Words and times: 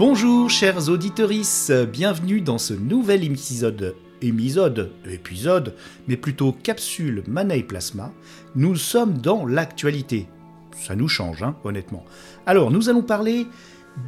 Bonjour 0.00 0.48
chers 0.48 0.88
auditorices, 0.88 1.70
bienvenue 1.70 2.40
dans 2.40 2.56
ce 2.56 2.72
nouvel 2.72 3.22
épisode, 3.22 3.94
épisode, 4.22 4.90
épisode, 5.04 5.74
mais 6.08 6.16
plutôt 6.16 6.52
capsule 6.52 7.22
Mana 7.28 7.54
et 7.54 7.62
Plasma. 7.62 8.10
Nous 8.56 8.76
sommes 8.76 9.18
dans 9.18 9.44
l'actualité. 9.44 10.26
Ça 10.74 10.96
nous 10.96 11.06
change, 11.06 11.42
hein, 11.42 11.54
honnêtement. 11.64 12.06
Alors, 12.46 12.70
nous 12.70 12.88
allons 12.88 13.02
parler 13.02 13.46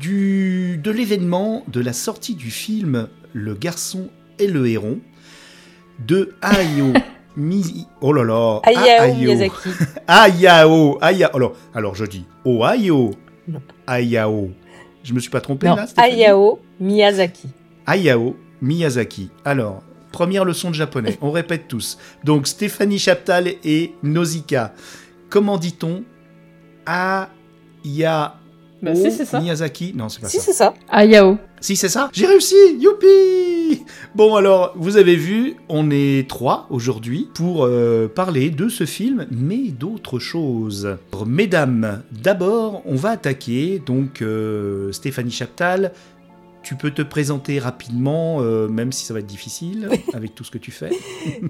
du, 0.01 0.81
de 0.83 0.91
l'événement 0.91 1.63
de 1.69 1.83
la 1.83 1.93
sortie 1.93 2.37
du 2.37 2.51
film 2.51 3.09
Le 3.35 3.53
garçon 3.53 4.09
et 4.39 4.47
le 4.47 4.67
héron 4.67 4.99
de 6.07 6.33
Hayao 6.41 6.95
Mi... 7.37 7.87
Oh 8.01 8.15
là 8.15 8.25
là 8.25 8.61
Hayao 8.65 9.15
Miyazaki. 9.15 9.69
Hayao 10.09 10.99
alors, 11.03 11.53
alors 11.75 11.95
je 11.95 12.07
dis 12.07 12.25
Ohio 12.47 13.11
Hayao 13.87 14.53
je 15.03 15.13
me 15.15 15.21
suis 15.21 15.31
pas 15.31 15.41
trompé 15.41 15.67
Non, 15.69 15.77
là 15.77 15.87
Stéphanie 15.87 16.25
Hayao 16.25 16.61
Miyazaki. 16.81 17.49
Hayao 17.87 18.37
Miyazaki. 18.61 19.31
Alors, 19.45 19.83
première 20.13 20.45
leçon 20.45 20.71
de 20.71 20.75
japonais, 20.75 21.19
on 21.23 21.31
répète 21.31 21.67
tous. 21.69 21.99
Donc, 22.25 22.47
Stéphanie 22.47 22.99
Chaptal 22.99 23.49
et 23.65 23.95
Nausicaa. 24.03 24.73
Comment 25.31 25.59
dit-on 25.59 26.05
Hayao 26.87 28.29
Bah, 28.83 28.95
si. 28.95 29.37
Miyazaki 29.37 29.93
Non, 29.95 30.09
c'est 30.09 30.21
pas 30.21 30.29
Si, 30.29 30.39
ça. 30.39 30.43
c'est 30.45 30.53
ça. 30.53 30.75
Ayao. 30.91 31.39
Si, 31.63 31.77
c'est 31.77 31.89
ça 31.89 32.11
J'ai 32.13 32.27
réussi 32.27 32.57
Youpi 32.81 33.85
Bon, 34.17 34.35
alors, 34.35 34.73
vous 34.75 34.97
avez 34.97 35.15
vu, 35.15 35.55
on 35.69 35.93
est 35.93 36.29
trois 36.29 36.67
aujourd'hui 36.71 37.29
pour 37.35 37.65
euh, 37.65 38.09
parler 38.09 38.51
de 38.51 38.69
ce 38.69 38.85
film, 38.85 39.29
mais 39.31 39.69
d'autres 39.69 40.19
choses. 40.19 40.97
Alors, 41.13 41.25
Mesdames, 41.25 42.03
d'abord, 42.11 42.83
on 42.85 42.97
va 42.97 43.11
attaquer, 43.11 43.79
donc, 43.79 44.23
euh, 44.23 44.91
Stéphanie 44.91 45.31
Chaptal. 45.31 45.93
Tu 46.65 46.75
peux 46.75 46.91
te 46.91 47.03
présenter 47.03 47.61
rapidement, 47.61 48.39
euh, 48.41 48.67
même 48.67 48.91
si 48.91 49.05
ça 49.05 49.15
va 49.15 49.21
être 49.21 49.27
difficile, 49.27 49.89
avec 50.15 50.35
tout 50.35 50.43
ce 50.43 50.51
que 50.51 50.59
tu 50.59 50.73
fais. 50.73 50.91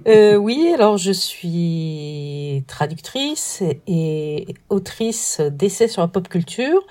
Oui, 0.36 0.70
alors 0.74 0.98
je 0.98 1.12
suis 1.12 2.64
traductrice 2.66 3.62
et 3.86 4.44
autrice 4.68 5.40
d'essais 5.40 5.88
sur 5.88 6.02
la 6.02 6.08
pop 6.08 6.28
culture. 6.28 6.84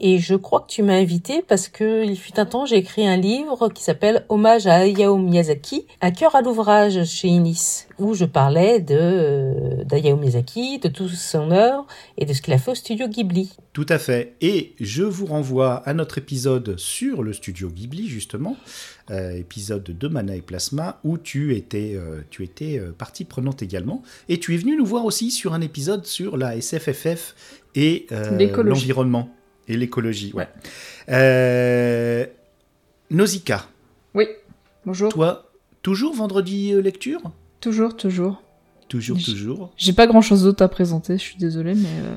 Et 0.00 0.18
je 0.18 0.34
crois 0.34 0.60
que 0.60 0.70
tu 0.70 0.82
m'as 0.82 0.94
invitée 0.94 1.42
parce 1.46 1.68
que 1.68 2.04
il 2.04 2.16
fut 2.16 2.38
un 2.38 2.46
temps, 2.46 2.66
j'ai 2.66 2.76
écrit 2.76 3.06
un 3.06 3.16
livre 3.16 3.68
qui 3.68 3.82
s'appelle 3.82 4.24
Hommage 4.28 4.66
à 4.66 4.76
Hayao 4.76 5.16
Miyazaki, 5.16 5.86
un 6.00 6.10
cœur 6.10 6.36
à 6.36 6.42
l'ouvrage 6.42 7.04
chez 7.04 7.28
Inis, 7.28 7.86
où 7.98 8.14
je 8.14 8.24
parlais 8.24 8.80
de 8.80 8.96
euh, 8.98 9.84
d'Hayao 9.84 10.16
Miyazaki, 10.16 10.78
de 10.78 10.88
toute 10.88 11.10
son 11.10 11.50
œuvre 11.50 11.86
et 12.16 12.26
de 12.26 12.32
ce 12.32 12.42
qu'il 12.42 12.54
a 12.54 12.58
fait 12.58 12.70
au 12.70 12.74
studio 12.74 13.08
Ghibli. 13.08 13.52
Tout 13.72 13.86
à 13.88 13.98
fait. 13.98 14.34
Et 14.40 14.74
je 14.80 15.02
vous 15.02 15.26
renvoie 15.26 15.76
à 15.76 15.94
notre 15.94 16.18
épisode 16.18 16.76
sur 16.78 17.22
le 17.22 17.32
studio 17.32 17.68
Ghibli, 17.68 18.08
justement, 18.08 18.56
euh, 19.10 19.36
épisode 19.36 19.84
de 19.84 20.08
Mana 20.08 20.34
et 20.36 20.42
Plasma, 20.42 21.00
où 21.04 21.16
tu 21.16 21.56
étais, 21.56 21.92
euh, 21.94 22.22
tu 22.30 22.44
étais 22.44 22.78
euh, 22.78 22.92
partie 22.92 23.24
prenante 23.24 23.62
également. 23.62 24.02
Et 24.28 24.38
tu 24.40 24.54
es 24.54 24.58
venu 24.58 24.76
nous 24.76 24.86
voir 24.86 25.04
aussi 25.04 25.30
sur 25.30 25.54
un 25.54 25.60
épisode 25.60 26.06
sur 26.06 26.36
la 26.36 26.60
SFFF 26.60 27.34
et 27.74 28.06
euh, 28.10 28.62
l'environnement 28.62 29.30
et 29.68 29.76
l'écologie. 29.76 30.32
Ouais. 30.34 30.48
Euh, 31.08 32.26
Nausicaa, 33.10 33.66
Oui. 34.14 34.26
Bonjour. 34.84 35.10
toi, 35.12 35.50
toujours 35.82 36.14
vendredi 36.14 36.72
euh, 36.72 36.80
lecture? 36.80 37.20
Toujours, 37.60 37.96
toujours. 37.96 38.42
Toujours, 38.88 39.18
toujours. 39.22 39.72
J'ai 39.76 39.92
pas 39.92 40.06
grand 40.06 40.22
chose 40.22 40.44
d'autre 40.44 40.62
à 40.62 40.68
présenter, 40.68 41.14
je 41.14 41.22
suis 41.22 41.36
désolée, 41.36 41.74
mais. 41.74 41.88
euh, 42.04 42.16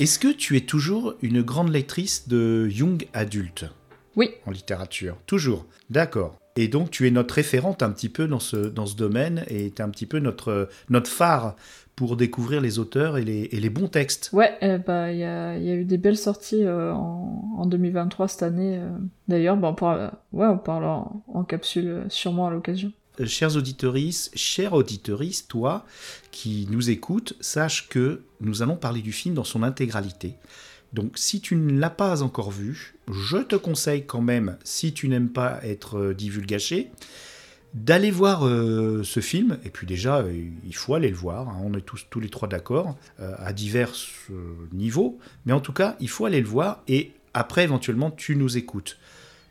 Est-ce 0.00 0.18
que 0.18 0.28
tu 0.32 0.56
es 0.56 0.62
toujours 0.62 1.14
une 1.22 1.42
grande 1.42 1.72
lectrice 1.72 2.28
de 2.28 2.68
young 2.70 3.06
adulte 3.12 3.66
Oui. 4.16 4.30
En 4.46 4.50
littérature. 4.50 5.16
Toujours. 5.26 5.66
D'accord. 5.90 6.36
Et 6.56 6.66
donc 6.66 6.90
tu 6.90 7.06
es 7.06 7.12
notre 7.12 7.34
référente 7.34 7.84
un 7.84 7.90
petit 7.90 8.08
peu 8.08 8.26
dans 8.26 8.40
ce, 8.40 8.56
dans 8.56 8.86
ce 8.86 8.96
domaine 8.96 9.44
et 9.48 9.70
tu 9.70 9.80
es 9.80 9.84
un 9.84 9.90
petit 9.90 10.06
peu 10.06 10.18
notre, 10.18 10.68
notre 10.88 11.08
phare 11.08 11.54
pour 11.98 12.16
découvrir 12.16 12.60
les 12.60 12.78
auteurs 12.78 13.18
et 13.18 13.24
les, 13.24 13.48
et 13.50 13.58
les 13.58 13.70
bons 13.70 13.88
textes. 13.88 14.30
Ouais, 14.32 14.56
euh, 14.62 14.78
bah, 14.78 15.10
il 15.10 15.18
y 15.18 15.24
a, 15.24 15.58
y 15.58 15.68
a 15.68 15.74
eu 15.74 15.84
des 15.84 15.98
belles 15.98 16.16
sorties 16.16 16.62
euh, 16.62 16.92
en, 16.94 17.56
en 17.58 17.66
2023 17.66 18.28
cette 18.28 18.44
année. 18.44 18.78
euh. 18.78 18.88
D'ailleurs, 19.26 19.56
bah, 19.56 19.66
on 19.66 19.74
parle, 19.74 20.12
ouais, 20.32 20.46
on 20.46 20.58
parle 20.58 20.84
en, 20.84 21.24
en 21.26 21.42
capsule 21.42 21.88
euh, 21.88 22.04
sûrement 22.08 22.46
à 22.46 22.52
l'occasion. 22.52 22.92
Chers 23.26 23.56
auditorices, 23.56 24.30
chère 24.34 24.74
auditorice, 24.74 25.48
toi 25.48 25.84
qui 26.30 26.68
nous 26.70 26.88
écoutes, 26.88 27.34
sache 27.40 27.88
que 27.88 28.22
nous 28.40 28.62
allons 28.62 28.76
parler 28.76 29.00
du 29.02 29.10
film 29.10 29.34
dans 29.34 29.42
son 29.42 29.64
intégralité. 29.64 30.36
Donc 30.92 31.18
si 31.18 31.40
tu 31.40 31.56
ne 31.56 31.80
l'as 31.80 31.90
pas 31.90 32.22
encore 32.22 32.52
vu, 32.52 32.94
je 33.10 33.38
te 33.38 33.56
conseille 33.56 34.06
quand 34.06 34.22
même, 34.22 34.56
si 34.62 34.92
tu 34.92 35.08
n'aimes 35.08 35.30
pas 35.30 35.58
être 35.64 36.12
divulgaché, 36.12 36.92
d'aller 37.74 38.10
voir 38.10 38.46
euh, 38.46 39.02
ce 39.04 39.20
film. 39.20 39.58
Et 39.64 39.70
puis 39.70 39.86
déjà, 39.86 40.18
euh, 40.18 40.32
il 40.64 40.74
faut 40.74 40.94
aller 40.94 41.10
le 41.10 41.16
voir, 41.16 41.48
hein, 41.48 41.60
on 41.62 41.74
est 41.74 41.82
tous, 41.82 42.06
tous 42.10 42.20
les 42.20 42.28
trois 42.28 42.48
d'accord, 42.48 42.96
euh, 43.20 43.34
à 43.38 43.52
divers 43.52 43.92
niveaux. 44.72 45.18
Mais 45.46 45.52
en 45.52 45.60
tout 45.60 45.72
cas, 45.72 45.96
il 46.00 46.08
faut 46.08 46.26
aller 46.26 46.40
le 46.40 46.48
voir 46.48 46.82
et 46.88 47.12
après, 47.34 47.64
éventuellement, 47.64 48.10
tu 48.10 48.36
nous 48.36 48.56
écoutes. 48.56 48.98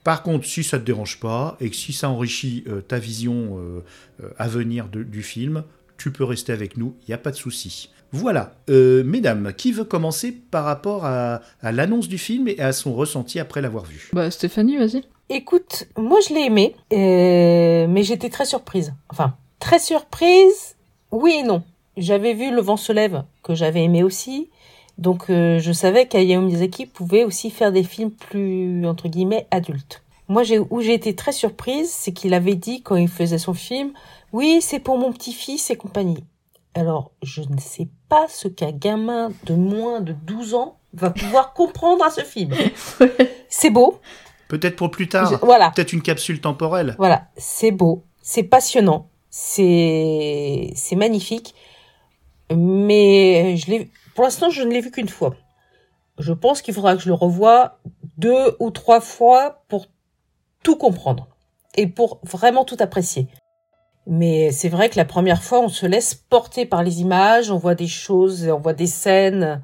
Par 0.04 0.24
contre, 0.24 0.46
si 0.46 0.64
ça 0.64 0.78
ne 0.78 0.82
te 0.82 0.86
dérange 0.86 1.20
pas 1.20 1.58
et 1.60 1.70
que 1.70 1.76
si 1.76 1.94
ça 1.94 2.10
enrichit 2.10 2.66
ta 2.88 2.98
vision 2.98 3.62
à 4.38 4.48
venir 4.48 4.88
du 4.88 5.22
film, 5.22 5.64
tu 5.98 6.12
peux 6.12 6.24
rester 6.24 6.54
avec 6.54 6.78
nous, 6.78 6.96
il 7.02 7.12
n'y 7.12 7.14
a 7.14 7.18
pas 7.18 7.32
de 7.32 7.36
souci. 7.36 7.90
Voilà, 8.14 8.56
mesdames, 8.68 9.54
qui 9.54 9.74
veut 9.74 9.84
commencer 9.84 10.32
par 10.32 10.64
rapport 10.64 11.06
à, 11.06 11.42
à 11.62 11.72
l'annonce 11.74 12.08
du 12.08 12.18
film 12.18 12.48
et 12.48 12.60
à 12.60 12.72
son 12.72 12.94
ressenti 12.94 13.38
après 13.40 13.62
l'avoir 13.62 13.84
vu? 13.84 14.10
Bah, 14.14 14.32
Stéphanie, 14.32 14.78
vas-y. 14.78 15.04
Écoute, 15.30 15.88
moi 15.98 16.20
je 16.28 16.34
l'ai 16.34 16.46
aimé, 16.46 16.76
euh, 16.94 17.86
mais 17.90 18.04
j'étais 18.04 18.30
très 18.30 18.46
surprise. 18.46 18.94
Enfin, 19.10 19.36
très 19.60 19.80
surprise, 19.80 20.78
oui 21.12 21.40
et 21.40 21.44
non. 21.44 21.64
J'avais 21.98 22.34
vu 22.34 22.52
Le 22.52 22.62
vent 22.62 22.78
se 22.78 22.94
lève, 22.94 23.24
que 23.44 23.54
j'avais 23.54 23.84
aimé 23.84 24.04
aussi. 24.04 24.50
Donc 24.98 25.30
euh, 25.30 25.60
je 25.60 25.72
savais 25.74 26.08
qu'Hayao 26.08 26.42
Miyazaki 26.42 26.86
pouvait 26.86 27.26
aussi 27.26 27.50
faire 27.50 27.72
des 27.72 27.84
films 27.84 28.12
plus, 28.12 28.86
entre 28.88 29.10
guillemets, 29.10 29.48
adultes. 29.52 30.02
Moi, 30.30 30.44
j'ai, 30.44 30.60
où 30.60 30.82
j'ai 30.82 30.94
été 30.94 31.16
très 31.16 31.32
surprise, 31.32 31.90
c'est 31.92 32.12
qu'il 32.12 32.34
avait 32.34 32.56
dit 32.56 32.82
quand 32.82 32.96
il 32.96 33.08
faisait 33.08 33.38
son 33.38 33.54
film, 33.54 33.92
oui, 34.34 34.60
c'est 34.62 34.80
pour 34.80 34.98
mon 34.98 35.12
petit-fils 35.14 35.70
et 35.70 35.78
compagnie. 35.78 36.24
Alors, 36.74 37.12
je 37.24 37.42
ne 37.42 37.60
sais 37.60 37.88
pas 38.10 38.28
ce 38.28 38.48
qu'un 38.48 38.72
gamin 38.72 39.32
de 39.46 39.56
moins 39.56 40.02
de 40.02 40.12
12 40.12 40.54
ans 40.54 40.78
va 40.94 41.12
pouvoir 41.12 41.54
comprendre 41.56 42.04
à 42.04 42.12
ce 42.12 42.22
film. 42.22 42.54
C'est 43.50 43.70
beau, 43.70 44.00
Peut-être 44.50 44.76
pour 44.76 44.92
plus 44.92 45.08
tard, 45.10 45.30
je- 45.32 45.46
voilà. 45.46 45.72
peut-être 45.72 45.94
une 45.94 46.02
capsule 46.02 46.40
temporelle. 46.42 46.96
Voilà, 46.98 47.28
c'est 47.38 47.72
beau, 47.72 48.06
c'est 48.22 48.44
passionnant, 48.44 49.10
c'est 49.30 50.72
c'est 50.76 50.96
magnifique, 50.96 51.54
mais 52.56 53.58
je 53.58 53.68
l'ai 53.72 53.90
pour 54.16 54.24
l'instant 54.24 54.50
je 54.50 54.62
ne 54.64 54.72
l'ai 54.72 54.82
vu 54.82 54.92
qu'une 54.92 55.10
fois. 55.10 55.36
Je 56.18 56.34
pense 56.34 56.62
qu'il 56.62 56.74
faudra 56.74 56.96
que 56.96 57.02
je 57.02 57.08
le 57.10 57.14
revoie 57.14 57.80
deux 58.18 58.56
ou 58.60 58.72
trois 58.72 59.02
fois 59.02 59.64
pour 59.68 59.88
tout 60.64 60.76
comprendre 60.76 61.28
et 61.76 61.86
pour 61.88 62.20
vraiment 62.24 62.66
tout 62.66 62.78
apprécier. 62.80 63.28
Mais 64.08 64.52
c'est 64.52 64.70
vrai 64.70 64.90
que 64.90 64.96
la 64.96 65.06
première 65.06 65.44
fois, 65.44 65.60
on 65.60 65.68
se 65.68 65.86
laisse 65.86 66.16
porter 66.16 66.66
par 66.66 66.82
les 66.82 67.02
images, 67.02 67.52
on 67.52 67.58
voit 67.58 67.76
des 67.76 67.88
choses, 67.88 68.48
on 68.48 68.58
voit 68.60 68.74
des 68.74 68.88
scènes, 68.88 69.62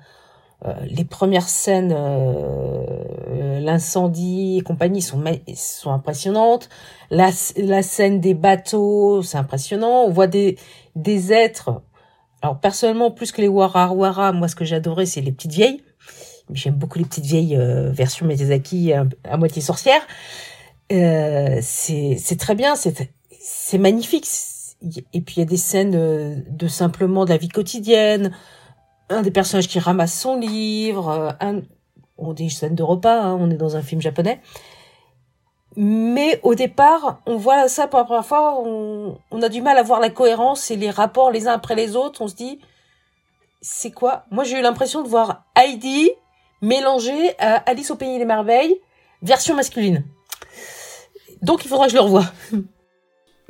les 0.89 1.05
premières 1.05 1.49
scènes, 1.49 1.93
euh, 1.95 2.85
euh, 3.29 3.59
l'incendie 3.59 4.57
et 4.57 4.61
compagnie 4.61 5.01
sont, 5.01 5.21
sont 5.55 5.91
impressionnantes. 5.91 6.69
La, 7.09 7.31
la 7.57 7.83
scène 7.83 8.19
des 8.19 8.33
bateaux, 8.33 9.21
c'est 9.23 9.37
impressionnant. 9.37 10.03
On 10.05 10.09
voit 10.09 10.27
des, 10.27 10.57
des 10.95 11.33
êtres. 11.33 11.81
Alors 12.41 12.59
personnellement, 12.59 13.11
plus 13.11 13.31
que 13.31 13.41
les 13.41 13.47
Warawara, 13.47 14.31
moi 14.31 14.47
ce 14.47 14.55
que 14.55 14.65
j'adorais, 14.65 15.05
c'est 15.05 15.21
les 15.21 15.31
petites 15.31 15.53
vieilles. 15.53 15.81
J'aime 16.51 16.75
beaucoup 16.75 16.99
les 16.99 17.05
petites 17.05 17.25
vieilles 17.25 17.55
euh, 17.55 17.91
version 17.91 18.25
Miyazaki 18.25 18.93
à, 18.93 19.05
à 19.23 19.37
moitié 19.37 19.61
sorcière. 19.61 20.01
Euh, 20.91 21.59
c'est 21.61 22.37
très 22.37 22.55
bien, 22.55 22.75
c'est 22.75 23.77
magnifique. 23.77 24.27
Et 25.13 25.21
puis 25.21 25.35
il 25.37 25.39
y 25.39 25.41
a 25.41 25.45
des 25.45 25.57
scènes 25.57 25.95
euh, 25.95 26.35
de 26.49 26.67
simplement 26.67 27.23
de 27.23 27.29
la 27.29 27.37
vie 27.37 27.47
quotidienne, 27.47 28.31
un 29.09 29.21
des 29.21 29.31
personnages 29.31 29.67
qui 29.67 29.79
ramasse 29.79 30.17
son 30.17 30.37
livre, 30.37 31.09
euh, 31.09 31.31
un, 31.39 31.61
on 32.17 32.33
dit 32.33 32.49
scène 32.49 32.75
de 32.75 32.83
repas, 32.83 33.21
hein, 33.21 33.37
on 33.39 33.49
est 33.49 33.57
dans 33.57 33.75
un 33.75 33.81
film 33.81 34.01
japonais. 34.01 34.41
Mais 35.75 36.39
au 36.43 36.53
départ, 36.53 37.21
on 37.25 37.37
voit 37.37 37.67
ça 37.67 37.87
pour 37.87 37.99
la 37.99 38.05
première 38.05 38.25
fois, 38.25 38.59
on, 38.61 39.41
a 39.41 39.49
du 39.49 39.61
mal 39.61 39.77
à 39.77 39.83
voir 39.83 39.99
la 39.99 40.09
cohérence 40.09 40.69
et 40.69 40.75
les 40.75 40.91
rapports 40.91 41.31
les 41.31 41.47
uns 41.47 41.53
après 41.53 41.75
les 41.75 41.95
autres. 41.95 42.21
On 42.21 42.27
se 42.27 42.35
dit, 42.35 42.59
c'est 43.61 43.91
quoi? 43.91 44.25
Moi, 44.29 44.43
j'ai 44.43 44.59
eu 44.59 44.61
l'impression 44.61 45.01
de 45.01 45.07
voir 45.07 45.45
Heidi 45.55 46.11
mélangé 46.61 47.33
à 47.39 47.55
Alice 47.55 47.89
au 47.89 47.95
pays 47.95 48.19
des 48.19 48.25
merveilles, 48.25 48.79
version 49.23 49.55
masculine. 49.55 50.05
Donc, 51.41 51.65
il 51.65 51.67
faudra 51.67 51.85
que 51.85 51.91
je 51.91 51.97
le 51.97 52.03
revoie. 52.03 52.25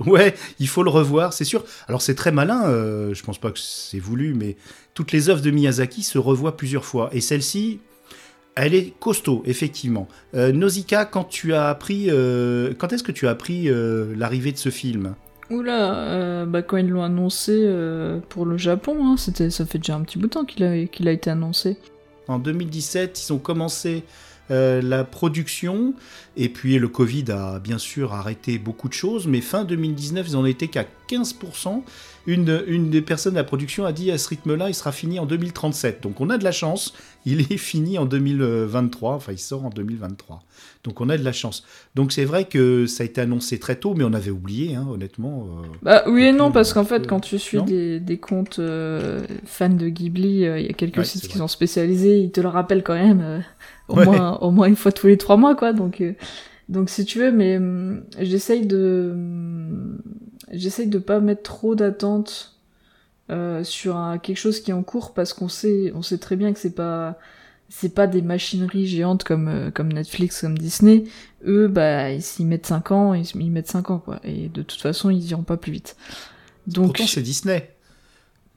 Ouais, 0.06 0.34
il 0.60 0.68
faut 0.68 0.84
le 0.84 0.90
revoir, 0.90 1.34
c'est 1.34 1.46
sûr. 1.46 1.64
Alors 1.88 2.02
c'est 2.02 2.16
très 2.16 2.32
malin, 2.32 2.68
euh, 2.68 3.14
je 3.14 3.24
pense 3.24 3.38
pas 3.38 3.52
que 3.52 3.60
c'est 3.60 4.00
voulu, 4.00 4.34
mais 4.34 4.58
toutes 4.94 5.12
les 5.12 5.30
œuvres 5.30 5.42
de 5.42 5.52
Miyazaki 5.52 6.04
se 6.04 6.18
revoient 6.18 6.58
plusieurs 6.58 6.86
fois. 6.86 7.10
Et 7.14 7.22
celle-ci, 7.22 7.80
elle 8.56 8.76
est 8.76 8.94
costaud, 9.00 9.42
effectivement. 9.46 10.08
Euh, 10.36 10.52
Nausicaa, 10.52 11.06
quand 11.06 11.24
tu 11.24 11.54
as 11.54 11.70
appris, 11.70 12.06
euh, 12.10 12.74
quand 12.78 12.94
est-ce 12.94 13.04
que 13.04 13.12
tu 13.12 13.28
as 13.28 13.32
appris 13.32 13.70
euh, 13.70 14.14
l'arrivée 14.16 14.52
de 14.52 14.58
ce 14.58 14.70
film? 14.70 15.16
Oula, 15.50 15.96
euh, 15.96 16.46
bah 16.46 16.62
quand 16.62 16.78
ils 16.78 16.90
l'ont 16.90 17.04
annoncé 17.04 17.54
pour 18.30 18.46
le 18.46 18.58
Japon, 18.58 19.06
hein, 19.06 19.18
c'était, 19.18 19.50
ça 19.50 19.66
fait 19.66 19.78
déjà 19.78 19.96
un 19.96 20.02
petit 20.02 20.18
bout 20.18 20.28
de 20.28 20.32
temps 20.32 20.46
qu'il 20.46 20.64
a, 20.64 20.86
qu'il 20.86 21.08
a 21.08 21.12
été 21.12 21.30
annoncé. 21.30 21.78
En 22.28 22.40
2017, 22.40 23.26
ils 23.26 23.34
ont 23.34 23.40
commencé 23.40 24.04
la 24.50 25.04
production, 25.04 25.96
et 26.38 26.48
puis 26.48 26.78
le 26.78 26.88
Covid 26.88 27.26
a 27.32 27.60
bien 27.60 27.80
sûr 27.80 28.14
arrêté 28.14 28.60
beaucoup 28.60 28.88
de 28.88 28.94
choses, 28.94 29.26
mais 29.26 29.42
fin 29.42 29.64
2019, 29.64 30.28
ils 30.30 30.36
en 30.38 30.46
étaient 30.46 30.68
qu'à 30.68 30.86
15%. 31.10 31.82
Une, 32.26 32.64
une 32.68 32.90
des 32.90 33.02
personnes 33.02 33.34
de 33.34 33.38
la 33.38 33.44
production 33.44 33.86
a 33.86 33.92
dit 33.92 34.10
à 34.10 34.18
ce 34.18 34.30
rythme-là, 34.30 34.70
il 34.70 34.74
sera 34.74 34.92
fini 34.94 35.20
en 35.20 35.26
2037. 35.26 36.02
Donc 36.04 36.22
on 36.22 36.30
a 36.30 36.38
de 36.38 36.44
la 36.46 36.54
chance, 36.54 36.94
il 37.26 37.42
est 37.42 37.58
fini 37.58 37.98
en 37.98 38.06
2023, 38.06 39.14
enfin 39.16 39.34
il 39.34 39.38
sort 39.40 39.66
en 39.66 39.70
2023. 39.70 40.42
Donc 40.86 41.02
on 41.02 41.10
a 41.10 41.18
de 41.18 41.24
la 41.24 41.34
chance. 41.34 41.66
Donc 41.96 42.14
c'est 42.14 42.24
vrai 42.26 42.46
que 42.46 42.86
ça 42.86 43.04
a 43.04 43.06
été 43.06 43.20
annoncé 43.20 43.60
très 43.60 43.76
tôt, 43.76 43.94
mais 43.94 44.06
on 44.06 44.14
avait 44.14 44.32
oublié, 44.32 44.76
hein, 44.76 44.88
honnêtement. 44.90 45.48
euh. 45.64 45.68
Bah 45.82 46.04
oui 46.08 46.24
et 46.24 46.32
non, 46.32 46.52
parce 46.52 46.74
qu'en 46.74 46.82
euh, 46.82 46.86
fait, 46.86 47.08
quand 47.08 47.20
tu 47.20 47.38
suis 47.40 47.62
des, 47.62 48.00
des 48.00 48.18
comptes 48.20 48.60
euh, 48.60 49.26
fans 49.46 49.68
de 49.70 49.90
Ghibli, 49.90 50.46
euh, 50.46 50.60
il 50.60 50.66
y 50.68 50.70
a 50.70 50.74
quelques 50.74 50.98
Ouais, 51.00 51.04
sites 51.04 51.28
qui 51.28 51.38
sont 51.38 51.48
spécialisés, 51.50 52.20
ils 52.20 52.32
te 52.32 52.40
le 52.40 52.48
rappellent 52.48 52.84
quand 52.84 52.94
même 52.96 53.22
euh, 53.22 53.40
au, 53.90 53.98
Ouais. 53.98 54.06
moins, 54.06 54.38
au 54.40 54.52
moins 54.52 54.68
une 54.68 54.76
fois 54.78 54.92
tous 54.94 55.08
les 55.08 55.18
trois 55.18 55.36
mois, 55.38 55.56
quoi. 55.56 55.74
Donc, 55.74 56.00
euh, 56.02 56.14
donc 56.70 56.90
si 56.90 57.04
tu 57.06 57.20
veux, 57.20 57.32
mais 57.34 57.58
hum, 57.58 58.04
j'essaye 58.20 58.66
de... 58.66 59.14
J'essaye 60.54 60.88
de 60.88 61.00
pas 61.00 61.20
mettre 61.20 61.44
trop 61.44 61.76
d'attentes 61.76 62.56
euh, 63.30 63.64
sur 63.64 63.96
un- 63.98 64.18
quelque 64.18 64.38
chose 64.38 64.60
qui 64.60 64.72
est 64.72 64.74
en 64.74 64.84
cours 64.84 65.14
parce 65.14 65.34
qu'on 65.34 65.50
sait, 65.50 65.92
on 65.96 66.02
sait 66.02 66.18
très 66.18 66.36
bien 66.36 66.54
que 66.54 66.60
c'est 66.60 66.76
pas 66.76 67.18
c'est 67.70 67.96
pas 67.96 68.06
des 68.08 68.22
machineries 68.22 68.86
géantes 68.86 69.24
comme 69.24 69.48
euh, 69.48 69.72
comme 69.72 69.92
Netflix 69.92 70.42
comme 70.42 70.58
Disney 70.58 71.06
eux 71.48 71.68
bah 71.68 72.12
ils 72.12 72.22
s'y 72.22 72.46
mettent 72.46 72.68
5 72.68 72.92
ans 72.92 73.14
ils, 73.16 73.26
ils 73.36 73.50
mettent 73.50 73.70
5 73.72 73.90
ans 73.90 74.00
quoi 74.00 74.20
et 74.24 74.50
de 74.50 74.62
toute 74.62 74.80
façon 74.82 75.10
ils 75.10 75.26
iront 75.32 75.42
pas 75.44 75.58
plus 75.58 75.72
vite 75.72 75.96
donc 76.68 76.88
Pourtant, 76.88 77.08
c'est 77.08 77.22
Disney. 77.22 77.70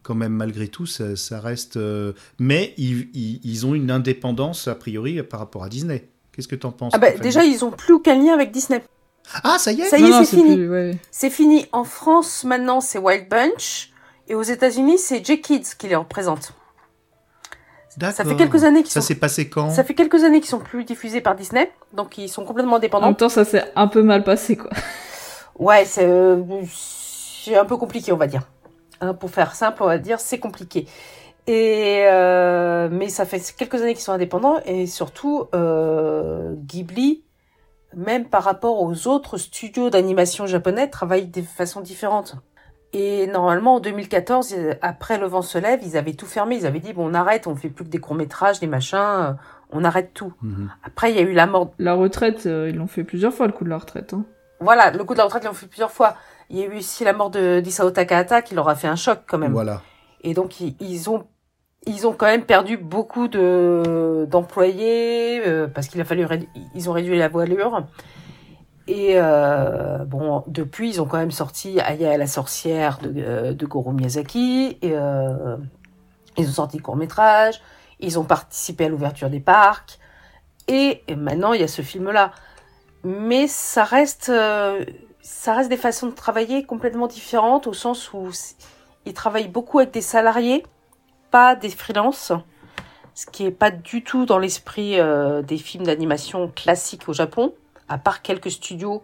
Quand 0.02 0.14
même, 0.14 0.32
malgré 0.32 0.68
tout, 0.68 0.86
ça, 0.86 1.16
ça 1.16 1.40
reste. 1.40 1.76
euh, 1.76 2.12
Mais 2.38 2.74
ils, 2.76 3.08
ils- 3.14 3.40
ils 3.42 3.66
ont 3.66 3.74
une 3.74 3.90
indépendance, 3.90 4.68
a 4.68 4.76
priori, 4.76 5.20
par 5.24 5.40
rapport 5.40 5.64
à 5.64 5.68
Disney. 5.68 6.08
Qu'est-ce 6.30 6.46
que 6.46 6.54
t'en 6.54 6.70
penses 6.70 6.92
Ah 6.94 6.98
bah, 6.98 7.10
déjà, 7.20 7.44
ils 7.44 7.64
ont 7.64 7.72
plus 7.72 7.94
aucun 7.94 8.14
lien 8.14 8.32
avec 8.32 8.52
Disney. 8.52 8.80
Ah, 9.44 9.56
ça 9.58 9.72
y 9.72 9.80
est 9.82 9.86
Ça 9.86 9.98
y 9.98 10.04
est, 10.04 10.24
c'est 10.24 10.36
fini. 10.36 10.54
plus- 10.56 10.70
ouais. 10.70 10.96
C'est 11.10 11.30
fini. 11.30 11.66
En 11.72 11.84
France, 11.84 12.44
maintenant, 12.44 12.80
c'est 12.80 12.98
Wild 12.98 13.28
Bunch. 13.28 13.90
Et 14.28 14.34
aux 14.34 14.42
États-Unis, 14.42 14.98
c'est 14.98 15.24
J-Kids 15.24 15.74
qui 15.78 15.88
les 15.88 15.96
représente. 15.96 16.52
Ça 17.98 18.24
fait 18.24 18.36
quelques 18.36 18.64
années 18.64 18.82
qu'ils 18.82 18.92
Ça 18.92 19.00
sont... 19.00 19.06
s'est 19.06 19.14
passé 19.14 19.48
quand 19.48 19.70
Ça 19.70 19.82
fait 19.82 19.94
quelques 19.94 20.22
années 20.22 20.40
qu'ils 20.40 20.50
sont 20.50 20.58
plus 20.58 20.84
diffusés 20.84 21.20
par 21.22 21.34
Disney. 21.34 21.72
Donc, 21.94 22.18
ils 22.18 22.28
sont 22.28 22.44
complètement 22.44 22.74
en 22.74 22.76
indépendants. 22.76 23.06
même 23.06 23.16
temps 23.16 23.30
ça 23.30 23.44
s'est 23.46 23.64
un 23.74 23.86
peu 23.88 24.02
mal 24.02 24.22
passé 24.22 24.56
quoi 24.56 24.68
Ouais, 25.58 25.86
c'est 25.86 26.04
euh, 26.04 26.42
c'est 26.70 27.56
un 27.56 27.64
peu 27.64 27.78
compliqué, 27.78 28.12
on 28.12 28.18
va 28.18 28.26
dire. 28.26 28.42
Hein, 29.00 29.14
pour 29.14 29.30
faire 29.30 29.54
simple, 29.54 29.82
on 29.82 29.86
va 29.86 29.96
dire 29.98 30.20
c'est 30.20 30.38
compliqué. 30.38 30.86
Et 31.46 32.02
euh, 32.04 32.88
mais 32.92 33.08
ça 33.08 33.24
fait 33.24 33.40
quelques 33.56 33.80
années 33.80 33.94
qu'ils 33.94 34.02
sont 34.02 34.12
indépendants 34.12 34.60
et 34.66 34.86
surtout 34.86 35.46
euh, 35.54 36.52
Ghibli, 36.66 37.22
même 37.96 38.26
par 38.26 38.44
rapport 38.44 38.82
aux 38.82 39.08
autres 39.08 39.38
studios 39.38 39.90
d'animation 39.90 40.46
japonais, 40.46 40.88
travaille 40.88 41.26
de 41.26 41.42
façon 41.42 41.80
différente. 41.80 42.36
Et 42.92 43.26
normalement 43.26 43.76
en 43.76 43.80
2014, 43.80 44.54
euh, 44.56 44.74
après 44.82 45.18
Le 45.18 45.26
Vent 45.26 45.42
se 45.42 45.58
lève, 45.58 45.80
ils 45.82 45.96
avaient 45.96 46.12
tout 46.12 46.26
fermé. 46.26 46.56
Ils 46.56 46.66
avaient 46.66 46.78
dit 46.78 46.92
bon 46.92 47.10
on 47.10 47.14
arrête, 47.14 47.46
on 47.46 47.56
fait 47.56 47.68
plus 47.68 47.84
que 47.84 47.90
des 47.90 47.98
courts 47.98 48.14
métrages, 48.14 48.60
des 48.60 48.66
machins, 48.66 48.98
euh, 48.98 49.32
on 49.70 49.82
arrête 49.82 50.12
tout. 50.14 50.32
Mhm. 50.42 50.70
Après 50.84 51.10
il 51.10 51.16
y 51.16 51.18
a 51.18 51.22
eu 51.22 51.32
la 51.32 51.46
mort 51.46 51.72
la 51.78 51.94
retraite 51.94 52.46
euh, 52.46 52.68
ils 52.70 52.76
l'ont 52.76 52.86
fait 52.86 53.02
plusieurs 53.02 53.34
fois 53.34 53.46
le 53.46 53.52
coup 53.52 53.64
de 53.64 53.70
la 53.70 53.78
retraite 53.78 54.12
hein. 54.14 54.24
Voilà, 54.60 54.90
le 54.90 55.04
coup 55.04 55.12
de 55.12 55.18
la 55.18 55.24
retraite, 55.24 55.42
ils 55.42 55.48
l'ont 55.48 55.52
fait 55.52 55.66
plusieurs 55.66 55.90
fois. 55.90 56.14
Il 56.48 56.56
y 56.56 56.62
a 56.62 56.66
eu 56.66 56.78
aussi 56.78 57.04
la 57.04 57.12
mort 57.12 57.28
de 57.28 57.60
d'Isao 57.60 57.90
Takahata 57.90 58.40
qui 58.40 58.54
leur 58.54 58.68
a 58.68 58.74
fait 58.74 58.88
un 58.88 58.96
choc 58.96 59.20
quand 59.26 59.36
même. 59.36 59.52
Voilà. 59.52 59.82
Et 60.22 60.32
donc 60.32 60.60
ils, 60.60 60.76
ils 60.80 61.10
ont 61.10 61.26
ils 61.86 62.06
ont 62.06 62.12
quand 62.12 62.26
même 62.26 62.44
perdu 62.44 62.76
beaucoup 62.76 63.28
de 63.28 64.26
d'employés 64.28 65.40
euh, 65.46 65.68
parce 65.68 65.86
qu'il 65.86 66.00
a 66.00 66.04
fallu 66.04 66.26
ils 66.74 66.90
ont 66.90 66.92
réduit 66.92 67.16
la 67.16 67.28
voilure. 67.28 67.84
Et 68.88 69.14
euh, 69.16 70.04
bon, 70.04 70.44
depuis 70.46 70.90
ils 70.90 71.00
ont 71.00 71.06
quand 71.06 71.18
même 71.18 71.30
sorti 71.30 71.80
Aya 71.80 72.16
la 72.16 72.26
sorcière 72.26 72.98
de, 72.98 73.12
euh, 73.16 73.52
de 73.52 73.66
Goro 73.66 73.92
Miyazaki. 73.92 74.78
Et, 74.82 74.94
ils 76.38 76.48
ont 76.48 76.52
sorti 76.52 76.78
court 76.78 76.96
métrage. 76.96 77.62
Ils 78.00 78.18
ont 78.18 78.24
participé 78.24 78.86
à 78.86 78.88
l'ouverture 78.88 79.30
des 79.30 79.40
parcs. 79.40 79.98
Et, 80.68 81.02
et 81.08 81.16
maintenant 81.16 81.52
il 81.52 81.60
y 81.60 81.64
a 81.64 81.68
ce 81.68 81.82
film 81.82 82.10
là 82.10 82.32
mais 83.04 83.46
ça 83.46 83.84
reste 83.84 84.32
ça 85.22 85.54
reste 85.54 85.70
des 85.70 85.76
façons 85.76 86.08
de 86.08 86.14
travailler 86.14 86.64
complètement 86.64 87.06
différentes 87.06 87.68
au 87.68 87.72
sens 87.72 88.12
où 88.12 88.30
ils 89.04 89.14
travaillent 89.14 89.46
beaucoup 89.46 89.78
avec 89.78 89.92
des 89.92 90.00
salariés 90.00 90.64
pas 91.30 91.54
des 91.54 91.70
freelances 91.70 92.32
ce 93.14 93.26
qui 93.26 93.46
est 93.46 93.50
pas 93.50 93.70
du 93.70 94.04
tout 94.04 94.26
dans 94.26 94.38
l'esprit 94.38 95.00
euh, 95.00 95.40
des 95.42 95.56
films 95.56 95.84
d'animation 95.84 96.48
classiques 96.54 97.08
au 97.08 97.12
Japon 97.12 97.54
à 97.88 97.98
part 97.98 98.22
quelques 98.22 98.50
studios 98.50 99.02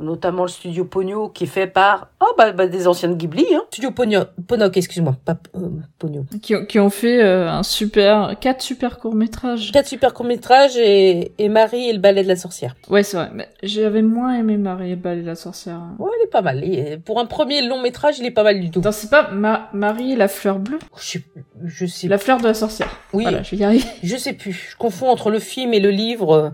notamment 0.00 0.42
le 0.42 0.48
studio 0.48 0.84
Pogno 0.84 1.28
qui 1.28 1.44
est 1.44 1.48
fait 1.48 1.66
par 1.66 2.08
oh 2.20 2.26
bah, 2.38 2.52
bah, 2.52 2.66
des 2.68 2.86
anciens 2.86 3.08
de 3.08 3.14
Ghibli 3.14 3.44
hein. 3.54 3.62
studio 3.70 3.90
Pogno 3.90 4.20
Ponok 4.46 4.76
excuse-moi 4.76 5.16
pas 5.24 5.36
euh, 5.56 5.68
Pogno 5.98 6.24
qui, 6.40 6.54
ont- 6.54 6.64
qui 6.66 6.78
ont 6.78 6.90
fait 6.90 7.22
euh, 7.22 7.48
un 7.50 7.62
super 7.64 8.36
quatre 8.40 8.62
super 8.62 8.98
courts 8.98 9.14
métrages 9.14 9.72
quatre 9.72 9.88
super 9.88 10.14
courts 10.14 10.26
métrages 10.26 10.76
et, 10.76 11.32
et 11.38 11.48
Marie 11.48 11.88
et 11.88 11.92
le 11.92 11.98
ballet 11.98 12.22
de 12.22 12.28
la 12.28 12.36
sorcière. 12.36 12.76
Ouais 12.88 13.02
c'est 13.02 13.16
vrai 13.16 13.30
mais 13.34 13.48
j'avais 13.62 14.02
moins 14.02 14.34
aimé 14.38 14.56
Marie 14.56 14.92
et 14.92 14.96
Bal 14.96 15.18
et 15.18 15.22
la 15.22 15.34
sorcière. 15.34 15.80
Ouais 15.98 16.10
il 16.20 16.24
est 16.24 16.30
pas 16.30 16.42
mal. 16.42 16.62
Est- 16.62 16.98
pour 16.98 17.18
un 17.18 17.26
premier 17.26 17.66
long 17.66 17.80
métrage 17.82 18.18
il 18.20 18.26
est 18.26 18.30
pas 18.30 18.44
mal 18.44 18.60
du 18.60 18.70
tout. 18.70 18.78
Attends, 18.80 18.92
c'est 18.92 19.10
pas 19.10 19.30
Ma- 19.32 19.68
Marie 19.72 20.12
et 20.12 20.16
la 20.16 20.28
fleur 20.28 20.58
bleue? 20.60 20.78
Je 20.96 21.02
sais, 21.18 21.22
je 21.64 21.86
sais, 21.86 22.06
la 22.08 22.18
fleur 22.18 22.38
de 22.38 22.44
la 22.44 22.54
sorcière. 22.54 22.88
Oui, 23.12 23.24
voilà 23.24 23.42
je 23.42 23.50
vais 23.50 23.56
y 23.56 23.64
arriver. 23.64 23.84
Je 24.02 24.16
sais 24.16 24.32
plus. 24.32 24.68
Je 24.72 24.76
confonds 24.76 25.08
entre 25.08 25.30
le 25.30 25.38
film 25.40 25.74
et 25.74 25.80
le 25.80 25.90
livre. 25.90 26.52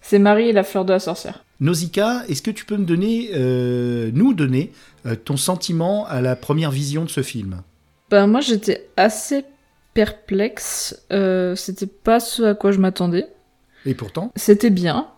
c'est 0.00 0.18
Marie 0.18 0.48
et 0.48 0.52
la 0.52 0.62
fleur 0.64 0.84
de 0.86 0.92
la 0.92 0.98
sorcière 0.98 1.44
Nausicaa, 1.60 2.22
est-ce 2.28 2.42
que 2.42 2.50
tu 2.50 2.64
peux 2.64 2.76
me 2.76 2.84
donner, 2.84 3.30
euh, 3.34 4.10
nous 4.14 4.32
donner, 4.32 4.72
euh, 5.06 5.16
ton 5.16 5.36
sentiment 5.36 6.06
à 6.06 6.20
la 6.20 6.36
première 6.36 6.70
vision 6.70 7.04
de 7.04 7.10
ce 7.10 7.22
film? 7.22 7.62
Ben 8.10 8.26
moi 8.26 8.40
j'étais 8.40 8.88
assez 8.96 9.44
perplexe, 9.92 11.04
euh, 11.12 11.56
c'était 11.56 11.86
pas 11.88 12.20
ce 12.20 12.42
à 12.42 12.54
quoi 12.54 12.70
je 12.72 12.78
m'attendais. 12.78 13.26
Et 13.84 13.94
pourtant, 13.94 14.32
C'était 14.36 14.70
bien, 14.70 15.08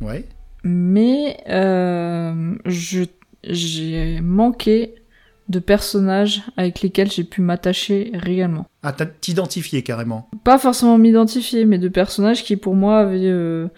ouais. 0.00 0.24
mais 0.62 1.42
je 1.46 3.04
j'ai 3.46 4.20
manqué 4.22 4.94
de 5.50 5.58
personnages 5.58 6.42
avec 6.56 6.80
lesquels 6.80 7.10
j'ai 7.10 7.24
pu 7.24 7.42
m'attacher 7.42 8.10
réellement. 8.14 8.66
Ah, 8.82 8.92
t'identifier 8.92 9.82
carrément. 9.82 10.30
Pas 10.44 10.58
forcément 10.58 10.96
m'identifier, 10.96 11.66
mais 11.66 11.76
de 11.76 11.88
personnages 11.88 12.42
qui 12.42 12.56
pour 12.56 12.74
moi 12.74 13.00
avaient 13.00 13.68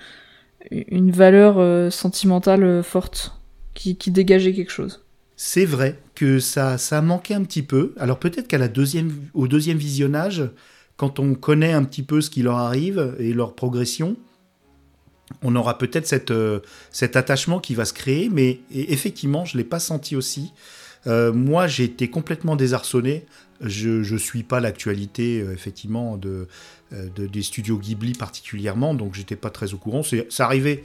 une 0.71 1.11
valeur 1.11 1.59
euh, 1.59 1.91
sentimentale 1.91 2.65
euh, 2.65 2.83
forte, 2.83 3.39
qui, 3.75 3.97
qui 3.97 4.11
dégageait 4.11 4.55
quelque 4.55 4.73
chose. 4.73 5.05
C'est 5.37 5.67
vrai 5.67 5.99
que 6.15 6.39
ça, 6.39 6.79
ça 6.79 7.03
manquait 7.03 7.35
un 7.35 7.45
petit 7.45 7.63
peu. 7.63 7.95
Alors 7.99 8.19
peut-être 8.19 8.49
qu'à 8.49 8.59
la 8.59 8.69
deuxième, 8.69 9.13
au 9.35 9.49
deuxième 9.49 9.77
visionnage, 9.77 10.45
quand 10.97 11.19
on 11.19 11.35
connaît 11.35 11.73
un 11.73 11.85
petit 11.85 12.03
peu 12.03 12.21
ce 12.21 12.31
qui 12.31 12.43
leur 12.43 12.57
arrive 12.57 13.15
et 13.19 13.35
leur 13.35 13.55
progression, 13.55 14.17
on 15.43 15.55
aura 15.57 15.77
peut-être 15.77 16.07
cette, 16.07 16.31
euh, 16.31 16.61
cet 16.91 17.17
attachement 17.17 17.61
qui 17.61 17.75
va 17.75 17.85
se 17.85 17.93
créer. 17.93 18.31
Mais 18.31 18.61
et 18.71 18.93
effectivement, 18.93 19.45
je 19.45 19.59
l'ai 19.59 19.65
pas 19.65 19.81
senti 19.81 20.17
aussi. 20.17 20.53
Moi, 21.09 21.69
j'ai 21.69 21.85
été 21.85 22.11
complètement 22.11 22.57
désarçonné. 22.57 23.27
Je 23.61 24.13
ne 24.13 24.19
suis 24.19 24.43
pas 24.43 24.61
l'actualité, 24.61 25.41
euh, 25.41 25.53
effectivement, 25.53 26.17
de, 26.17 26.47
euh, 26.93 27.09
de- 27.15 27.27
des 27.27 27.43
studios 27.43 27.79
Ghibli 27.79 28.13
particulièrement, 28.13 28.95
donc 28.95 29.15
j'étais 29.15 29.37
pas 29.37 29.51
très 29.51 29.73
au 29.75 29.79
courant. 29.79 30.03
Ça 30.31 30.45
arrivait, 30.45 30.83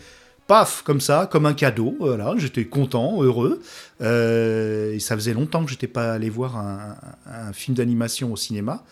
paf, 0.48 0.82
comme 0.84 1.01
ça, 1.01 1.28
comme 1.32 1.46
un 1.46 1.54
cadeau. 1.54 1.96
Voilà, 2.00 2.34
j'étais 2.38 2.66
content, 2.66 3.22
heureux. 3.22 3.62
Euh, 4.01 4.94
et 4.94 5.00
ça 5.00 5.16
faisait 5.16 5.34
longtemps 5.34 5.63
que 5.66 5.72
j'étais 5.72 5.88
pas 5.88 6.13
allé 6.13 6.30
voir 6.30 6.58
un, 6.58 6.96
film 7.54 7.75
d'animation 7.75 8.32
au 8.32 8.36
cinéma. 8.38 8.84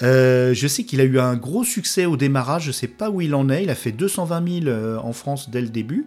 Je 0.00 0.66
sais 0.68 0.84
qu'il 0.84 1.00
a 1.00 1.04
eu 1.04 1.18
un 1.18 1.36
gros 1.36 1.64
succès 1.64 2.06
au 2.06 2.16
démarrage, 2.16 2.64
je 2.64 2.72
sais 2.72 2.88
pas 2.88 3.10
où 3.10 3.20
il 3.20 3.34
en 3.34 3.48
est. 3.50 3.64
Il 3.64 3.70
a 3.70 3.74
fait 3.74 3.92
220 3.92 4.60
000 4.62 4.66
euh, 4.68 4.96
en 4.98 5.12
France 5.12 5.50
dès 5.50 5.60
le 5.60 5.68
début. 5.68 6.06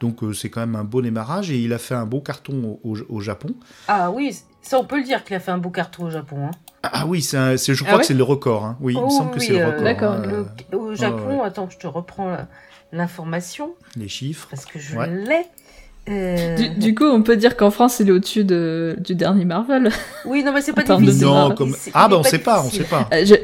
Donc 0.00 0.20
c'est 0.34 0.48
quand 0.48 0.60
même 0.60 0.76
un 0.76 0.84
beau 0.84 1.02
démarrage 1.02 1.50
et 1.50 1.58
il 1.58 1.72
a 1.74 1.78
fait 1.78 1.94
un 1.94 2.06
beau 2.06 2.20
carton 2.20 2.78
au- 2.82 2.96
au 3.08 3.20
Japon. 3.20 3.54
Ah 3.86 4.10
oui, 4.10 4.34
ça 4.62 4.78
on 4.78 4.84
peut 4.84 4.96
le 4.98 5.04
dire 5.04 5.24
qu'il 5.24 5.34
a 5.36 5.40
fait 5.40 5.50
un 5.50 5.58
beau 5.58 5.70
carton 5.70 6.04
au 6.04 6.10
Japon. 6.10 6.46
Hein. 6.46 6.50
Ah 6.82 7.06
oui, 7.06 7.20
c'est 7.22 7.36
un- 7.36 7.56
c'est- 7.56 7.74
je 7.74 7.82
Ah 7.82 7.86
crois 7.86 7.96
ouais 7.96 8.00
que 8.02 8.06
c'est 8.06 8.14
le 8.14 8.22
record. 8.24 8.64
hein. 8.64 8.76
Oui, 8.80 8.94
il 8.94 9.00
me 9.00 9.06
Oh 9.06 9.10
semble 9.10 9.30
que 9.32 9.38
oui, 9.40 9.46
c'est 9.46 9.52
le 9.52 9.60
euh, 9.60 9.66
record. 9.66 9.82
D'accord, 9.84 10.12
hein, 10.14 10.22
Le- 10.72 10.78
au 10.78 10.94
Japon, 10.94 11.40
ouais. 11.40 11.46
attends, 11.46 11.68
je 11.70 11.78
te 11.78 11.86
reprends 11.86 12.36
l'information 12.92 13.70
les 13.96 14.08
chiffres. 14.08 14.48
parce 14.50 14.64
que 14.66 14.78
je 14.78 14.96
Ouais. 14.96 15.08
l'ai. 15.08 15.44
Euh, 16.08 16.56
Du, 16.56 16.68
du 16.70 16.94
coup, 16.94 17.04
on 17.04 17.22
peut 17.22 17.36
dire 17.36 17.56
qu'en 17.56 17.70
France, 17.70 18.00
il 18.00 18.08
est 18.08 18.12
au-dessus 18.12 18.44
de, 18.44 18.96
du 19.00 19.14
dernier 19.14 19.44
Marvel. 19.44 19.90
Oui, 20.24 20.42
non, 20.42 20.52
mais 20.52 20.62
c'est 20.62 20.72
pas 20.74 20.82
difficile. 20.82 21.26
Non, 21.26 21.54
comme... 21.54 21.74
C'est- 21.78 21.90
Ah 21.94 22.08
bah 22.08 22.16
on 22.18 22.22
sait 22.22 22.38
pas, 22.38 22.62
on 22.64 22.70
sait 22.70 22.84
pas. 22.84 23.06
Euh, 23.12 23.24
je- 23.24 23.34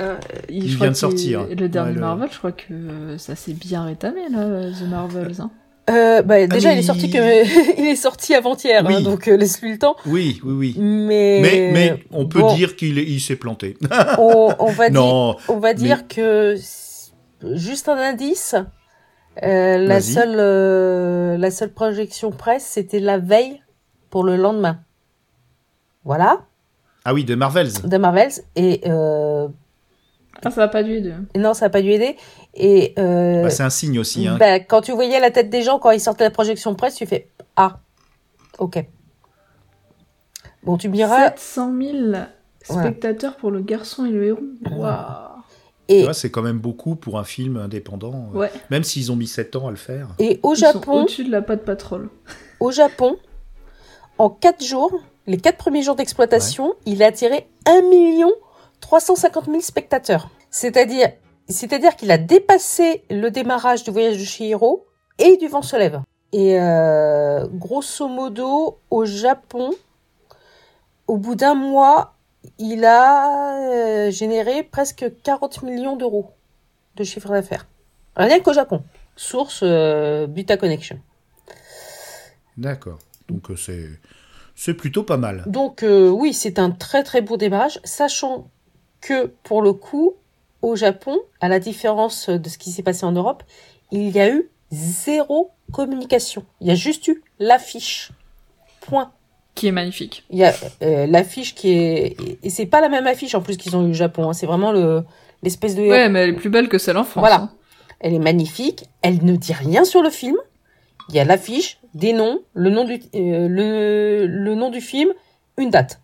Euh, 0.00 0.16
Il 0.48 0.76
vient 0.76 0.90
de 0.90 0.94
sortir. 0.94 1.46
Le 1.48 1.68
dernier 1.68 1.88
Ouais, 1.90 1.94
le- 1.96 2.00
Marvel, 2.00 2.28
je 2.30 2.38
crois 2.38 2.52
que 2.52 2.72
euh, 2.72 3.18
ça 3.18 3.34
s'est 3.34 3.52
bien 3.52 3.84
rétamé, 3.84 4.20
là, 4.30 4.70
The 4.70 4.88
Marvels. 4.88 5.40
Hein. 5.40 5.50
Euh, 5.88 6.22
bah, 6.22 6.46
déjà, 6.46 6.68
mais 6.70 6.76
il 6.76 6.78
est 6.80 6.82
sorti 6.82 7.06
il- 7.06 7.12
que 7.12 7.78
il 7.80 7.86
est 7.86 7.96
sorti 7.96 8.34
avant-hier, 8.34 8.84
Oui. 8.86 8.94
hein, 8.96 9.00
donc 9.02 9.28
euh, 9.28 9.36
laisse-lui 9.36 9.72
le 9.72 9.78
temps. 9.78 9.96
Oui, 10.06 10.40
oui, 10.44 10.52
oui. 10.52 10.74
Mais 10.78 11.40
Mais, 11.42 11.70
mais 11.72 12.04
on 12.10 12.26
peut 12.26 12.40
bon, 12.40 12.54
dire 12.54 12.76
qu'il 12.76 12.98
est- 12.98 13.04
il 13.04 13.20
s'est 13.20 13.36
planté. 13.36 13.76
on, 14.18 14.54
on 14.58 14.66
va 14.72 14.90
dire, 14.90 15.00
non, 15.00 15.36
on 15.48 15.58
va 15.58 15.74
dire 15.74 16.06
que 16.08 16.56
juste 17.42 17.88
un 17.88 17.96
indice. 17.96 18.54
euh, 19.42 19.78
la 19.78 20.00
seule 20.00 20.34
euh, 20.38 21.36
la 21.38 21.50
seule 21.50 21.72
projection 21.72 22.30
presse, 22.32 22.64
c'était 22.66 22.98
la 23.00 23.18
veille 23.18 23.62
pour 24.10 24.24
le 24.24 24.36
lendemain. 24.36 24.80
Voilà, 26.04 26.40
ah 27.04 27.12
oui, 27.14 27.24
de 27.24 27.34
Marvels. 27.34 27.72
de 27.84 27.96
Marvels 27.98 28.32
et 28.56 28.80
euh, 28.86 29.46
Ah, 30.44 30.50
ça 30.50 30.60
va 30.62 30.68
pas 30.68 30.82
dû 30.82 30.92
aider. 30.94 31.12
non, 31.36 31.52
ça 31.54 31.66
n'a 31.66 31.70
pas 31.70 31.82
dû 31.82 31.90
aider. 31.90 32.16
Et 32.58 32.92
euh, 32.98 33.44
Bah, 33.44 33.50
c'est 33.50 33.62
un 33.62 33.70
signe 33.70 33.98
aussi. 33.98 34.26
Hein. 34.26 34.36
bah, 34.38 34.58
quand 34.60 34.80
tu 34.82 34.92
voyais 34.92 35.20
la 35.20 35.30
tête 35.30 35.48
des 35.48 35.62
gens 35.62 35.78
quand 35.78 35.92
ils 35.92 36.00
sortaient 36.00 36.24
de 36.24 36.28
la 36.28 36.34
projection 36.34 36.74
presse, 36.74 36.96
tu 36.96 37.06
fais 37.06 37.28
ah, 37.56 37.80
ok. 38.58 38.84
Bon, 40.64 40.76
tu 40.76 40.88
me 40.88 40.94
diras 40.94 41.30
700 41.30 41.72
000 41.80 41.96
spectateurs 42.62 43.36
pour 43.36 43.50
le 43.50 43.60
garçon 43.60 44.04
et 44.04 44.10
le 44.10 44.26
héros. 44.26 44.40
Waouh. 44.70 45.38
Et 45.88 46.06
c'est 46.12 46.30
quand 46.30 46.42
même 46.42 46.58
beaucoup 46.58 46.96
pour 46.96 47.18
un 47.18 47.24
film 47.24 47.56
indépendant, 47.56 48.30
euh, 48.34 48.38
Ouais. 48.38 48.50
même 48.70 48.84
s'ils 48.84 49.10
ont 49.10 49.16
mis 49.16 49.26
7 49.26 49.56
ans 49.56 49.68
à 49.68 49.70
le 49.70 49.76
faire. 49.76 50.08
et 50.18 50.38
au 50.42 50.54
Japon, 50.54 51.02
au-dessus 51.02 51.24
de 51.24 51.30
la 51.30 51.40
patte 51.40 51.64
patrol. 51.64 52.10
au 52.60 52.70
Japon, 52.70 53.16
en 54.18 54.28
4 54.28 54.62
jours, 54.62 55.00
les 55.26 55.38
4 55.38 55.56
premiers 55.56 55.82
jours 55.82 55.96
d'exploitation, 55.96 56.74
il 56.84 57.02
a 57.02 57.06
attiré 57.06 57.48
1 57.66 57.82
million 57.88 58.30
350 58.80 59.46
000 59.46 59.60
spectateurs. 59.60 60.28
C'est-à-dire, 60.50 61.08
c'est-à-dire 61.48 61.96
qu'il 61.96 62.10
a 62.10 62.18
dépassé 62.18 63.04
le 63.10 63.30
démarrage 63.30 63.84
du 63.84 63.90
voyage 63.90 64.18
de 64.18 64.24
Chihiro 64.24 64.86
et 65.18 65.36
du 65.36 65.48
vent 65.48 65.62
se 65.62 65.76
lève. 65.76 66.00
Et 66.32 66.60
euh, 66.60 67.46
grosso 67.50 68.06
modo, 68.06 68.78
au 68.90 69.04
Japon, 69.04 69.70
au 71.06 71.16
bout 71.16 71.34
d'un 71.34 71.54
mois, 71.54 72.14
il 72.58 72.84
a 72.84 73.70
euh, 73.70 74.10
généré 74.10 74.62
presque 74.62 75.06
40 75.22 75.62
millions 75.62 75.96
d'euros 75.96 76.32
de 76.96 77.04
chiffre 77.04 77.30
d'affaires. 77.30 77.66
Rien 78.16 78.40
qu'au 78.40 78.52
Japon. 78.52 78.82
Source 79.16 79.60
euh, 79.62 80.26
Buta 80.26 80.56
Connection. 80.56 81.00
D'accord. 82.56 82.98
Donc 83.28 83.50
c'est 83.56 83.88
c'est 84.54 84.74
plutôt 84.74 85.04
pas 85.04 85.16
mal. 85.16 85.44
Donc 85.46 85.82
euh, 85.82 86.08
oui, 86.08 86.32
c'est 86.34 86.58
un 86.58 86.70
très 86.70 87.04
très 87.04 87.20
beau 87.20 87.36
démarrage, 87.36 87.80
sachant 87.84 88.50
que 89.00 89.26
pour 89.44 89.62
le 89.62 89.72
coup, 89.72 90.14
au 90.62 90.76
Japon, 90.76 91.18
à 91.40 91.48
la 91.48 91.58
différence 91.60 92.28
de 92.28 92.48
ce 92.48 92.58
qui 92.58 92.70
s'est 92.70 92.82
passé 92.82 93.04
en 93.06 93.12
Europe, 93.12 93.42
il 93.92 94.10
y 94.10 94.20
a 94.20 94.28
eu 94.28 94.50
zéro 94.70 95.50
communication. 95.72 96.44
Il 96.60 96.66
y 96.66 96.70
a 96.70 96.74
juste 96.74 97.08
eu 97.08 97.22
l'affiche. 97.38 98.10
Point. 98.80 99.12
Qui 99.54 99.68
est 99.68 99.72
magnifique. 99.72 100.24
Il 100.30 100.38
y 100.38 100.44
a 100.44 100.54
euh, 100.82 101.06
l'affiche 101.06 101.54
qui 101.54 101.70
est 101.72 102.16
et 102.42 102.50
c'est 102.50 102.66
pas 102.66 102.80
la 102.80 102.88
même 102.88 103.06
affiche 103.06 103.34
en 103.34 103.40
plus 103.40 103.56
qu'ils 103.56 103.76
ont 103.76 103.86
eu 103.86 103.90
au 103.90 103.94
Japon. 103.94 104.28
hein. 104.28 104.32
C'est 104.32 104.46
vraiment 104.46 104.72
le 104.72 105.04
l'espèce 105.42 105.74
de 105.74 105.82
Ouais, 105.82 106.08
mais 106.08 106.20
elle 106.20 106.30
est 106.30 106.34
plus 106.36 106.48
belle 106.50 106.68
que 106.68 106.78
celle 106.78 106.96
en 106.96 107.04
France. 107.04 107.20
Voilà. 107.22 107.42
hein. 107.42 107.50
Elle 108.00 108.14
est 108.14 108.18
magnifique. 108.20 108.84
Elle 109.02 109.24
ne 109.24 109.34
dit 109.36 109.52
rien 109.52 109.84
sur 109.84 110.02
le 110.02 110.10
film. 110.10 110.36
Il 111.08 111.14
y 111.14 111.18
a 111.20 111.24
l'affiche, 111.24 111.80
des 111.94 112.12
noms, 112.12 112.40
le 112.54 112.70
nom 112.70 112.84
du, 112.84 112.94
euh, 113.14 113.48
le, 113.48 114.26
le 114.26 114.54
nom 114.54 114.70
du 114.70 114.80
film, 114.80 115.10
une 115.56 115.70
date. 115.70 116.00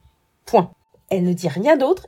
Point. 0.46 0.70
Elle 1.11 1.25
ne 1.25 1.32
dit 1.34 1.49
rien 1.49 1.76
d'autre. 1.76 2.06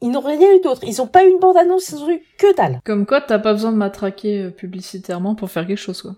Ils 0.00 0.10
n'ont 0.10 0.20
rien 0.20 0.54
eu 0.56 0.60
d'autre. 0.62 0.82
Ils 0.84 0.96
n'ont 0.98 1.06
pas 1.06 1.24
eu 1.24 1.30
une 1.30 1.40
bande-annonce, 1.40 1.90
ils 1.90 1.96
ont 1.96 2.10
eu 2.10 2.20
que 2.38 2.54
dalle. 2.56 2.80
Comme 2.84 3.06
quoi, 3.06 3.20
t'as 3.20 3.38
pas 3.38 3.52
besoin 3.52 3.72
de 3.72 3.76
matraquer 3.76 4.42
euh, 4.42 4.50
publicitairement 4.50 5.34
pour 5.34 5.50
faire 5.50 5.66
quelque 5.66 5.78
chose, 5.78 6.02
quoi. 6.02 6.14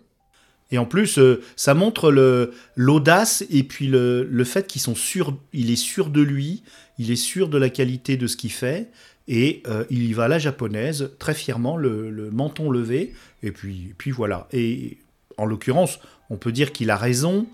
Et 0.73 0.79
en 0.79 0.87
plus, 0.87 1.19
euh, 1.19 1.43
ça 1.57 1.75
montre 1.75 2.13
le 2.13 2.53
l'audace 2.77 3.45
et 3.51 3.65
puis 3.65 3.89
le, 3.89 4.23
le 4.23 4.45
fait 4.45 4.69
qu'ils 4.69 4.81
sont 4.81 4.95
sûrs, 4.95 5.37
il 5.53 5.71
est 5.71 5.77
sûr 5.77 6.11
de 6.11 6.21
lui, 6.21 6.63
il 6.99 7.11
est 7.11 7.17
sûr 7.17 7.49
de 7.49 7.59
la 7.59 7.71
qualité 7.71 8.17
de 8.17 8.29
ce 8.29 8.37
qu'il 8.37 8.53
fait, 8.53 8.89
et 9.27 9.63
euh, 9.67 9.85
il 9.91 10.05
y 10.05 10.13
va 10.13 10.25
à 10.25 10.29
la 10.29 10.39
japonaise, 10.39 11.11
très 11.19 11.35
fièrement, 11.35 11.77
le, 11.77 12.11
le 12.11 12.31
menton 12.31 12.71
levé, 12.71 13.15
et 13.43 13.51
puis, 13.51 13.89
et 13.91 13.95
puis 13.99 14.13
voilà. 14.13 14.47
Et 14.53 14.99
en 15.39 15.45
l'occurrence, 15.45 15.99
on 16.31 16.37
peut 16.37 16.53
dire 16.53 16.73
qu'il 16.73 16.91
a 16.91 16.97
raison, 16.97 17.47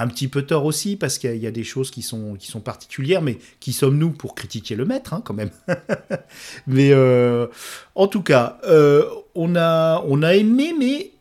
un 0.00 0.08
petit 0.08 0.28
peu 0.28 0.42
tort 0.42 0.64
aussi, 0.64 0.96
parce 0.96 1.18
qu'il 1.18 1.36
y 1.36 1.46
a- 1.46 1.50
des 1.50 1.64
choses 1.64 1.90
qui 1.90 2.02
sont, 2.02 2.34
qui 2.34 2.48
sont 2.48 2.60
particulières, 2.60 3.22
mais 3.22 3.38
qui 3.60 3.72
sommes-nous 3.72 4.10
pour 4.10 4.34
critiquer 4.34 4.74
le 4.76 4.84
maître, 4.84 5.14
hein, 5.14 5.22
quand 5.24 5.34
même 5.34 5.50
Mais 6.66 6.90
euh, 6.92 7.46
en 7.94 8.08
tout 8.08 8.22
cas, 8.22 8.58
euh, 8.64 9.04
on, 9.34 9.56
a, 9.56 10.02
on 10.06 10.22
a 10.22 10.34
aimé, 10.34 10.74
mais 10.78 11.12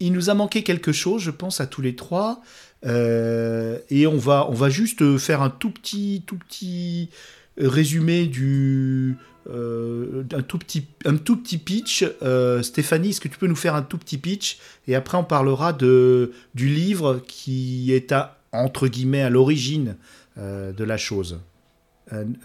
il 0.00 0.12
nous 0.12 0.30
a 0.30 0.34
manqué 0.34 0.62
quelque 0.62 0.92
chose, 0.92 1.22
je 1.22 1.30
pense, 1.30 1.60
à 1.60 1.66
tous 1.66 1.82
les 1.82 1.96
trois. 1.96 2.40
Euh, 2.86 3.78
et 3.90 4.06
on 4.06 4.18
va, 4.18 4.46
on 4.50 4.54
va 4.54 4.68
juste 4.68 5.16
faire 5.18 5.40
un 5.40 5.50
tout 5.50 5.70
petit, 5.70 6.22
tout 6.26 6.36
petit 6.36 7.08
résumé 7.56 8.26
du, 8.26 9.16
euh, 9.50 10.24
un 10.32 10.42
tout 10.42 10.58
petit, 10.58 10.86
un 11.04 11.16
tout 11.16 11.36
petit 11.36 11.58
pitch. 11.58 12.04
Euh, 12.22 12.62
Stéphanie, 12.62 13.10
est-ce 13.10 13.20
que 13.20 13.28
tu 13.28 13.38
peux 13.38 13.46
nous 13.46 13.56
faire 13.56 13.74
un 13.74 13.82
tout 13.82 13.98
petit 13.98 14.18
pitch? 14.18 14.58
Et 14.86 14.94
après, 14.94 15.18
on 15.18 15.24
parlera 15.24 15.72
de, 15.72 16.32
du 16.54 16.68
livre 16.68 17.20
qui 17.26 17.92
est 17.92 18.12
à, 18.12 18.38
entre 18.52 18.88
guillemets 18.88 19.22
à 19.22 19.30
l'origine 19.30 19.96
euh, 20.38 20.72
de 20.72 20.84
la 20.84 20.96
chose. 20.96 21.40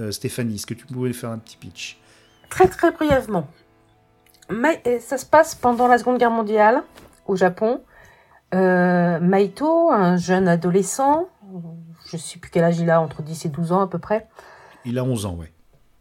Stéphanie, 0.09 0.55
est-ce 0.55 0.65
que 0.65 0.73
tu 0.73 0.87
pouvais 0.87 1.13
faire 1.13 1.29
un 1.29 1.37
petit 1.37 1.57
pitch? 1.57 1.99
Très 2.49 2.67
très 2.67 2.91
brièvement. 2.91 3.47
Mais 4.49 4.81
ça 4.99 5.19
se 5.19 5.25
passe 5.27 5.53
pendant 5.53 5.87
la 5.87 5.99
Seconde 5.99 6.17
Guerre 6.17 6.31
mondiale 6.31 6.81
au 7.27 7.35
Japon. 7.35 7.81
Maito, 8.51 9.91
un 9.91 10.17
jeune 10.17 10.47
adolescent, 10.47 11.29
je 12.07 12.17
sais 12.17 12.39
plus 12.39 12.49
quel 12.49 12.63
âge 12.63 12.79
il 12.79 12.89
a, 12.89 12.99
entre 12.99 13.21
10 13.21 13.45
et 13.45 13.49
12 13.49 13.73
ans 13.73 13.81
à 13.81 13.87
peu 13.87 13.99
près, 13.99 14.27
Il 14.85 14.97
a 14.97 15.03
11 15.03 15.25
ans, 15.27 15.35
ouais. 15.35 15.51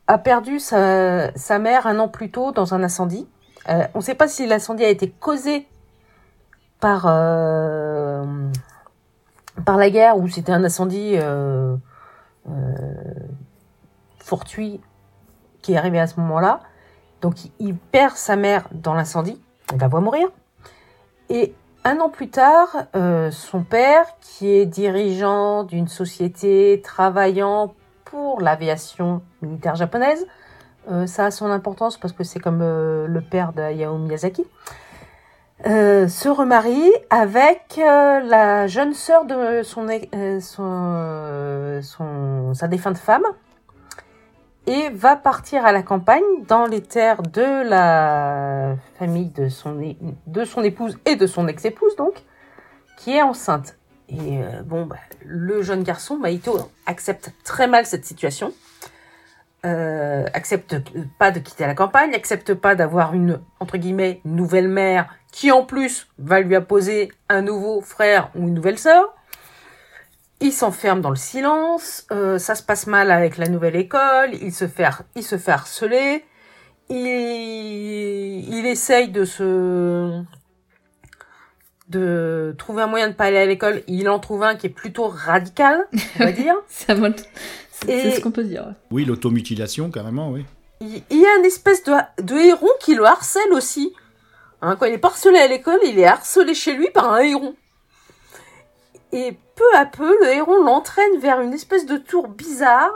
A 0.09 0.17
perdu 0.17 0.59
sa, 0.59 1.59
mère 1.61 1.87
un 1.87 1.99
an 1.99 2.09
plus 2.09 2.31
tôt 2.31 2.51
dans 2.51 2.75
un 2.75 2.83
incendie. 2.83 3.29
Euh, 3.69 3.87
on 3.95 3.99
ne 3.99 4.03
sait 4.03 4.15
pas 4.15 4.27
si 4.27 4.47
l'incendie 4.47 4.85
a 4.85 4.89
été 4.89 5.11
causé 5.11 5.69
par, 6.81 7.05
euh, 7.07 8.25
la 9.67 9.91
guerre 9.91 10.17
ou 10.17 10.27
c'était 10.29 10.53
un 10.53 10.65
incendie 10.65 11.17
euh, 11.17 11.77
fortuit 14.19 14.81
qui 15.61 15.75
est 15.75 15.77
arrivé 15.77 16.01
à 16.01 16.07
ce 16.07 16.19
moment-là. 16.21 16.61
Donc 17.21 17.35
il, 17.59 17.77
perd 17.77 18.17
sa 18.17 18.37
mère 18.37 18.67
dans 18.73 18.95
l'incendie, 18.95 19.39
il 19.75 19.79
la 19.79 19.89
voit 19.89 20.01
mourir. 20.01 20.29
Et 21.29 21.55
un 21.85 22.01
an 22.01 22.09
plus 22.09 22.31
tard, 22.31 22.69
son 23.31 23.63
père, 23.63 24.07
qui 24.21 24.49
est 24.49 24.67
dirigeant 24.67 25.65
d'une 25.65 25.89
société 25.89 26.81
travaillant 26.83 27.75
pour 28.11 28.41
l'aviation 28.41 29.23
militaire 29.43 29.75
japonaise. 29.77 30.27
Euh, 30.91 31.07
ça 31.07 31.27
a 31.27 31.31
son 31.31 31.47
importance 31.51 31.97
parce 31.99 32.13
que 32.15 32.25
c'est 32.25 32.41
comme 32.41 32.61
euh, 32.63 33.07
le 33.07 33.21
père 33.21 33.53
de 33.53 33.61
Hayao 33.61 33.97
Miyazaki. 33.99 34.45
Euh, 35.67 36.07
se 36.07 36.29
remarie 36.29 36.93
avec 37.11 37.79
la 37.79 38.69
jeune 38.69 38.95
sœur 38.95 39.25
de 39.25 39.63
son, 39.65 39.89
son, 40.41 41.81
son- 41.83 42.55
sa 42.55 42.69
défunte 42.69 42.97
femme 42.97 43.25
et 44.67 44.91
va 44.91 45.17
partir 45.17 45.67
à 45.67 45.73
la 45.73 45.83
campagne 45.83 46.23
dans 46.47 46.67
les 46.67 46.81
terres 46.81 47.23
de 47.23 47.69
la 47.69 48.77
famille 49.01 49.31
de 49.31 49.49
son, 49.49 49.77
de 50.29 50.45
son 50.45 50.63
épouse 50.63 50.97
et 51.07 51.17
de 51.17 51.27
son 51.27 51.49
ex-épouse 51.49 51.97
donc 51.97 52.23
qui 52.97 53.17
est 53.17 53.23
enceinte. 53.23 53.78
Et 54.09 54.39
euh, 54.43 54.63
bon, 54.65 54.87
bah, 54.87 54.97
le 55.25 55.63
jeune 55.63 55.83
garçon, 55.83 56.17
Maito, 56.17 56.71
accepte 56.87 57.33
très 57.45 57.67
mal 57.67 57.87
cette 57.87 58.05
situation. 58.05 58.53
Euh, 59.67 60.25
accepte 60.35 60.77
pas 61.19 61.31
de 61.31 61.41
quitter 61.41 61.67
la 61.67 61.75
campagne, 61.75 62.15
accepte 62.15 62.55
pas 62.55 62.75
d'avoir 62.75 63.13
une, 63.15 63.41
entre 63.59 63.77
guillemets, 63.77 64.21
nouvelle 64.25 64.69
mère 64.69 65.13
qui 65.33 65.51
en 65.51 65.65
plus 65.65 66.07
va 66.19 66.41
lui 66.41 66.55
apposer 66.55 67.11
un 67.29 67.43
nouveau 67.43 67.81
frère 67.81 68.31
ou 68.35 68.47
une 68.47 68.55
nouvelle 68.55 68.79
sœur. 68.79 69.13
il 70.41 70.53
s'enferme 70.53 71.01
dans 71.01 71.11
le 71.11 71.17
silence, 71.17 72.07
euh, 72.13 72.39
ça 72.39 72.55
se 72.55 72.63
passe 72.63 72.87
mal 72.87 73.11
avec 73.11 73.37
la 73.37 73.49
nouvelle 73.49 73.75
école, 73.75 74.31
il 74.41 74.55
se 74.55 74.69
fait, 74.69 74.87
il 75.17 75.51
harceler, 75.51 76.25
il 76.89 78.65
essaye 78.65 79.09
de 79.09 79.25
se 79.25 80.23
de 81.89 82.55
trouver 82.59 82.83
un 82.83 82.87
moyen 82.87 83.09
de 83.09 83.15
pas 83.15 83.25
aller 83.25 83.39
à 83.39 83.47
l'école, 83.47 83.83
il 83.87 84.09
en 84.09 84.19
trouve 84.19 84.43
un 84.43 84.57
qui 84.57 84.67
est 84.67 84.71
plutôt 84.71 85.09
radical, 85.09 85.87
on 86.21 86.25
va 86.25 86.33
dire. 86.33 86.55
C'est 86.69 87.89
Et- 87.89 88.11
ce 88.13 88.21
qu'on 88.21 88.31
peut 88.33 88.45
dire. 88.45 88.75
Oui, 88.91 89.05
l'automutilation, 89.05 89.91
carrément, 89.91 90.31
oui. 90.31 90.45
Il 90.81 91.03
y 91.11 91.27
a 91.27 91.37
une 91.39 91.45
espèce 91.45 91.83
de, 91.85 91.93
de 92.23 92.35
héron 92.37 92.69
qui 92.81 92.95
le 92.95 93.05
harcèle 93.05 93.53
aussi. 93.53 93.93
Hein, 94.63 94.77
quand 94.77 94.87
il 94.87 94.93
est 94.95 94.99
pas 94.99 95.09
harcelé 95.09 95.39
à 95.39 95.47
l'école, 95.49 95.79
il 95.85 95.99
est 95.99 96.07
harcelé 96.07 96.55
chez 96.55 96.75
lui 96.75 96.89
par 96.91 97.13
un 97.13 97.19
héron. 97.21 97.55
Et 99.13 99.37
peu 99.57 99.77
à 99.77 99.87
peu, 99.87 100.17
le 100.21 100.29
héron 100.33 100.63
l'entraîne 100.63 101.19
vers 101.19 101.41
une 101.41 101.53
espèce 101.53 101.87
de 101.87 101.97
tour 101.97 102.29
bizarre. 102.29 102.91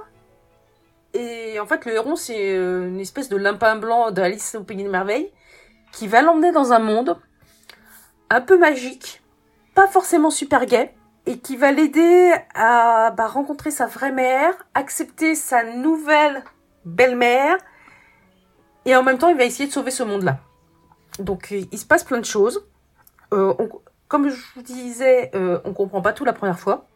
Et 1.15 1.59
en 1.61 1.67
fait, 1.67 1.85
le 1.85 1.93
héron, 1.95 2.17
c'est 2.17 2.55
euh, 2.57 2.89
une 2.89 3.01
espèce 3.01 3.29
de 3.29 3.37
limpin 3.37 3.77
blanc 3.77 4.11
d'Alice 4.11 4.55
au 4.59 4.63
Pays 4.65 4.77
des 4.83 4.89
Merveilles 4.89 5.31
qui 5.93 6.07
va 6.09 6.23
l'emmener 6.23 6.53
dans 6.53 6.73
un 6.73 6.79
monde 6.79 7.17
un 8.33 8.41
peu 8.41 8.59
magique, 8.59 9.23
pas 9.75 9.87
forcément 9.87 10.31
super 10.31 10.67
gai, 10.67 10.91
et 11.27 11.39
qui 11.39 11.57
va 11.57 11.71
l'aider 11.71 12.33
à 12.55 13.13
bah, 13.17 13.27
rencontrer 13.27 13.71
sa 13.71 13.87
vraie 13.87 14.11
mère, 14.11 14.55
accepter 14.75 15.35
sa 15.35 15.63
nouvelle 15.65 16.43
belle-mère, 16.85 17.57
et 18.85 18.97
en 18.97 19.03
même 19.03 19.19
temps, 19.19 19.29
il 19.29 19.37
va 19.37 19.45
essayer 19.45 19.69
de 19.69 19.73
sauver 19.73 19.91
ce 19.91 20.03
monde-là. 20.03 20.39
Donc, 21.19 21.53
euh, 21.53 21.61
il 21.71 21.79
se 21.79 21.87
passe 21.87 22.05
plein 22.05 22.19
de 22.19 22.25
choses. 22.25 22.67
Euh, 23.33 23.55
comme 24.09 24.29
je 24.29 24.37
vous 24.57 24.63
disais, 24.63 25.31
euh, 25.35 25.61
on 25.65 25.73
comprend 25.73 26.03
pas 26.03 26.13
tout 26.13 26.25
la 26.25 26.33
première 26.33 26.59
fois. 26.59 26.87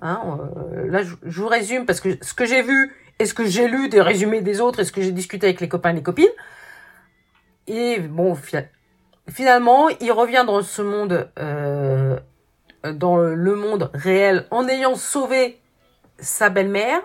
Hein, 0.00 0.38
euh, 0.56 0.90
là, 0.90 1.02
je, 1.02 1.14
vous 1.22 1.48
résume 1.48 1.86
parce 1.86 2.00
que 2.00 2.16
ce 2.22 2.34
que 2.34 2.44
j'ai 2.44 2.62
vu 2.62 2.94
et 3.18 3.26
ce 3.26 3.34
que 3.34 3.44
j'ai 3.44 3.68
lu 3.68 3.88
des 3.88 4.00
résumés 4.00 4.40
des 4.40 4.60
autres 4.60 4.80
et 4.80 4.84
ce 4.84 4.92
que 4.92 5.00
j'ai 5.00 5.12
discuté 5.12 5.46
avec 5.46 5.60
les 5.60 5.68
copains 5.68 5.90
et 5.90 5.94
les 5.94 6.02
copines. 6.02 6.26
Et 7.66 7.98
bon, 7.98 8.34
finalement, 9.28 9.88
il 10.00 10.12
revient 10.12 10.44
dans 10.46 10.62
ce 10.62 10.82
monde, 10.82 11.28
euh, 11.38 12.18
dans 12.94 13.16
le 13.18 13.54
monde 13.54 13.90
réel, 13.94 14.46
en 14.50 14.66
ayant 14.68 14.94
sauvé 14.96 15.60
sa 16.18 16.48
belle-mère, 16.50 17.00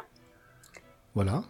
Voilà. 1.16 1.44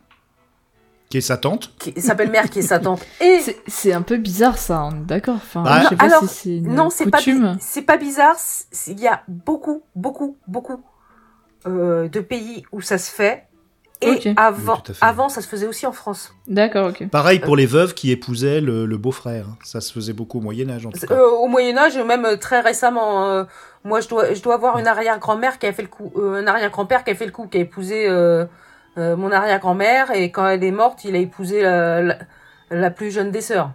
Qui 1.09 1.19
est 1.19 1.21
sa 1.21 1.37
tante 1.37 1.73
qui, 1.79 1.93
sa 2.01 2.15
belle-mère 2.15 2.49
qui 2.49 2.59
est 2.59 2.63
sa 2.63 2.79
tante, 2.79 3.01
et 3.21 3.39
C'est- 3.39 3.61
C'est 3.67 3.93
un 3.93 4.01
peu 4.01 4.17
bizarre 4.17 4.57
ça, 4.57 4.83
on 4.83 4.91
est 4.91 5.05
d'accord. 5.05 5.35
Enfin, 5.37 5.63
Bah, 5.63 5.79
je 5.83 5.87
sais 5.89 5.95
pas 5.95 6.03
alors, 6.05 6.21
si 6.23 6.27
c'est 6.27 6.57
une 6.57 6.73
Non, 6.75 6.89
c'est 6.89 7.09
pas, 7.09 7.19
c'est 7.61 7.81
pas 7.83 7.95
bizarre. 7.97 8.35
Il 8.87 8.99
y 8.99 9.07
a 9.07 9.23
beaucoup, 9.29 9.83
beaucoup, 9.95 10.35
beaucoup 10.47 10.81
euh, 11.65 12.09
de 12.09 12.19
pays 12.19 12.63
où 12.73 12.81
ça 12.81 12.97
se 12.97 13.09
fait. 13.09 13.45
Et 14.01 14.33
avant, 14.37 14.75
Oui, 14.87 14.95
avant, 15.01 15.27
ça 15.29 15.41
se 15.41 15.47
faisait 15.47 15.65
aussi 15.65 15.87
en 15.87 15.91
France. 15.91 16.33
D'accord, 16.47 16.89
ok. 16.89 17.07
Pareil 17.09 17.39
pour 17.39 17.55
les 17.55 17.65
veuves 17.65 17.93
qui 17.95 18.11
épousaient 18.11 18.61
le, 18.61 18.85
le 18.85 18.97
beau-frère. 18.97 19.45
Ça 19.63 19.81
se 19.81 19.91
faisait 19.91 20.13
beaucoup 20.13 20.37
au 20.37 20.41
Moyen-Âge, 20.41 20.85
en 20.85 20.91
tout 20.91 20.99
cas. 20.99 21.15
Euh, 21.15 21.27
au 21.29 21.47
Moyen 21.47 21.75
Âge, 21.77 21.97
même 21.97 22.25
euh, 22.25 22.37
très 22.37 22.59
récemment. 22.59 23.25
euh, 23.25 23.43
moi, 23.83 23.99
je 24.01 24.07
dois, 24.07 24.33
je 24.33 24.41
dois 24.43 24.53
avoir 24.55 24.77
une 24.77 24.85
arrière-grand-mère 24.87 25.57
qui 25.57 25.65
a 25.65 25.73
fait 25.73 25.81
le 25.81 25.87
coup, 25.87 26.11
euh, 26.15 26.35
un 26.41 26.45
arrière-grand-père 26.47 27.03
qui 27.03 27.09
a 27.11 27.15
fait 27.15 27.25
le 27.25 27.31
coup, 27.31 27.47
qui 27.47 27.57
a 27.57 27.61
épousé 27.61 28.07
euh, 28.07 28.45
euh, 28.99 29.15
mon 29.15 29.31
arrière-grand-mère, 29.31 30.11
et 30.11 30.29
quand 30.31 30.47
elle 30.47 30.63
est 30.63 30.71
morte, 30.71 31.03
il 31.03 31.15
a 31.15 31.19
épousé 31.19 31.61
la, 31.63 32.01
la, 32.03 32.17
la 32.69 32.91
plus 32.91 33.09
jeune 33.11 33.31
des 33.31 33.41
sœurs. 33.41 33.71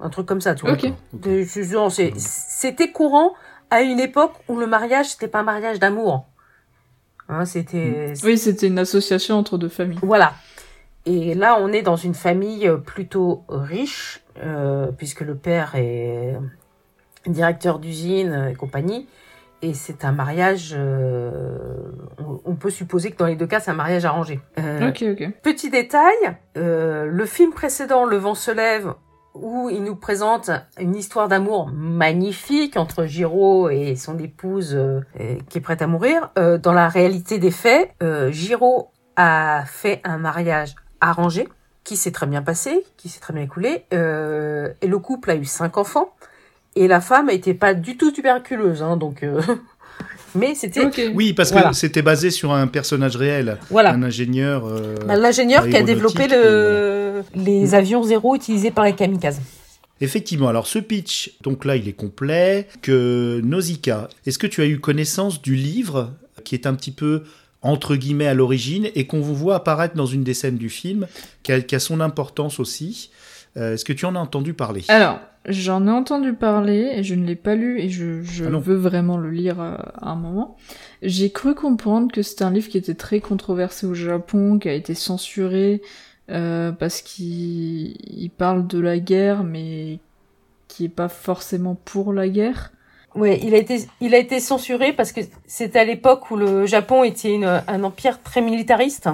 Un 0.00 0.08
truc 0.10 0.26
comme 0.26 0.40
ça, 0.40 0.54
tu 0.56 0.62
vois. 0.64 0.72
Ok. 0.74 0.86
Ok. 1.14 1.20
De- 1.20 1.42
je- 1.42 1.74
non, 1.74 1.90
c'est- 1.90 2.12
C'était 2.16 2.90
courant 2.90 3.34
à 3.70 3.82
une 3.82 4.00
époque 4.00 4.32
où 4.48 4.56
le 4.58 4.66
mariage, 4.66 5.10
c'était 5.10 5.28
pas 5.28 5.40
un 5.40 5.44
mariage 5.44 5.78
d'amour. 5.78 6.26
Hein, 7.28 7.44
c'était. 7.44 8.12
Oui, 8.24 8.38
c'était 8.38 8.66
une 8.66 8.78
association 8.78 9.36
entre 9.36 9.58
deux 9.58 9.68
familles. 9.68 9.98
Voilà. 10.02 10.34
Et 11.04 11.34
là, 11.34 11.58
on 11.60 11.72
est 11.72 11.82
dans 11.82 11.96
une 11.96 12.14
famille 12.14 12.68
euh, 12.68 12.76
plutôt 12.76 13.44
riche, 13.48 14.22
euh, 14.42 14.92
puisque 14.96 15.20
le 15.22 15.34
père 15.34 15.74
est 15.74 16.36
directeur 17.26 17.78
d'usine 17.78 18.48
et 18.50 18.54
compagnie. 18.54 19.08
Et 19.64 19.74
c'est 19.74 20.04
un 20.04 20.10
mariage, 20.10 20.74
euh, 20.76 21.30
on, 22.44 22.56
peut 22.56 22.70
supposer 22.70 23.12
que 23.12 23.16
dans 23.16 23.26
les 23.26 23.36
deux 23.36 23.46
cas, 23.46 23.60
c'est 23.60 23.70
un 23.70 23.74
mariage 23.74 24.04
arrangé. 24.04 24.40
Euh, 24.58 24.88
Ok, 24.88 25.04
ok. 25.12 25.30
Petit 25.40 25.70
détail, 25.70 26.36
le 26.56 27.24
film 27.26 27.52
précédent, 27.52 28.04
Le 28.04 28.16
vent 28.16 28.34
se 28.34 28.50
lève, 28.50 28.94
où 29.34 29.70
il 29.70 29.82
nous 29.82 29.96
présente 29.96 30.50
une 30.78 30.94
histoire 30.94 31.28
d'amour 31.28 31.70
magnifique 31.72 32.76
entre 32.76 33.06
Giraud 33.06 33.70
et 33.70 33.96
son 33.96 34.18
épouse 34.18 34.74
euh, 34.74 35.00
qui 35.48 35.58
est 35.58 35.60
prête 35.62 35.82
à 35.82 35.86
mourir. 35.86 36.30
Euh, 36.38 36.58
dans 36.58 36.72
la 36.72 36.88
réalité 36.88 37.38
des 37.38 37.50
faits, 37.50 37.90
euh, 38.02 38.30
Giraud 38.30 38.90
a 39.16 39.64
fait 39.66 40.00
un 40.04 40.18
mariage 40.18 40.74
arrangé 41.00 41.48
qui 41.84 41.96
s'est 41.96 42.12
très 42.12 42.26
bien 42.26 42.42
passé, 42.42 42.84
qui 42.96 43.08
s'est 43.08 43.20
très 43.20 43.32
bien 43.32 43.42
écoulé, 43.42 43.86
euh, 43.92 44.72
et 44.80 44.86
le 44.86 44.98
couple 44.98 45.30
a 45.30 45.34
eu 45.34 45.44
cinq 45.44 45.78
enfants. 45.78 46.14
Et 46.74 46.88
la 46.88 47.00
femme 47.00 47.26
n'était 47.26 47.54
pas 47.54 47.74
du 47.74 47.96
tout 47.96 48.12
tuberculeuse, 48.12 48.82
hein, 48.82 48.96
donc. 48.96 49.24
euh, 50.34 50.38
Mais 50.38 50.54
c'était. 50.54 51.08
Oui, 51.14 51.32
parce 51.32 51.50
que 51.50 51.54
Voilà. 51.54 51.72
c'était 51.72 52.02
basé 52.02 52.30
sur 52.30 52.52
un 52.52 52.66
personnage 52.66 53.16
réel, 53.16 53.58
voilà. 53.70 53.92
un 53.92 54.02
ingénieur. 54.02 54.66
euh, 54.66 54.94
Bah, 55.06 55.16
L'ingénieur 55.16 55.68
qui 55.68 55.76
a 55.76 55.82
développé 55.82 56.28
le... 56.28 57.22
les 57.34 57.74
avions 57.74 58.02
zéro 58.02 58.34
utilisés 58.34 58.70
par 58.70 58.84
les 58.84 58.94
kamikazes. 58.94 59.40
Effectivement, 60.00 60.48
alors 60.48 60.66
ce 60.66 60.80
pitch, 60.80 61.32
donc 61.42 61.64
là 61.64 61.76
il 61.76 61.86
est 61.86 61.92
complet, 61.92 62.66
que 62.82 63.40
Nausicaa, 63.44 64.08
est-ce 64.26 64.38
que 64.38 64.48
tu 64.48 64.60
as 64.60 64.66
eu 64.66 64.80
connaissance 64.80 65.40
du 65.40 65.54
livre 65.54 66.10
qui 66.44 66.56
est 66.56 66.66
un 66.66 66.74
petit 66.74 66.90
peu 66.90 67.22
entre 67.64 67.94
guillemets 67.94 68.26
à 68.26 68.34
l'origine 68.34 68.88
et 68.96 69.06
qu'on 69.06 69.20
vous 69.20 69.36
voit 69.36 69.54
apparaître 69.54 69.94
dans 69.94 70.06
une 70.06 70.24
des 70.24 70.34
scènes 70.34 70.56
du 70.56 70.68
film, 70.68 71.06
qui 71.44 71.52
a, 71.52 71.60
qui 71.60 71.76
a 71.76 71.78
son 71.78 72.00
importance 72.00 72.58
aussi? 72.58 73.10
Euh, 73.56 73.74
Est-ce 73.74 73.84
que 73.84 73.92
tu 73.92 74.04
en 74.06 74.14
as 74.14 74.18
entendu 74.18 74.54
parler? 74.54 74.82
Alors, 74.88 75.20
j'en 75.46 75.86
ai 75.86 75.90
entendu 75.90 76.32
parler 76.32 76.92
et 76.94 77.02
je 77.02 77.14
ne 77.14 77.26
l'ai 77.26 77.36
pas 77.36 77.54
lu 77.54 77.80
et 77.80 77.88
je, 77.90 78.22
je 78.22 78.44
Ah 78.44 78.48
veux 78.50 78.76
vraiment 78.76 79.18
le 79.18 79.30
lire 79.30 79.60
euh, 79.60 79.76
à 80.00 80.10
un 80.10 80.16
moment. 80.16 80.56
J'ai 81.02 81.30
cru 81.30 81.54
comprendre 81.54 82.10
que 82.12 82.22
c'était 82.22 82.44
un 82.44 82.50
livre 82.50 82.68
qui 82.68 82.78
était 82.78 82.94
très 82.94 83.20
controversé 83.20 83.86
au 83.86 83.94
Japon, 83.94 84.58
qui 84.58 84.68
a 84.68 84.72
été 84.72 84.94
censuré 84.94 85.82
euh, 86.30 86.72
parce 86.72 87.02
qu'il 87.02 87.96
il 88.00 88.30
parle 88.30 88.66
de 88.66 88.78
la 88.78 88.98
guerre, 88.98 89.44
mais 89.44 89.98
qui 90.68 90.86
est 90.86 90.88
pas 90.88 91.08
forcément 91.08 91.74
pour 91.74 92.12
la 92.14 92.28
guerre. 92.28 92.72
Ouais, 93.14 93.38
il 93.42 93.54
a 93.54 93.58
été, 93.58 93.84
il 94.00 94.14
a 94.14 94.18
été 94.18 94.40
censuré 94.40 94.94
parce 94.94 95.12
que 95.12 95.20
c'était 95.46 95.80
à 95.80 95.84
l'époque 95.84 96.30
où 96.30 96.36
le 96.36 96.64
Japon 96.64 97.04
était 97.04 97.34
une- 97.34 97.60
un 97.68 97.84
empire 97.84 98.22
très 98.22 98.40
militariste. 98.40 99.10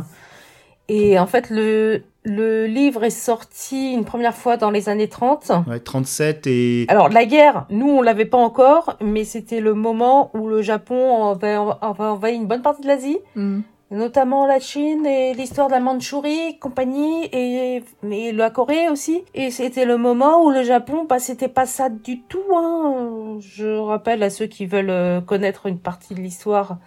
Et 0.88 1.18
en 1.18 1.26
fait, 1.26 1.50
le, 1.50 2.02
le 2.24 2.66
livre 2.66 3.04
est 3.04 3.10
sorti 3.10 3.92
une 3.92 4.04
première 4.04 4.34
fois 4.34 4.56
dans 4.56 4.70
les 4.70 4.88
années 4.88 5.08
30. 5.08 5.52
Ouais, 5.66 5.80
37 5.80 6.46
et... 6.46 6.86
Alors, 6.88 7.08
la 7.08 7.24
guerre, 7.24 7.66
nous, 7.70 7.88
on 7.88 8.02
l'avait 8.02 8.24
pas 8.24 8.38
encore, 8.38 8.96
mais 9.00 9.24
c'était 9.24 9.60
le 9.60 9.74
moment 9.74 10.30
où 10.34 10.48
le 10.48 10.62
Japon 10.62 11.26
avait, 11.30 11.54
avait 11.54 12.04
envahi 12.04 12.34
une 12.36 12.46
bonne 12.46 12.62
partie 12.62 12.82
de 12.82 12.86
l'Asie. 12.86 13.18
Hmm. 13.34 13.60
notamment 13.90 14.46
la 14.46 14.60
Chine 14.60 15.06
et 15.06 15.32
l'histoire 15.32 15.68
de 15.68 15.72
la 15.72 15.80
Mandchourie, 15.80 16.58
compagnie, 16.58 17.24
et, 17.32 17.82
et 18.10 18.32
la 18.32 18.50
Corée 18.50 18.88
aussi. 18.90 19.24
Et 19.34 19.50
c'était 19.50 19.86
le 19.86 19.96
moment 19.96 20.44
où 20.44 20.50
le 20.50 20.62
Japon, 20.62 21.06
bah, 21.08 21.18
c'était 21.20 21.48
pas 21.48 21.66
ça 21.66 21.88
du 21.88 22.20
tout. 22.22 22.42
Hein. 22.54 23.38
Je 23.40 23.78
rappelle 23.78 24.22
à 24.22 24.30
ceux 24.30 24.46
qui 24.46 24.66
veulent 24.66 24.90
euh, 24.90 25.20
connaître 25.20 25.66
une 25.66 25.78
partie 25.78 26.14
de 26.14 26.20
l'histoire 26.20 26.78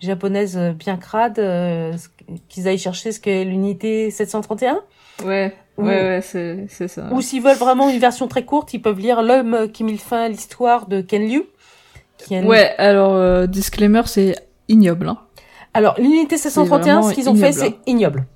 japonaise 0.00 0.56
euh, 0.56 0.72
bien 0.72 0.96
crade, 0.96 1.38
euh, 1.38 1.92
qu'ils 2.48 2.68
aillent 2.68 2.78
chercher 2.78 3.12
ce 3.12 3.20
qu'est 3.20 3.44
l'unité 3.44 4.10
731. 4.10 4.80
Ouais, 5.24 5.52
Ou- 5.76 5.82
ouais, 5.84 5.88
ouais, 6.02 6.20
c'est 6.22 6.66
c'est 6.68 6.88
ça. 6.88 7.08
Ou 7.12 7.20
s'ils 7.20 7.42
veulent 7.42 7.56
vraiment 7.56 7.88
une 7.90 7.98
version 7.98 8.28
très 8.28 8.44
courte, 8.44 8.72
ils 8.74 8.80
peuvent 8.82 8.98
lire 9.00 9.22
L'homme 9.22 9.68
qui 9.72 9.84
mit 9.84 9.98
fin 9.98 10.24
à 10.24 10.28
l'histoire 10.28 10.86
de 10.86 11.00
Ken 11.00 11.26
Liu. 11.28 11.42
Qui 12.18 12.38
Ouais, 12.40 12.74
alors, 12.78 13.14
euh, 13.14 13.46
disclaimer, 13.46 14.02
c'est 14.06 14.34
ignoble. 14.68 15.08
Hein. 15.08 15.18
Alors, 15.74 15.94
l'unité 15.98 16.36
731, 16.36 16.94
vraiment 16.94 17.08
ce 17.08 17.14
qu'ils 17.14 17.28
ont 17.28 17.34
fait, 17.36 17.52
c'est 17.52 17.76
ignoble. 17.86 18.26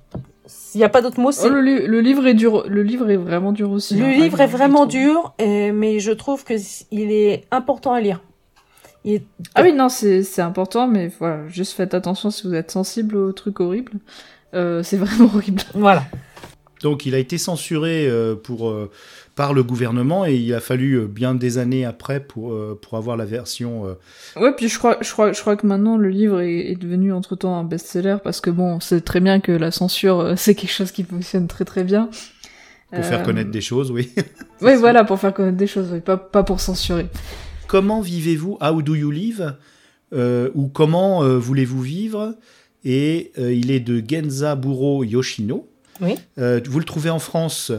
S'il 0.45 0.79
n'y 0.79 0.85
a 0.85 0.89
pas 0.89 1.01
d'autre 1.01 1.19
mot, 1.19 1.31
c'est 1.31 1.47
Oh, 1.47 1.49
le, 1.49 1.61
li- 1.61 1.85
le 1.85 1.99
livre 2.01 2.25
est 2.27 2.33
dur. 2.33 2.63
Le 2.67 2.83
livre 2.83 3.09
est 3.09 3.17
vraiment 3.17 3.51
dur 3.51 3.71
aussi. 3.71 3.95
Le 3.95 4.05
hein, 4.05 4.11
livre 4.11 4.39
est 4.41 4.47
vraiment 4.47 4.85
dur, 4.85 5.33
mais 5.39 5.99
je 5.99 6.11
trouve 6.11 6.43
que 6.43 6.57
c- 6.57 6.85
il 6.91 7.11
est 7.11 7.43
important 7.51 7.93
à 7.93 7.99
lire. 8.01 8.21
Il 9.05 9.15
est- 9.15 9.25
Ah 9.55 9.61
oui, 9.63 9.73
non, 9.73 9.89
c'est 9.89 10.23
c'est 10.23 10.41
important, 10.41 10.87
mais 10.87 11.11
voilà, 11.19 11.47
juste 11.49 11.73
faites 11.73 11.93
attention 11.93 12.31
si 12.31 12.47
vous 12.47 12.53
êtes 12.53 12.71
sensible 12.71 13.15
aux 13.17 13.31
trucs 13.33 13.59
horribles. 13.59 13.93
Euh, 14.53 14.83
c'est 14.83 14.97
vraiment 14.97 15.25
horrible. 15.35 15.61
Voilà. 15.73 16.03
Donc 16.81 17.05
il 17.05 17.15
a 17.15 17.17
été 17.17 17.37
censuré 17.37 18.07
euh, 18.09 18.35
pour, 18.35 18.69
euh, 18.69 18.91
par 19.35 19.53
le 19.53 19.63
gouvernement 19.63 20.25
et 20.25 20.35
il 20.35 20.53
a 20.53 20.59
fallu 20.59 20.95
euh, 20.95 21.07
bien 21.07 21.33
des 21.33 21.57
années 21.57 21.85
après 21.85 22.19
pour, 22.19 22.51
euh, 22.51 22.77
pour 22.81 22.97
avoir 22.97 23.15
la 23.15 23.23
version... 23.23 23.85
euh, 23.87 23.93
Ouais, 24.39 24.51
puis 24.53 24.67
je 24.67 24.77
crois, 24.77 24.97
je 24.99 25.09
crois, 25.13 25.31
je 25.31 25.39
crois 25.39 25.55
que 25.55 25.65
maintenant 25.65 25.95
le 25.95 26.09
livre 26.09 26.41
est, 26.41 26.71
est 26.71 26.75
devenu 26.75 27.13
entre 27.13 27.37
temps 27.37 27.55
un 27.57 27.63
best-seller 27.63 28.17
parce 28.21 28.41
que 28.41 28.49
bon, 28.49 28.81
c'est 28.81 28.99
très 28.99 29.21
bien 29.21 29.39
que 29.39 29.53
la 29.53 29.71
censure, 29.71 30.19
euh, 30.19 30.33
c'est 30.35 30.55
quelque 30.55 30.71
chose 30.73 30.91
qui 30.91 31.05
fonctionne 31.05 31.47
très 31.47 31.63
très 31.63 31.85
bien. 31.85 32.09
pour 32.93 33.05
faire 33.05 33.23
connaître 33.23 33.49
des 33.51 33.61
choses, 33.61 33.89
oui. 33.89 34.11
Ouais, 34.61 34.75
voilà, 34.75 35.05
pour 35.05 35.19
faire 35.19 35.33
connaître 35.33 35.57
des 35.57 35.67
choses, 35.67 35.87
oui, 35.93 36.01
pas, 36.01 36.17
pas 36.17 36.43
pour 36.43 36.59
censurer. 36.59 37.07
Comment 37.73 38.01
vivez-vous? 38.01 38.59
How 38.61 38.83
do 38.83 38.93
you 38.93 39.09
live? 39.09 39.55
Euh, 40.13 40.51
ou 40.53 40.67
Comment 40.67 41.23
euh, 41.23 41.39
voulez-vous 41.39 41.81
vivre? 41.81 42.35
Et 42.85 43.31
euh, 43.39 43.51
il 43.51 43.71
est 43.71 43.79
de 43.79 43.99
Genzaburo 44.07 45.03
Yoshino. 45.03 45.67
Oui. 45.99 46.13
Vous 46.37 46.77
le 46.77 46.85
trouvez 46.85 47.09
en 47.09 47.17
France 47.17 47.71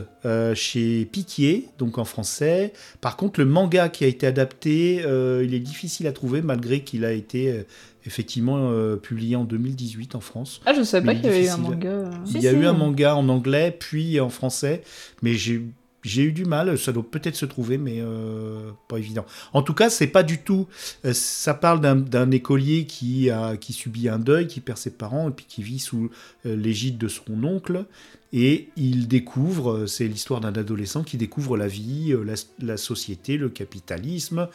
chez 0.55 1.05
Piquier, 1.05 1.69
donc 1.79 1.99
en 1.99 2.05
français. 2.05 2.73
Par 3.01 3.17
contre, 3.17 3.39
le 3.39 3.47
manga 3.47 3.89
qui 3.89 4.03
a 4.05 4.09
été 4.09 4.27
adapté, 4.27 5.05
il 5.43 5.55
est 5.55 5.61
difficile 5.61 6.09
à 6.09 6.13
trouver 6.13 6.43
malgré 6.43 6.81
qu'il 6.81 7.05
a 7.05 7.13
été 7.13 7.65
effectivement 8.07 8.71
euh, 8.71 8.97
publié 8.97 9.37
en 9.37 9.45
2018 9.45 10.15
en 10.15 10.21
France. 10.21 10.61
Ah, 10.67 10.75
je 10.75 10.83
savais 10.83 11.07
pas 11.07 11.15
qu'il 11.15 11.25
y 11.25 11.29
avait 11.29 11.47
eu 11.47 11.49
un 11.49 11.57
manga. 11.57 12.11
il 12.27 12.43
y 12.43 12.49
a 12.49 12.51
si. 12.51 12.57
eu 12.57 12.67
un 12.67 12.73
manga 12.73 13.17
en 13.17 13.29
anglais, 13.29 13.75
puis 13.79 14.21
en 14.21 14.29
français, 14.29 14.83
mais 15.23 15.35
j'ai 15.35 15.63
j'ai 16.05 16.23
eu 16.23 16.33
du 16.33 16.45
mal. 16.45 16.79
Ça 16.79 16.93
doit 16.93 17.03
peut-être 17.09 17.35
se 17.37 17.47
trouver, 17.47 17.79
mais 17.79 17.97
euh, 17.99 18.71
pas 18.89 18.99
évident. 18.99 19.25
En 19.53 19.63
tout 19.63 19.75
cas, 19.75 19.91
c'est 19.91 20.07
pas 20.07 20.23
du 20.23 20.39
tout. 20.39 20.69
euh, 21.05 21.13
ça 21.13 21.55
parle 21.55 21.81
d'un- 21.81 22.31
écolier 22.31 22.85
qui 22.85 23.31
subit 23.73 24.09
un 24.09 24.19
deuil, 24.19 24.47
qui 24.47 24.61
perd 24.61 24.79
ses 24.79 24.91
parents 24.91 25.29
et 25.29 25.33
puis 25.33 25.47
qui 25.49 25.63
vit 25.63 25.79
sous 25.79 26.11
euh, 26.47 26.55
l'égide 26.57 26.99
de 26.99 27.09
son 27.09 27.43
oncle. 27.45 27.85
Et 28.33 28.69
il 28.77 29.07
découvre, 29.07 29.87
c'est 29.87 30.09
l'histoire 30.09 30.41
d'un 30.41 30.53
adolescent 30.55 31.05
qui 31.05 31.17
découvre 31.17 31.57
la 31.57 31.69
vie, 31.69 32.13
la 32.59 32.77
société, 32.77 33.37
le 33.37 33.49
capitalisme. 33.49 34.49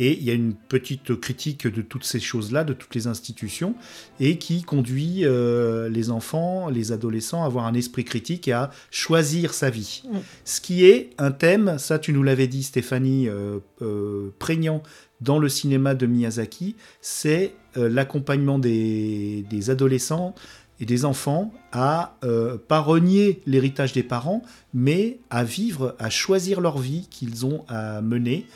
Et 0.00 0.16
il 0.18 0.24
y 0.24 0.30
a 0.30 0.32
une 0.32 0.54
petite 0.54 1.14
critique 1.20 1.66
de 1.66 1.82
toutes 1.82 2.04
ces 2.04 2.20
choses-là, 2.20 2.64
de 2.64 2.72
toutes 2.72 2.94
les 2.94 3.06
institutions, 3.06 3.74
et 4.18 4.38
qui 4.38 4.62
conduit 4.62 5.26
euh, 5.26 5.90
les 5.90 6.10
enfants, 6.10 6.70
les 6.70 6.90
adolescents 6.90 7.42
à 7.42 7.46
avoir 7.46 7.66
un 7.66 7.74
esprit 7.74 8.04
critique 8.04 8.48
et 8.48 8.52
à 8.52 8.70
choisir 8.90 9.52
sa 9.52 9.68
vie. 9.68 10.02
Ce 10.46 10.62
qui 10.62 10.86
est 10.86 11.10
un 11.18 11.32
thème, 11.32 11.76
ça 11.78 11.98
tu 11.98 12.14
nous 12.14 12.22
l'avais 12.22 12.46
dit 12.46 12.62
Stéphanie, 12.62 13.28
euh, 13.28 13.58
euh, 13.82 14.30
prégnant 14.38 14.82
dans 15.20 15.38
le 15.38 15.50
cinéma 15.50 15.94
de 15.94 16.06
Miyazaki, 16.06 16.76
c'est 17.02 17.52
l'accompagnement 17.76 18.58
des, 18.58 19.44
des 19.50 19.68
adolescents 19.68 20.34
et 20.80 20.86
des 20.86 21.04
enfants 21.04 21.52
à 21.72 22.16
euh, 22.24 22.56
pas 22.56 22.80
renier 22.80 23.42
l'héritage 23.46 23.92
des 23.92 24.02
parents, 24.02 24.42
mais 24.72 25.18
à 25.28 25.44
vivre, 25.44 25.94
à 25.98 26.10
choisir 26.10 26.60
leur 26.60 26.78
vie 26.78 27.06
qu'ils 27.10 27.44
ont 27.44 27.64
à 27.68 28.00
mener, 28.00 28.46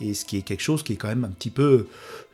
et 0.00 0.14
ce 0.14 0.24
qui 0.24 0.38
est 0.38 0.42
quelque 0.42 0.62
chose 0.62 0.82
qui 0.82 0.94
est 0.94 0.96
quand 0.96 1.08
même 1.08 1.24
un 1.24 1.30
petit 1.30 1.50
peu 1.50 1.88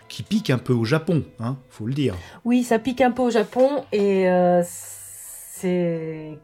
qui 0.09 0.23
pique 0.25 0.51
un 0.51 0.59
peu 0.59 0.73
au 0.73 0.85
Japon, 0.85 1.23
hein, 1.39 1.57
faut 1.71 1.87
le 1.87 1.95
dire. 1.95 2.17
Oui, 2.45 2.65
ça 2.65 2.79
pique 2.79 3.01
un 3.01 3.13
peu 3.13 3.23
au 3.23 3.31
Japon 3.31 3.85
et 3.93 4.29
euh, 4.29 4.63
c'est 4.67 6.39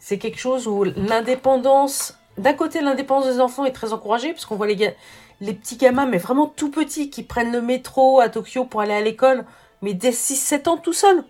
c'est 0.00 0.18
quelque 0.18 0.38
chose 0.38 0.66
où 0.66 0.84
l'indépendance, 0.84 2.18
d'un 2.36 2.54
côté 2.54 2.80
l'indépendance 2.80 3.26
des 3.26 3.40
enfants 3.40 3.64
est 3.64 3.72
très 3.72 3.92
encouragée 3.92 4.32
parce 4.32 4.44
qu'on 4.44 4.56
voit 4.56 4.66
les 4.66 4.94
les 5.40 5.54
petits 5.54 5.76
gamins 5.76 6.06
mais 6.06 6.18
vraiment 6.18 6.46
tout 6.46 6.70
petits 6.70 7.10
qui 7.10 7.22
prennent 7.22 7.52
le 7.52 7.62
métro 7.62 8.20
à 8.20 8.28
Tokyo 8.28 8.64
pour 8.64 8.80
aller 8.80 8.94
à 8.94 9.00
l'école 9.00 9.44
mais 9.82 9.94
dès 9.94 10.10
6-7 10.10 10.68
ans 10.68 10.76
tout 10.76 10.92
seuls. 10.92 11.24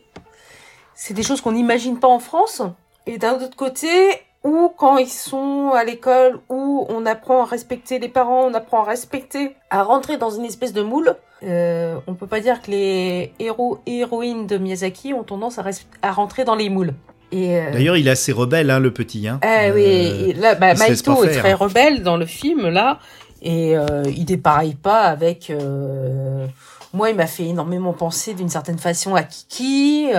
C'est 0.94 1.14
des 1.14 1.22
choses 1.22 1.40
qu'on 1.40 1.52
n'imagine 1.52 2.00
pas 2.00 2.08
en 2.08 2.18
France 2.18 2.62
et 3.06 3.18
d'un 3.18 3.34
autre 3.34 3.56
côté 3.56 3.88
où 4.44 4.70
quand 4.76 4.98
ils 4.98 5.08
sont 5.08 5.72
à 5.74 5.84
l'école 5.84 6.38
où 6.48 6.86
on 6.88 7.04
apprend 7.06 7.42
à 7.42 7.44
respecter 7.44 7.98
les 7.98 8.08
parents, 8.08 8.44
on 8.44 8.54
apprend 8.54 8.82
à 8.82 8.84
respecter, 8.84 9.56
à 9.70 9.82
rentrer 9.82 10.16
dans 10.16 10.30
une 10.30 10.44
espèce 10.44 10.72
de 10.72 10.82
moule, 10.82 11.16
euh, 11.42 11.96
on 12.06 12.14
peut 12.14 12.26
pas 12.26 12.40
dire 12.40 12.62
que 12.62 12.70
les 12.70 13.32
héros 13.38 13.78
et 13.86 13.98
héroïnes 13.98 14.46
de 14.46 14.58
Miyazaki 14.58 15.12
ont 15.14 15.24
tendance 15.24 15.58
à, 16.02 16.12
rentrer 16.12 16.44
dans 16.44 16.54
les 16.54 16.68
moules. 16.68 16.94
Euh, 17.34 17.70
D'ailleurs, 17.72 17.96
il 17.96 18.08
est 18.08 18.12
assez 18.12 18.32
rebelle, 18.32 18.70
hein, 18.70 18.80
le 18.80 18.92
petit. 18.92 19.28
Hein. 19.28 19.38
Euh, 19.44 19.72
oui, 19.74 19.82
et 19.82 20.32
là, 20.32 20.54
bah, 20.54 20.74
Maito 20.74 21.24
est 21.24 21.38
très 21.38 21.52
rebelle 21.52 22.02
dans 22.02 22.16
le 22.16 22.24
film 22.26 22.68
là, 22.68 22.98
et 23.42 23.76
euh, 23.76 24.02
il 24.06 24.24
dépareille 24.24 24.74
pas 24.74 25.02
avec. 25.02 25.50
euh, 25.50 26.46
Moi, 26.94 27.10
il 27.10 27.16
m'a 27.16 27.26
fait 27.26 27.44
énormément 27.44 27.92
penser 27.92 28.34
d'une 28.34 28.48
certaine 28.48 28.78
façon 28.78 29.14
à 29.14 29.22
Kiki. 29.24 30.10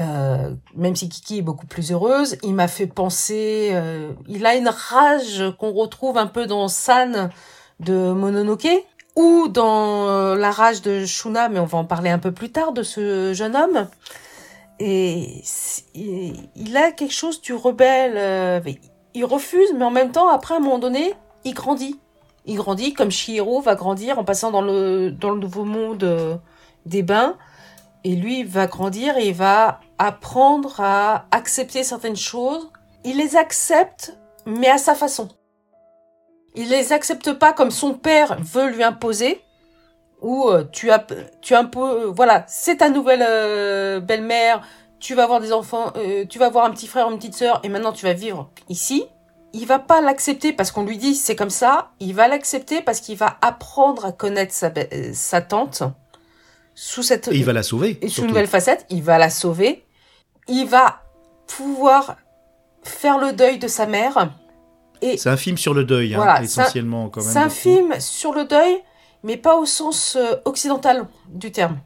Euh, 0.00 0.54
même 0.74 0.96
si 0.96 1.08
Kiki 1.08 1.38
est 1.38 1.42
beaucoup 1.42 1.66
plus 1.66 1.92
heureuse, 1.92 2.38
il 2.42 2.54
m'a 2.54 2.68
fait 2.68 2.86
penser. 2.86 3.70
euh, 3.72 4.12
il 4.26 4.46
a 4.46 4.54
une 4.54 4.68
rage 4.68 5.44
qu'on 5.58 5.72
retrouve 5.72 6.16
un 6.16 6.26
peu 6.26 6.46
dans 6.46 6.68
San 6.68 7.30
de 7.80 8.12
Mononoke 8.12 8.68
ou 9.16 9.48
dans 9.48 10.08
euh, 10.08 10.34
la 10.36 10.50
rage 10.50 10.80
de 10.80 11.04
Shuna, 11.04 11.48
mais 11.50 11.58
on 11.58 11.66
va 11.66 11.78
en 11.78 11.84
parler 11.84 12.08
un 12.08 12.18
peu 12.18 12.32
plus 12.32 12.50
tard 12.50 12.72
de 12.72 12.82
ce 12.82 13.34
jeune 13.34 13.54
homme. 13.54 13.88
Et 14.78 15.42
il 15.94 16.76
a 16.76 16.90
quelque 16.92 17.12
chose 17.12 17.40
du 17.42 17.52
rebelle. 17.52 18.14
euh, 18.16 18.60
il 19.14 19.24
refuse, 19.26 19.74
mais 19.76 19.84
en 19.84 19.90
même 19.90 20.10
temps, 20.10 20.30
après, 20.30 20.54
à 20.54 20.56
un 20.56 20.60
moment 20.60 20.78
donné, 20.78 21.12
il 21.44 21.52
grandit. 21.52 22.00
Il 22.46 22.56
grandit 22.56 22.94
comme 22.94 23.10
Shihiro 23.10 23.60
va 23.60 23.74
grandir 23.74 24.18
en 24.18 24.24
passant 24.24 24.50
dans 24.50 24.62
le, 24.62 25.10
dans 25.10 25.30
le 25.30 25.38
nouveau 25.38 25.64
monde 25.64 26.40
des 26.86 27.02
bains. 27.02 27.36
Et 28.04 28.16
lui, 28.16 28.40
il 28.40 28.46
va 28.46 28.66
grandir 28.66 29.16
et 29.16 29.28
il 29.28 29.34
va 29.34 29.80
apprendre 29.98 30.80
à 30.80 31.26
accepter 31.30 31.84
certaines 31.84 32.16
choses. 32.16 32.70
Il 33.04 33.18
les 33.18 33.36
accepte, 33.36 34.16
mais 34.46 34.68
à 34.68 34.78
sa 34.78 34.94
façon. 34.94 35.28
Il 36.54 36.68
les 36.68 36.92
accepte 36.92 37.32
pas 37.32 37.52
comme 37.52 37.70
son 37.70 37.94
père 37.94 38.36
veut 38.40 38.68
lui 38.68 38.82
imposer, 38.82 39.42
où 40.20 40.48
euh, 40.48 40.64
tu 40.70 40.90
as, 40.90 41.04
tu 41.40 41.54
as 41.54 41.68
euh, 41.76 42.12
voilà, 42.14 42.44
c'est 42.46 42.76
ta 42.76 42.90
nouvelle 42.90 43.24
euh, 43.26 44.00
belle-mère, 44.00 44.62
tu 45.00 45.14
vas 45.14 45.24
avoir 45.24 45.40
des 45.40 45.52
enfants, 45.52 45.92
tu 46.28 46.38
vas 46.38 46.46
avoir 46.46 46.64
un 46.64 46.70
petit 46.70 46.86
frère, 46.86 47.10
une 47.10 47.16
petite 47.16 47.34
sœur, 47.34 47.60
et 47.64 47.68
maintenant 47.68 47.92
tu 47.92 48.06
vas 48.06 48.12
vivre 48.12 48.50
ici. 48.68 49.04
Il 49.52 49.66
va 49.66 49.80
pas 49.80 50.00
l'accepter 50.00 50.52
parce 50.52 50.70
qu'on 50.70 50.84
lui 50.84 50.96
dit 50.96 51.16
c'est 51.16 51.34
comme 51.34 51.50
ça. 51.50 51.90
Il 51.98 52.14
va 52.14 52.28
l'accepter 52.28 52.82
parce 52.82 53.00
qu'il 53.00 53.18
va 53.18 53.36
apprendre 53.42 54.06
à 54.06 54.12
connaître 54.12 54.54
sa, 54.54 54.70
sa 55.12 55.42
tante 55.42 55.82
sous 56.74 57.02
cette 57.02 57.28
Et 57.28 57.36
il 57.36 57.44
va 57.44 57.52
la 57.52 57.62
sauver. 57.62 57.98
et 58.02 58.08
sous 58.08 58.22
une 58.22 58.28
nouvelle 58.28 58.46
facette, 58.46 58.86
il 58.90 59.02
va 59.02 59.18
la 59.18 59.30
sauver. 59.30 59.84
Il 60.48 60.66
va 60.66 61.02
pouvoir 61.46 62.16
faire 62.82 63.18
le 63.18 63.32
deuil 63.32 63.58
de 63.58 63.68
sa 63.68 63.86
mère. 63.86 64.32
Et 65.00 65.16
C'est 65.16 65.30
un 65.30 65.36
film 65.36 65.56
sur 65.58 65.74
le 65.74 65.84
deuil, 65.84 66.14
hein, 66.14 66.22
un- 66.22 66.42
essentiellement 66.42 67.08
quand 67.08 67.22
même. 67.22 67.30
c'est 67.32 67.38
un 67.38 67.48
film 67.48 67.94
sur 68.00 68.32
le 68.32 68.44
deuil, 68.44 68.76
mais 69.24 69.36
pas 69.36 69.56
au 69.56 69.66
sens 69.66 70.16
euh, 70.16 70.36
occidental 70.44 71.06
du 71.28 71.50
terme. 71.52 71.78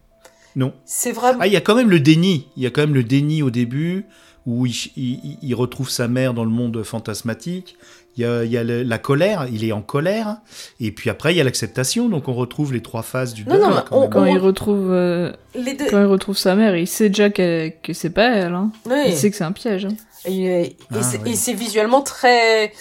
Non. 0.54 0.72
C'est 0.84 1.12
vraiment. 1.12 1.38
Ah, 1.42 1.46
il 1.46 1.52
y 1.52 1.56
a 1.56 1.60
quand 1.60 1.74
même 1.74 1.90
le 1.90 2.00
déni. 2.00 2.48
Il 2.56 2.62
y 2.62 2.66
a 2.66 2.70
quand 2.70 2.80
même 2.82 2.94
le 2.94 3.04
déni 3.04 3.42
au 3.42 3.50
début 3.50 4.06
où 4.46 4.64
il, 4.66 4.72
il- 4.96 5.38
il 5.42 5.54
retrouve 5.54 5.90
sa 5.90 6.08
mère 6.08 6.32
dans 6.34 6.44
le 6.44 6.50
monde 6.50 6.82
fantasmatique. 6.82 7.76
Il 8.16 8.22
y 8.22 8.24
a, 8.24 8.44
il 8.44 8.50
y 8.50 8.56
a 8.56 8.64
le- 8.64 8.82
la 8.82 8.98
colère, 8.98 9.46
il 9.52 9.62
est 9.64 9.72
en 9.72 9.82
colère. 9.82 10.38
Et 10.80 10.90
puis 10.90 11.10
après, 11.10 11.34
il 11.34 11.36
y 11.36 11.40
a 11.40 11.44
l'acceptation. 11.44 12.08
Donc 12.08 12.28
on 12.28 12.34
retrouve 12.34 12.72
les 12.72 12.80
trois 12.82 13.02
phases 13.02 13.34
du 13.34 13.44
Non, 13.44 13.56
deuil. 13.56 13.60
non, 13.62 13.82
quand 13.88 13.96
on- 13.96 14.00
même. 14.02 14.10
Quand 14.10 14.22
on- 14.22 14.26
il 14.26 14.38
retrouve, 14.38 14.90
euh, 14.90 15.32
les 15.54 15.74
deux. 15.74 15.86
quand 15.90 16.00
il 16.00 16.06
retrouve 16.06 16.36
sa 16.38 16.54
mère, 16.54 16.76
il 16.76 16.86
sait 16.86 17.08
déjà 17.08 17.28
qu'elle- 17.30 17.74
que 17.82 17.92
c'est 17.92 18.10
pas 18.10 18.30
elle. 18.34 18.54
Hein. 18.54 18.70
Oui. 18.86 19.02
Il 19.08 19.12
sait 19.14 19.30
que 19.30 19.36
c'est 19.36 19.44
un 19.44 19.52
piège. 19.52 19.84
hein. 19.86 19.94
Et, 20.24 20.62
et 20.62 20.76
Ah, 20.92 21.02
c'est 21.02 21.20
oui. 21.22 21.32
et 21.32 21.36
c'est 21.36 21.52
visuellement 21.52 22.00
très 22.02 22.72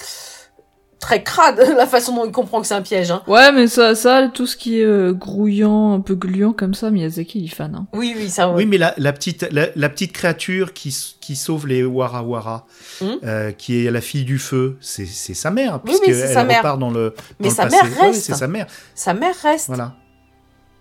très 1.05 1.21
crade 1.23 1.59
la 1.77 1.85
façon 1.85 2.15
dont 2.15 2.25
il 2.25 2.31
comprend 2.31 2.61
que 2.61 2.67
c'est 2.67 2.73
un 2.73 2.81
piège. 2.81 3.11
Hein. 3.11 3.21
Ouais, 3.27 3.51
mais 3.51 3.67
ça, 3.67 3.93
ça, 3.93 4.27
tout 4.33 4.47
ce 4.47 4.57
qui 4.57 4.79
est 4.81 4.85
euh, 4.85 5.13
grouillant, 5.13 5.93
un 5.93 5.99
peu 6.01 6.15
gluant 6.15 6.51
comme 6.51 6.73
ça, 6.73 6.89
Miyazaki, 6.89 7.39
il 7.39 7.45
est 7.45 7.55
fan. 7.55 7.75
Hein. 7.75 7.85
Oui, 7.93 8.15
oui, 8.17 8.27
ça. 8.29 8.49
Oui, 8.49 8.65
mais 8.65 8.77
la, 8.79 8.95
la 8.97 9.13
petite, 9.13 9.47
la, 9.51 9.67
la 9.75 9.89
petite 9.89 10.13
créature 10.13 10.73
qui, 10.73 10.95
qui 11.21 11.35
sauve 11.35 11.67
les 11.67 11.83
Warawara, 11.83 12.65
Hum? 13.01 13.17
euh, 13.23 13.51
qui 13.51 13.85
est 13.85 13.91
la 13.91 14.01
fille 14.01 14.23
du 14.25 14.39
feu, 14.39 14.77
c'est 14.81 15.05
c'est 15.05 15.33
sa 15.33 15.51
mère, 15.51 15.75
Oui, 15.83 15.91
puisque 15.91 16.03
oui, 16.07 16.13
elle 16.13 16.33
sa 16.33 16.43
mère. 16.43 16.57
repart 16.59 16.79
dans 16.79 16.89
le, 16.89 17.09
dans 17.09 17.23
Mais 17.41 17.49
le 17.49 17.53
sa 17.53 17.63
passé. 17.63 17.75
mère 17.83 17.99
Ouais, 18.01 18.07
reste. 18.07 18.23
c'est 18.23 18.33
sa 18.33 18.47
mère, 18.47 18.67
Sa 18.95 19.13
mère 19.13 19.35
reste. 19.43 19.67
voilà. 19.67 19.93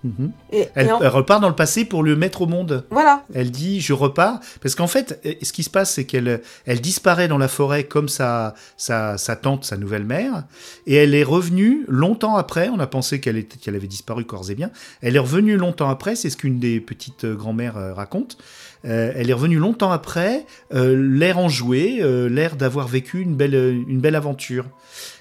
Mhm. 0.05 0.31
Et, 0.53 0.69
Elle, 0.75 0.87
et 0.88 0.93
en- 0.93 1.01
elle 1.01 1.09
repart 1.09 1.40
dans 1.40 1.49
le 1.49 1.55
passé 1.55 1.85
pour 1.85 2.03
le 2.03 2.14
mettre 2.14 2.43
au 2.43 2.47
monde. 2.47 2.85
Voilà. 2.90 3.25
Elle 3.35 3.51
dit 3.51 3.81
je 3.81 3.93
repars. 3.95 4.38
Parce 4.62 4.75
qu'en 4.75 4.87
fait 4.87 5.21
ce 5.43 5.53
qui 5.53 5.62
se 5.62 5.71
passe 5.71 5.93
c'est 5.95 6.05
qu'elle 6.05 6.43
elle 6.67 6.81
disparaît 6.81 7.27
dans 7.27 7.38
la 7.38 7.49
forêt 7.49 7.85
comme 7.85 8.09
sa 8.09 8.55
sa, 8.77 9.17
sa 9.19 9.35
tante 9.37 9.64
sa 9.64 9.77
nouvelle 9.77 10.05
mère. 10.05 10.45
Et 10.87 10.95
elle 10.97 11.14
est 11.14 11.25
revenue 11.25 11.85
longtemps 11.88 12.37
après. 12.37 12.69
On 12.69 12.79
a 12.81 12.87
pensé 12.87 13.19
qu'elle 13.21 13.38
était 13.38 13.57
qu'elle 13.57 13.75
avait 13.77 13.87
disparu 13.87 14.25
corps 14.25 14.51
et 14.51 14.55
bien. 14.55 14.71
Elle 15.01 15.17
est 15.17 15.21
revenue 15.21 15.57
longtemps 15.57 15.88
après. 15.88 16.14
C'est 16.17 16.31
ce 16.31 16.37
qu'une 16.37 16.59
des 16.59 16.81
petites 16.81 17.25
euh, 17.25 17.35
grand-mères 17.35 17.77
euh, 17.79 17.95
raconte. 17.95 18.37
Euh, 18.85 19.12
elle 19.17 19.31
est 19.31 19.33
revenue 19.33 19.57
longtemps 19.59 19.93
après 19.93 20.45
euh, 20.75 20.95
l'air 20.95 21.38
enjoué 21.38 22.01
euh, 22.03 22.29
l'air 22.29 22.55
d'avoir 22.57 22.87
vécu 22.87 23.23
une 23.23 23.35
belle 23.35 23.55
une 23.88 24.01
belle 24.01 24.14
aventure 24.14 24.67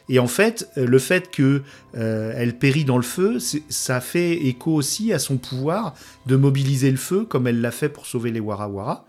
et 0.09 0.19
en 0.19 0.27
fait, 0.27 0.69
euh, 0.77 0.85
le 0.85 0.99
fait 0.99 1.31
que 1.31 1.61
euh, 1.95 2.33
elle 2.35 2.57
périt 2.57 2.85
dans 2.85 2.97
le 2.97 3.03
feu, 3.03 3.37
ça 3.69 4.01
fait 4.01 4.45
écho 4.45 4.73
aussi 4.73 5.13
à 5.13 5.19
son 5.19 5.37
pouvoir 5.37 5.93
de 6.25 6.35
mobiliser 6.35 6.91
le 6.91 6.97
feu, 6.97 7.25
comme 7.25 7.47
elle 7.47 7.61
l'a 7.61 7.71
fait 7.71 7.89
pour 7.89 8.05
sauver 8.05 8.31
les 8.31 8.39
Warawara. 8.39 9.05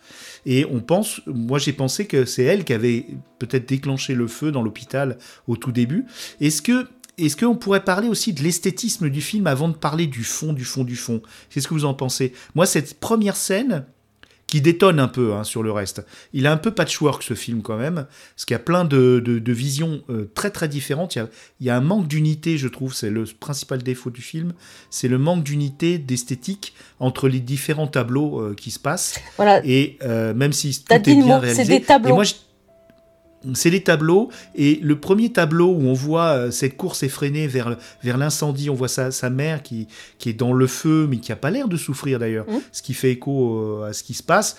Et 0.46 0.64
on 0.70 0.80
pense, 0.80 1.20
moi 1.26 1.58
j'ai 1.58 1.72
pensé 1.72 2.06
que 2.06 2.24
c'est 2.24 2.44
elle 2.44 2.64
qui 2.64 2.72
avait 2.72 3.06
peut-être 3.38 3.68
déclenché 3.68 4.14
le 4.14 4.28
feu 4.28 4.52
dans 4.52 4.62
l'hôpital 4.62 5.18
au 5.48 5.56
tout 5.56 5.72
début. 5.72 6.04
Est-ce 6.40 6.62
que 6.62 6.86
est-ce 7.16 7.36
qu'on 7.36 7.54
pourrait 7.54 7.84
parler 7.84 8.08
aussi 8.08 8.32
de 8.32 8.42
l'esthétisme 8.42 9.08
du 9.08 9.20
film 9.20 9.46
avant 9.46 9.68
de 9.68 9.76
parler 9.76 10.08
du 10.08 10.24
fond, 10.24 10.52
du 10.52 10.64
fond, 10.64 10.82
du 10.82 10.96
fond? 10.96 11.22
Qu'est-ce 11.48 11.68
que 11.68 11.74
vous 11.74 11.84
en 11.84 11.94
pensez? 11.94 12.32
Moi, 12.56 12.66
cette 12.66 12.98
première 12.98 13.36
scène, 13.36 13.86
qui 14.54 14.60
détonne 14.60 15.00
un 15.00 15.08
peu 15.08 15.32
hein, 15.34 15.42
sur 15.42 15.64
le 15.64 15.72
reste. 15.72 16.06
Il 16.32 16.46
a 16.46 16.52
un 16.52 16.56
peu 16.56 16.70
patchwork 16.70 17.24
ce 17.24 17.34
film 17.34 17.60
quand 17.60 17.76
même, 17.76 18.06
parce 18.36 18.44
qu'il 18.44 18.54
y 18.54 18.56
a 18.56 18.60
plein 18.60 18.84
de, 18.84 19.20
de, 19.24 19.40
de 19.40 19.52
visions 19.52 20.04
euh, 20.10 20.30
très 20.32 20.50
très 20.50 20.68
différentes. 20.68 21.16
Il 21.16 21.18
y 21.18 21.22
a, 21.22 21.28
il 21.58 21.66
y 21.66 21.70
a 21.70 21.76
un 21.76 21.80
manque 21.80 22.06
d'unité, 22.06 22.56
je 22.56 22.68
trouve, 22.68 22.94
c'est 22.94 23.10
le 23.10 23.24
principal 23.40 23.82
défaut 23.82 24.10
du 24.10 24.22
film, 24.22 24.52
c'est 24.90 25.08
le 25.08 25.18
manque 25.18 25.42
d'unité, 25.42 25.98
d'esthétique 25.98 26.72
entre 27.00 27.26
les 27.28 27.40
différents 27.40 27.88
tableaux 27.88 28.38
euh, 28.38 28.54
qui 28.54 28.70
se 28.70 28.78
passent. 28.78 29.18
Voilà. 29.38 29.60
Et 29.64 29.98
euh, 30.04 30.34
même 30.34 30.52
si 30.52 30.84
tout 30.84 30.94
est 30.94 31.00
bien 31.00 31.14
mot, 31.16 31.32
c'est 31.32 31.38
réalisé, 31.40 31.78
des 31.80 31.84
tableaux. 31.84 32.10
et 32.10 32.12
moi, 32.14 32.22
je- 32.22 32.34
c'est 33.52 33.70
les 33.70 33.82
tableaux 33.82 34.30
et 34.54 34.80
le 34.82 34.98
premier 34.98 35.30
tableau 35.30 35.68
où 35.68 35.82
on 35.86 35.92
voit 35.92 36.28
euh, 36.28 36.50
cette 36.50 36.76
course 36.76 37.02
effrénée 37.02 37.46
vers, 37.46 37.76
vers 38.02 38.16
l'incendie, 38.16 38.70
on 38.70 38.74
voit 38.74 38.88
sa, 38.88 39.10
sa 39.10 39.28
mère 39.28 39.62
qui, 39.62 39.86
qui 40.18 40.30
est 40.30 40.34
dans 40.34 40.52
le 40.54 40.66
feu 40.66 41.06
mais 41.10 41.18
qui 41.18 41.30
a 41.32 41.36
pas 41.36 41.50
l'air 41.50 41.68
de 41.68 41.76
souffrir 41.76 42.18
d'ailleurs, 42.18 42.46
Mhm. 42.48 42.60
ce 42.72 42.82
qui 42.82 42.94
fait 42.94 43.10
écho 43.12 43.58
euh, 43.82 43.88
à 43.90 43.92
ce 43.92 44.02
qui 44.02 44.14
se 44.14 44.22
passe, 44.22 44.56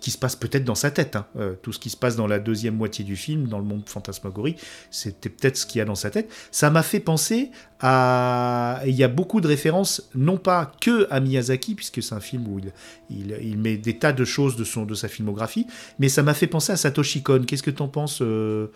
qui 0.00 0.10
se 0.10 0.18
passe 0.18 0.36
peut-être 0.36 0.64
dans 0.64 0.74
sa 0.74 0.90
tête. 0.90 1.16
hein. 1.16 1.26
Euh, 1.36 1.54
tout 1.62 1.72
ce 1.72 1.78
qui 1.78 1.90
se 1.90 1.96
passe 1.96 2.16
dans 2.16 2.26
la 2.26 2.38
deuxième 2.38 2.76
moitié 2.76 3.04
du 3.04 3.16
film, 3.16 3.48
dans 3.48 3.58
le 3.58 3.64
monde 3.64 3.82
fantasmagorie, 3.86 4.56
c'était 4.90 5.28
peut-être 5.28 5.56
ce 5.56 5.66
qu'il 5.66 5.78
y 5.78 5.82
a 5.82 5.84
dans 5.84 5.94
sa 5.94 6.10
tête. 6.10 6.30
Ça 6.50 6.70
m'a 6.70 6.82
fait 6.82 7.00
penser 7.00 7.50
à... 7.80 8.80
Il 8.86 8.94
y 8.94 9.04
a 9.04 9.08
beaucoup 9.08 9.40
de 9.40 9.48
références, 9.48 10.08
non 10.14 10.36
pas 10.36 10.72
que 10.80 11.06
à 11.10 11.20
Miyazaki, 11.20 11.74
puisque 11.74 12.02
c'est 12.02 12.14
un 12.14 12.20
film 12.20 12.46
où 12.48 12.58
il, 12.58 12.72
il, 13.10 13.36
il 13.42 13.58
met 13.58 13.76
des 13.76 13.98
tas 13.98 14.12
de 14.12 14.24
choses 14.24 14.56
de, 14.56 14.64
son, 14.64 14.84
de 14.84 14.94
sa 14.94 15.08
filmographie, 15.08 15.66
mais 15.98 16.08
ça 16.08 16.22
m'a 16.22 16.34
fait 16.34 16.46
penser 16.46 16.72
à 16.72 16.76
Satoshi 16.76 17.22
Kon. 17.22 17.42
Qu'est-ce 17.46 17.62
que 17.62 17.70
t'en 17.70 17.88
penses 17.88 18.20
euh, 18.22 18.68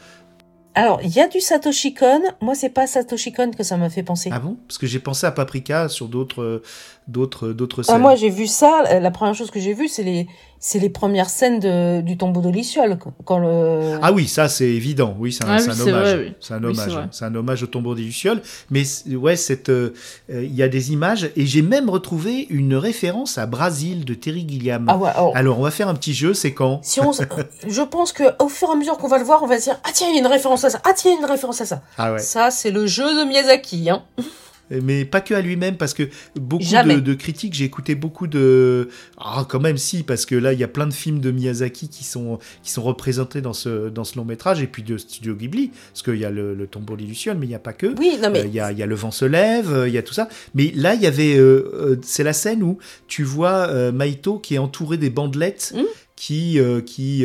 Alors, 0.75 1.01
il 1.03 1.11
y 1.15 1.21
a 1.21 1.29
du 1.29 1.41
Satoshi 1.41 1.95
Kon. 1.95 2.21
Moi, 2.41 2.55
c'est 2.55 2.69
pas 2.71 2.87
Satoshi 2.87 3.33
Kon 3.33 3.51
que 3.57 3.63
ça 3.63 3.77
m'a 3.77 3.89
fait 3.91 4.03
penser. 4.03 4.29
Ah 4.33 4.41
bon? 4.41 4.57
Parce 4.69 4.79
que 4.79 4.87
j'ai 4.87 4.99
pensé 4.99 5.27
à 5.27 5.31
Paprika 5.33 5.89
sur 5.89 6.09
d'autres 6.09 6.43
euh, 6.43 6.63
d'autres 7.09 7.53
d'autres 7.53 7.81
Ah, 7.89 7.93
scènes. 7.93 8.03
moi, 8.03 8.15
j'ai 8.17 8.31
vu 8.31 8.47
ça. 8.47 8.85
euh, 8.91 9.01
La 9.01 9.11
première 9.11 9.35
chose 9.35 9.51
que 9.51 9.61
j'ai 9.61 9.73
vue, 9.75 9.89
c'est 9.89 10.03
les, 10.03 10.27
c'est 10.59 10.79
les 10.79 10.89
premières 10.91 11.29
scènes 11.31 11.61
de, 11.61 12.01
du 12.01 12.17
tombeau 12.17 12.41
de 12.41 12.49
Liciole. 12.51 12.99
Quand 13.25 13.39
le. 13.39 13.99
Ah 14.03 14.13
oui, 14.13 14.27
ça 14.27 14.49
c'est 14.49 14.69
évident. 14.69 15.17
Oui, 15.19 15.33
c'est 15.33 15.45
un, 15.45 15.49
Ah 15.49 15.57
oui, 15.61 15.69
un 15.69 15.75
c'est 15.75 15.93
hommage. 15.93 16.33
C'est 16.41 16.55
un 16.55 16.59
Oui, 16.65 16.71
hommage. 16.71 16.93
vrai. 16.93 17.09
c'est 17.13 17.25
un 17.25 17.35
hommage 17.35 17.63
au 17.63 17.67
tombeau 17.67 17.95
des 17.95 18.03
Lucioles. 18.03 18.41
Mais 18.71 18.85
c'est- 18.85 19.15
ouais, 19.15 19.35
euh, 19.69 19.91
euh, 20.31 20.45
il 20.45 20.55
y 20.55 20.63
a 20.63 20.69
des 20.69 20.93
images 20.93 21.31
et 21.37 21.47
j'ai 21.47 21.63
même 21.63 21.89
retrouvé 21.91 22.47
une 22.51 22.75
référence 22.75 23.39
à 23.39 23.47
Brasil 23.47 24.05
de 24.05 24.15
Terry 24.15 24.45
Gilliam. 24.49 24.87
Ah 24.89 24.97
ouais, 24.97 25.11
alors, 25.11 25.37
Alors 25.37 25.59
on 25.59 25.63
va 25.63 25.71
faire 25.71 25.89
un 25.89 25.95
petit 25.95 26.15
jeu. 26.15 26.35
C'est 26.35 26.53
quand 26.53 26.81
si 26.83 27.01
on, 27.01 27.13
je 27.69 27.83
pense 27.83 28.13
que 28.13 28.25
au 28.43 28.49
fur 28.49 28.69
et 28.69 28.73
à 28.73 28.77
mesure 28.77 28.97
qu'on 28.99 29.09
va 29.09 29.19
le 29.19 29.25
voir, 29.25 29.43
on 29.43 29.47
va 29.47 29.59
se 29.59 29.65
dire 29.65 29.79
ah 29.85 29.91
tiens 29.93 30.09
il 30.09 30.15
y 30.15 30.17
a 30.17 30.21
une 30.21 30.27
référence 30.27 30.65
à 30.65 30.71
ça, 30.71 30.81
ah 30.85 30.93
tiens 30.95 31.11
il 31.13 31.15
y 31.15 31.17
a 31.19 31.21
une 31.27 31.31
référence 31.31 31.61
à 31.61 31.67
ça. 31.67 31.83
Ah 31.99 32.13
ouais. 32.13 32.19
Ça 32.19 32.51
c'est 32.51 32.71
le 32.71 32.87
jeu 32.87 33.05
de 33.05 33.29
Miyazaki. 33.29 33.91
Hein. 33.91 34.03
Mais 34.71 35.05
pas 35.05 35.21
que 35.21 35.33
à 35.35 35.41
lui-même, 35.41 35.77
parce 35.77 35.95
que 35.95 36.05
beaucoup 36.35 36.65
de, 36.97 37.01
de 37.01 37.15
critiques, 37.15 37.55
j'ai 37.55 37.65
écouté 37.65 37.95
beaucoup 37.95 38.27
de... 38.27 38.89
Ah, 39.19 39.47
quand 39.49 39.61
même, 39.61 39.77
si, 39.79 40.03
parce 40.03 40.27
que 40.27 40.35
là, 40.35 40.53
il 40.53 40.59
y 40.59 40.65
a 40.65 40.69
plein 40.69 40.87
de 40.87 40.93
films 40.93 41.21
de 41.21 41.31
Miyazaki 41.31 41.89
qui 41.89 42.03
sont, 42.05 42.39
qui 42.63 42.71
sont 42.71 42.83
représentés 42.83 43.41
dans 43.41 43.53
ce, 43.53 43.89
dans 43.89 44.05
ce 44.05 44.17
long 44.17 44.25
métrage, 44.25 44.61
et 44.63 44.67
puis 44.67 44.83
de 44.83 44.99
Studio 44.99 45.35
Ghibli, 45.35 45.71
parce 45.93 46.03
qu'il 46.03 46.17
y 46.17 46.25
a 46.25 46.31
le, 46.31 46.55
le 46.55 46.67
tombeau 46.67 46.97
des 46.97 47.05
Lucioles, 47.05 47.37
mais 47.39 47.47
il 47.47 47.51
n'y 47.51 47.55
a 47.55 47.61
pas 47.61 47.73
que. 47.73 47.87
Oui 47.99 48.19
non 48.23 48.31
mais 48.31 48.41
Euh, 48.41 48.47
Il 48.47 48.55
y, 48.55 48.61
a, 48.61 48.73
y 48.73 48.83
a 48.83 48.87
Le 48.87 48.95
vent 48.95 49.11
se 49.11 49.25
lève, 49.25 49.73
euh, 49.73 49.89
il 49.89 49.95
y 49.95 49.99
a 49.99 50.03
tout 50.03 50.15
ça. 50.15 50.29
Mais 50.55 50.73
là, 50.75 50.95
il 50.95 51.01
y 51.03 51.07
avait... 51.07 51.37
euh, 51.37 51.99
c'est 52.03 52.25
la 52.25 52.33
scène 52.33 52.63
où 52.63 52.79
tu 53.07 53.23
vois 53.25 53.69
euh, 53.69 53.93
Maito 53.93 54.39
qui 54.39 54.55
est 54.55 54.59
entouré 54.59 54.97
des 54.97 55.11
bandelettes 55.11 55.75
Mm. 55.77 55.83
qui... 56.17 56.59
qui 56.87 57.25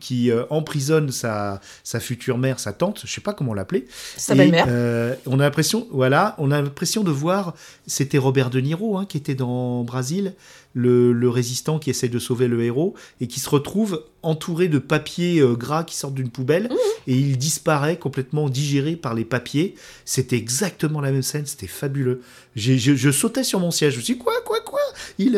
qui 0.00 0.30
euh, 0.30 0.44
emprisonne 0.50 1.10
sa, 1.10 1.60
sa 1.82 1.98
future 1.98 2.36
mère, 2.36 2.60
sa 2.60 2.72
tante, 2.72 3.02
je 3.06 3.10
sais 3.10 3.22
pas 3.22 3.32
comment 3.32 3.54
l'appeler, 3.54 3.86
sa 4.16 4.34
belle-mère. 4.34 4.66
euh, 4.68 5.14
on 5.24 5.40
a 5.40 5.44
l'impression, 5.44 5.86
voilà, 5.90 6.34
on 6.38 6.50
a 6.50 6.60
l'impression 6.60 7.02
de 7.02 7.10
voir, 7.10 7.54
c'était 7.86 8.18
Robert 8.18 8.50
De 8.50 8.60
Niro 8.60 8.98
hein, 8.98 9.06
qui 9.06 9.16
était 9.16 9.34
dans 9.34 9.84
Brasil, 9.84 10.34
le, 10.74 11.12
le 11.12 11.28
résistant 11.30 11.78
qui 11.78 11.88
essaie 11.88 12.10
de 12.10 12.18
sauver 12.18 12.48
le 12.48 12.62
héros 12.62 12.94
et 13.22 13.26
qui 13.26 13.40
se 13.40 13.48
retrouve 13.48 14.04
entouré 14.22 14.68
de 14.68 14.78
papiers 14.78 15.40
euh, 15.40 15.54
gras 15.54 15.84
qui 15.84 15.96
sortent 15.96 16.14
d'une 16.14 16.30
poubelle 16.30 16.68
et 17.06 17.14
il 17.14 17.38
disparaît 17.38 17.96
complètement 17.98 18.50
digéré 18.50 18.94
par 18.94 19.14
les 19.14 19.24
papiers. 19.24 19.74
C'était 20.04 20.36
exactement 20.36 21.00
la 21.00 21.10
même 21.10 21.22
scène, 21.22 21.46
c'était 21.46 21.66
fabuleux. 21.66 22.20
Je, 22.56 22.76
je 22.76 23.10
sautais 23.10 23.42
sur 23.42 23.58
mon 23.58 23.70
siège, 23.70 23.94
je 23.94 23.98
me 23.98 24.02
suis 24.02 24.14
dit, 24.14 24.20
quoi, 24.20 24.34
quoi, 24.44 24.60
quoi? 24.60 24.80
Il 25.18 25.34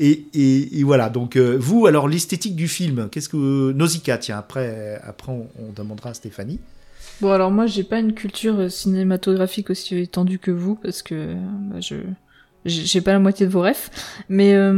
et, 0.00 0.26
et- 0.34 0.78
et 0.80 0.84
voilà, 0.84 1.08
donc 1.10 1.36
euh, 1.36 1.56
vous, 1.58 1.86
alors 1.86 2.08
l'esthétique 2.08 2.56
du 2.56 2.68
film, 2.68 3.08
qu'est-ce 3.10 3.28
que... 3.28 3.72
Nausicaa, 3.72 4.18
tiens, 4.18 4.38
après, 4.38 5.00
après 5.04 5.32
on, 5.32 5.48
on 5.58 5.72
demandera 5.72 6.10
à 6.10 6.14
Stéphanie. 6.14 6.60
Bon, 7.20 7.32
alors 7.32 7.50
moi, 7.50 7.66
j'ai 7.66 7.84
pas 7.84 7.98
une 7.98 8.12
culture 8.12 8.58
euh, 8.60 8.68
cinématographique 8.68 9.70
aussi 9.70 9.96
étendue 9.96 10.38
que 10.38 10.50
vous, 10.50 10.74
parce 10.74 11.02
que 11.02 11.14
euh, 11.14 11.34
bah, 11.70 11.80
je 11.80 11.96
j'ai 12.68 13.00
pas 13.00 13.12
la 13.12 13.20
moitié 13.20 13.46
de 13.46 13.52
vos 13.52 13.62
refs, 13.62 13.90
mais 14.28 14.54
euh, 14.54 14.72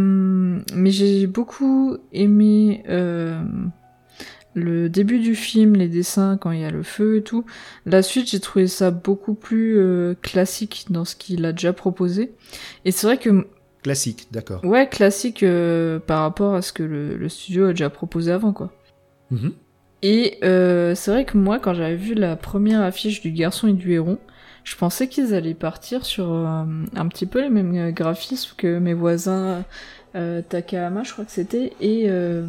mais 0.74 0.90
j'ai 0.90 1.26
beaucoup 1.26 1.96
aimé 2.12 2.82
euh, 2.90 3.42
le 4.54 4.90
début 4.90 5.18
du 5.20 5.34
film, 5.34 5.74
les 5.74 5.88
dessins 5.88 6.36
quand 6.36 6.50
il 6.50 6.60
y 6.60 6.64
a 6.64 6.70
le 6.70 6.82
feu 6.82 7.16
et 7.16 7.22
tout. 7.22 7.46
La 7.86 8.02
suite, 8.02 8.28
j'ai 8.28 8.40
trouvé 8.40 8.66
ça 8.66 8.90
beaucoup 8.90 9.32
plus 9.32 9.78
euh, 9.78 10.14
classique 10.20 10.86
dans 10.90 11.06
ce 11.06 11.16
qu'il 11.16 11.46
a 11.46 11.52
déjà 11.52 11.72
proposé. 11.72 12.32
Et 12.84 12.90
c'est 12.92 13.06
vrai 13.06 13.16
que 13.16 13.46
Classique, 13.88 14.26
d'accord. 14.30 14.62
ouais, 14.64 14.86
classique 14.86 15.42
euh, 15.42 15.98
par 15.98 16.20
rapport 16.20 16.54
à 16.54 16.60
ce 16.60 16.74
que 16.74 16.82
le, 16.82 17.16
le 17.16 17.28
studio 17.30 17.66
a 17.66 17.70
déjà 17.70 17.88
proposé 17.88 18.30
avant, 18.30 18.52
quoi. 18.52 18.70
Mhm. 19.30 19.52
Et 20.02 20.38
euh, 20.44 20.94
c'est 20.94 21.10
vrai 21.10 21.24
que 21.24 21.38
moi, 21.38 21.58
quand 21.58 21.72
j'avais 21.72 21.96
vu 21.96 22.12
la 22.14 22.36
première 22.36 22.82
affiche 22.82 23.22
du 23.22 23.30
garçon 23.32 23.66
et 23.66 23.72
du 23.72 23.92
héron, 23.94 24.18
je 24.62 24.76
pensais 24.76 25.08
qu'ils 25.08 25.32
allaient 25.34 25.54
partir 25.54 26.04
sur 26.04 26.30
euh, 26.30 26.64
un 26.94 27.08
petit 27.08 27.24
peu 27.24 27.40
les 27.40 27.48
mêmes 27.48 27.90
graphismes 27.92 28.54
que 28.58 28.78
mes 28.78 28.92
voisins 28.92 29.64
euh, 30.14 30.42
Takahama, 30.46 31.02
je 31.02 31.12
crois 31.12 31.24
que 31.24 31.30
c'était, 31.32 31.72
et... 31.80 32.04
euh, 32.08 32.46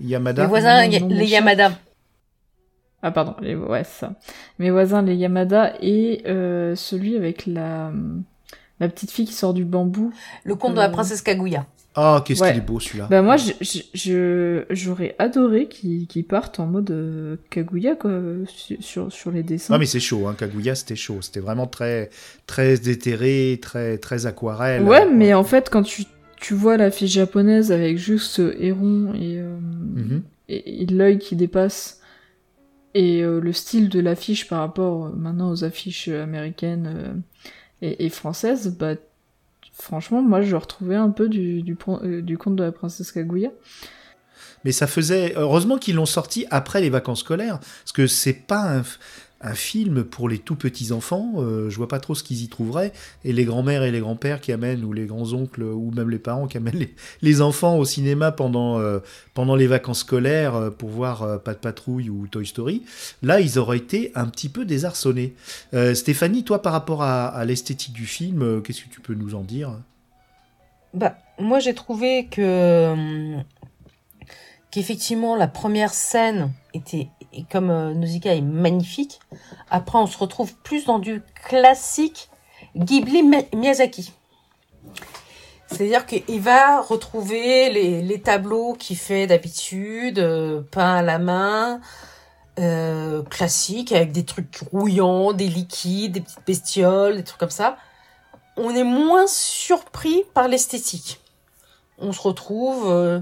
Yamada. 0.00 0.42
Les 0.42 0.48
voisins, 0.48 0.88
non, 0.88 1.00
non, 1.00 1.08
les. 1.08 1.26
Yamada. 1.26 1.70
Ah 3.02 3.12
pardon, 3.12 3.36
les... 3.40 3.54
ouais, 3.54 3.84
c'est 3.84 4.00
ça. 4.06 4.14
Mes 4.58 4.70
voisins, 4.70 5.02
les 5.02 5.14
Yamada, 5.14 5.74
et 5.80 6.22
euh, 6.26 6.74
celui 6.74 7.16
avec 7.16 7.46
la... 7.46 7.92
la 8.80 8.88
petite 8.88 9.10
fille 9.10 9.26
qui 9.26 9.32
sort 9.34 9.54
du 9.54 9.64
bambou. 9.64 10.12
Le 10.44 10.54
conte 10.54 10.72
de 10.74 10.78
la 10.78 10.86
Euh, 10.88 10.92
princesse 10.92 11.22
Kaguya. 11.22 11.66
Oh, 11.96 12.18
qu'est-ce 12.24 12.40
Ouais. 12.42 12.50
qu'il 12.52 12.58
est 12.58 12.64
beau 12.64 12.78
celui-là. 12.78 13.08
Bah 13.10 13.22
moi, 13.22 13.36
je- 13.36 13.52
je- 13.60 13.80
je- 13.92 14.64
j'aurais 14.70 15.16
adoré 15.18 15.66
qu'ils 15.66 16.06
qu'ils 16.06 16.24
partent 16.24 16.60
en 16.60 16.66
mode 16.66 16.90
euh, 16.92 17.36
Kaguya, 17.50 17.96
quoi, 17.96 18.12
sur, 18.78 19.10
sur, 19.12 19.30
les 19.32 19.42
dessins. 19.42 19.74
Non 19.74 19.80
mais 19.80 19.86
c'est 19.86 19.98
chaud, 19.98 20.28
hein. 20.28 20.34
Kaguya 20.38 20.76
c'était 20.76 20.94
chaud, 20.94 21.18
c'était 21.22 21.40
vraiment 21.40 21.66
très 21.66 22.10
très 22.46 22.78
déterré, 22.78 23.58
très 23.60 23.98
très 23.98 24.26
aquarelle. 24.26 24.82
Ouais, 24.82 25.10
mais 25.12 25.34
en 25.34 25.42
fait, 25.44 25.70
quand 25.70 25.82
tu, 25.82 26.04
tu 26.36 26.54
vois 26.54 26.76
la 26.76 26.92
fiche 26.92 27.10
japonaise 27.12 27.72
avec 27.72 27.98
juste 27.98 28.30
ce 28.30 28.54
héron 28.62 29.12
et, 29.14 29.38
euh, 29.40 29.58
Mhm. 29.58 30.22
et, 30.50 30.82
et 30.82 30.86
l'œil 30.86 31.18
qui 31.18 31.34
dépasse, 31.34 32.00
et 32.94 33.22
euh, 33.24 33.40
le 33.40 33.52
style 33.52 33.88
de 33.88 33.98
l'affiche 33.98 34.46
par 34.46 34.60
rapport 34.60 35.06
euh, 35.06 35.10
maintenant 35.16 35.50
aux 35.50 35.64
affiches 35.64 36.06
euh, 36.08 36.22
américaines 36.22 36.88
euh, 36.94 37.12
et, 37.82 38.08
françaises, 38.08 38.76
bah 38.78 38.94
franchement, 39.72 40.22
moi 40.22 40.42
je 40.42 40.56
retrouvais 40.56 40.96
un 40.96 41.10
peu 41.10 41.28
du, 41.28 41.64
euh, 41.88 42.22
du 42.22 42.38
conte 42.38 42.56
de 42.56 42.64
la 42.64 42.72
princesse 42.72 43.12
Kaguya. 43.12 43.50
Mais 44.64 44.72
ça 44.72 44.86
faisait 44.86 45.34
heureusement 45.36 45.78
qu'ils 45.78 45.94
l'ont 45.94 46.06
sorti 46.06 46.46
après 46.50 46.80
les 46.80 46.90
vacances 46.90 47.20
scolaires, 47.20 47.60
parce 47.60 47.92
que 47.92 48.06
c'est 48.06 48.32
pas 48.32 48.78
un, 48.78 48.82
un 49.40 49.54
film 49.54 50.04
pour 50.04 50.28
les 50.28 50.38
tout 50.38 50.56
petits 50.56 50.92
enfants. 50.92 51.34
euh, 51.36 51.70
je 51.70 51.76
vois 51.76 51.88
pas 51.88 52.00
trop 52.00 52.14
ce 52.14 52.22
qu'ils 52.22 52.42
y 52.42 52.48
trouveraient. 52.48 52.92
Et 53.24 53.32
les 53.32 53.44
grands-mères 53.44 53.82
et 53.82 53.90
les 53.90 54.00
grands-pères 54.00 54.40
qui 54.40 54.52
amènent, 54.52 54.84
ou 54.84 54.92
les 54.92 55.06
grands-oncles, 55.06 55.62
ou 55.62 55.90
même 55.92 56.10
les 56.10 56.18
parents 56.18 56.46
qui 56.46 56.56
amènent 56.56 56.86
les, 57.22 57.40
enfants 57.40 57.76
au 57.76 57.84
cinéma 57.84 58.32
pendant 58.32 58.80
euh, 58.80 58.98
pendant 59.34 59.54
les 59.54 59.66
vacances 59.66 60.00
scolaires 60.00 60.56
euh, 60.56 60.70
pour 60.70 60.88
voir 60.88 61.40
Pas 61.42 61.54
de 61.54 61.58
patrouille 61.58 62.10
ou 62.10 62.26
Toy 62.26 62.46
Story. 62.46 62.82
Là, 63.22 63.40
ils 63.40 63.58
auraient 63.58 63.78
été 63.78 64.10
un 64.14 64.26
petit 64.26 64.48
peu 64.48 64.64
désarçonnés. 64.64 65.34
Stéphanie, 65.94 66.44
toi, 66.44 66.62
par 66.62 66.72
rapport 66.72 67.02
à, 67.02 67.26
à 67.26 67.44
l'esthétique 67.44 67.92
du 67.92 68.06
film, 68.06 68.62
qu'est-ce 68.62 68.82
que 68.82 68.88
tu 68.88 69.00
peux 69.00 69.14
nous 69.14 69.34
en 69.34 69.42
dire? 69.42 69.72
Bah, 70.94 71.16
moi 71.38 71.60
j'ai 71.60 71.74
trouvé 71.74 72.26
que 72.26 72.92
hum, 72.92 73.44
qu'effectivement 74.70 75.36
la 75.36 75.48
première 75.48 75.92
scène 75.92 76.52
était 76.74 77.08
et 77.38 77.44
comme 77.50 77.70
euh, 77.70 77.94
Nausicaa 77.94 78.34
est 78.34 78.40
magnifique. 78.42 79.20
Après 79.70 79.98
on 79.98 80.06
se 80.06 80.18
retrouve 80.18 80.54
plus 80.56 80.84
dans 80.84 80.98
du 80.98 81.22
classique 81.48 82.28
Ghibli 82.76 83.22
Mi- 83.22 83.46
Miyazaki. 83.54 84.12
C'est-à-dire 85.66 86.06
qu'il 86.06 86.40
va 86.40 86.80
retrouver 86.80 87.70
les, 87.70 88.02
les 88.02 88.20
tableaux 88.20 88.74
qu'il 88.74 88.96
fait 88.96 89.26
d'habitude, 89.26 90.18
euh, 90.18 90.62
peints 90.70 90.96
à 90.96 91.02
la 91.02 91.18
main, 91.18 91.80
euh, 92.58 93.22
classiques, 93.22 93.92
avec 93.92 94.12
des 94.12 94.24
trucs 94.24 94.64
rouillants, 94.72 95.32
des 95.32 95.48
liquides, 95.48 96.12
des 96.12 96.20
petites 96.20 96.46
bestioles, 96.46 97.16
des 97.16 97.24
trucs 97.24 97.40
comme 97.40 97.50
ça 97.50 97.76
on 98.60 98.74
est 98.74 98.84
moins 98.84 99.28
surpris 99.28 100.24
par 100.34 100.48
l'esthétique. 100.48 101.20
On 101.98 102.12
se 102.12 102.20
retrouve 102.20 102.90
euh, 102.90 103.20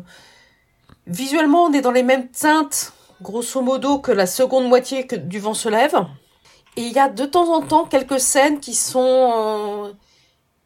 visuellement, 1.06 1.64
on 1.64 1.72
est 1.72 1.82
dans 1.82 1.90
les 1.90 2.02
mêmes 2.02 2.28
teintes, 2.28 2.92
grosso 3.20 3.62
modo, 3.62 3.98
que 3.98 4.12
la 4.12 4.26
seconde 4.26 4.68
moitié 4.68 5.06
que 5.06 5.16
du 5.16 5.38
vent 5.38 5.54
se 5.54 5.68
lève. 5.68 5.96
Et 6.76 6.82
il 6.82 6.92
y 6.92 6.98
a 6.98 7.08
de 7.08 7.24
temps 7.24 7.54
en 7.54 7.62
temps 7.62 7.84
quelques 7.84 8.20
scènes 8.20 8.60
qui 8.60 8.74
sont 8.74 9.32
euh, 9.34 9.92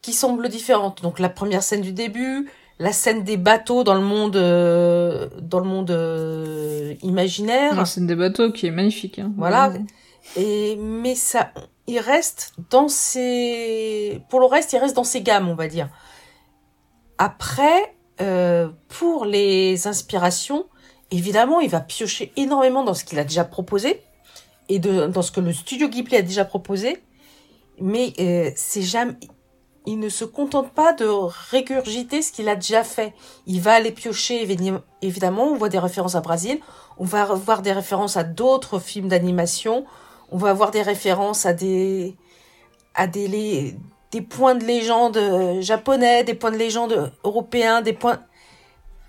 qui 0.02 0.12
semblent 0.12 0.48
différentes. 0.48 1.02
Donc 1.02 1.18
la 1.18 1.28
première 1.28 1.62
scène 1.62 1.82
du 1.82 1.92
début, 1.92 2.50
la 2.78 2.92
scène 2.92 3.22
des 3.22 3.36
bateaux 3.36 3.84
dans 3.84 3.94
le 3.94 4.00
monde, 4.00 4.36
euh, 4.36 5.28
dans 5.40 5.60
le 5.60 5.66
monde 5.66 5.90
euh, 5.90 6.94
imaginaire. 7.02 7.76
La 7.76 7.84
scène 7.84 8.06
des 8.06 8.16
bateaux 8.16 8.50
qui 8.50 8.66
est 8.66 8.72
magnifique. 8.72 9.20
Hein. 9.20 9.32
Voilà. 9.36 9.72
Et 10.36 10.76
mais 10.76 11.14
ça, 11.14 11.52
il 11.86 12.00
reste 12.00 12.54
dans 12.70 12.88
ses, 12.88 14.20
pour 14.28 14.40
le 14.40 14.46
reste, 14.46 14.72
il 14.72 14.78
reste 14.78 14.96
dans 14.96 15.04
ses 15.04 15.22
gammes, 15.22 15.48
on 15.48 15.54
va 15.54 15.68
dire. 15.68 15.88
Après, 17.18 17.94
pour 18.88 19.24
les 19.24 19.86
inspirations, 19.86 20.66
évidemment, 21.10 21.60
il 21.60 21.70
va 21.70 21.80
piocher 21.80 22.32
énormément 22.36 22.84
dans 22.84 22.94
ce 22.94 23.04
qu'il 23.04 23.18
a 23.18 23.24
déjà 23.24 23.44
proposé 23.44 24.02
et 24.68 24.78
dans 24.78 25.22
ce 25.22 25.32
que 25.32 25.40
le 25.40 25.52
studio 25.52 25.88
Ghibli 25.88 26.16
a 26.16 26.22
déjà 26.22 26.44
proposé. 26.44 27.02
Mais 27.80 28.12
euh, 28.20 28.50
c'est 28.56 28.82
jamais, 28.82 29.14
il 29.86 29.98
ne 29.98 30.08
se 30.08 30.24
contente 30.24 30.70
pas 30.70 30.92
de 30.92 31.06
régurgiter 31.06 32.22
ce 32.22 32.30
qu'il 32.30 32.48
a 32.48 32.54
déjà 32.54 32.84
fait. 32.84 33.14
Il 33.46 33.60
va 33.60 33.72
aller 33.72 33.90
piocher, 33.90 34.46
évidemment, 35.02 35.44
on 35.44 35.56
voit 35.56 35.70
des 35.70 35.78
références 35.78 36.14
à 36.14 36.20
Brésil, 36.20 36.60
on 36.98 37.04
va 37.04 37.24
voir 37.24 37.62
des 37.62 37.72
références 37.72 38.16
à 38.16 38.24
d'autres 38.24 38.78
films 38.78 39.08
d'animation, 39.08 39.86
on 40.30 40.36
va 40.36 40.50
avoir 40.50 40.70
des 40.70 40.82
références 40.82 41.46
à 41.46 41.54
des, 41.54 42.16
à 42.94 43.06
des, 43.06 43.74
des 44.12 44.20
points 44.20 44.54
de 44.54 44.64
légende 44.64 45.18
japonais, 45.60 46.22
des 46.24 46.34
points 46.34 46.50
de 46.52 46.58
légende 46.58 47.12
européens, 47.24 47.80
des 47.80 47.94
points, 47.94 48.20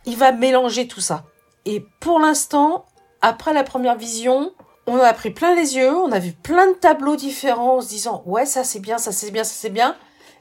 il 0.05 0.15
va 0.15 0.31
mélanger 0.31 0.87
tout 0.87 1.01
ça. 1.01 1.25
Et 1.65 1.85
pour 1.99 2.19
l'instant, 2.19 2.85
après 3.21 3.53
la 3.53 3.63
première 3.63 3.95
vision, 3.95 4.51
on 4.87 4.97
a 4.97 5.13
pris 5.13 5.31
plein 5.31 5.55
les 5.55 5.75
yeux, 5.75 5.95
on 5.95 6.11
a 6.11 6.19
vu 6.19 6.31
plein 6.31 6.67
de 6.67 6.75
tableaux 6.75 7.15
différents 7.15 7.77
en 7.77 7.81
se 7.81 7.89
disant 7.89 8.23
ouais 8.25 8.45
ça 8.45 8.63
c'est 8.63 8.79
bien, 8.79 8.97
ça 8.97 9.11
c'est 9.11 9.31
bien, 9.31 9.43
ça 9.43 9.53
c'est 9.55 9.69
bien. 9.69 9.95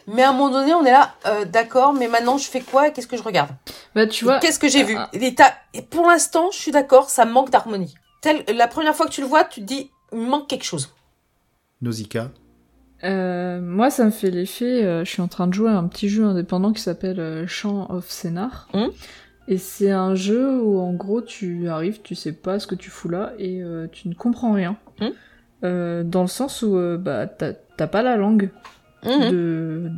Mais 0.06 0.22
à 0.22 0.30
un 0.30 0.32
moment 0.32 0.50
donné, 0.50 0.72
on 0.74 0.84
est 0.84 0.90
là, 0.90 1.14
euh, 1.26 1.44
d'accord, 1.44 1.92
mais 1.92 2.08
maintenant 2.08 2.38
je 2.38 2.48
fais 2.48 2.62
quoi 2.62 2.88
et 2.88 2.92
qu'est-ce 2.92 3.06
que 3.06 3.18
je 3.18 3.22
regarde? 3.22 3.50
Bah 3.94 4.06
tu 4.06 4.24
vois. 4.24 4.38
Qu'est-ce 4.38 4.58
que 4.58 4.68
j'ai 4.68 4.82
vu? 4.82 4.96
ah. 4.96 5.10
Et 5.74 5.82
pour 5.82 6.06
l'instant, 6.06 6.50
je 6.50 6.58
suis 6.58 6.72
d'accord, 6.72 7.10
ça 7.10 7.24
manque 7.26 7.50
d'harmonie. 7.50 7.94
La 8.54 8.66
première 8.66 8.94
fois 8.94 9.06
que 9.06 9.12
tu 9.12 9.20
le 9.20 9.26
vois, 9.26 9.44
tu 9.44 9.60
te 9.60 9.66
dis, 9.66 9.90
il 10.12 10.20
manque 10.20 10.48
quelque 10.48 10.64
chose. 10.64 10.90
Nausicaa 11.80 12.30
euh, 13.04 13.60
moi, 13.60 13.90
ça 13.90 14.04
me 14.04 14.10
fait 14.10 14.30
l'effet. 14.30 14.84
Euh, 14.84 15.04
je 15.04 15.10
suis 15.10 15.22
en 15.22 15.28
train 15.28 15.46
de 15.46 15.54
jouer 15.54 15.70
à 15.70 15.76
un 15.78 15.88
petit 15.88 16.08
jeu 16.08 16.24
indépendant 16.24 16.72
qui 16.72 16.82
s'appelle 16.82 17.20
euh, 17.20 17.46
Champ 17.46 17.90
of 17.90 18.10
Scénar. 18.10 18.68
Hum? 18.74 18.90
Et 19.50 19.58
c'est 19.58 19.90
un 19.90 20.14
jeu 20.14 20.62
où, 20.62 20.78
en 20.78 20.92
gros, 20.92 21.20
tu 21.20 21.68
arrives, 21.68 22.02
tu 22.02 22.14
sais 22.14 22.32
pas 22.32 22.60
ce 22.60 22.68
que 22.68 22.76
tu 22.76 22.88
fous 22.88 23.08
là 23.08 23.32
et 23.36 23.60
euh, 23.64 23.88
tu 23.90 24.08
ne 24.08 24.14
comprends 24.14 24.52
rien. 24.52 24.76
Hum. 25.00 25.10
Euh, 25.64 26.04
dans 26.04 26.22
le 26.22 26.28
sens 26.28 26.62
où, 26.62 26.76
euh, 26.76 26.96
bah, 26.96 27.26
t'as 27.26 27.86
pas 27.88 28.02
la 28.02 28.16
langue. 28.16 28.50
De... 29.04 29.90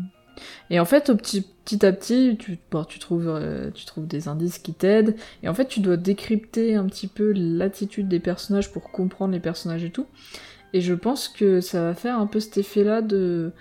Et 0.71 0.81
en 0.81 0.87
fait, 0.87 1.11
au 1.11 1.17
petit, 1.17 1.43
petit 1.67 1.85
à 1.85 1.93
petit, 1.93 2.39
tu, 2.39 2.59
bon, 2.71 2.85
tu, 2.85 2.99
trouves, 2.99 3.39
tu 3.75 3.85
trouves 3.85 4.07
des 4.07 4.27
indices 4.27 4.59
qui 4.59 4.73
t'aident. 4.73 5.17
Et 5.43 5.51
en 5.51 5.55
fait, 5.55 5.67
tu 5.67 5.81
dois 5.81 5.99
décrypter 5.99 6.75
un 6.75 6.87
petit 6.87 7.07
peu 7.07 7.33
l'attitude 7.37 8.09
des 8.09 8.21
personnages 8.21 8.73
pour 8.73 8.91
comprendre 8.91 9.35
les 9.35 9.41
personnages 9.41 9.85
et 9.85 9.91
tout. 9.91 10.07
Et 10.73 10.81
je 10.81 10.95
pense 10.95 11.29
que 11.29 11.61
ça 11.61 11.83
va 11.83 11.95
faire 11.95 12.19
un 12.19 12.27
peu 12.27 12.41
cet 12.41 12.57
effet-là 12.57 13.03
de, 13.03 13.53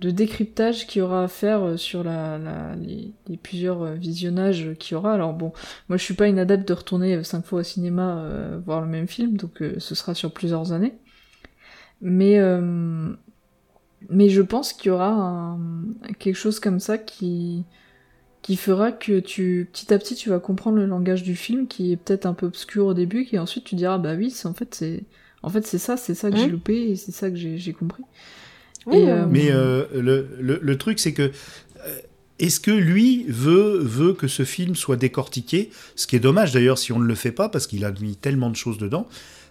de 0.00 0.10
décryptage 0.10 0.86
qu'il 0.86 1.00
y 1.00 1.02
aura 1.02 1.24
à 1.24 1.28
faire 1.28 1.62
euh, 1.64 1.76
sur 1.76 2.04
la, 2.04 2.38
la, 2.38 2.76
les, 2.76 3.12
les 3.26 3.36
plusieurs 3.36 3.82
euh, 3.82 3.94
visionnages 3.94 4.70
qu'il 4.78 4.94
y 4.94 4.96
aura. 4.96 5.14
Alors 5.14 5.32
bon, 5.34 5.52
moi 5.88 5.96
je 5.98 6.04
suis 6.04 6.14
pas 6.14 6.28
une 6.28 6.38
adepte 6.38 6.68
de 6.68 6.74
retourner 6.74 7.16
euh, 7.16 7.22
cinq 7.24 7.44
fois 7.46 7.60
au 7.60 7.62
cinéma 7.64 8.18
euh, 8.18 8.60
voir 8.64 8.80
le 8.80 8.86
même 8.88 9.08
film, 9.08 9.36
donc 9.36 9.62
euh, 9.62 9.74
ce 9.78 9.94
sera 9.94 10.14
sur 10.14 10.32
plusieurs 10.32 10.72
années. 10.72 10.94
Mais 12.00 12.38
euh, 12.38 13.12
mais 14.08 14.28
je 14.28 14.42
pense 14.42 14.72
qu'il 14.72 14.88
y 14.88 14.90
aura 14.90 15.08
un- 15.10 15.58
quelque 16.18 16.36
chose 16.36 16.60
comme 16.60 16.80
ça 16.80 16.98
qui 16.98 17.64
qui 18.42 18.56
fera 18.56 18.92
que 18.92 19.20
tu 19.20 19.68
petit 19.72 19.92
à 19.94 19.98
petit 19.98 20.14
tu 20.16 20.30
vas 20.30 20.40
comprendre 20.40 20.78
le 20.78 20.86
langage 20.86 21.22
du 21.24 21.36
film 21.36 21.66
qui 21.68 21.92
est 21.92 21.96
peut-être 21.96 22.26
un 22.26 22.34
peu 22.34 22.46
obscur 22.46 22.86
au 22.86 22.94
début 22.94 23.26
et 23.32 23.38
ensuite 23.38 23.64
tu 23.64 23.74
diras 23.76 23.98
bah 23.98 24.14
oui 24.16 24.30
c'est 24.30 24.48
en 24.48 24.54
fait 24.54 24.74
c'est 24.74 25.04
en 25.42 25.50
fait 25.50 25.66
c'est 25.66 25.78
ça 25.78 25.96
c'est 25.96 26.14
ça 26.14 26.30
que 26.30 26.36
j'ai 26.36 26.46
Mhm. 26.46 26.52
loupé 26.52 26.90
et 26.90 26.96
c'est 26.96 27.12
ça 27.12 27.30
que 27.30 27.36
j'ai 27.36 27.72
compris 27.72 28.04
Oui, 28.86 28.98
Et, 28.98 29.10
euh, 29.10 29.26
Mais 29.28 29.50
euh, 29.50 29.84
le, 29.94 30.28
le, 30.40 30.58
le 30.62 30.78
truc, 30.78 30.98
c'est 30.98 31.12
que 31.12 31.22
euh, 31.22 31.30
est-ce 32.38 32.60
que 32.60 32.70
lui 32.70 33.24
veut, 33.28 33.78
veut 33.78 34.12
que 34.14 34.28
ce 34.28 34.44
film 34.44 34.76
soit 34.76 34.96
décortiqué? 34.96 35.70
Ce 35.96 36.06
qui 36.06 36.16
est 36.16 36.20
dommage 36.20 36.52
d'ailleurs 36.52 36.78
si 36.78 36.92
on 36.92 36.98
ne 36.98 37.04
le 37.06 37.14
fait 37.14 37.32
pas, 37.32 37.48
parce 37.48 37.66
qu'il 37.66 37.84
a 37.84 37.90
mis 38.00 38.16
tellement 38.16 38.50
de 38.50 38.56
choses 38.56 38.78
dedans. 38.78 39.06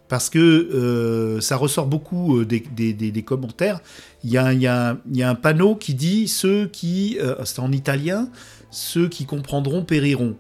Parce 0.10 0.30
que 0.30 0.40
euh, 0.40 1.42
ça 1.42 1.58
ressort 1.58 1.86
beaucoup 1.88 2.38
euh, 2.40 2.46
des, 2.46 2.62
des, 2.62 2.94
des- 2.94 3.12
des 3.12 3.24
commentaires. 3.24 3.82
Il 4.24 4.30
y, 4.32 4.38
a, 4.38 4.54
il, 4.54 4.62
y 4.62 4.68
a, 4.68 4.92
un- 4.92 5.00
il 5.12 5.18
y 5.18 5.24
a 5.24 5.30
un 5.30 5.36
panneau 5.36 5.76
qui 5.76 5.94
dit 5.96 6.30
ceux 6.30 6.68
qui, 6.68 7.18
euh, 7.20 7.36
c'est 7.44 7.60
en 7.60 7.74
italien, 7.74 8.30
ceux 8.72 9.10
qui 9.10 9.26
comprendront 9.26 9.84
périront. 9.84 10.38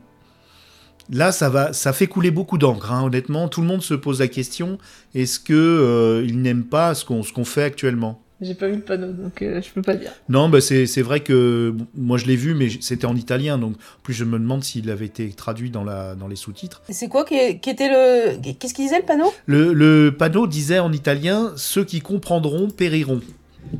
Là, 1.10 1.32
ça 1.32 1.50
va, 1.50 1.71
ça 1.73 1.93
fait 1.93 2.08
couler 2.08 2.32
beaucoup 2.32 2.58
d'encre. 2.58 2.91
hein, 2.91 3.04
honnêtement, 3.04 3.47
tout 3.50 3.62
le 3.62 3.67
monde 3.67 3.82
se 3.82 3.93
pose 3.93 4.19
la 4.19 4.28
question 4.28 4.78
est-ce 5.15 5.39
que 5.39 5.54
euh, 5.54 6.26
il 6.26 6.41
n'aime 6.41 6.63
pas 6.65 6.95
ce 6.95 7.06
qu'on 7.06 7.23
ce 7.23 7.32
qu'on 7.34 7.45
fait 7.45 7.63
actuellement? 7.63 8.21
J'ai 8.41 8.54
pas 8.54 8.67
vu 8.67 8.76
le 8.76 8.82
panneau 8.82 9.12
donc 9.13 9.41
euh, 9.41 9.62
je 9.62 9.69
peux 9.71 9.82
pas 9.82 9.95
dire 9.95 10.12
non, 10.30 10.50
bah 10.50 10.62
c'est 10.62 10.86
c'est 10.86 11.02
vrai 11.02 11.21
que 11.21 11.73
moi 11.95 12.17
je 12.17 12.26
l'ai 12.26 12.36
vu, 12.36 12.54
mais 12.54 12.67
c'était 12.82 13.06
en 13.06 13.15
italien, 13.15 13.58
donc 13.58 13.73
en 13.73 14.02
plus 14.04 14.13
je 14.13 14.23
me 14.26 14.38
demande 14.38 14.63
s'il 14.63 14.89
avait 14.89 15.06
été 15.06 15.30
traduit 15.32 15.69
dans, 15.71 15.84
la, 15.84 16.15
dans 16.15 16.28
les 16.28 16.36
sous-titres. 16.36 16.82
C'est 16.89 17.08
quoi 17.08 17.26
qui, 17.26 17.36
était 17.36 17.89
le. 17.89 18.54
Qu'est-ce 18.54 18.73
qu'il 18.73 18.86
disait 18.86 19.00
le 19.00 19.06
panneau? 19.06 19.34
Le, 19.45 19.73
le 19.73 20.15
panneau 20.17 20.47
disait 20.47 20.80
en 20.80 20.91
italien 20.93 21.52
Ceux 21.56 21.84
qui 21.84 22.02
comprendront 22.02 22.69
périront. 22.69 23.21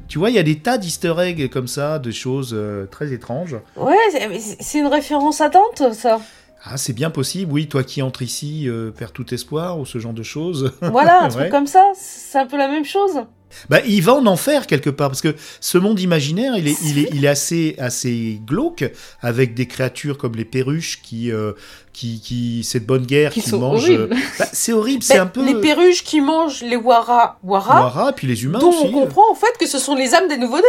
Tu 0.10 0.20
vois, 0.20 0.30
il 0.30 0.36
y 0.36 0.40
a 0.40 0.44
des 0.44 0.60
tas 0.60 0.78
d'easter 0.78 1.14
eggs 1.20 1.50
comme 1.50 1.68
ça, 1.68 1.98
de 2.00 2.12
choses 2.12 2.52
euh, 2.54 2.86
très 2.88 3.14
étranges. 3.14 3.56
Ouais, 3.78 3.96
c'est- 4.12 4.28
mais 4.28 4.40
c'est 4.40 4.58
c'est 4.60 4.80
une 4.80 4.88
référence 4.88 5.40
à 5.40 5.50
Dante, 5.50 5.94
ça. 5.94 6.20
Ah, 6.70 6.78
c'est 6.78 6.94
bien 6.94 7.10
possible, 7.10 7.52
oui, 7.52 7.68
toi 7.68 7.84
qui 7.84 8.02
entres 8.02 8.22
ici, 8.22 8.68
euh, 8.68 8.92
perds 8.92 9.12
tout 9.14 9.34
espoir, 9.34 9.80
ou 9.80 9.86
ce 9.86 10.00
genre 10.00 10.14
de 10.14 10.24
choses. 10.24 10.74
Voilà, 10.82 11.24
un 11.24 11.30
truc 11.30 11.50
comme 11.50 11.68
ça. 11.68 11.84
C'est 11.96 12.38
un 12.38 12.46
peu 12.46 12.58
la 12.58 12.68
même 12.68 12.86
chose. 12.86 13.22
Bah, 13.70 13.80
il 13.86 14.02
va 14.02 14.14
en 14.16 14.26
enfer 14.26 14.68
quelque 14.68 14.90
part, 14.90 15.10
parce 15.10 15.22
que 15.22 15.36
ce 15.62 15.78
monde 15.78 16.00
imaginaire, 16.00 16.58
il 16.58 16.68
est, 16.68 16.76
il 16.84 17.00
est, 17.00 17.10
il 17.14 17.24
est 17.24 17.30
assez, 17.30 17.76
assez 17.78 18.42
glauque, 18.46 18.84
avec 19.22 19.54
des 19.54 19.68
créatures 19.68 20.18
comme 20.18 20.36
les 20.36 20.44
perruches 20.44 21.02
qui, 21.02 21.32
euh, 21.32 21.54
qui, 21.94 22.20
qui, 22.20 22.64
cette 22.66 22.86
bonne 22.86 23.06
guerre 23.06 23.32
qui 23.32 23.42
qui, 23.42 23.56
mangent. 23.56 23.84
horribles 23.90 24.16
Bah, 24.38 24.46
c'est 24.52 24.74
horrible, 24.74 25.04
c'est 25.04 25.16
Ben, 25.16 25.24
un 25.24 25.28
peu. 25.28 25.46
Les 25.46 25.62
perruches 25.62 26.04
qui 26.04 26.20
mangent 26.20 26.62
les 26.64 26.76
wara 26.76 27.40
wara, 27.44 27.82
Wara, 27.82 28.14
puis 28.14 28.28
les 28.28 28.44
humains 28.44 28.60
dont 28.60 28.70
aussi. 28.70 28.88
on 28.88 28.92
comprend 28.92 29.32
en 29.32 29.36
fait 29.36 29.58
que 29.58 29.66
ce 29.68 29.80
sont 29.80 29.96
les 29.96 30.14
âmes 30.14 30.28
des 30.28 30.38
nouveau-nés. 30.38 30.64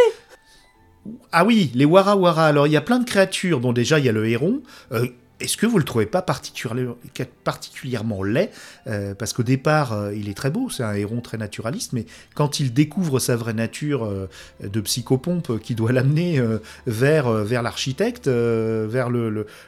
Ah 1.33 1.45
oui, 1.45 1.71
les 1.75 1.85
Wara 1.85 2.17
Wara. 2.17 2.47
Alors, 2.47 2.67
il 2.67 2.73
y 2.73 2.77
a 2.77 2.81
plein 2.81 2.99
de 2.99 3.05
créatures. 3.09 3.61
Bon, 3.61 3.73
déjà, 3.73 3.99
il 3.99 4.05
y 4.05 4.09
a 4.09 4.13
le 4.13 4.29
héron. 4.29 4.61
Euh, 4.93 5.07
Est-ce 5.41 5.57
que 5.57 5.67
vous 5.67 5.79
le 5.79 5.85
trouvez 5.85 6.07
pas 6.07 6.23
particulièrement, 6.23 8.23
laid? 8.25 8.51
Euh, 8.89 9.15
Parce 9.15 9.33
qu'au 9.33 9.45
départ, 9.45 9.93
euh, 9.93 10.15
il 10.15 10.29
est 10.29 10.35
très 10.35 10.51
beau, 10.51 10.69
c'est 10.69 10.83
un 10.83 10.95
héron 10.95 11.21
très 11.21 11.39
naturaliste, 11.39 11.93
mais 11.93 12.07
quand 12.35 12.59
il 12.59 12.73
découvre 12.73 13.21
sa 13.21 13.37
vraie 13.37 13.55
nature 13.55 14.05
euh, 14.05 14.29
de 14.63 14.81
psychopompe 14.81 15.61
qui 15.61 15.77
doit 15.77 15.93
l'amener 15.93 16.43
vers, 16.87 17.63
l'architecte, 17.63 18.29
vers 18.29 19.09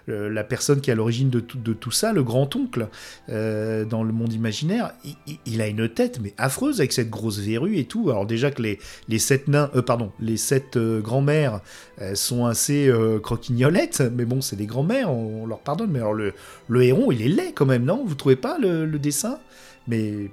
la 0.07 0.45
personne 0.45 0.81
qui 0.81 0.91
est 0.91 0.93
à 0.93 0.97
l'origine 0.97 1.31
de 1.31 1.41
tout, 1.41 1.91
ça, 1.91 2.13
le 2.13 2.23
grand-oncle, 2.23 2.89
dans 3.29 4.03
le 4.03 4.13
monde 4.13 4.33
imaginaire, 4.33 4.93
il, 5.05 5.39
il- 5.47 5.61
a 5.61 5.67
une 5.69 5.89
tête 5.89 6.21
mais 6.23 6.33
affreuse 6.39 6.81
avec 6.81 6.93
cette 6.93 7.11
grosse 7.11 7.39
verrue 7.39 7.77
et 7.77 7.85
tout. 7.85 8.11
Alors 8.11 8.27
déjà 8.27 8.51
que 8.51 8.63
les, 8.63 8.79
les 9.09 9.19
sept 9.19 9.49
nains, 9.49 9.71
pardon, 9.87 10.11
les 10.21 10.37
sept 10.37 10.79
grands-mères 10.79 11.61
euh, 12.01 12.15
sont 12.15 12.47
assez 12.47 12.89
euh, 12.89 13.19
croquignolettes, 13.21 14.01
mais 14.15 14.25
bon, 14.25 14.41
c'est 14.41 14.57
des 14.57 14.67
grands-mères, 14.67 15.11
on, 15.11 15.43
on 15.45 15.47
leur 15.47 15.61
pardonne. 15.61 15.91
Mais 15.91 15.99
alors 16.01 16.15
le, 16.15 16.35
le 16.69 16.83
héron, 16.83 17.13
il 17.13 17.23
est 17.23 17.29
laid 17.29 17.53
quand 17.55 17.67
même, 17.67 17.85
non? 17.85 18.05
Vous 18.05 18.15
trouvez 18.15 18.37
pas 18.37 18.59
le, 18.59 18.87
le 18.87 18.99
dessin? 18.99 19.39
Mais 19.87 20.31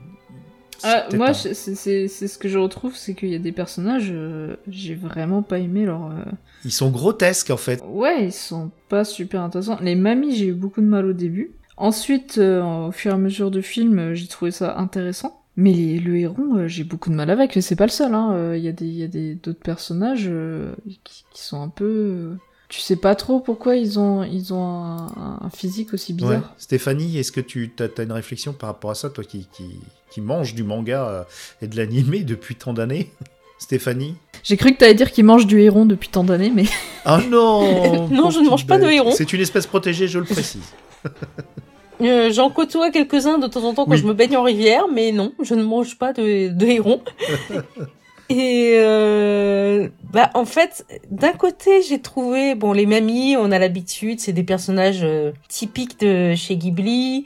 Ah, 0.84 1.08
moi 1.12 1.30
un- 1.30 1.34
c'est 1.34 1.56
ce 2.08 2.38
que 2.38 2.48
je 2.48 2.58
retrouve 2.60 2.96
c'est 2.96 3.16
qu'il 3.16 3.30
y 3.30 3.36
a 3.36 3.40
des 3.40 3.52
personnages 3.52 4.10
euh, 4.12 4.56
j'ai 4.68 4.94
vraiment 4.94 5.42
pas 5.42 5.58
aimé 5.60 5.86
leur 5.86 6.06
euh, 6.12 6.24
ils 6.64 6.72
sont 6.72 6.90
grotesques 6.92 7.50
en 7.50 7.58
fait. 7.58 7.84
Ouais, 7.84 8.26
ils 8.26 8.32
sont 8.34 8.72
pas 8.90 9.04
super 9.06 9.42
intéressants. 9.42 9.80
Les 9.82 9.96
mamies, 9.96 10.36
j'ai 10.36 10.48
eu 10.48 10.54
beaucoup 10.54 10.82
de 10.82 10.86
mal 10.88 11.06
au 11.06 11.14
début. 11.14 11.52
Ensuite, 11.78 12.38
au 12.40 12.92
fur 12.92 13.12
et 13.12 13.14
à 13.14 13.18
mesure 13.18 13.52
du 13.52 13.62
film, 13.62 14.14
j'ai 14.14 14.28
trouvé 14.28 14.52
ça 14.52 14.78
intéressant. 14.78 15.37
Mais 15.60 15.74
les- 15.74 16.00
le 16.00 16.18
héron, 16.18 16.56
euh, 16.58 16.68
j'ai 16.68 16.84
beaucoup 16.84 17.10
de 17.10 17.16
mal 17.16 17.30
avec. 17.32 17.56
Mais 17.56 17.62
C'est 17.62 17.76
pas 17.76 17.86
le 17.88 17.92
seul. 17.92 18.14
hein. 18.14 18.32
Euh, 18.34 18.56
Il 18.58 18.64
y 18.64 18.68
a 18.68 18.72
des, 18.72 18.86
il 18.86 18.96
y 18.98 19.04
a 19.04 19.08
des 19.08 19.34
d'autres 19.36 19.60
personnages 19.60 20.28
euh, 20.30 20.74
qui, 21.04 21.26
qui 21.34 21.42
sont 21.44 21.62
un 21.62 21.70
peu. 21.70 22.36
Tu 22.70 22.80
sais 22.82 22.98
pas 22.98 23.16
trop 23.16 23.40
pourquoi 23.40 23.76
ils 23.78 23.98
ont, 23.98 24.24
ils 24.24 24.54
ont 24.54 24.62
un, 24.64 25.40
un 25.42 25.50
physique 25.50 25.94
aussi 25.94 26.12
Ouais. 26.12 26.18
bizarre. 26.18 26.54
Stéphanie, 26.58 27.18
est-ce 27.18 27.32
que 27.32 27.40
tu 27.42 27.72
as, 27.80 28.02
une 28.04 28.12
réflexion 28.12 28.52
par 28.54 28.68
rapport 28.70 28.92
à 28.92 28.96
ça, 28.96 29.10
toi 29.10 29.24
qui, 29.24 29.48
qui, 29.54 29.64
qui 30.12 30.20
mange 30.22 30.54
du 30.54 30.64
manga 30.64 31.26
et 31.62 31.68
de 31.68 31.76
l'animé 31.78 32.24
depuis 32.24 32.56
tant 32.56 32.74
d'années? 32.74 33.10
Stéphanie? 33.58 34.16
J'ai 34.44 34.58
cru 34.58 34.74
que 34.74 34.78
t'allais 34.78 34.94
dire 34.94 35.12
qu'ils 35.12 35.24
mangent 35.26 35.48
du 35.48 35.60
héron 35.62 35.86
depuis 35.88 36.10
tant 36.10 36.24
d'années, 36.24 36.52
mais 36.54 36.66
Ah 37.06 37.22
non 37.28 38.08
Non, 38.12 38.30
je 38.30 38.40
ne 38.42 38.50
mange 38.50 38.68
pas 38.68 38.78
de 38.78 38.86
héron. 38.86 39.12
C'est 39.16 39.32
une 39.34 39.42
espèce 39.42 39.66
protégée, 39.66 40.08
je 40.08 40.20
le 40.20 40.26
précise. 40.26 40.62
Euh, 42.02 42.32
J'en 42.32 42.50
côtoie 42.50 42.92
quelques-uns 42.92 43.38
de 43.40 43.48
temps 43.48 43.64
en 43.64 43.74
temps 43.74 43.86
quand 43.86 43.92
Oui. 43.92 43.98
je 43.98 44.06
me 44.06 44.14
baigne 44.14 44.38
en 44.38 44.44
rivière, 44.44 44.88
mais 44.92 45.12
non, 45.12 45.32
je 45.42 45.56
ne 45.56 45.64
mange 45.64 45.98
pas 45.98 46.14
de, 46.14 46.50
de 46.50 46.66
héron. 46.66 47.02
Et 48.30 48.74
euh, 48.76 49.88
Bah, 50.12 50.30
en 50.34 50.46
fait, 50.46 50.86
d'un 51.10 51.32
côté, 51.32 51.82
j'ai 51.82 52.00
trouvé, 52.02 52.56
bon, 52.56 52.74
les 52.74 52.86
mamies, 52.86 53.36
on 53.38 53.52
a 53.52 53.60
l'habitude, 53.60 54.20
c'est 54.20 54.34
des 54.34 54.44
personnages 54.44 55.00
euh, 55.04 55.32
typiques 55.48 56.00
de 56.02 56.36
chez 56.36 56.58
Ghibli. 56.58 57.26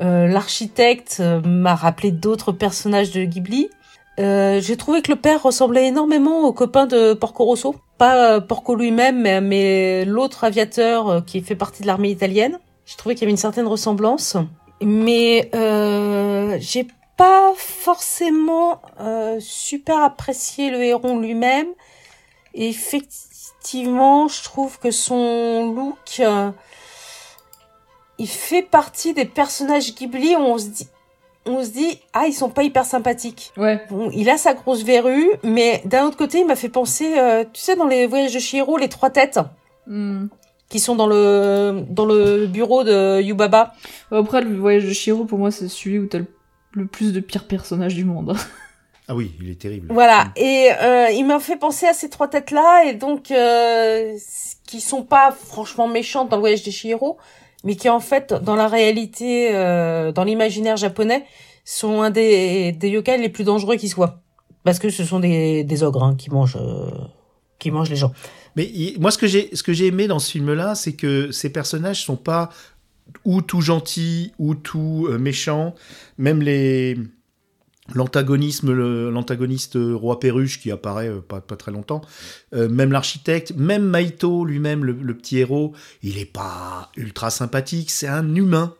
Euh, 0.00 0.26
L'architecte 0.28 1.18
euh, 1.20 1.40
m'a 1.40 1.74
rappelé 1.74 2.10
d'autres 2.12 2.52
personnages 2.52 3.10
de 3.12 3.24
Ghibli. 3.24 3.70
Euh, 4.20 4.60
j'ai 4.60 4.76
trouvé 4.76 5.00
que 5.00 5.10
le 5.10 5.16
père 5.16 5.42
ressemblait 5.42 5.86
énormément 5.86 6.42
au 6.42 6.52
copain 6.52 6.84
de 6.86 7.14
Porco 7.14 7.44
Rosso. 7.44 7.74
Pas 7.96 8.40
Porco 8.42 8.74
lui-même, 8.76 9.22
mais, 9.22 9.40
mais 9.40 10.04
l'autre 10.04 10.44
aviateur 10.44 11.24
qui 11.24 11.40
fait 11.40 11.56
partie 11.56 11.80
de 11.82 11.86
l'armée 11.86 12.10
italienne. 12.10 12.58
J'ai 12.92 12.98
trouvé 12.98 13.14
qu'il 13.14 13.22
y 13.22 13.24
avait 13.24 13.30
une 13.30 13.38
certaine 13.38 13.66
ressemblance. 13.66 14.36
Mais 14.82 15.48
euh, 15.54 16.58
j'ai 16.60 16.86
pas 17.16 17.54
forcément 17.56 18.82
euh, 19.00 19.38
super 19.40 20.02
apprécié 20.02 20.70
le 20.70 20.82
héron 20.82 21.18
lui-même. 21.18 21.68
Et 22.52 22.68
effectivement, 22.68 24.28
je 24.28 24.42
trouve 24.42 24.78
que 24.78 24.90
son 24.90 25.72
look, 25.72 26.20
euh, 26.20 26.50
il 28.18 28.28
fait 28.28 28.62
partie 28.62 29.14
des 29.14 29.24
personnages 29.24 29.94
Ghibli 29.94 30.36
où 30.36 30.40
on 30.40 30.58
se 30.58 30.66
dit, 30.66 30.88
on 31.46 31.64
se 31.64 31.70
dit, 31.70 31.98
ah, 32.12 32.26
ils 32.26 32.34
sont 32.34 32.50
pas 32.50 32.62
hyper 32.62 32.84
sympathiques. 32.84 33.52
Ouais. 33.56 33.80
Bon, 33.88 34.10
il 34.12 34.28
a 34.28 34.36
sa 34.36 34.52
grosse 34.52 34.82
verrue, 34.82 35.30
mais 35.42 35.80
d'un 35.86 36.04
autre 36.04 36.18
côté, 36.18 36.40
il 36.40 36.46
m'a 36.46 36.56
fait 36.56 36.68
penser, 36.68 37.18
euh, 37.18 37.42
tu 37.50 37.62
sais, 37.62 37.74
dans 37.74 37.86
les 37.86 38.06
voyages 38.06 38.34
de 38.34 38.38
Chihiro, 38.38 38.76
les 38.76 38.90
trois 38.90 39.08
têtes 39.08 39.40
Hmm. 39.86 40.26
Qui 40.72 40.80
sont 40.80 40.96
dans 40.96 41.06
le 41.06 41.84
dans 41.90 42.06
le 42.06 42.46
bureau 42.46 42.82
de 42.82 43.20
Yubaba. 43.20 43.74
Après, 44.10 44.40
le 44.40 44.56
voyage 44.56 44.84
de 44.86 44.92
Shiro, 44.92 45.26
pour 45.26 45.38
moi, 45.38 45.50
c'est 45.50 45.68
celui 45.68 45.98
où 45.98 46.06
t'as 46.06 46.18
le, 46.18 46.26
le 46.72 46.86
plus 46.86 47.12
de 47.12 47.20
pires 47.20 47.46
personnages 47.46 47.94
du 47.94 48.04
monde. 48.04 48.34
Ah 49.08 49.16
oui, 49.16 49.32
il 49.42 49.50
est 49.50 49.60
terrible. 49.60 49.88
Voilà, 49.90 50.28
et 50.36 50.70
euh, 50.80 51.08
il 51.10 51.26
m'a 51.26 51.40
fait 51.40 51.56
penser 51.56 51.86
à 51.86 51.92
ces 51.92 52.08
trois 52.08 52.28
têtes-là, 52.28 52.84
et 52.84 52.94
donc 52.94 53.32
euh, 53.32 54.16
qui 54.64 54.80
sont 54.80 55.02
pas 55.02 55.32
franchement 55.32 55.88
méchantes 55.88 56.28
dans 56.28 56.36
le 56.36 56.40
voyage 56.40 56.62
de 56.62 56.70
Chihiro, 56.70 57.18
mais 57.64 57.74
qui 57.74 57.90
en 57.90 57.98
fait, 57.98 58.32
dans 58.32 58.54
la 58.54 58.68
réalité, 58.68 59.50
euh, 59.52 60.12
dans 60.12 60.22
l'imaginaire 60.22 60.76
japonais, 60.76 61.26
sont 61.64 62.00
un 62.00 62.10
des, 62.10 62.70
des 62.70 62.90
yokai 62.90 63.18
les 63.18 63.28
plus 63.28 63.42
dangereux 63.42 63.74
qui 63.74 63.88
soient. 63.88 64.20
Parce 64.62 64.78
que 64.78 64.88
ce 64.88 65.04
sont 65.04 65.18
des, 65.18 65.64
des 65.64 65.82
ogres 65.82 66.04
hein, 66.04 66.14
qui 66.16 66.30
mangent 66.30 66.56
euh, 66.56 66.88
qui 67.58 67.72
mangent 67.72 67.90
les 67.90 67.96
gens. 67.96 68.12
Mais 68.56 68.70
moi, 68.98 69.10
ce 69.10 69.18
que 69.18 69.26
j'ai, 69.26 69.54
ce 69.54 69.62
que 69.62 69.72
j'ai 69.72 69.86
aimé 69.86 70.06
dans 70.06 70.18
ce 70.18 70.30
film-là, 70.30 70.74
c'est 70.74 70.92
que 70.92 71.30
ces 71.30 71.50
personnages 71.50 72.04
sont 72.04 72.16
pas 72.16 72.50
ou 73.24 73.42
tout 73.42 73.60
gentils 73.60 74.32
ou 74.38 74.54
tout 74.54 75.06
euh, 75.08 75.18
méchants. 75.18 75.74
Même 76.18 76.42
l'antagonisme, 77.94 78.72
l'antagoniste 79.10 79.76
euh, 79.76 79.94
roi 79.94 80.20
perruche 80.20 80.60
qui 80.60 80.70
apparaît 80.70 81.08
euh, 81.08 81.20
pas, 81.20 81.40
très 81.40 81.72
longtemps, 81.72 82.02
même 82.52 82.92
l'architecte, 82.92 83.54
même 83.56 83.84
Maito 83.84 84.44
lui-même, 84.44 84.84
le, 84.84 85.16
petit 85.16 85.38
héros, 85.38 85.72
il 86.02 86.18
est 86.18 86.24
pas 86.30 86.90
ultra 86.96 87.30
sympathique. 87.30 87.90
C'est 87.90 88.08
un 88.08 88.34
humain. 88.34 88.74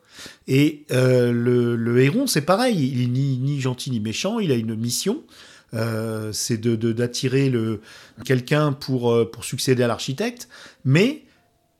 Et 0.46 0.84
le, 0.90 1.98
héron, 1.98 2.26
c'est 2.26 2.42
pareil. 2.42 2.90
Il 2.92 3.02
est 3.02 3.06
ni 3.06 3.60
gentil 3.60 3.90
ni 3.90 4.00
méchant. 4.00 4.38
Il 4.38 4.52
a 4.52 4.56
une 4.56 4.74
mission. 4.74 5.22
Euh, 5.74 6.32
c'est 6.32 6.58
de 6.58 6.76
de- 6.76 6.92
d'attirer 6.92 7.48
le 7.48 7.80
quelqu'un 8.24 8.72
pour 8.72 9.10
euh, 9.12 9.30
pour 9.30 9.44
succéder 9.44 9.82
à 9.82 9.86
l'architecte, 9.86 10.48
mais 10.84 11.22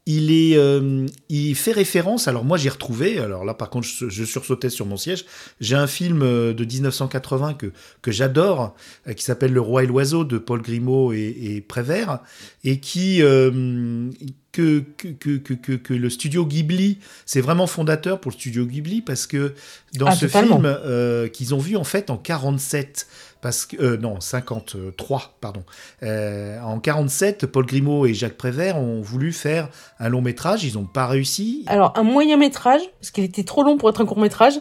il 0.07 0.33
est 0.33 0.57
euh, 0.57 1.07
il 1.29 1.55
fait 1.55 1.73
référence. 1.73 2.27
Alors 2.27 2.43
moi 2.45 2.57
j'ai 2.57 2.71
retrouvé. 2.71 3.19
Alors 3.19 3.45
là 3.45 3.53
par 3.55 3.69
contre 3.71 3.87
je, 3.87 4.09
je 4.09 4.25
sursautais 4.25 4.71
sur 4.71 4.87
mon 4.87 4.97
siège. 4.97 5.27
J'ai 5.61 5.77
un 5.77 5.87
film 5.87 6.21
de 6.21 6.65
1980 6.65 7.55
que 7.55 7.67
que 8.01 8.11
j'adore 8.11 8.75
qui 9.15 9.23
s'appelle 9.23 9.53
Le 9.53 9.61
Roi 9.61 9.85
et 9.85 9.87
l'oiseau 9.87 10.25
de 10.25 10.39
Paul 10.39 10.63
Grimaud 10.63 11.13
et, 11.13 11.37
et 11.39 11.61
Prévert 11.61 12.19
et 12.65 12.81
qui 12.81 13.23
euh, 13.23 14.11
que, 14.53 14.81
que, 14.99 15.09
que, 15.09 15.37
que, 15.39 15.55
que- 15.55 15.73
que 15.73 15.95
le 15.95 16.11
studio 16.11 16.45
Ghibli, 16.47 16.99
c'est 17.25 17.41
vraiment 17.41 17.67
fondateur 17.67 18.21
pour 18.21 18.33
le 18.33 18.37
studio 18.37 18.67
Ghibli 18.67 19.03
parce 19.03 19.27
que 19.27 19.55
dans 19.95 20.07
Ah, 20.09 20.17
ce 20.17 20.27
totalement. 20.27 20.57
film 20.57 20.65
euh, 20.67 21.29
qu'ils 21.29 21.55
ont 21.55 21.59
vu 21.59 21.77
en 21.77 21.85
fait 21.85 22.11
en 22.11 22.17
47, 22.19 23.07
parce 23.43 23.67
que 23.67 23.77
euh, 23.77 23.97
non 23.99 24.21
53 24.21 25.37
pardon, 25.41 25.65
Euh, 26.03 26.59
en 26.61 26.81
47, 26.81 27.47
Paul 27.47 27.67
Grimaud 27.67 28.07
et 28.07 28.15
Jacques 28.15 28.39
Prévert 28.39 28.79
ont 28.79 29.03
voulu 29.03 29.33
faire 29.33 29.69
un 29.99 30.09
long 30.09 30.23
métrage, 30.23 30.65
ils 30.65 30.75
n'ont 30.75 30.87
pas 30.87 31.07
réussi. 31.07 31.65
Alors 31.67 31.93
un 31.97 32.05
moyen 32.05 32.39
métrage, 32.39 32.81
parce 33.01 33.11
qu'il 33.11 33.25
était 33.25 33.45
trop 33.45 33.63
long 33.63 33.77
pour 33.77 33.91
être 33.91 34.01
un 34.01 34.07
court 34.07 34.19
métrage, 34.19 34.55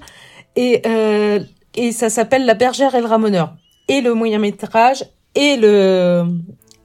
et 0.57 0.81
euh, 0.85 1.39
et 1.75 1.93
ça 1.93 2.09
s'appelle 2.09 2.45
La 2.45 2.55
bergère 2.55 2.95
et 2.95 2.99
le 2.99 3.07
ramoneur. 3.07 3.55
Et 3.87 4.01
le 4.01 4.13
moyen 4.13 4.39
métrage 4.39 5.05
et 5.35 5.55
le 5.55 6.25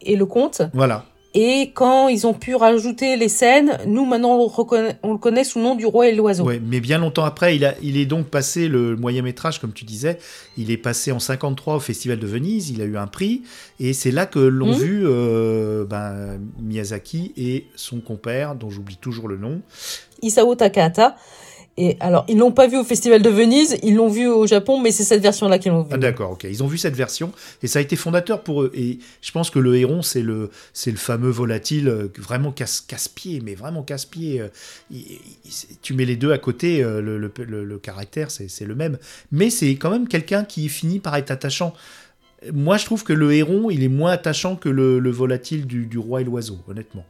et 0.03 0.17
le 0.17 0.27
conte. 0.27 0.63
Voilà. 0.73 1.05
Et 1.39 1.71
quand 1.75 2.09
ils 2.09 2.27
ont 2.27 2.33
pu 2.33 2.55
rajouter 2.55 3.17
les 3.19 3.29
scènes, 3.29 3.77
nous 3.87 4.07
maintenant 4.07 4.37
on 4.37 4.39
le, 4.39 4.45
reconnaît, 4.51 4.97
on 5.03 5.13
le 5.13 5.19
connaît 5.19 5.45
sous 5.45 5.59
le 5.59 5.65
nom 5.67 5.75
du 5.75 5.85
roi 5.85 6.09
et 6.09 6.15
l'oiseau. 6.15 6.45
Ouais, 6.45 6.59
mais 6.65 6.81
bien 6.81 6.97
longtemps 6.97 7.25
après, 7.27 7.55
il, 7.57 7.65
a, 7.67 7.75
il 7.83 7.99
est 7.99 8.07
donc 8.07 8.29
passé 8.29 8.69
le 8.69 8.97
moyen 8.97 9.21
métrage, 9.21 9.61
comme 9.61 9.75
tu 9.75 9.85
disais, 9.85 10.17
il 10.57 10.71
est 10.71 10.79
passé 10.79 11.13
en 11.13 11.19
53 11.19 11.77
au 11.77 11.81
Festival 11.81 12.19
de 12.19 12.27
Venise, 12.27 12.71
il 12.71 12.81
a 12.81 12.87
eu 12.87 12.97
un 12.97 13.07
prix, 13.07 13.43
et 13.81 13.93
c'est 13.93 14.11
là 14.13 14.25
que 14.25 14.39
l'ont 14.39 14.69
Mhm. 14.69 14.79
vu 14.79 15.03
euh, 15.05 15.85
ben, 15.85 16.41
Miyazaki 16.63 17.33
et 17.37 17.67
son 17.77 18.01
compère, 18.01 18.55
dont 18.55 18.71
j'oublie 18.71 18.97
toujours 18.97 19.29
le 19.29 19.37
nom. 19.37 19.61
Isao 20.23 20.55
Takahata. 20.55 21.17
Et 21.79 21.97
alors 22.01 22.25
ils 22.29 22.39
l'ont 22.39 22.53
pas 22.53 22.67
vu 22.69 22.79
au 22.79 22.85
festival 22.85 23.21
de 23.21 23.29
Venise, 23.29 23.77
ils 23.83 23.95
l'ont 23.95 24.09
vu 24.09 24.27
au 24.27 24.47
Japon, 24.47 24.81
mais 24.81 24.93
c'est 24.93 25.05
cette 25.05 25.23
version-là 25.23 25.59
qu'ils 25.59 25.73
l'ont 25.73 25.83
vu. 25.83 25.91
Ah, 25.93 25.99
D'accord, 25.99 26.31
ok. 26.31 26.45
Ils 26.45 26.63
ont 26.63 26.67
vu 26.67 26.79
cette 26.79 26.97
version 26.97 27.33
et 27.63 27.67
ça 27.67 27.81
a 27.81 27.83
été 27.83 27.97
fondateur 27.97 28.43
pour 28.43 28.63
eux. 28.63 28.71
Et 28.75 28.99
je 29.21 29.31
pense 29.33 29.51
que 29.51 29.59
le 29.59 29.77
héron, 29.77 30.01
c'est 30.03 30.23
le, 30.23 30.51
c'est 30.73 30.91
le 30.91 30.97
fameux 30.97 31.29
volatile 31.31 31.89
euh, 31.89 32.09
vraiment 32.17 32.51
casse, 32.51 32.81
casse-pied, 32.81 33.41
mais 33.45 33.55
vraiment 33.55 33.83
casse-pied. 33.83 34.41
euh, 34.41 34.49
tu 35.83 35.95
mets 35.95 36.05
les 36.05 36.17
deux 36.17 36.33
à 36.33 36.39
côté, 36.39 36.83
euh, 36.83 37.01
le, 37.01 37.19
le, 37.19 37.31
le- 37.47 37.65
le 37.65 37.79
caractère, 37.79 38.31
c'est, 38.31 38.49
c'est 38.49 38.65
le 38.65 38.75
même. 38.75 38.99
Mais 39.33 39.51
c'est 39.51 39.71
quand 39.77 39.91
même 39.91 40.09
quelqu'un 40.09 40.45
qui 40.45 40.69
finit 40.69 40.99
par 40.99 41.15
être 41.17 41.31
attachant. 41.31 41.75
Moi, 42.53 42.77
je 42.77 42.85
trouve 42.85 43.03
que 43.03 43.15
le 43.15 43.33
héron, 43.33 43.71
il 43.71 43.83
est 43.83 43.89
moins 43.89 44.13
attachant 44.13 44.57
que 44.57 44.69
le, 44.69 44.99
le 44.99 45.11
volatile 45.11 45.67
du, 45.67 45.87
du 45.87 45.99
roi 45.99 46.21
et 46.21 46.25
l'oiseau, 46.25 46.59
honnêtement. 46.69 47.05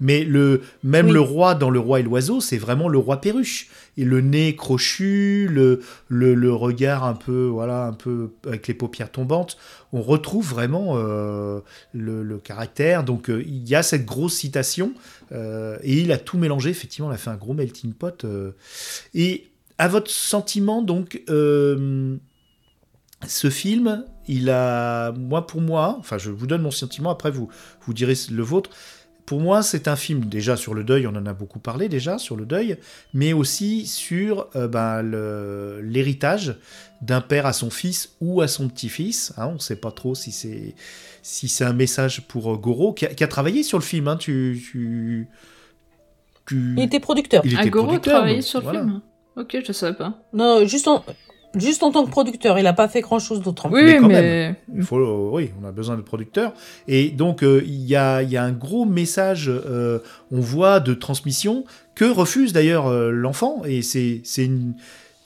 Mais 0.00 0.24
le, 0.24 0.62
même 0.82 1.06
Oui. 1.06 1.12
le 1.12 1.20
roi 1.20 1.54
dans 1.54 1.70
le 1.70 1.78
roi 1.78 2.00
et 2.00 2.02
l'oiseau, 2.02 2.40
c'est 2.40 2.58
vraiment 2.58 2.88
le 2.88 2.98
roi 2.98 3.20
perruche. 3.20 3.68
Et 3.96 4.04
le 4.04 4.20
nez 4.20 4.56
crochu, 4.56 5.48
le, 5.48 5.82
le, 6.08 6.34
le 6.34 6.52
regard 6.52 7.04
un 7.04 7.14
peu, 7.14 7.46
voilà, 7.46 7.86
un 7.86 7.92
peu 7.92 8.30
avec 8.44 8.66
les 8.66 8.74
paupières 8.74 9.10
tombantes, 9.12 9.56
on 9.92 10.02
retrouve 10.02 10.48
vraiment 10.48 10.94
euh, 10.96 11.60
le, 11.94 12.38
caractère. 12.38 13.04
Donc 13.04 13.30
euh, 13.30 13.42
il 13.46 13.68
y 13.68 13.76
a 13.76 13.82
cette 13.84 14.04
grosse 14.04 14.34
citation 14.34 14.94
euh, 15.30 15.78
et 15.82 16.00
il 16.00 16.10
a 16.10 16.18
tout 16.18 16.38
mélangé. 16.38 16.70
Effectivement, 16.70 17.10
il 17.10 17.14
a 17.14 17.18
fait 17.18 17.30
un 17.30 17.36
gros 17.36 17.54
melting 17.54 17.92
pot. 17.92 18.26
et 19.14 19.46
à 19.78 19.88
votre 19.88 20.10
sentiment, 20.10 20.82
donc, 20.82 21.22
ce 21.28 22.18
film, 23.50 24.04
il 24.28 24.50
a, 24.50 25.12
moi 25.12 25.46
pour 25.46 25.60
moi, 25.60 25.96
enfin 25.98 26.18
je 26.18 26.30
vous 26.30 26.46
donne 26.46 26.62
mon 26.62 26.70
sentiment. 26.70 27.10
Après 27.10 27.30
vous, 27.30 27.48
vous 27.86 27.92
direz 27.94 28.14
le 28.30 28.42
vôtre. 28.42 28.70
Pour 29.24 29.40
moi, 29.40 29.62
c'est 29.62 29.86
un 29.86 29.94
film 29.94 30.24
déjà 30.24 30.56
sur 30.56 30.74
le 30.74 30.82
deuil, 30.82 31.06
on 31.06 31.14
en 31.14 31.26
a 31.26 31.32
beaucoup 31.32 31.60
parlé 31.60 31.88
déjà 31.88 32.18
sur 32.18 32.34
le 32.36 32.44
deuil, 32.44 32.76
mais 33.14 33.32
aussi 33.32 33.86
sur 33.86 34.48
euh, 34.56 34.66
ben, 34.66 35.00
le- 35.00 35.80
l'héritage 35.80 36.56
d'un 37.02 37.20
père 37.20 37.46
à 37.46 37.52
son 37.52 37.70
fils 37.70 38.16
ou 38.20 38.40
à 38.40 38.48
son 38.48 38.68
petit-fils. 38.68 39.32
hein, 39.36 39.46
on 39.46 39.54
ne 39.54 39.58
sait 39.58 39.76
pas 39.76 39.92
trop 39.92 40.16
si 40.16 40.32
c'est 40.32 40.74
si 41.22 41.46
c'est 41.48 41.64
un 41.64 41.72
message 41.72 42.22
pour 42.26 42.52
euh, 42.52 42.56
Goro, 42.56 42.92
qui 42.92 43.06
a, 43.06 43.14
qui 43.14 43.22
a 43.22 43.28
travaillé 43.28 43.62
sur 43.62 43.78
le 43.78 43.84
film. 43.84 44.08
hein, 44.08 44.16
tu, 44.16 44.60
tu, 44.72 45.28
tu- 46.46 46.74
Il 46.76 46.82
était 46.82 47.00
producteur. 47.00 47.42
il 47.44 47.52
était 47.52 47.62
Agoro 47.68 47.86
producteur, 47.86 48.14
travaillait 48.14 48.38
donc, 48.40 48.44
sur 48.48 48.58
le 48.58 48.64
voilà. 48.64 48.80
film 48.80 49.00
Ok, 49.36 49.56
je 49.64 49.72
savais 49.72 49.96
pas. 49.96 50.18
Non, 50.32 50.66
juste 50.66 50.88
en 50.88 51.04
juste 51.56 51.82
en 51.82 51.90
tant 51.90 52.04
que 52.04 52.10
producteur, 52.10 52.58
il 52.58 52.66
a 52.66 52.72
pas 52.72 52.88
fait 52.88 53.00
grand-chose 53.00 53.40
d'autre. 53.42 53.66
hein. 53.66 53.70
Oui, 53.72 53.82
Mais 53.84 53.92
oui, 53.94 54.00
quand 54.00 54.08
mais... 54.08 54.54
Il 54.74 54.82
faut, 54.82 54.98
euh, 54.98 55.30
oui, 55.32 55.50
on 55.62 55.66
a 55.66 55.72
besoin 55.72 55.96
de 55.96 56.02
producteurs. 56.02 56.54
Et 56.88 57.10
donc, 57.10 57.42
euh, 57.42 57.62
il 57.66 57.84
y, 57.86 57.96
a, 57.96 58.22
il 58.22 58.30
y 58.30 58.36
a 58.36 58.44
un 58.44 58.52
gros 58.52 58.84
message, 58.84 59.48
euh, 59.48 59.98
on 60.30 60.40
voit, 60.40 60.80
de 60.80 60.94
transmission 60.94 61.64
que 61.94 62.04
refuse 62.06 62.52
d'ailleurs 62.52 62.86
euh, 62.86 63.10
l'enfant. 63.10 63.62
Et 63.66 63.82
c'est 63.82 64.20
c'est 64.24 64.44
une, 64.46 64.74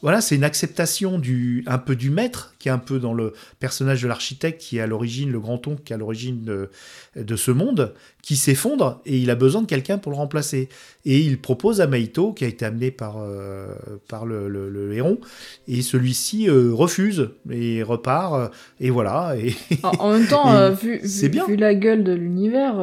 voilà, 0.03 0.21
c'est 0.21 0.35
une 0.35 0.45
acceptation 0.45 1.19
du, 1.19 1.65
un 1.67 1.79
peu 1.79 1.97
du 1.97 2.11
maître, 2.11 2.55
qui 2.67 2.71
est 2.71 2.73
un 2.73 2.79
peu 2.79 2.99
dans 2.99 3.15
le 3.15 3.33
personnage 3.61 4.03
de 4.03 4.09
l'architecte, 4.09 4.61
qui 4.61 4.79
est 4.79 4.81
à 4.81 4.89
l'origine, 4.89 5.31
le 5.31 5.39
grand-oncle, 5.39 5.83
qui 5.85 5.93
est 5.93 5.95
à 5.95 5.99
l'origine 5.99 6.43
de, 6.43 6.69
de 7.15 7.37
ce 7.37 7.53
monde, 7.53 7.95
qui 8.23 8.35
s'effondre, 8.35 9.01
et 9.07 9.17
il 9.19 9.31
a 9.31 9.37
besoin 9.37 9.63
de 9.63 9.69
quelqu'un 9.69 9.99
pour 9.99 10.11
le 10.11 10.17
remplacer. 10.19 10.69
Et 11.05 11.21
il 11.21 11.41
propose 11.41 11.81
à 11.81 11.87
Maito, 11.87 12.33
qui 12.33 12.45
a 12.45 12.49
été 12.49 12.65
amené 12.65 12.91
par, 12.91 13.19
euh, 13.21 13.69
par 14.09 14.27
le, 14.27 14.49
le- 14.49 14.69
le 14.69 14.93
héron, 14.95 15.19
et 15.69 15.81
celui-ci 15.81 16.51
euh, 16.51 16.73
refuse, 16.73 17.31
et 17.49 17.85
repart, 17.85 18.35
euh, 18.35 18.49
et 18.81 18.91
voilà. 18.91 19.37
Et, 19.39 19.55
En, 20.01 20.11
même 20.11 20.27
temps, 20.27 20.51
euh, 20.53 20.73
vu, 20.73 20.99
vu, 21.05 21.29
bien. 21.29 21.47
vu 21.47 21.55
la 21.55 21.73
gueule 21.77 22.03
de 22.03 22.13
l'univers, 22.13 22.75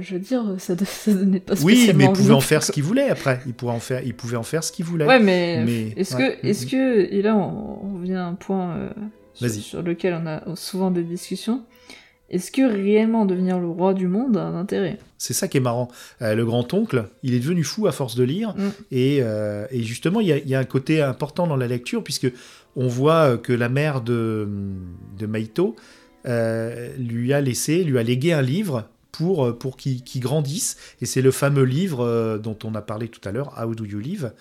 je 0.00 0.14
veux 0.14 0.20
dire, 0.20 0.44
ça, 0.56 0.74
ça 0.82 1.12
donnait 1.12 1.40
pas 1.40 1.52
Oui, 1.62 1.74
spécialement 1.76 1.98
mais 1.98 2.04
il 2.06 2.12
pouvait 2.16 2.32
en 2.32 2.40
faire 2.40 2.62
ce 2.62 2.72
qu'il 2.72 2.84
voulait 2.84 3.10
après. 3.10 3.40
Il 3.46 3.52
pouvait 3.52 3.72
en 3.72 3.80
faire, 3.80 4.00
il 4.02 4.14
pouvait 4.14 4.38
en 4.38 4.42
faire 4.42 4.64
ce 4.64 4.72
qu'il 4.72 4.86
voulait. 4.86 5.04
Ouais, 5.04 5.20
mais, 5.20 5.62
Mais- 5.66 5.92
est-ce 5.94 6.16
ouais. 6.16 6.38
que, 6.40 6.46
est-ce 6.46 6.64
que, 6.64 7.12
et 7.12 7.20
là 7.20 7.36
on, 7.36 7.80
on 7.96 7.98
vient 7.98 8.22
à 8.24 8.28
un 8.28 8.34
point 8.34 8.90
sur, 9.36 9.82
lequel 9.82 10.20
on 10.22 10.26
a 10.26 10.56
souvent 10.56 10.90
des 10.90 11.02
discussions, 11.02 11.62
est-ce 12.28 12.50
que 12.50 12.62
réellement 12.62 13.24
devenir 13.24 13.60
le 13.60 13.68
roi 13.68 13.94
du 13.94 14.08
monde 14.08 14.36
a 14.36 14.42
un 14.42 14.56
intérêt? 14.56 14.98
C'est 15.16 15.34
ça 15.34 15.46
qui 15.46 15.58
est 15.58 15.60
marrant. 15.60 15.88
Euh, 16.22 16.34
le 16.34 16.44
grand-oncle, 16.44 17.08
il 17.22 17.34
est 17.34 17.38
devenu 17.38 17.62
fou 17.62 17.86
à 17.86 17.92
force 17.92 18.16
de 18.16 18.24
lire. 18.24 18.54
Mm. 18.56 18.70
Et, 18.90 19.18
euh, 19.20 19.66
et 19.70 19.82
justement, 19.82 20.20
il 20.20 20.26
y, 20.26 20.32
a, 20.32 20.38
il 20.38 20.48
y 20.48 20.54
a 20.54 20.58
un 20.58 20.64
côté 20.64 21.00
important 21.00 21.46
dans 21.46 21.56
la 21.56 21.68
lecture, 21.68 22.02
puisque 22.02 22.30
on 22.74 22.88
voit 22.88 23.38
que 23.38 23.52
la 23.52 23.68
mère 23.68 24.00
de, 24.00 24.48
de 25.18 25.26
Maito 25.26 25.76
euh, 26.26 26.94
lui 26.98 27.32
a 27.32 27.40
laissé, 27.40 27.84
lui 27.84 27.98
a 27.98 28.02
légué 28.02 28.32
un 28.32 28.42
livre 28.42 28.88
pour, 29.12 29.56
pour 29.58 29.76
qu'il 29.76 30.02
qu'il 30.02 30.20
grandisse. 30.20 30.76
Et 31.00 31.06
c'est 31.06 31.22
le 31.22 31.30
fameux 31.30 31.62
livre 31.62 32.04
euh, 32.04 32.38
dont 32.38 32.58
on 32.64 32.74
a 32.74 32.82
parlé 32.82 33.08
tout 33.08 33.26
à 33.26 33.32
l'heure, 33.32 33.54
How 33.58 33.74
Do 33.74 33.84
You 33.84 33.98
Live? 33.98 34.32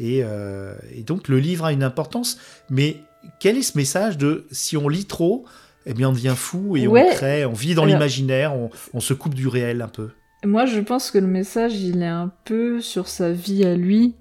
Et, 0.00 0.22
euh, 0.24 0.74
et 0.92 1.02
donc 1.02 1.28
le 1.28 1.38
livre 1.38 1.66
a 1.66 1.72
une 1.72 1.82
importance. 1.82 2.38
Mais 2.70 2.96
quel 3.40 3.56
est 3.56 3.62
ce 3.62 3.76
message 3.76 4.18
de 4.18 4.46
si 4.50 4.76
on 4.76 4.88
lit 4.88 5.04
trop, 5.06 5.44
eh 5.86 5.94
bien 5.94 6.08
on 6.08 6.12
devient 6.12 6.34
fou 6.36 6.76
et 6.76 6.86
Ouais. 6.86 7.06
on 7.10 7.14
crée, 7.14 7.44
on 7.44 7.52
vit 7.52 7.74
dans 7.74 7.84
l'imaginaire, 7.84 8.54
on, 8.54 8.70
on 8.92 9.00
se 9.00 9.14
coupe 9.14 9.34
du 9.34 9.48
réel 9.48 9.82
un 9.82 9.88
peu. 9.88 10.10
Moi, 10.44 10.66
je 10.66 10.80
pense 10.80 11.10
que 11.10 11.18
le 11.18 11.26
message, 11.26 11.74
il 11.80 12.02
est 12.02 12.06
un 12.06 12.30
peu 12.44 12.80
sur 12.80 13.08
sa 13.08 13.30
vie 13.32 13.64
à 13.64 13.74
lui, 13.76 14.14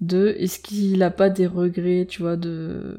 de 0.00 0.34
est-ce 0.38 0.58
qu'il 0.60 1.02
a 1.02 1.10
pas 1.10 1.28
des 1.30 1.46
regrets, 1.46 2.06
tu 2.08 2.22
vois, 2.22 2.36
de 2.36 2.96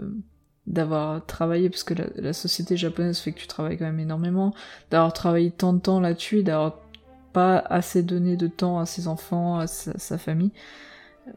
d'avoir 0.65 1.25
travaillé, 1.25 1.69
parce 1.69 1.83
que 1.85 1.93
la, 1.93 2.07
la 2.17 2.33
société 2.33 2.75
japonaise 2.75 3.19
fait 3.19 3.31
que 3.31 3.39
tu 3.39 3.47
travailles 3.47 3.77
quand 3.77 3.85
même 3.85 4.01
énormément, 4.01 4.53
d'avoir 4.91 5.13
travaillé 5.13 5.49
tant 5.49 5.71
de 5.71 5.79
temps 5.79 6.01
là-dessus, 6.01 6.43
d'avoir 6.43 6.79
pas 7.31 7.57
assez 7.57 8.03
donné 8.03 8.35
de 8.35 8.47
temps 8.47 8.77
à 8.79 8.85
ses 8.85 9.07
enfants, 9.07 9.59
à 9.59 9.67
sa, 9.67 9.97
sa 9.97 10.17
famille. 10.17 10.51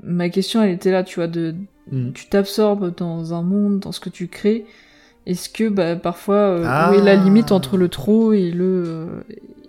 Ma 0.02 0.30
question, 0.30 0.62
elle 0.64 0.70
était 0.70 0.90
là, 0.90 1.04
tu 1.04 1.16
vois, 1.16 1.28
de 1.28 1.54
Mm. 1.92 2.12
tu 2.12 2.26
t'absorbes 2.28 2.94
dans 2.96 3.34
un 3.34 3.42
monde, 3.42 3.80
dans 3.80 3.92
ce 3.92 4.00
que 4.00 4.10
tu 4.10 4.28
crées. 4.28 4.64
Est-ce 5.26 5.48
que 5.48 5.68
bah, 5.68 5.96
parfois, 5.96 6.36
euh, 6.36 6.64
Ah. 6.66 6.90
où 6.90 6.94
est 6.94 7.02
la 7.02 7.16
limite 7.16 7.52
entre 7.52 7.76
le 7.76 7.88
trop 7.88 8.32
et 8.32 8.50
le 8.50 8.84
euh, 8.86 9.06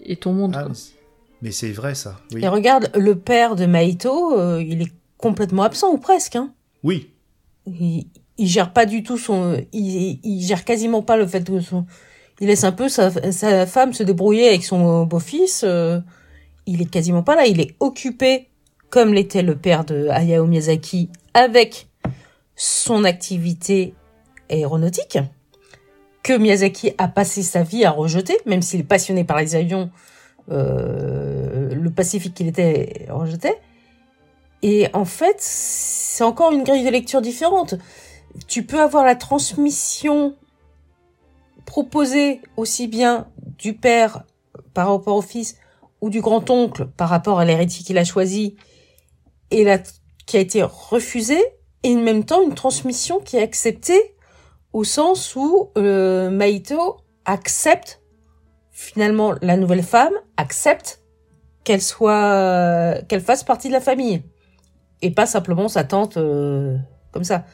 et 0.03 0.15
ton 0.15 0.33
monde 0.33 0.53
Ah, 0.55 0.61
quoi. 0.61 0.69
mais 0.69 0.75
c'est- 0.75 0.93
mais 1.41 1.51
c'est 1.51 1.71
vrai 1.71 1.95
ça. 1.95 2.17
Oui. 2.33 2.43
Et 2.43 2.47
regarde, 2.47 2.89
le 2.95 3.15
père 3.15 3.55
de 3.55 3.65
Maito, 3.65 4.37
euh, 4.37 4.63
il 4.65 4.81
est 4.83 4.91
complètement 5.17 5.63
absent, 5.63 5.91
ou 5.91 5.97
presque. 5.97 6.35
Hein. 6.35 6.51
oui. 6.83 7.09
Il, 7.67 8.07
il 8.39 8.47
gère 8.47 8.73
pas 8.73 8.87
du 8.87 9.03
tout 9.03 9.19
son... 9.19 9.55
Il, 9.71 10.19
il 10.23 10.41
gère 10.43 10.65
quasiment 10.65 11.03
pas 11.03 11.15
le 11.17 11.27
fait 11.27 11.43
que 11.47 11.59
son... 11.59 11.85
Il 12.39 12.47
laisse 12.47 12.63
un 12.63 12.71
peu 12.71 12.89
sa, 12.89 13.11
sa 13.31 13.67
femme 13.67 13.93
se 13.93 14.01
débrouiller 14.01 14.47
avec 14.47 14.63
son 14.63 15.03
beau-fils. 15.05 15.61
euh, 15.63 15.99
il 16.65 16.81
est 16.81 16.89
quasiment 16.89 17.21
pas 17.21 17.35
là. 17.35 17.45
Il 17.45 17.59
est 17.61 17.75
occupé, 17.79 18.47
comme 18.89 19.13
l'était 19.13 19.43
le 19.43 19.55
père 19.55 19.85
de 19.85 20.07
Hayao 20.09 20.47
Miyazaki, 20.47 21.09
avec 21.35 21.87
son 22.61 23.05
activité 23.05 23.95
aéronautique, 24.47 25.17
que 26.21 26.33
Miyazaki 26.33 26.91
a 26.99 27.07
passé 27.07 27.41
sa 27.41 27.63
vie 27.63 27.85
à 27.85 27.89
rejeter, 27.89 28.37
même 28.45 28.61
s'il 28.61 28.81
est 28.81 28.83
passionné 28.83 29.23
par 29.23 29.39
les 29.39 29.55
avions, 29.55 29.89
euh, 30.51 31.73
le 31.73 31.89
Pacifique 31.89 32.35
qu'il 32.35 32.47
était 32.47 33.07
rejeté. 33.09 33.51
Et 34.61 34.89
en 34.93 35.05
fait, 35.05 35.37
c'est 35.39 36.23
encore 36.23 36.51
une 36.51 36.63
grille 36.63 36.85
de 36.85 36.91
lecture 36.91 37.19
différente. 37.19 37.73
Tu 38.47 38.63
peux 38.63 38.79
avoir 38.79 39.05
la 39.05 39.15
transmission 39.15 40.35
proposée 41.65 42.41
aussi 42.57 42.87
bien 42.87 43.27
du 43.57 43.73
père 43.73 44.23
par 44.75 44.91
rapport 44.91 45.15
au 45.15 45.23
fils 45.23 45.57
ou 45.99 46.11
du 46.11 46.21
grand-oncle 46.21 46.85
par 46.95 47.09
rapport 47.09 47.39
à 47.39 47.45
l'héritier 47.45 47.83
qu'il 47.83 47.97
a 47.97 48.03
choisi 48.03 48.55
et 49.49 49.65
qui 50.27 50.37
a 50.37 50.39
été 50.39 50.61
refusée 50.61 51.41
et 51.83 51.95
en 51.95 52.01
même 52.01 52.23
temps 52.23 52.41
une 52.41 52.55
transmission 52.55 53.19
qui 53.19 53.37
est 53.37 53.41
acceptée 53.41 54.15
au 54.73 54.83
sens 54.83 55.35
où 55.35 55.69
euh, 55.77 56.29
Maito 56.29 56.97
accepte 57.25 58.01
finalement 58.71 59.35
la 59.41 59.57
nouvelle 59.57 59.83
femme, 59.83 60.13
accepte 60.37 61.01
qu'elle 61.63 61.81
soit 61.81 63.01
qu'elle 63.07 63.21
fasse 63.21 63.43
partie 63.43 63.67
de 63.67 63.73
la 63.73 63.81
famille 63.81 64.23
et 65.01 65.11
pas 65.11 65.25
simplement 65.25 65.67
sa 65.67 65.83
tante 65.83 66.17
euh, 66.17 66.77
comme 67.11 67.23
ça. 67.23 67.45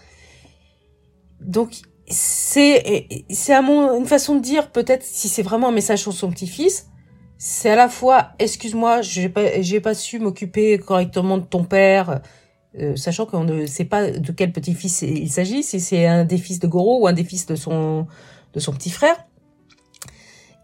Donc 1.41 1.81
c'est 2.07 3.07
c'est 3.29 3.53
à 3.53 3.61
mon 3.61 3.97
une 3.97 4.05
façon 4.05 4.35
de 4.35 4.41
dire 4.41 4.71
peut-être 4.71 5.03
si 5.03 5.27
c'est 5.27 5.43
vraiment 5.43 5.69
un 5.69 5.73
message 5.73 5.99
sur 5.99 6.13
son 6.13 6.29
petit-fils, 6.29 6.87
c'est 7.37 7.69
à 7.69 7.75
la 7.75 7.89
fois 7.89 8.29
excuse-moi, 8.39 9.01
j'ai 9.01 9.29
pas 9.29 9.61
j'ai 9.61 9.81
pas 9.81 9.93
su 9.93 10.19
m'occuper 10.19 10.77
correctement 10.79 11.37
de 11.37 11.45
ton 11.45 11.63
père 11.63 12.21
euh, 12.79 12.95
sachant 12.95 13.25
qu'on 13.25 13.43
ne 13.43 13.65
sait 13.65 13.85
pas 13.85 14.11
de 14.11 14.31
quel 14.31 14.51
petit-fils 14.51 15.01
il 15.01 15.29
s'agit, 15.29 15.63
si 15.63 15.79
c'est 15.79 16.05
un 16.05 16.25
des 16.25 16.37
fils 16.37 16.59
de 16.59 16.67
Goro 16.67 17.01
ou 17.01 17.07
un 17.07 17.13
des 17.13 17.23
fils 17.23 17.45
de 17.45 17.55
son 17.55 18.07
de 18.53 18.59
son 18.59 18.73
petit 18.73 18.89
frère. 18.89 19.15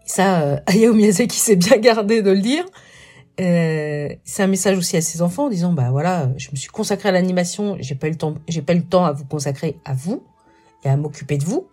Ça 0.06 0.42
euh, 0.42 0.60
Hayao 0.66 0.94
Miyazaki 0.94 1.36
s'est 1.36 1.56
bien 1.56 1.78
gardé 1.78 2.22
de 2.22 2.30
le 2.30 2.40
dire. 2.40 2.64
Euh, 3.40 4.08
c'est 4.22 4.44
un 4.44 4.46
message 4.46 4.78
aussi 4.78 4.96
à 4.96 5.00
ses 5.00 5.20
enfants 5.20 5.46
en 5.46 5.48
disant 5.48 5.72
bah 5.72 5.90
voilà 5.90 6.28
je 6.36 6.50
me 6.52 6.56
suis 6.56 6.68
consacré 6.68 7.08
à 7.08 7.12
l'animation 7.12 7.76
j'ai 7.80 7.96
pas 7.96 8.06
eu 8.06 8.10
le 8.10 8.16
temps 8.16 8.34
j'ai 8.46 8.62
pas 8.62 8.74
eu 8.74 8.78
le 8.78 8.84
temps 8.84 9.04
à 9.04 9.10
vous 9.10 9.24
consacrer 9.24 9.76
à 9.84 9.92
vous 9.92 10.22
et 10.84 10.88
à 10.88 10.96
m'occuper 10.96 11.36
de 11.36 11.42
vous 11.42 11.66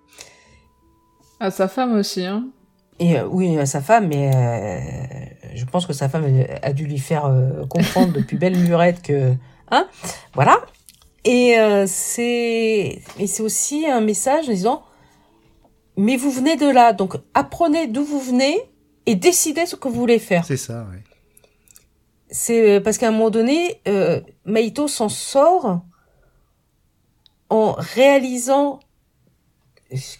À 1.39 1.51
sa 1.51 1.67
femme 1.67 1.93
aussi, 1.93 2.25
hein. 2.25 2.47
et 2.97 3.19
euh, 3.19 3.27
oui 3.27 3.59
à 3.59 3.67
sa 3.67 3.79
femme 3.79 4.07
mais 4.07 4.31
euh, 4.33 5.53
je 5.53 5.63
pense 5.65 5.85
que 5.85 5.93
sa 5.93 6.09
femme 6.09 6.25
a 6.63 6.73
dû 6.73 6.87
lui 6.87 6.97
faire 6.97 7.31
comprendre 7.69 8.13
depuis 8.13 8.37
belle 8.37 8.59
lurette 8.65 9.03
que 9.03 9.35
hein 9.71 9.87
voilà 10.33 10.59
et 11.23 11.57
euh, 11.57 11.85
c'est 11.87 13.01
et 13.19 13.27
c'est 13.27 13.43
aussi 13.43 13.87
un 13.87 14.01
message 14.01 14.47
en 14.47 14.51
disant 14.51 14.83
mais 15.97 16.17
vous 16.17 16.31
venez 16.31 16.55
de 16.55 16.69
là 16.69 16.93
donc 16.93 17.15
apprenez 17.33 17.87
d'où 17.87 18.03
vous 18.03 18.19
venez 18.19 18.71
et 19.05 19.15
décidez 19.15 19.65
ce 19.65 19.75
que 19.75 19.87
vous 19.87 19.99
voulez 19.99 20.19
faire 20.19 20.45
C'est 20.45 20.57
ça, 20.57 20.87
ouais. 20.91 21.03
c'est 22.29 22.79
parce 22.81 22.97
qu'à 22.97 23.07
un 23.07 23.11
moment 23.11 23.29
donné, 23.29 23.81
euh, 23.87 24.21
Maito 24.45 24.87
s'en 24.87 25.09
sort 25.09 25.81
en 27.49 27.73
réalisant 27.73 28.79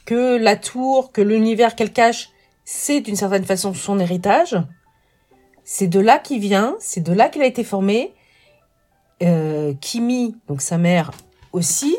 que 0.05 0.35
la 0.35 0.55
tour, 0.55 1.11
que 1.11 1.21
l'univers 1.21 1.75
qu'elle 1.75 1.93
cache, 1.93 2.29
c'est 2.65 3.01
d'une 3.01 3.15
certaine 3.15 3.45
façon 3.45 3.73
son 3.73 3.99
héritage. 3.99 4.57
C'est 5.63 5.87
de 5.87 5.99
là 5.99 6.19
qu'il 6.19 6.41
vient, 6.41 6.75
c'est 6.79 7.01
de 7.01 7.13
là 7.13 7.29
qu'il 7.29 7.41
a 7.41 7.45
été 7.45 7.63
formé. 7.63 8.13
Euh, 9.21 9.73
Kimi, 9.79 10.35
donc 10.47 10.61
sa 10.61 10.77
mère 10.77 11.11
aussi. 11.53 11.95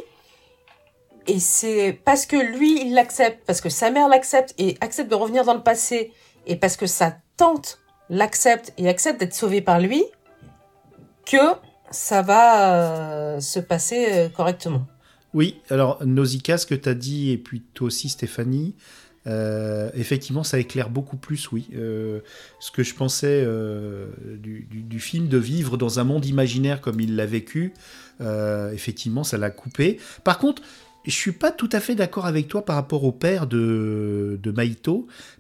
Et 1.29 1.39
c'est 1.39 2.01
parce 2.05 2.27
que 2.27 2.37
lui, 2.37 2.85
il 2.85 2.95
l'accepte, 2.95 3.45
parce 3.47 3.61
que 3.61 3.69
sa 3.69 3.91
mère 3.91 4.09
l'accepte 4.09 4.55
et 4.59 4.77
accepte 4.81 5.09
de 5.09 5.15
revenir 5.15 5.45
dans 5.45 5.55
le 5.55 5.63
passé, 5.63 6.13
et 6.47 6.57
parce 6.57 6.77
que 6.77 6.87
sa 6.87 7.17
tante 7.37 7.79
l'accepte 8.11 8.73
et 8.77 8.89
accepte 8.89 9.21
d'être 9.21 9.35
sauvée 9.35 9.61
par 9.61 9.79
lui, 9.79 10.05
que 11.25 11.37
ça 11.91 12.23
va 12.23 12.75
euh, 12.75 13.41
se 13.41 13.61
passer 13.61 14.07
euh, 14.11 14.29
correctement. 14.29 14.85
Oui, 15.33 15.61
alors 15.71 16.05
Nausicaa, 16.05 16.59
ce 16.59 16.67
que 16.67 16.75
tu 16.75 16.89
as 16.89 16.95
dit, 16.95 17.31
et 17.31 17.39
puis 17.39 17.63
toi 17.73 17.87
aussi 17.87 18.09
Stéphanie, 18.09 18.75
euh, 19.27 19.91
effectivement, 19.95 20.43
ça 20.43 20.59
éclaire 20.59 20.91
beaucoup 20.91 21.17
plus, 21.17 21.51
oui. 21.53 21.69
Euh, 21.75 22.21
ce 22.61 22.71
que 22.71 22.83
je 22.83 22.95
pensais 22.95 23.43
euh, 23.47 24.07
du, 24.39 25.01
film, 25.01 25.29
de 25.29 25.39
vivre 25.39 25.77
dans 25.77 25.99
un 25.99 26.05
monde 26.05 26.27
imaginaire 26.27 26.81
comme 26.81 27.01
il 27.01 27.17
l'a 27.17 27.27
vécu, 27.27 27.73
effectivement, 28.73 29.25
ça 29.25 29.39
l'a 29.39 29.51
coupé. 29.51 29.99
Par 30.23 30.39
contre, 30.39 30.63
je 31.05 31.11
suis 31.11 31.33
pas 31.33 31.51
tout 31.51 31.69
à 31.73 31.81
fait 31.81 31.97
d'accord 31.97 32.27
avec 32.27 32.47
toi 32.47 32.65
par 32.65 32.77
rapport 32.77 33.03
au 33.03 33.11
père 33.11 33.49
de, 33.49 34.39
de 34.41 34.55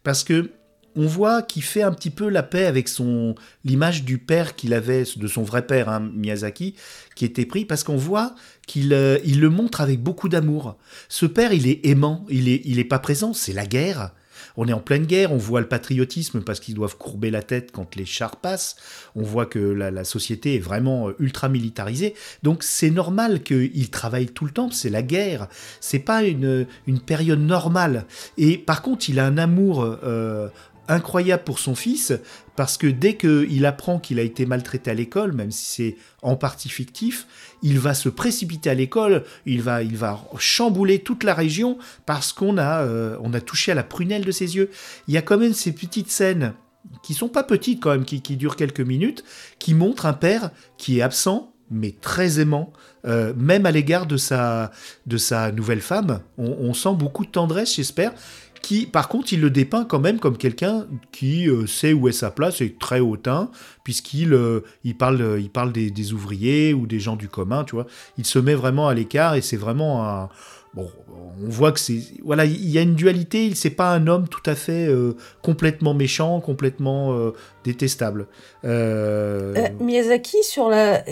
parce 0.03 0.24
que 0.24 0.51
on 0.97 1.07
voit 1.07 1.43
qu'il 1.43 1.62
fait 1.62 1.82
un 1.82 1.93
petit 1.93 2.11
peu 2.11 2.28
la 2.28 2.43
paix 2.43 2.66
avec 2.66 2.88
son 2.88 3.34
l'image 3.64 4.05
du 4.05 4.18
père 4.18 4.57
qu'il 4.57 4.74
avait, 4.74 5.05
de 5.16 5.26
son 5.26 5.43
vrai 5.43 5.66
père, 5.66 5.88
hein, 5.88 6.01
Miyazaki, 6.14 6.74
qui 7.14 7.24
était 7.24 7.47
pris, 7.47 7.64
parce 7.64 7.84
qu'on 7.84 7.97
voit 7.97 8.34
qu'il 8.66 8.93
euh, 8.93 9.18
il 9.24 9.40
le 9.40 9.51
montre 9.51 9.80
avec 9.80 10.03
beaucoup 10.03 10.28
d'amour. 10.28 10.76
Ce 11.09 11.26
père, 11.26 11.53
il 11.53 11.66
est 11.66 11.86
aimant, 11.86 12.26
il 12.28 12.49
est, 12.49 12.62
il 12.64 12.78
est 12.78 12.84
pas 12.84 12.99
présent, 12.99 13.32
c'est 13.32 13.53
la 13.53 13.66
guerre. 13.66 14.12
On 14.57 14.68
est 14.68 14.72
en 14.72 14.80
pleine 14.80 15.07
guerre, 15.07 15.32
on 15.32 15.38
voit 15.38 15.61
le 15.61 15.68
patriotisme 15.68 16.43
parce 16.43 16.61
qu'ils 16.61 16.74
doivent 16.74 16.97
courber 16.97 17.30
la 17.30 17.43
tête 17.43 17.70
quand 17.72 17.97
les 17.97 18.05
chars 18.05 18.36
passent. 18.36 18.76
On 19.14 19.22
voit 19.22 19.47
que 19.47 19.59
la, 19.59 20.05
société 20.05 20.57
est 20.57 20.61
vraiment 20.61 21.09
euh, 21.09 21.16
ultra 21.18 21.49
militarisée. 21.49 22.14
Donc 22.43 22.62
c'est 22.62 22.90
normal 22.90 23.43
qu'il 23.43 23.90
travaille 23.90 24.26
tout 24.26 24.45
le 24.45 24.51
temps, 24.51 24.70
c'est 24.70 24.90
la 24.90 25.03
guerre. 25.03 25.49
C'est 25.80 26.01
pas 26.01 26.24
une, 26.24 26.66
une 26.86 27.01
période 27.01 27.40
normale. 27.40 28.05
Et 28.36 28.59
par 28.59 28.82
contre, 28.82 29.09
il 29.09 29.18
a 29.18 29.26
un 29.26 29.38
amour 29.38 29.82
euh, 29.82 30.49
incroyable 30.89 31.45
pour 31.45 31.59
son 31.59 31.74
fils 31.74 32.12
parce 32.57 32.76
que 32.76 32.87
dès 32.87 33.16
qu'il 33.16 33.64
apprend 33.66 33.99
qu'il 33.99 34.18
a 34.18 34.22
été 34.22 34.47
maltraité 34.47 34.91
à 34.91 34.95
l'école, 34.95 35.33
même 35.33 35.51
si 35.51 35.64
c'est 35.64 35.97
en 36.22 36.37
partie 36.37 36.68
fictif, 36.68 37.26
il 37.62 37.78
va 37.78 37.95
se 37.95 38.09
précipiter 38.09 38.70
à 38.70 38.74
l'école, 38.74 39.24
il 39.47 39.62
va, 39.62 39.83
il 39.83 39.97
va 39.97 40.20
chambouler 40.39 40.99
toute 40.99 41.24
la 41.24 41.35
région 41.35 41.78
parce 42.05 42.33
qu'on 42.33 42.59
a, 42.59 42.83
euh, 42.83 43.16
on 43.22 43.33
a 43.33 43.41
touché 43.41 43.72
à 43.72 43.74
la 43.74 43.85
prunelle 43.85 44.24
de 44.24 44.33
ses 44.33 44.57
yeux. 44.57 44.70
Il 45.09 45.14
y 45.14 45.16
a 45.16 45.22
quand 45.22 45.39
même 45.39 45.55
ces 45.55 45.72
petites 45.72 46.11
scènes 46.11 46.53
qui 47.03 47.14
sont 47.14 47.28
pas 47.28 47.45
petites 47.45 47.80
quand 47.80 47.91
même, 47.91 48.05
qui, 48.05 48.20
durent 48.37 48.57
quelques 48.57 48.80
minutes, 48.80 49.24
qui 49.59 49.72
montrent 49.72 50.07
un 50.07 50.12
père 50.12 50.51
qui 50.76 50.99
est 50.99 51.03
absent 51.03 51.49
mais 51.74 51.95
très 52.03 52.39
aimant, 52.39 52.70
euh, 53.07 53.33
même 53.35 53.64
à 53.64 53.70
l'égard 53.70 54.05
de 54.05 54.18
sa, 54.18 54.72
de 55.07 55.16
sa 55.16 55.53
nouvelle 55.53 55.80
femme. 55.80 56.20
On 56.37 56.74
sent 56.74 56.95
beaucoup 56.95 57.24
de 57.24 57.30
tendresse, 57.30 57.76
j'espère, 57.76 58.12
qui, 58.62 58.86
par 58.86 59.08
contre, 59.08 59.32
il 59.32 59.40
le 59.40 59.50
dépeint 59.50 59.84
quand 59.84 60.00
même 60.00 60.18
comme 60.18 60.38
quelqu'un 60.38 60.86
qui 61.10 61.48
euh, 61.48 61.66
sait 61.66 61.92
où 61.92 62.08
est 62.08 62.12
sa 62.12 62.30
place 62.30 62.60
et 62.60 62.72
très 62.72 63.00
hautain, 63.00 63.50
puisqu'il 63.84 64.32
euh, 64.32 64.60
il 64.84 64.96
parle, 64.96 65.38
il 65.40 65.50
parle 65.50 65.72
des, 65.72 66.12
ouvriers 66.12 66.72
ou 66.72 66.86
des 66.86 67.00
gens 67.00 67.16
du 67.16 67.28
commun, 67.28 67.64
tu 67.64 67.74
vois. 67.74 67.86
Il 68.18 68.24
se 68.24 68.38
met 68.38 68.54
vraiment 68.54 68.88
à 68.88 68.94
l'écart 68.94 69.34
et 69.34 69.42
c'est 69.42 69.56
vraiment 69.56 70.08
un. 70.08 70.28
Bon, 70.74 70.88
on 71.44 71.48
voit 71.50 71.70
que 71.72 71.80
c'est. 71.80 72.00
Voilà, 72.24 72.46
il 72.46 72.70
y 72.70 72.78
a 72.78 72.80
une 72.80 72.94
dualité, 72.94 73.44
il 73.44 73.56
c'est 73.56 73.68
pas 73.68 73.92
un 73.92 74.06
homme 74.06 74.26
tout 74.26 74.42
à 74.46 74.54
fait 74.54 74.86
euh, 74.86 75.16
complètement 75.42 75.92
méchant, 75.92 76.40
complètement 76.40 77.12
euh, 77.12 77.32
détestable. 77.62 78.26
Euh, 78.64 79.54
Euh, 79.56 79.68
Miyazaki, 79.80 80.42
sur 80.42 80.68
la, 80.68 81.02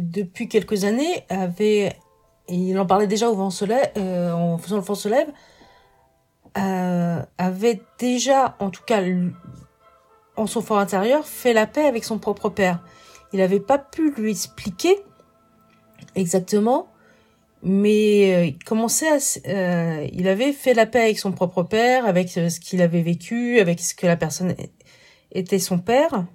depuis 0.00 0.48
quelques 0.48 0.84
années, 0.84 1.24
avait, 1.28 1.92
il 2.48 2.78
en 2.78 2.86
parlait 2.86 3.06
déjà 3.06 3.28
au 3.28 3.34
vent 3.34 3.50
se 3.50 3.64
lève, 3.64 3.90
euh, 3.96 4.32
en 4.32 4.58
faisant 4.58 4.76
le 4.76 4.82
euh, 6.58 7.22
avait 7.38 7.80
déjà, 7.98 8.56
en 8.58 8.70
tout 8.70 8.82
cas, 8.84 9.02
en 10.36 10.46
son 10.46 10.60
fort 10.60 10.78
intérieur, 10.78 11.26
fait 11.26 11.52
la 11.52 11.66
paix 11.66 11.86
avec 11.86 12.04
son 12.04 12.18
propre 12.18 12.48
père. 12.48 12.80
Il 13.32 13.40
n'avait 13.40 13.60
pas 13.60 13.78
pu 13.78 14.12
lui 14.12 14.30
expliquer 14.30 14.96
exactement, 16.14 16.88
mais 17.62 18.34
euh, 18.34 18.44
il 18.46 18.58
commençait 18.64 19.08
à, 19.08 19.18
euh, 19.48 20.06
il 20.12 20.28
avait 20.28 20.52
fait 20.52 20.74
la 20.74 20.86
paix 20.86 21.02
avec 21.02 21.18
son 21.18 21.32
propre 21.32 21.62
père, 21.62 22.06
avec 22.06 22.36
euh, 22.38 22.48
ce 22.48 22.60
qu'il 22.60 22.80
avait 22.82 23.02
vécu, 23.02 23.58
avec 23.58 23.80
ce 23.80 23.94
que 23.94 24.06
la 24.06 24.16
personne 24.16 24.54
était 25.32 25.58
son 25.58 25.78
père. 25.78 26.26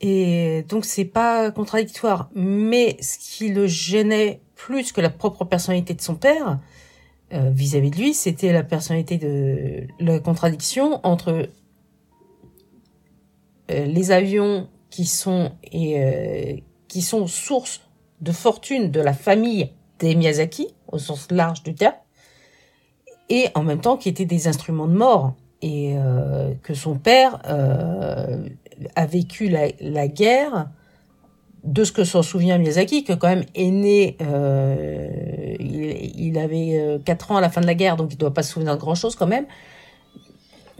Et 0.00 0.64
donc 0.68 0.84
c'est 0.84 1.04
pas 1.04 1.50
contradictoire. 1.50 2.30
Mais 2.34 2.96
ce 3.00 3.18
qui 3.18 3.48
le 3.50 3.66
gênait 3.66 4.40
plus 4.56 4.92
que 4.92 5.00
la 5.00 5.10
propre 5.10 5.44
personnalité 5.44 5.94
de 5.94 6.00
son 6.00 6.16
père, 6.16 6.58
euh, 7.34 7.50
vis-à-vis 7.50 7.90
de 7.90 7.96
lui, 7.96 8.14
c'était 8.14 8.52
la 8.52 8.62
personnalité 8.62 9.18
de 9.18 9.88
la 9.98 10.20
contradiction 10.20 11.00
entre 11.04 11.48
euh, 13.70 13.84
les 13.86 14.12
avions 14.12 14.68
qui 14.90 15.04
sont 15.04 15.50
et 15.72 16.00
euh, 16.00 16.56
qui 16.86 17.02
sont 17.02 17.26
source 17.26 17.80
de 18.20 18.30
fortune 18.30 18.92
de 18.92 19.00
la 19.00 19.12
famille 19.12 19.72
des 19.98 20.14
Miyazaki 20.14 20.68
au 20.92 20.98
sens 20.98 21.26
large 21.32 21.64
du 21.64 21.74
terme, 21.74 21.96
et 23.28 23.48
en 23.56 23.64
même 23.64 23.80
temps 23.80 23.96
qui 23.96 24.08
étaient 24.08 24.26
des 24.26 24.46
instruments 24.46 24.86
de 24.86 24.94
mort 24.94 25.34
et 25.60 25.96
que 26.62 26.74
son 26.74 26.98
père 26.98 27.40
a 27.46 29.06
vécu 29.06 29.48
la 29.48 30.08
guerre 30.08 30.68
de 31.64 31.82
ce 31.84 31.92
que 31.92 32.04
s'en 32.04 32.22
souvient 32.22 32.58
Miyazaki, 32.58 33.04
que 33.04 33.14
quand 33.14 33.28
même 33.28 33.44
est 33.54 33.70
né, 33.70 34.16
euh, 34.20 35.08
il, 35.58 36.38
avait 36.38 36.78
euh, 36.78 36.98
4 37.04 37.32
ans 37.32 37.36
à 37.36 37.40
la 37.40 37.48
fin 37.48 37.60
de 37.60 37.66
la 37.66 37.74
guerre, 37.74 37.96
donc 37.96 38.12
il 38.12 38.18
doit 38.18 38.34
pas 38.34 38.42
se 38.42 38.52
souvenir 38.52 38.74
de 38.74 38.80
grand 38.80 38.94
chose 38.94 39.16
quand 39.16 39.26
même, 39.26 39.46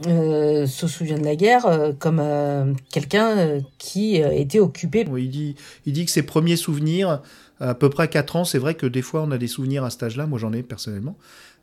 euh, 0.05 0.67
se 0.67 0.87
souvient 0.87 1.17
de 1.17 1.23
la 1.23 1.35
guerre 1.35 1.65
euh, 1.65 1.91
comme 1.97 2.19
euh, 2.19 2.73
quelqu'un 2.91 3.37
euh, 3.37 3.61
qui 3.77 4.21
euh, 4.21 4.31
était 4.31 4.59
occupé. 4.59 5.05
il, 5.17 5.29
dit, 5.29 5.55
il 5.85 5.93
dit 5.93 6.05
que 6.05 6.11
ses 6.11 6.23
premiers 6.23 6.57
souvenirs, 6.57 7.21
à 7.59 7.73
peu 7.73 7.89
près 7.89 8.07
4 8.09 8.35
ans, 8.35 8.43
c'est 8.43 8.57
vrai 8.57 8.75
que 8.75 8.85
des 8.85 9.01
fois 9.01 9.23
on 9.23 9.31
a 9.31 9.37
des 9.37 9.47
souvenirs 9.47 9.83
à 9.83 9.89
cet 9.89 10.03
âge-là, 10.03 10.27
moi 10.27 10.37
j'en 10.37 10.53
ai 10.53 10.63
personnellement. 10.63 11.15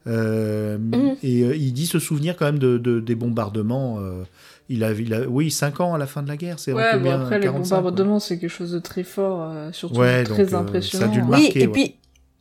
Euh, 0.07 0.79
Mhm. 0.79 1.17
Et 1.23 1.43
euh, 1.43 1.55
il 1.57 1.73
dit 1.73 1.87
se 1.87 1.99
souvenir 1.99 2.37
quand 2.37 2.47
même 2.47 2.59
de, 2.59 2.79
de- 2.79 3.01
des 3.01 3.15
bombardements. 3.15 3.99
euh, 4.01 4.25
il, 4.69 4.83
a, 4.85 4.93
il 4.93 5.13
a, 5.13 5.21
oui, 5.29 5.51
5 5.51 5.81
ans 5.81 5.93
à 5.95 5.99
la 5.99 6.07
fin 6.07 6.23
de 6.23 6.29
la 6.29 6.37
guerre, 6.37 6.59
c'est 6.59 6.73
Ouais, 6.73 6.99
bon, 6.99 7.11
après, 7.11 7.39
les 7.39 7.45
45, 7.45 7.69
quoi. 7.69 7.79
bombardements, 7.83 8.19
c'est 8.21 8.39
quelque 8.39 8.51
chose 8.51 8.73
de 8.73 8.79
très 8.79 9.03
fort, 9.05 9.53
surtout 9.73 10.01
Ouais, 10.01 10.25
très 10.25 10.47
donc, 10.47 10.55
impressionnant. 10.55 11.05
ça 11.07 11.11
a 11.11 11.13
dû 11.13 11.21
le 11.21 11.27
marquer, 11.27 11.47
oui, 11.47 11.53
et 11.63 11.67
ouais. 11.67 11.73
puis 11.73 11.95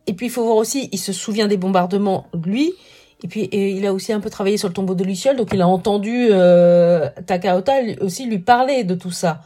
et 0.07 0.13
puis 0.13 0.25
il 0.27 0.29
faut 0.29 0.43
voir 0.43 0.55
aussi, 0.57 0.89
il 0.91 0.97
se 0.97 1.13
souvient 1.13 1.47
des 1.47 1.57
bombardements 1.57 2.27
lui, 2.45 2.73
et 3.23 3.27
puis 3.27 3.41
et 3.41 3.71
il 3.71 3.85
a 3.85 3.93
aussi 3.93 4.13
un 4.13 4.19
peu 4.19 4.29
travaillé 4.29 4.57
sur 4.57 4.67
le 4.67 4.73
tombeau 4.73 4.95
de 4.95 5.03
Luciole, 5.03 5.35
donc 5.35 5.49
il 5.53 5.61
a 5.61 5.67
entendu 5.67 6.27
euh, 6.31 7.07
Takaota 7.27 7.73
aussi 8.01 8.25
lui 8.27 8.39
parler 8.39 8.83
de 8.83 8.95
tout 8.95 9.11
ça. 9.11 9.41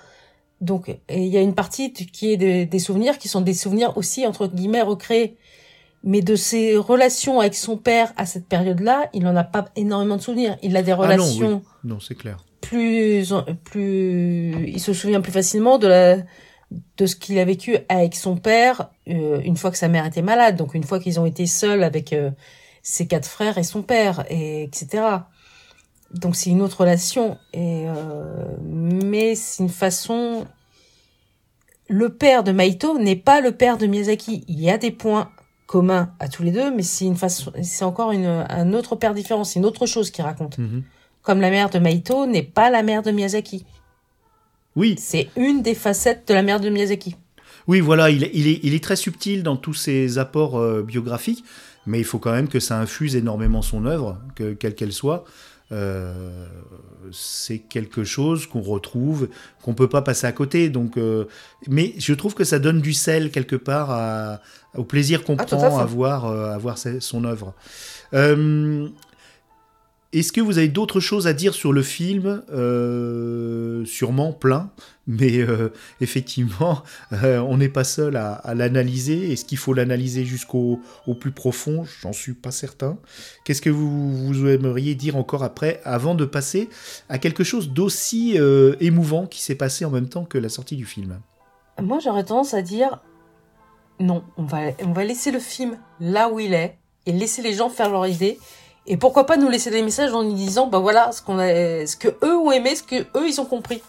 Donc 0.62 0.96
il 1.10 1.26
y 1.28 1.38
a 1.38 1.42
une 1.42 1.56
partie 1.56 1.92
qui 1.92 2.32
est 2.32 2.38
des- 2.38 2.66
des 2.66 2.80
souvenirs 2.80 3.18
qui 3.18 3.28
sont 3.28 3.42
des 3.42 3.54
souvenirs 3.54 3.98
aussi 3.98 4.26
entre 4.26 4.48
guillemets 4.48 4.82
recréés. 4.82 5.36
Mais 6.08 6.22
de 6.22 6.36
ses 6.36 6.78
relations 6.78 7.40
avec 7.40 7.56
son 7.56 7.78
père 7.78 8.14
à 8.16 8.26
cette 8.28 8.48
période-là, 8.48 9.10
il 9.14 9.24
n'en 9.24 9.36
a 9.36 9.44
pas 9.44 9.66
énormément 9.76 10.18
de 10.18 10.22
souvenirs. 10.22 10.56
Il 10.62 10.78
a 10.78 10.84
des 10.84 10.92
Ah 10.92 10.96
non, 10.96 11.02
relations 11.02 11.64
oui. 11.66 11.90
Non, 11.90 12.00
c'est 12.00 12.16
clair. 12.16 12.38
plus 12.62 13.34
plus 13.64 14.70
il 14.70 14.80
se 14.80 14.94
souvient 14.94 15.22
plus 15.22 15.32
facilement 15.32 15.78
de 15.78 15.88
la 15.88 16.18
de 16.98 17.06
ce 17.06 17.16
qu'il 17.16 17.38
a 17.40 17.46
vécu 17.46 17.78
avec 17.90 18.16
son 18.16 18.38
père 18.38 18.90
euh, 19.08 19.40
une 19.44 19.56
fois 19.58 19.70
que 19.72 19.78
sa 19.78 19.88
mère 19.88 20.06
était 20.06 20.22
malade 20.24 20.56
donc 20.56 20.74
une 20.74 20.84
fois 20.84 21.00
qu'ils 21.00 21.20
ont 21.20 21.26
été 21.26 21.46
seuls 21.46 21.84
avec 21.84 22.12
euh, 22.14 22.32
ses 22.82 23.06
quatre 23.08 23.28
frères 23.28 23.58
et 23.60 23.64
son 23.64 23.84
père 23.84 24.26
et 24.30 24.64
etc 24.64 25.04
donc 26.12 26.36
c'est 26.36 26.50
une 26.50 26.62
autre 26.62 26.82
relation 26.82 27.38
et 27.54 27.86
euh, 27.88 28.46
mais 28.64 29.36
c'est 29.36 29.62
une 29.64 29.70
façon 29.70 30.46
le 31.88 32.10
père 32.16 32.44
de 32.44 32.52
Maito 32.52 32.98
n'est 32.98 33.16
pas 33.16 33.42
le 33.42 33.52
père 33.52 33.78
de 33.78 33.86
Miyazaki 33.86 34.44
il 34.48 34.60
y 34.60 34.70
a 34.72 34.78
des 34.80 34.92
points 34.92 35.30
communs 35.68 36.12
à 36.20 36.28
tous 36.28 36.44
les 36.44 36.52
deux 36.52 36.74
mais 36.76 36.84
c'est 36.84 37.06
une 37.06 37.16
façon 37.16 37.52
c'est 37.64 37.86
encore 37.86 38.12
une 38.12 38.26
un 38.50 38.74
autre 38.74 38.96
père 38.96 39.14
différent 39.14 39.44
c'est 39.44 39.60
une 39.60 39.66
autre 39.66 39.86
chose 39.86 40.12
qu'il 40.12 40.24
raconte 40.24 40.58
Mhm. 40.58 40.84
comme 41.24 41.42
la 41.42 41.50
mère 41.50 41.70
de 41.70 41.80
Maito 41.80 42.26
n'est 42.28 42.44
pas 42.44 42.70
la 42.70 42.84
mère 42.84 43.02
de 43.02 43.12
Miyazaki. 43.12 43.66
Oui, 44.76 44.96
C'est 45.00 45.30
une 45.38 45.62
des 45.62 45.74
facettes 45.74 46.28
de 46.28 46.34
la 46.34 46.44
mère 46.44 46.60
de 46.60 46.70
Miyazaki. 46.70 47.16
Oui, 47.68 47.80
voilà, 47.80 48.10
il 48.10 48.24
est, 48.26 48.32
il 48.34 48.46
est, 48.48 48.60
il 48.62 48.74
est 48.76 48.84
très 48.84 48.96
subtil 48.98 49.42
dans 49.42 49.56
tous 49.56 49.74
ses 49.74 50.18
apports 50.18 50.60
euh, 50.60 50.84
biographiques, 50.84 51.44
mais 51.88 51.98
il 51.98 52.04
faut 52.04 52.20
quand 52.20 52.34
même 52.34 52.48
que 52.50 52.60
ça 52.60 52.78
infuse 52.80 53.16
énormément 53.16 53.62
son 53.62 53.86
œuvre, 53.86 54.20
que, 54.36 54.54
quelle 54.54 54.76
qu'elle 54.76 54.92
soit. 54.92 55.24
Euh, 55.72 56.46
c'est 57.12 57.60
quelque 57.60 58.04
chose 58.04 58.48
qu'on 58.48 58.62
retrouve, 58.62 59.30
qu'on 59.64 59.74
peut 59.74 59.90
pas 59.90 60.02
passer 60.02 60.28
à 60.28 60.32
côté. 60.32 60.70
Donc, 60.70 60.98
euh, 60.98 61.26
mais 61.68 61.94
je 61.98 62.14
trouve 62.14 62.34
que 62.34 62.44
ça 62.44 62.60
donne 62.60 62.82
du 62.82 62.94
sel 62.94 63.32
quelque 63.32 63.56
part 63.56 63.92
à- 63.92 64.42
au 64.76 64.84
plaisir 64.84 65.24
qu'on 65.24 65.38
Ah, 65.38 65.46
prend 65.46 65.78
à 65.80 65.86
voir, 65.86 66.26
euh, 66.26 66.52
à 66.54 66.58
voir 66.58 66.78
son 66.78 67.24
œuvre. 67.24 67.54
Euh, 68.14 68.88
est-ce 70.20 70.32
que 70.32 70.42
vous 70.42 70.58
avez 70.58 70.70
d'autres 70.70 71.00
choses 71.00 71.28
à 71.28 71.34
dire 71.34 71.54
sur 71.54 71.74
le 71.74 71.82
film 71.82 72.44
Euh, 72.52 73.84
Sûrement 73.86 74.32
plein, 74.34 74.72
mais 75.08 75.40
euh, 75.40 75.72
effectivement, 76.02 76.82
euh, 77.14 77.40
on 77.40 77.58
n'est 77.58 77.70
pas 77.70 77.84
seul 77.84 78.16
à, 78.16 78.54
l'analyser. 78.56 79.32
Est-ce 79.32 79.46
qu'il 79.46 79.58
faut 79.58 79.74
l'analyser 79.74 80.26
jusqu'au 80.26 80.80
au 81.06 81.14
plus 81.16 81.32
profond? 81.32 81.86
J'en 82.02 82.14
suis 82.14 82.34
pas 82.34 82.52
certain. 82.52 82.98
Qu'est-ce 83.44 83.62
que 83.62 83.70
vous, 83.70 84.48
aimeriez 84.48 84.96
dire 84.96 85.18
encore 85.18 85.44
après, 85.44 85.82
avant 85.84 86.16
de 86.16 86.26
passer 86.26 86.70
à 87.10 87.20
quelque 87.20 87.44
chose 87.44 87.70
d'aussi 87.70 88.38
émouvant 88.80 89.28
qui 89.28 89.42
s'est 89.42 89.56
passé 89.56 89.86
en 89.86 89.92
même 89.92 90.10
temps 90.10 90.24
que 90.24 90.38
la 90.38 90.50
sortie 90.50 90.78
du 90.78 90.86
film? 90.86 91.20
Moi, 91.82 92.00
j'aurais 92.04 92.24
tendance 92.24 92.54
à 92.54 92.62
dire 92.62 93.02
non, 94.00 94.24
on 94.38 94.44
va, 94.44 94.72
on 94.84 94.94
va 94.94 95.04
laisser 95.04 95.32
le 95.32 95.40
film 95.40 95.78
là 96.00 96.30
où 96.30 96.40
il 96.40 96.54
est 96.54 96.78
et 97.06 97.12
laisser 97.12 97.42
les 97.42 97.54
gens 97.54 97.70
faire 97.70 97.90
leur 97.90 98.08
idée. 98.08 98.40
Et 98.88 98.98
pourquoi 98.98 99.26
pas 99.26 99.38
nous 99.38 99.50
laisser 99.50 99.72
des 99.72 99.82
messages 99.82 100.14
en 100.14 100.24
nous 100.24 100.34
disant, 100.34 100.68
bah 100.68 100.80
voilà, 100.80 101.12
ce 101.12 101.22
qu'on 101.22 101.40
a, 101.40 101.48
ce 101.88 101.96
que 101.96 102.10
eux 102.24 102.38
ont 102.38 102.52
aimé, 102.52 102.76
ce 102.76 102.84
que 102.84 102.96
eux 103.18 103.28
ils 103.28 103.40
ont 103.42 103.46
compris. 103.46 103.82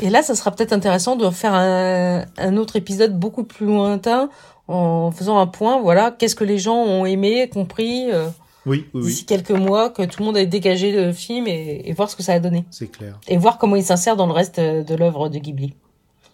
Et 0.00 0.10
là, 0.10 0.22
ça 0.22 0.34
sera 0.34 0.50
peut-être 0.50 0.72
intéressant 0.72 1.16
de 1.16 1.28
faire 1.30 1.54
un, 1.54 2.24
un 2.36 2.56
autre 2.56 2.76
épisode 2.76 3.18
beaucoup 3.18 3.44
plus 3.44 3.66
lointain 3.66 4.28
en 4.68 5.10
faisant 5.10 5.38
un 5.38 5.46
point, 5.46 5.80
voilà, 5.80 6.10
qu'est-ce 6.10 6.34
que 6.34 6.44
les 6.44 6.58
gens 6.58 6.76
ont 6.76 7.04
aimé, 7.04 7.48
compris, 7.52 8.10
euh, 8.12 8.28
Oui, 8.66 8.86
oui, 8.94 9.02
d'ici 9.02 9.20
oui, 9.20 9.26
quelques 9.26 9.50
mois, 9.50 9.90
que 9.90 10.02
tout 10.02 10.20
le 10.20 10.26
monde 10.26 10.36
ait 10.36 10.46
dégagé 10.46 10.90
le 10.92 11.12
film 11.12 11.46
et, 11.46 11.82
et 11.84 11.92
voir 11.92 12.10
ce 12.10 12.16
que 12.16 12.22
ça 12.22 12.32
a 12.32 12.38
donné. 12.40 12.64
c'est 12.70 12.86
clair. 12.90 13.18
Et 13.28 13.36
voir 13.36 13.58
comment 13.58 13.76
il 13.76 13.84
s'insère 13.84 14.16
dans 14.16 14.26
le 14.26 14.32
reste 14.32 14.58
de 14.58 14.94
l'œuvre 14.94 15.28
de 15.28 15.38
Ghibli. 15.38 15.74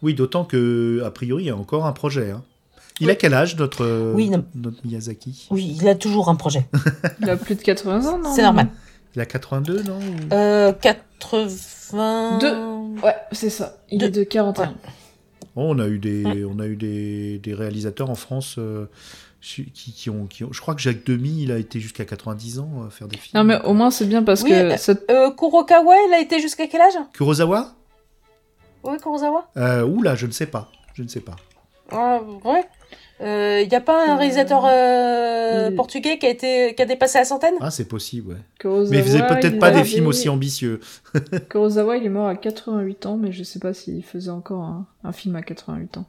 Oui, 0.03 0.15
d'autant 0.15 0.45
que 0.45 1.03
a 1.05 1.11
priori, 1.11 1.45
il 1.45 1.47
y 1.49 1.51
a 1.51 1.57
encore 1.57 1.85
un 1.87 1.93
projet. 1.93 2.31
hein. 2.31 2.43
Il 3.01 3.11
a 3.11 3.15
quel 3.15 3.35
âge 3.35 3.57
notre, 3.57 3.85
euh, 3.85 4.13
Oui, 4.15 4.29
non. 4.31 4.45
notre 4.55 4.85
Miyazaki? 4.87 5.49
Oui, 5.51 5.77
il 5.81 5.89
a 5.89 5.95
toujours 5.95 6.29
un 6.29 6.35
projet. 6.37 6.67
Il 7.21 7.31
a 7.31 7.37
plus 7.37 7.55
de 7.55 7.63
80 7.63 8.07
ans, 8.07 8.19
non? 8.19 8.33
C'est 8.35 8.43
normal. 8.43 8.69
Il 9.15 9.21
a 9.21 9.27
82, 9.27 9.83
non? 9.83 9.99
Ou- 9.99 10.35
Euh, 10.35 10.73
80... 10.73 12.39
Deux. 12.39 13.03
Ouais, 13.05 13.15
c'est 13.33 13.51
ça. 13.51 13.77
Il 13.91 14.03
est 14.05 14.11
de 14.11 14.23
41. 14.23 14.75
Oh, 15.57 15.63
on 15.75 15.79
a 15.81 15.87
eu 15.89 15.99
des, 15.99 16.45
on 16.45 16.59
a 16.61 16.67
eu 16.67 16.77
des, 16.77 17.39
des 17.39 17.55
réalisateurs 17.55 18.09
en 18.11 18.15
France 18.15 18.55
euh, 18.59 18.87
qui, 19.41 19.65
qui 19.73 20.09
ont, 20.11 20.27
qui 20.27 20.45
ont. 20.45 20.53
Je 20.53 20.61
crois 20.61 20.75
que 20.77 20.81
Jacques 20.81 21.05
Demy, 21.05 21.43
il 21.43 21.51
a 21.53 21.59
été 21.59 21.81
jusqu'à 21.81 22.05
90 22.05 22.61
ans 22.61 22.71
à 22.87 22.91
faire 22.91 23.09
des 23.09 23.17
films. 23.17 23.33
Non, 23.37 23.45
mais 23.45 23.61
au 23.65 23.73
moins, 23.75 23.91
c'est 23.91 24.07
bien 24.07 24.23
parce 24.23 24.43
Oui, 24.43 24.51
que 24.51 24.55
euh, 24.55 24.95
Euh, 25.11 25.31
Kurokawa, 25.33 25.95
il 26.09 26.15
a 26.15 26.21
été 26.21 26.39
jusqu'à 26.41 26.67
quel 26.69 26.81
âge? 26.83 26.95
Kurosawa? 27.15 27.73
Oui, 28.85 28.97
Kurosawa 29.03 29.51
euh, 29.57 29.83
Oula, 29.85 30.15
je 30.15 30.27
ne 30.27 30.33
sais 30.33 30.47
pas. 30.47 30.71
Je 30.95 31.03
ne 31.03 31.09
sais 31.09 31.21
pas. 31.21 31.37
Ah, 31.93 32.21
Ouais. 32.45 32.65
Il 33.23 33.69
n'y 33.69 33.75
a 33.75 33.81
pas 33.83 34.11
un 34.13 34.17
réalisateur 34.17 34.65
euh, 34.67 35.71
portugais 35.73 36.19
qui 36.19 36.25
a, 36.25 36.31
été, 36.31 36.75
qui 36.75 36.81
a 36.81 36.87
dépassé 36.87 37.19
la 37.19 37.27
centaine? 37.27 37.53
Ah, 37.61 37.71
c'est 37.71 37.85
possible, 37.87 38.31
ouais. 38.33 38.39
Kurosawa, 38.59 38.89
Mais 38.91 38.99
il 38.99 39.05
faisait 39.05 39.27
peut-être 39.27 39.59
pas 39.59 39.71
des 39.71 39.85
films 39.85 40.07
aussi 40.07 40.31
ambitieux. 40.31 40.81
Kurosawa, 41.51 41.99
il 41.99 42.07
est 42.07 42.09
mort 42.09 42.29
à 42.29 42.35
88 42.37 43.05
ans, 43.05 43.17
mais 43.19 43.31
je 43.31 43.43
sais 43.43 43.59
pas 43.59 43.75
s'il 43.75 44.03
faisait 44.03 44.31
encore 44.31 44.63
un, 44.63 44.87
un 45.05 45.13
film 45.13 45.37
à 45.37 45.43
88 45.43 45.99
ans. 45.99 46.07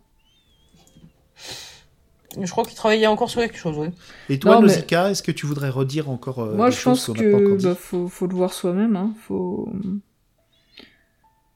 Je 2.39 2.49
crois 2.49 2.63
qu'il 2.63 2.75
travaillait 2.75 3.07
encore 3.07 3.29
sur 3.29 3.41
quelque 3.41 3.57
chose, 3.57 3.77
oui. 3.77 3.87
Et 4.29 4.39
toi, 4.39 4.55
Non, 4.55 4.61
mais- 4.61 4.67
Nausicaa, 4.67 5.09
est-ce 5.11 5.21
que 5.21 5.33
tu 5.33 5.45
voudrais 5.45 5.69
redire 5.69 6.09
encore 6.09 6.39
euh, 6.39 6.55
Moi, 6.55 6.69
des 6.69 6.75
je 6.75 6.79
choses 6.79 7.05
pense 7.05 7.17
qu'on 7.17 7.21
n'a 7.25 7.29
pas 7.31 7.37
encore 7.43 7.57
que 7.57 7.63
bah, 7.63 7.75
faut, 7.75 8.07
faut 8.07 8.27
le 8.27 8.35
voir 8.35 8.53
soi-même. 8.53 8.95
Hein. 8.95 9.13
Faut, 9.27 9.67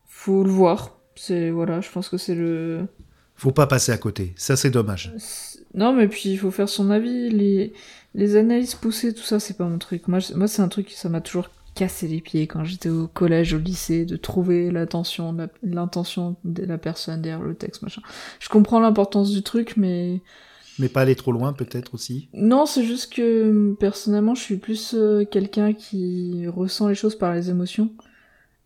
faut 0.06 0.44
le 0.44 0.50
voir. 0.50 0.98
C'est 1.16 1.50
voilà, 1.50 1.80
je 1.80 1.90
pense 1.90 2.10
que 2.10 2.18
c'est 2.18 2.36
le. 2.36 2.88
Faut 3.36 3.52
pas 3.52 3.68
passer 3.68 3.92
à 3.92 3.98
côté. 3.98 4.34
Ça, 4.38 4.56
c'est 4.56 4.70
dommage. 4.70 5.14
Non, 5.74 5.94
mais 5.94 6.08
puis 6.08 6.30
il 6.30 6.38
faut 6.38 6.52
faire 6.52 6.70
son 6.70 6.90
avis. 6.90 7.30
Les, 7.30 7.74
les 8.14 8.36
analyses 8.38 8.76
poussées, 8.76 9.14
tout 9.14 9.24
ça, 9.24 9.40
c'est 9.40 9.58
pas 9.58 9.66
mon 9.66 9.78
truc. 9.78 10.08
Moi, 10.08 10.20
moi, 10.36 10.48
c'est 10.48 10.62
un 10.62 10.70
truc 10.70 10.88
qui 10.88 10.96
ça 10.96 11.10
m'a 11.10 11.22
toujours 11.22 11.50
cassé 11.76 12.08
les 12.08 12.22
pieds 12.22 12.48
quand 12.48 12.64
j'étais 12.64 12.90
au 12.90 13.08
collège, 13.08 13.54
au 13.54 13.58
lycée, 13.58 14.06
de 14.06 14.16
trouver 14.16 14.72
l'attention, 14.72 15.36
l'intention 15.62 16.38
de 16.46 16.64
la 16.64 16.78
personne 16.78 17.22
derrière 17.22 17.46
le 17.46 17.54
texte, 17.54 17.82
machin. 17.82 18.02
Je 18.40 18.48
comprends 18.50 18.80
l'importance 18.80 19.32
du 19.32 19.44
truc, 19.44 19.76
mais 19.76 20.22
Mais 20.80 20.88
pas 20.88 21.02
aller 21.02 21.16
trop 21.16 21.34
loin, 21.34 21.52
peut-être 21.52 21.94
aussi. 21.94 22.30
Non, 22.34 22.66
c'est 22.66 22.86
juste 22.86 23.14
que 23.14 23.76
personnellement, 23.78 24.36
je 24.36 24.42
suis 24.42 24.58
plus 24.58 24.94
euh, 24.94 25.26
quelqu'un 25.26 25.74
qui 25.74 26.48
ressent 26.48 26.88
les 26.88 26.96
choses 26.96 27.18
par 27.18 27.34
les 27.34 27.50
émotions, 27.50 27.92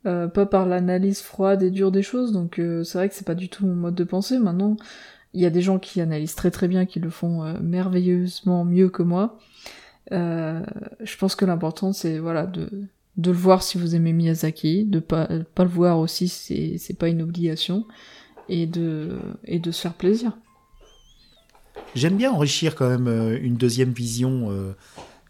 euh, 0.05 0.29
pas 0.29 0.45
par 0.45 0.65
l'analyse 0.65 1.21
froide 1.21 1.61
et 1.61 1.71
dure 1.71 1.91
des 1.91 2.03
choses. 2.03 2.31
Donc 2.31 2.57
euh, 2.57 2.83
c'est 2.83 2.97
vrai 2.97 3.09
que 3.09 3.15
c'est 3.15 3.27
pas 3.27 3.35
du 3.35 3.49
tout 3.49 3.65
mon 3.65 3.75
mode 3.75 3.95
de 3.95 4.05
pensée. 4.05 4.39
Maintenant, 4.39 4.77
il 5.33 5.41
y 5.41 5.45
a 5.45 5.49
des 5.49 5.61
gens 5.61 5.77
qui 5.77 5.99
analysent 5.99 6.35
très 6.35 6.51
très 6.51 6.69
bien, 6.69 6.85
qui 6.85 6.99
le 6.99 7.09
font 7.09 7.43
euh, 7.43 7.53
merveilleusement 7.61 8.63
mieux 8.63 8.89
que 8.89 9.03
moi. 9.03 9.37
Je 10.11 11.17
pense 11.19 11.35
que 11.35 11.45
l'important 11.45 11.93
c'est 11.93 12.17
voilà 12.17 12.47
de 12.47 12.69
de 13.17 13.31
le 13.31 13.37
voir 13.37 13.61
si 13.61 13.77
vous 13.77 13.95
aimez 13.95 14.13
Miyazaki, 14.13 14.85
de 14.85 14.99
pas 14.99 15.27
pas 15.53 15.63
le 15.63 15.69
voir 15.69 15.99
aussi, 15.99 16.29
c'est 16.29 16.77
c'est 16.77 16.97
pas 16.97 17.09
une 17.09 17.21
obligation, 17.21 17.85
et 18.47 18.65
de 18.65 19.19
et 19.45 19.59
de 19.59 19.69
se 19.69 19.81
faire 19.81 19.93
plaisir. 19.93 20.31
J'aime 21.93 22.15
bien 22.15 22.31
enrichir 22.31 22.75
quand 22.75 22.89
même 22.89 23.37
une 23.41 23.55
deuxième 23.55 23.91
vision. 23.91 24.73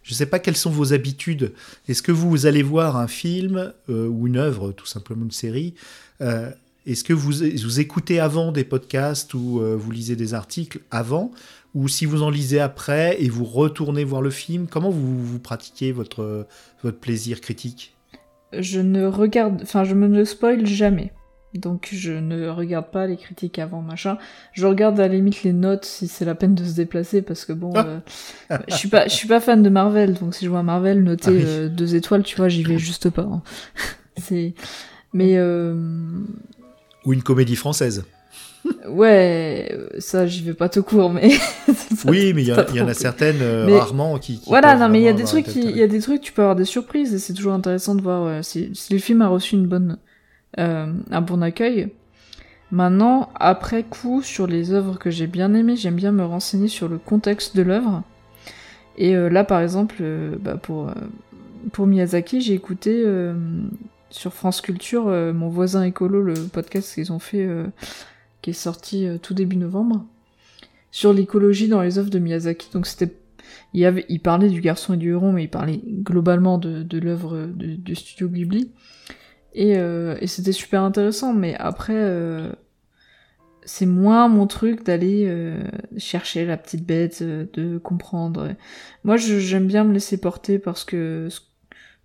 Je 0.04 0.14
sais 0.14 0.26
pas 0.26 0.40
quelles 0.40 0.58
sont 0.58 0.70
vos 0.70 0.94
habitudes. 0.94 1.54
Est-ce 1.88 2.02
que 2.02 2.12
vous 2.12 2.46
allez 2.46 2.64
voir 2.64 2.98
un 2.98 3.08
film 3.08 3.74
euh, 3.90 4.08
ou 4.08 4.28
une 4.28 4.38
œuvre, 4.38 4.72
tout 4.72 4.86
simplement 4.86 5.26
une 5.26 5.32
série 5.32 5.76
euh, 6.22 6.50
Est-ce 6.86 7.04
que 7.04 7.14
vous, 7.14 7.32
vous 7.32 7.80
écoutez 7.80 8.20
avant 8.20 8.52
des 8.52 8.64
podcasts 8.64 9.34
ou 9.34 9.60
euh, 9.60 9.76
vous 9.76 9.92
lisez 9.92 10.16
des 10.16 10.34
articles 10.34 10.80
avant 10.90 11.32
Ou 11.76 11.88
si 11.88 12.06
vous 12.06 12.24
en 12.24 12.30
lisez 12.30 12.60
après 12.60 13.22
et 13.22 13.30
vous 13.30 13.46
retournez 13.46 14.04
voir 14.04 14.22
le 14.22 14.32
film, 14.32 14.68
comment 14.68 14.90
vous, 14.90 15.24
vous 15.24 15.40
pratiquez 15.40 15.92
votre, 15.92 16.48
votre 16.84 16.98
plaisir 16.98 17.42
critique? 17.42 17.96
Je 18.52 18.80
ne 18.80 19.06
regarde, 19.06 19.60
enfin, 19.62 19.84
je 19.84 19.94
me 19.94 20.08
ne 20.08 20.24
spoil 20.24 20.66
jamais. 20.66 21.12
Donc, 21.56 21.90
je 21.92 22.12
ne 22.12 22.48
regarde 22.48 22.92
pas 22.92 23.08
les 23.08 23.18
critiques 23.18 23.58
avant, 23.58 23.82
machin. 23.82 24.18
Je 24.54 24.68
regarde 24.68 25.00
à 25.00 25.08
la 25.08 25.16
limite 25.16 25.42
les 25.44 25.54
notes 25.54 25.84
si 25.86 26.08
c'est 26.08 26.26
la 26.26 26.36
peine 26.36 26.54
de 26.54 26.64
se 26.64 26.76
déplacer, 26.76 27.22
parce 27.24 27.44
que 27.46 27.54
bon, 27.54 27.74
euh, 27.76 28.00
je 28.68 28.76
suis 28.76 28.88
pas, 28.90 29.08
je 29.08 29.14
suis 29.16 29.28
pas 29.28 29.40
fan 29.40 29.64
de 29.64 29.70
Marvel, 29.70 30.14
donc 30.14 30.36
si 30.36 30.46
je 30.46 30.50
vois 30.50 30.62
Marvel 30.64 31.04
noter 31.04 31.26
Ah 31.28 31.32
oui. 31.32 31.44
euh, 31.46 31.70
deux 31.70 31.96
étoiles, 31.96 32.22
tu 32.24 32.36
vois, 32.36 32.50
j'y 32.50 32.64
vais 32.64 32.78
juste 32.78 33.10
pas. 33.10 33.24
hein. 33.24 33.42
c'est, 34.18 34.54
mais 35.12 35.38
euh, 35.38 35.74
Ou 37.06 37.14
une 37.14 37.24
comédie 37.24 37.56
française 37.56 38.04
ouais, 38.88 39.74
ça 40.00 40.28
j'y 40.28 40.44
vais 40.44 40.54
pas 40.54 40.70
tout 40.70 40.84
court, 40.84 41.10
mais 41.12 41.30
Oui, 42.06 42.34
mais 42.34 42.44
il 42.44 42.48
y, 42.50 42.82
en 42.82 42.88
a 42.88 42.94
certaines 42.94 43.42
euh, 43.42 43.66
Mais- 43.66 43.80
rarement 43.80 44.18
qui. 44.20 44.40
qui 44.40 44.50
Voilà, 44.50 44.76
non, 44.76 44.90
mais 44.90 45.00
il 45.00 45.04
y 45.04 45.08
a 45.08 45.14
des 45.14 45.24
trucs, 45.24 45.56
il 45.56 45.76
y 45.78 45.82
a 45.82 45.88
des 45.88 46.00
trucs, 46.02 46.22
tu 46.22 46.34
peux 46.34 46.42
avoir 46.42 46.56
des 46.56 46.66
surprises 46.66 47.14
et 47.14 47.20
c'est 47.20 47.34
toujours 47.34 47.54
intéressant 47.54 47.96
de 47.96 48.02
voir 48.02 48.24
euh, 48.26 48.42
si, 48.42 48.70
si 48.74 48.94
le 48.94 49.00
film 49.00 49.22
a 49.22 49.28
reçu 49.28 49.56
une 49.56 49.68
bonne, 49.68 49.98
euh, 50.58 50.92
un 51.12 51.22
bon 51.22 51.42
accueil. 51.42 51.90
Maintenant, 52.72 53.30
après 53.36 53.84
coup, 53.84 54.22
sur 54.22 54.48
les 54.48 54.72
œuvres 54.72 54.98
que 54.98 55.10
j'ai 55.10 55.28
bien 55.28 55.54
aimées, 55.54 55.76
j'aime 55.76 55.96
bien 55.96 56.12
me 56.12 56.24
renseigner 56.24 56.68
sur 56.68 56.88
le 56.88 56.98
contexte 56.98 57.56
de 57.56 57.62
l'œuvre. 57.62 58.04
Et 58.98 59.16
euh, 59.16 59.30
là, 59.30 59.44
par 59.44 59.62
exemple, 59.62 59.98
euh, 60.02 60.36
bah, 60.40 60.58
pour 60.58 61.88
Miyazaki, 61.88 62.42
j'ai 62.42 62.54
écouté 62.54 63.06
sur 64.10 64.34
France 64.34 64.62
Culture 64.62 65.06
mon 65.06 65.50
voisin 65.50 65.84
écolo, 65.84 66.24
le 66.24 66.34
podcast 66.34 66.94
qu'ils 66.94 67.12
ont 67.12 67.20
fait, 67.20 67.48
qui 68.42 68.52
est 68.52 68.54
sorti 68.54 69.08
tout 69.22 69.34
début 69.34 69.58
novembre, 69.58 70.06
sur 70.92 71.12
l'écologie 71.14 71.68
dans 71.68 71.82
les 71.82 71.98
œuvres 71.98 72.10
de 72.10 72.18
Miyazaki. 72.20 72.70
Donc 72.72 72.88
c'était 72.88 73.14
il, 73.74 74.20
parlait 74.22 74.50
du 74.50 74.62
garçon 74.62 74.94
et 74.94 74.98
du 74.98 75.12
héron, 75.12 75.34
mais 75.34 75.44
il 75.44 75.50
parlait 75.50 75.82
globalement 75.86 76.58
de, 76.58 76.82
de 76.82 76.98
l'œuvre 76.98 77.48
de- 77.54 77.76
du 77.76 77.96
studio 77.96 78.30
Ghibli. 78.30 78.72
Et, 79.54 79.78
euh, 79.78 80.16
et 80.22 80.28
c'était 80.28 80.52
super 80.52 80.82
intéressant, 80.84 81.34
mais 81.34 81.56
après, 81.56 81.96
euh, 81.96 82.52
c'est 83.64 83.86
moins 83.86 84.28
mon 84.28 84.48
truc 84.48 84.84
d'aller 84.86 85.26
euh, 85.28 85.62
chercher 85.98 86.46
la 86.46 86.58
petite 86.58 86.86
bête, 86.86 87.20
euh, 87.22 87.46
de 87.54 87.78
comprendre. 87.78 88.56
Moi, 89.04 89.18
j'aime 89.18 89.68
bien 89.68 89.84
me 89.84 89.94
laisser 89.94 90.20
porter 90.20 90.60
parce 90.60 90.84
que 90.84 91.28
ce, 91.30 91.42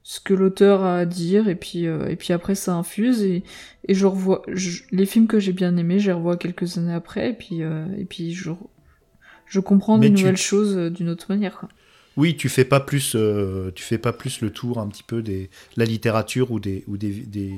ce 0.03 0.21
que 0.21 0.35
l'auteur 0.35 0.83
a 0.85 0.99
à 0.99 1.05
dire, 1.07 1.49
et 1.49 1.55
puis, 1.55 1.87
euh, 1.87 2.09
et 2.09 2.17
puis 2.17 2.33
après, 2.33 2.55
ça 2.55 2.75
infuse, 2.75 3.23
et, 3.23 3.45
et 3.89 3.95
je 3.95 4.07
revois 4.07 4.43
je- 4.53 4.83
les 4.91 5.07
films 5.07 5.27
que 5.27 5.39
j'ai 5.39 5.53
bien 5.53 5.77
aimés, 5.77 5.99
je 5.99 6.09
les 6.09 6.13
revois 6.13 6.37
quelques 6.37 6.77
années 6.77 6.93
après, 6.93 7.31
et 7.31 7.35
puis, 7.35 7.63
euh, 7.63 7.87
et 7.99 8.05
puis 8.05 8.35
je, 8.35 8.51
je 9.47 9.61
comprends 9.61 9.99
tu- 10.09 10.23
nouvelles 10.23 10.37
choses 10.37 10.77
d'une 10.93 11.09
autre 11.09 11.27
manière. 11.31 11.59
Quoi. 11.59 11.69
Oui, 12.17 12.37
tu 12.37 12.49
fais 12.49 12.65
pas 12.65 12.81
plus, 12.81 13.15
euh, 13.17 13.71
tu 13.75 13.83
fais 13.83 13.99
pas 13.99 14.13
plus 14.13 14.41
le 14.41 14.51
tour 14.51 14.79
un 14.79 14.87
petit 14.87 15.03
peu 15.03 15.21
des 15.23 15.51
la 15.77 15.85
littérature 15.85 16.51
ou 16.53 16.61
des 16.61 16.85
ou 16.87 16.97
des, 16.97 17.09
des, 17.11 17.53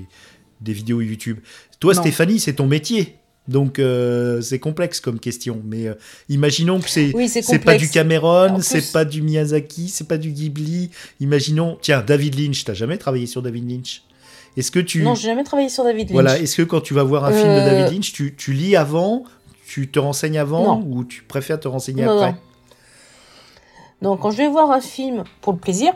des 0.61 0.73
vidéos 0.73 1.01
YouTube. 1.01 1.39
Toi, 1.81 1.93
Non. 1.95 2.01
Stéphanie, 2.01 2.41
c'est 2.41 2.55
ton 2.55 2.67
métier, 2.67 3.17
donc 3.49 3.79
euh, 3.79 4.41
c'est 4.41 4.59
complexe 4.59 5.01
comme 5.01 5.21
question. 5.21 5.61
Mais 5.65 5.89
euh, 5.89 5.95
imaginons 6.31 6.81
que 6.81 6.89
c'est 6.89 7.13
Oui, 7.15 7.29
c'est 7.29 7.59
pas 7.59 7.77
du 7.77 7.89
Cameron, 7.91 8.61
c'est 8.63 8.93
pas 8.93 9.05
du 9.05 9.21
Miyazaki, 9.21 9.89
c'est 9.89 10.09
pas 10.09 10.17
du 10.17 10.31
Ghibli. 10.31 10.91
Imaginons, 11.21 11.77
tiens, 11.83 12.03
David 12.07 12.39
Lynch. 12.41 12.65
T'as 12.65 12.73
jamais 12.75 12.97
travaillé 12.97 13.27
sur 13.27 13.43
David 13.43 13.69
Lynch? 13.71 14.03
Est-ce 14.57 14.71
que 14.71 14.79
tu 14.81 15.03
Non, 15.03 15.15
j'ai 15.15 15.29
jamais 15.29 15.45
travaillé 15.45 15.69
sur 15.69 15.85
David 15.85 16.05
Lynch. 16.09 16.13
voilà, 16.13 16.39
est-ce 16.39 16.57
que 16.57 16.63
quand 16.63 16.81
tu 16.81 16.95
vas 16.95 17.03
voir 17.03 17.27
un 17.27 17.31
film 17.33 17.45
de 17.47 17.59
David 17.61 17.93
Lynch, 17.93 18.13
tu, 18.15 18.35
tu 18.35 18.55
lis 18.55 18.75
avant, 18.75 19.25
tu 19.69 19.89
te 19.91 19.99
renseignes 19.99 20.39
avant 20.39 20.79
Non. 20.79 20.87
ou 20.89 21.05
tu 21.05 21.23
préfères 21.25 21.61
te 21.61 21.69
renseigner 21.69 22.05
Non, 22.07 22.17
après? 22.19 22.33
non. 22.33 22.39
Donc, 24.07 24.21
quand 24.21 24.31
je 24.31 24.37
vais 24.37 24.47
voir 24.47 24.71
un 24.71 24.81
film 24.81 25.25
pour 25.41 25.53
le 25.53 25.59
plaisir, 25.59 25.93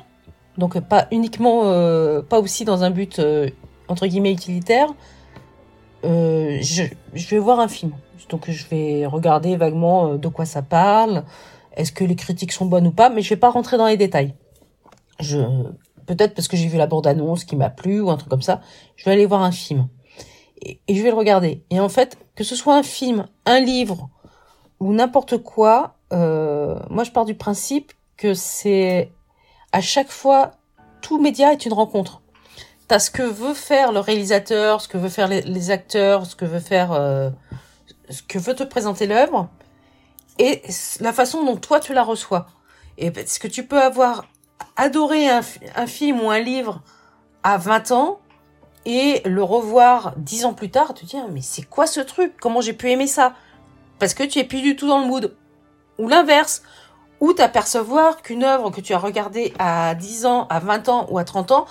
donc 0.58 0.80
pas 0.80 1.06
uniquement, 1.12 1.66
euh, 1.66 2.22
pas 2.22 2.40
aussi 2.40 2.64
dans 2.64 2.82
un 2.82 2.90
but 2.90 3.20
euh, 3.20 3.48
entre 3.86 4.08
guillemets 4.08 4.32
utilitaire, 4.32 4.88
euh, 6.04 6.58
je, 6.60 6.82
vais 7.14 7.38
voir 7.38 7.60
un 7.60 7.68
film. 7.68 7.92
Donc, 8.28 8.50
je 8.50 8.66
vais 8.66 9.06
regarder 9.06 9.56
vaguement 9.56 10.16
de 10.16 10.26
quoi 10.26 10.44
ça 10.44 10.60
parle, 10.60 11.22
est-ce 11.76 11.92
que 11.92 12.02
les 12.02 12.16
critiques 12.16 12.50
sont 12.50 12.66
bonnes 12.66 12.88
ou 12.88 12.90
pas, 12.90 13.10
mais 13.10 13.22
je 13.22 13.28
vais 13.30 13.36
pas 13.36 13.48
rentrer 13.48 13.76
dans 13.76 13.86
les 13.86 13.96
détails. 13.96 14.34
Je, 15.20 15.38
peut-être 16.06 16.34
parce 16.34 16.48
que 16.48 16.56
j'ai 16.56 16.66
vu 16.66 16.78
la 16.78 16.88
bande-annonce 16.88 17.44
qui 17.44 17.54
m'a 17.54 17.70
plu 17.70 18.00
ou 18.00 18.10
un 18.10 18.16
truc 18.16 18.28
comme 18.28 18.42
ça, 18.42 18.60
je 18.96 19.04
vais 19.04 19.12
aller 19.12 19.26
voir 19.26 19.42
un 19.42 19.52
film 19.52 19.86
et, 20.60 20.80
je 20.88 21.00
vais 21.00 21.10
le 21.10 21.16
regarder. 21.16 21.62
Et 21.70 21.78
en 21.78 21.88
fait, 21.88 22.18
que 22.34 22.42
ce 22.42 22.56
soit 22.56 22.74
un 22.74 22.82
film, 22.82 23.26
un 23.46 23.60
livre 23.60 24.10
ou 24.80 24.92
n'importe 24.92 25.38
quoi, 25.38 25.94
moi 26.10 27.04
je 27.04 27.12
pars 27.12 27.24
du 27.24 27.36
principe 27.36 27.92
que 28.20 28.34
c'est 28.34 29.12
à 29.72 29.80
chaque 29.80 30.10
fois 30.10 30.50
tout 31.00 31.18
média 31.18 31.52
est 31.52 31.64
une 31.64 31.72
rencontre. 31.72 32.20
T'as 32.86 32.98
ce 32.98 33.10
que 33.10 33.22
veut 33.22 33.54
faire 33.54 33.92
le 33.92 34.00
réalisateur, 34.00 34.82
ce 34.82 34.88
que 34.88 34.98
veut 34.98 35.08
faire 35.08 35.26
les, 35.26 35.70
acteurs, 35.70 36.26
ce 36.26 36.36
que 36.36 36.44
veut 36.44 36.60
faire, 36.60 36.92
euh, 36.92 37.30
ce 38.10 38.22
que 38.22 38.38
veut 38.38 38.54
te 38.54 38.62
présenter 38.62 39.06
l'œuvre, 39.06 39.48
et 40.38 40.60
la 41.00 41.14
façon 41.14 41.44
dont 41.44 41.56
toi 41.56 41.80
tu 41.80 41.94
la 41.94 42.02
reçois. 42.02 42.46
Et 42.98 43.10
parce 43.10 43.38
que 43.38 43.48
tu 43.48 43.64
peux 43.64 43.80
avoir 43.80 44.26
adoré 44.76 45.30
un, 45.30 45.40
fi- 45.40 45.60
un 45.74 45.86
film 45.86 46.20
ou 46.20 46.30
un 46.30 46.40
livre 46.40 46.82
à 47.42 47.56
20 47.56 47.90
ans 47.92 48.20
et 48.84 49.22
le 49.24 49.42
revoir 49.42 50.12
10 50.18 50.44
ans 50.44 50.52
plus 50.52 50.70
tard, 50.70 50.92
te 50.92 51.06
dis, 51.06 51.16
Ah, 51.16 51.26
mais 51.32 51.40
c'est 51.40 51.62
quoi 51.62 51.86
ce 51.86 52.00
truc? 52.00 52.34
Comment 52.38 52.60
j'ai 52.60 52.74
pu 52.74 52.90
aimer 52.90 53.06
ça? 53.06 53.32
Parce 53.98 54.12
que 54.12 54.24
tu 54.24 54.38
es 54.40 54.44
plus 54.44 54.60
du 54.60 54.76
tout 54.76 54.88
dans 54.88 54.98
le 54.98 55.06
mood. 55.06 55.34
Ou 55.98 56.06
l'inverse. 56.08 56.62
Ou 57.20 57.32
t'apercevoir 57.34 58.22
qu'une 58.22 58.44
œuvre 58.44 58.70
que 58.70 58.80
tu 58.80 58.94
as 58.94 58.98
regardée 58.98 59.52
à 59.58 59.94
10 59.94 60.26
ans, 60.26 60.46
à 60.48 60.58
20 60.58 60.88
ans 60.88 61.06
ou 61.10 61.18
à 61.18 61.24
30 61.24 61.52
ans, 61.52 61.66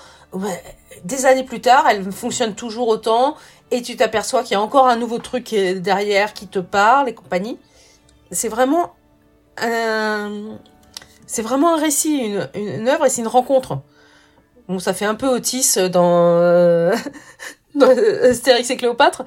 des 1.04 1.26
années 1.26 1.44
plus 1.44 1.60
tard, 1.60 1.88
elle 1.90 2.12
fonctionne 2.12 2.54
toujours 2.54 2.88
autant 2.88 3.36
et 3.72 3.82
tu 3.82 3.96
t'aperçois 3.96 4.44
qu'il 4.44 4.52
y 4.52 4.56
a 4.56 4.62
encore 4.62 4.88
un 4.88 4.96
nouveau 4.96 5.18
truc 5.18 5.54
derrière 5.54 6.34
qui 6.34 6.48
te 6.48 6.60
parle 6.60 7.10
et 7.10 7.14
compagnie. 7.14 7.58
C'est 8.32 8.50
vraiment 8.50 8.94
un, 9.58 10.60
c'est 11.26 11.42
vraiment 11.42 11.74
un 11.74 11.80
récit, 11.80 12.18
une, 12.18 12.50
une, 12.54 12.82
une 12.82 12.88
œuvre 12.88 13.06
et 13.06 13.10
c'est 13.10 13.22
une 13.22 13.28
rencontre. 13.28 13.80
Bon, 14.68 14.78
ça 14.78 14.94
fait 14.94 15.06
un 15.06 15.16
peu 15.16 15.28
Otis 15.28 15.78
dans, 15.92 16.92
dans 17.76 17.90
Astérix 18.24 18.70
et 18.70 18.78
Cléopâtre, 18.78 19.26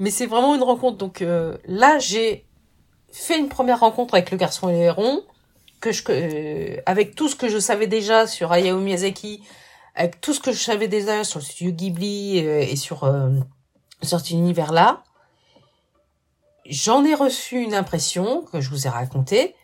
mais 0.00 0.10
c'est 0.10 0.26
vraiment 0.26 0.54
une 0.56 0.64
rencontre. 0.64 0.96
Donc 0.98 1.22
euh, 1.22 1.56
là, 1.64 2.00
j'ai 2.00 2.44
fait 3.12 3.38
une 3.38 3.48
première 3.48 3.80
rencontre 3.80 4.14
avec 4.14 4.30
le 4.32 4.36
garçon 4.36 4.68
et 4.68 4.72
le 4.72 4.78
héron, 4.78 5.22
que 5.80 5.92
je, 5.92 6.02
euh, 6.10 6.76
avec 6.86 7.14
tout 7.14 7.28
ce 7.28 7.36
que 7.36 7.48
je 7.48 7.58
savais 7.58 7.86
déjà 7.86 8.26
sur 8.26 8.52
Hayao 8.52 8.78
Miyazaki, 8.78 9.42
avec 9.94 10.20
tout 10.20 10.34
ce 10.34 10.40
que 10.40 10.52
je 10.52 10.58
savais 10.58 10.88
déjà 10.88 11.24
sur 11.24 11.40
le 11.40 11.44
studio 11.44 11.72
Ghibli 11.72 12.44
euh, 12.46 12.60
et 12.60 12.76
sur, 12.76 13.04
euh, 13.04 13.30
sur 14.02 14.20
cet 14.20 14.30
univers-là. 14.30 15.02
j'en 16.66 17.04
ai 17.04 17.14
reçu 17.14 17.60
une 17.60 17.74
impression 17.74 18.42
que 18.42 18.60
je 18.60 18.70
vous 18.70 18.86
ai 18.86 18.90
racontée. 18.90 19.54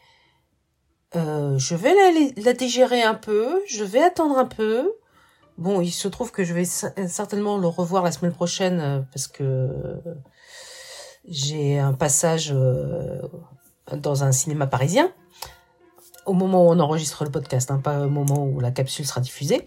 Euh, 1.14 1.56
je 1.58 1.74
vais 1.74 1.94
la, 1.94 2.42
la 2.42 2.52
digérer 2.52 3.02
un 3.02 3.14
peu, 3.14 3.62
je 3.68 3.84
vais 3.84 4.02
attendre 4.02 4.36
un 4.38 4.44
peu. 4.46 4.92
Bon, 5.56 5.80
il 5.80 5.92
se 5.92 6.08
trouve 6.08 6.32
que 6.32 6.44
je 6.44 6.52
vais 6.52 6.64
cer- 6.64 7.08
certainement 7.08 7.56
le 7.58 7.68
revoir 7.68 8.02
la 8.02 8.12
semaine 8.12 8.32
prochaine 8.34 8.80
euh, 8.80 9.00
parce 9.12 9.28
que 9.28 9.68
j'ai 11.28 11.78
un 11.78 11.94
passage 11.94 12.52
euh, 12.54 13.20
dans 13.92 14.24
un 14.24 14.32
cinéma 14.32 14.66
parisien 14.66 15.12
au 16.26 16.32
moment 16.32 16.66
où 16.66 16.70
on 16.70 16.78
enregistre 16.78 17.24
le 17.24 17.30
podcast, 17.30 17.70
hein, 17.70 17.80
pas 17.82 18.00
au 18.00 18.10
moment 18.10 18.44
où 18.44 18.60
la 18.60 18.70
capsule 18.70 19.06
sera 19.06 19.20
diffusée. 19.20 19.64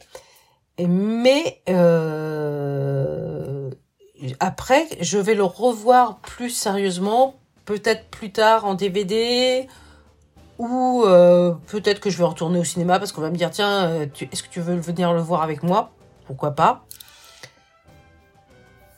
Mais 0.88 1.62
euh, 1.70 3.70
après, 4.40 4.88
je 5.02 5.18
vais 5.18 5.36
le 5.36 5.44
revoir 5.44 6.20
plus 6.20 6.50
sérieusement, 6.50 7.36
peut-être 7.66 8.10
plus 8.10 8.32
tard 8.32 8.66
en 8.66 8.76
DVD, 8.76 9.68
ou 10.58 11.04
euh, 11.06 11.54
peut-être 11.68 12.00
que 12.00 12.10
je 12.10 12.18
vais 12.18 12.26
retourner 12.26 12.60
au 12.60 12.64
cinéma 12.64 13.00
parce 13.00 13.12
qu'on 13.12 13.22
va 13.22 13.30
me 13.30 13.38
dire 13.38 13.50
tiens, 13.50 13.86
euh, 13.86 14.06
est-ce 14.32 14.44
que 14.44 14.50
tu 14.50 14.62
veux 14.62 14.76
venir 14.76 15.14
le 15.14 15.22
voir 15.22 15.42
avec 15.42 15.64
moi? 15.64 15.92
Pourquoi 16.26 16.52
pas? 16.52 16.86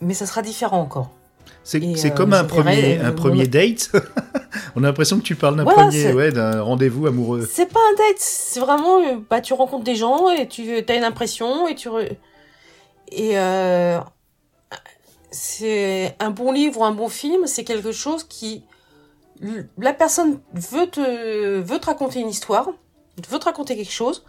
Mais 0.01 0.13
ça 0.13 0.25
sera 0.25 0.41
différent 0.41 0.81
encore. 0.81 1.11
C'est 1.63 2.11
euh, 2.11 2.15
comme 2.15 2.33
un 2.33 2.43
premier, 2.43 2.99
euh, 2.99 3.07
un 3.07 3.11
premier 3.11 3.47
date. 3.47 3.91
On 4.75 4.83
a 4.83 4.87
l'impression 4.87 5.17
que 5.19 5.23
tu 5.23 5.35
parles 5.35 5.55
d'un 5.57 5.63
Voilà, 5.63 5.83
premier, 5.83 6.11
ouais, 6.13 6.31
d'un 6.31 6.61
rendez-vous 6.61 7.07
amoureux. 7.07 7.47
C'est 7.51 7.67
pas 7.71 7.79
un 7.79 7.95
date, 7.95 8.17
c'est 8.17 8.59
vraiment 8.59 8.99
euh, 8.99 9.17
bah 9.29 9.41
tu 9.41 9.53
rencontres 9.53 9.83
des 9.83 9.95
gens 9.95 10.29
et 10.29 10.47
tu 10.47 10.83
as 10.87 10.95
une 10.95 11.03
impression 11.03 11.67
et 11.67 11.75
tu 11.75 11.87
re- 11.89 12.09
et 13.11 13.37
euh, 13.37 13.99
c'est 15.31 16.15
un 16.19 16.31
bon 16.31 16.51
livre 16.51 16.79
ou 16.81 16.83
un 16.83 16.91
bon 16.91 17.09
film, 17.09 17.47
c'est 17.47 17.63
quelque 17.63 17.91
chose 17.91 18.23
qui 18.23 18.63
la 19.79 19.93
personne 19.93 20.39
veut 20.53 20.87
te 20.87 21.59
veut 21.59 21.79
te 21.79 21.85
raconter 21.87 22.19
une 22.19 22.29
histoire, 22.29 22.69
veut 23.29 23.39
te 23.39 23.45
raconter 23.45 23.75
quelque 23.75 23.91
chose 23.91 24.23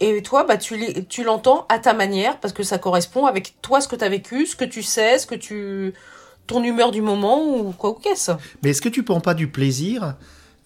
et 0.00 0.22
toi 0.22 0.44
bah 0.44 0.56
tu 0.56 1.24
l'entends 1.24 1.66
à 1.68 1.78
ta 1.78 1.92
manière 1.92 2.38
parce 2.38 2.54
que 2.54 2.62
ça 2.62 2.78
correspond 2.78 3.26
avec 3.26 3.60
toi 3.62 3.80
ce 3.80 3.88
que 3.88 3.96
tu 3.96 4.04
as 4.04 4.08
vécu, 4.08 4.46
ce 4.46 4.54
que 4.54 4.64
tu 4.64 4.82
sais, 4.82 5.18
ce 5.18 5.26
que 5.26 5.34
tu 5.34 5.92
ton 6.48 6.64
humeur 6.64 6.90
du 6.90 7.00
moment 7.00 7.46
ou 7.46 7.70
quoi 7.70 7.96
qu'est-ce? 8.02 8.32
Mais 8.62 8.70
est-ce 8.70 8.82
que 8.82 8.88
tu 8.88 9.04
prends 9.04 9.20
pas 9.20 9.34
du 9.34 9.46
plaisir 9.46 10.16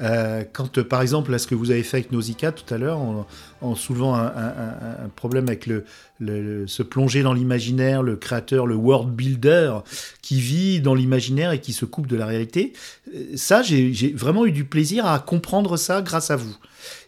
euh, 0.01 0.43
quand, 0.53 0.79
euh, 0.79 0.85
par 0.85 1.01
exemple, 1.01 1.31
là, 1.31 1.39
ce 1.39 1.47
que 1.47 1.55
vous 1.55 1.71
avez 1.71 1.83
fait 1.83 1.99
avec 1.99 2.13
Nausicaa 2.13 2.51
tout 2.51 2.75
à 2.75 2.79
l'heure, 2.79 2.99
en, 3.61 3.75
soulevant 3.77 4.15
un, 4.17 5.09
problème 5.15 5.47
avec 5.47 5.67
le, 5.67 6.67
se 6.67 6.83
plonger 6.83 7.23
dans 7.23 7.33
l'imaginaire, 7.33 8.03
le 8.03 8.17
créateur, 8.17 8.67
le 8.67 8.75
world 8.75 9.11
builder, 9.11 9.79
qui 10.21 10.41
vit 10.41 10.81
dans 10.81 10.95
l'imaginaire 10.95 11.53
et 11.53 11.61
qui 11.61 11.73
se 11.73 11.85
coupe 11.85 12.07
de 12.07 12.17
la 12.17 12.27
réalité, 12.27 12.73
euh, 13.15 13.37
ça, 13.37 13.63
j'ai 13.63 14.13
vraiment 14.17 14.45
eu 14.47 14.53
du 14.53 14.65
plaisir 14.65 15.07
à 15.07 15.19
comprendre 15.21 15.77
ça 15.77 16.03
grâce 16.03 16.31
à 16.31 16.37
vous. 16.37 16.57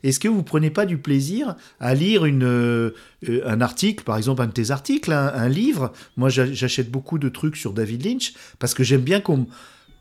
Est-ce 0.03 0.21
que 0.21 0.29
vous 0.29 0.43
prenez 0.43 0.71
pas 0.71 0.87
du 0.87 0.99
plaisir 0.99 1.57
à 1.81 1.95
lire 1.95 2.25
une, 2.25 2.45
euh, 2.45 2.91
euh, 3.29 3.43
un 3.47 3.61
article, 3.61 4.05
par 4.05 4.17
exemple 4.17 4.43
un 4.43 4.47
de 4.47 4.53
tes 4.53 4.71
articles, 4.71 5.13
un, 5.13 5.27
un 5.35 5.49
livre? 5.49 5.93
Moi, 6.17 6.29
j'a- 6.29 6.53
j'achète 6.53 6.91
beaucoup 6.91 7.19
de 7.19 7.29
trucs 7.29 7.57
sur 7.57 7.73
David 7.73 8.05
Lynch 8.05 8.35
parce 8.59 8.75
que 8.75 8.83
j'aime 8.85 9.03
bien 9.03 9.21
qu'on 9.21 9.39
me- 9.39 9.47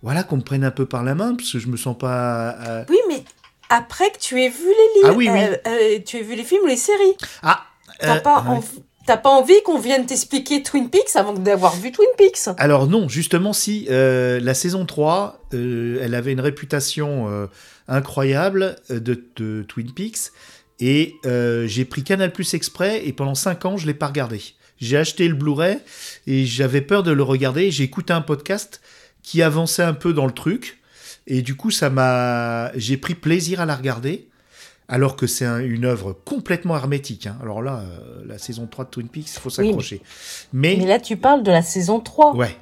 voilà, 0.01 0.23
qu'on 0.23 0.37
me 0.37 0.41
prenne 0.41 0.63
un 0.63 0.71
peu 0.71 0.85
par 0.85 1.03
la 1.03 1.15
main, 1.15 1.35
parce 1.35 1.51
que 1.51 1.59
je 1.59 1.67
me 1.67 1.77
sens 1.77 1.97
pas. 1.97 2.55
euh, 2.67 2.83
Oui, 2.89 2.97
mais 3.07 3.23
après 3.69 4.11
que 4.11 4.17
tu 4.19 4.41
aies 4.41 4.49
vu 4.49 4.65
les 4.67 5.01
livres, 5.01 5.09
Ah 5.09 5.13
oui, 5.13 5.29
oui. 5.31 5.39
euh, 5.67 5.99
tu 6.05 6.17
aies 6.17 6.23
vu 6.23 6.35
les 6.35 6.43
films 6.43 6.63
ou 6.63 6.67
les 6.67 6.75
séries, 6.77 7.15
Ah 7.41 7.65
t'as 7.99 8.19
pas, 8.19 8.43
ouais. 8.49 8.59
T'as 9.05 9.17
pas 9.17 9.29
envie 9.29 9.61
qu'on 9.65 9.79
vienne 9.79 10.05
t'expliquer 10.05 10.63
Twin 10.63 10.89
Peaks 10.89 11.15
avant 11.15 11.33
d'avoir 11.33 11.75
vu 11.75 11.91
Twin 11.91 12.07
Peaks? 12.17 12.49
Alors 12.57 12.87
non, 12.87 13.09
justement, 13.09 13.53
si 13.53 13.87
euh, 13.89 14.39
la 14.39 14.53
saison 14.53 14.85
3, 14.85 15.41
euh, 15.53 15.99
elle 16.01 16.15
avait 16.15 16.31
une 16.31 16.39
réputation 16.39 17.29
euh, 17.29 17.47
incroyable 17.87 18.77
de, 18.89 19.63
Twin 19.67 19.91
Peaks, 19.93 20.31
et 20.79 21.15
j'ai 21.23 21.85
pris 21.85 22.03
Canal 22.03 22.31
Plus 22.31 22.53
exprès, 22.53 23.05
et 23.05 23.13
pendant 23.13 23.35
5 23.35 23.65
ans, 23.65 23.77
je 23.77 23.87
l'ai 23.87 23.93
pas 23.93 24.07
regardé. 24.07 24.41
J'ai 24.79 24.97
acheté 24.97 25.27
le 25.27 25.35
Blu-ray, 25.35 25.79
et 26.27 26.45
j'avais 26.45 26.81
peur 26.81 27.03
de 27.03 27.11
le 27.11 27.23
regarder, 27.23 27.71
j'ai 27.71 27.83
écouté 27.83 28.13
un 28.13 28.21
podcast 28.21 28.81
qui 29.21 29.41
avançait 29.41 29.83
un 29.83 29.93
peu 29.93 30.13
dans 30.13 30.25
le 30.25 30.33
truc, 30.33 30.79
et 31.27 31.41
du 31.41 31.55
coup, 31.55 31.71
ça 31.71 31.89
m'a, 31.89 32.71
j'ai 32.75 32.97
pris 32.97 33.15
plaisir 33.15 33.61
à 33.61 33.65
la 33.65 33.75
regarder. 33.75 34.27
Alors 34.89 35.15
que 35.15 35.27
c'est 35.27 35.45
un- 35.45 35.59
une 35.59 35.85
œuvre 35.85 36.13
complètement 36.13 36.75
hermétique. 36.75 37.27
hein. 37.27 37.37
Alors 37.41 37.61
là, 37.61 37.79
euh, 37.79 38.21
la 38.27 38.37
saison 38.37 38.67
3 38.69 38.85
de 38.85 38.89
Twin 38.89 39.07
Peaks, 39.07 39.27
il 39.35 39.39
faut 39.39 39.49
s'accrocher. 39.49 40.01
mais... 40.51 40.75
Mais 40.77 40.85
là, 40.85 40.99
tu 40.99 41.15
parles 41.17 41.41
de 41.43 41.51
la 41.51 41.61
saison 41.61 41.99
3. 41.99 42.35
Ouais. 42.35 42.55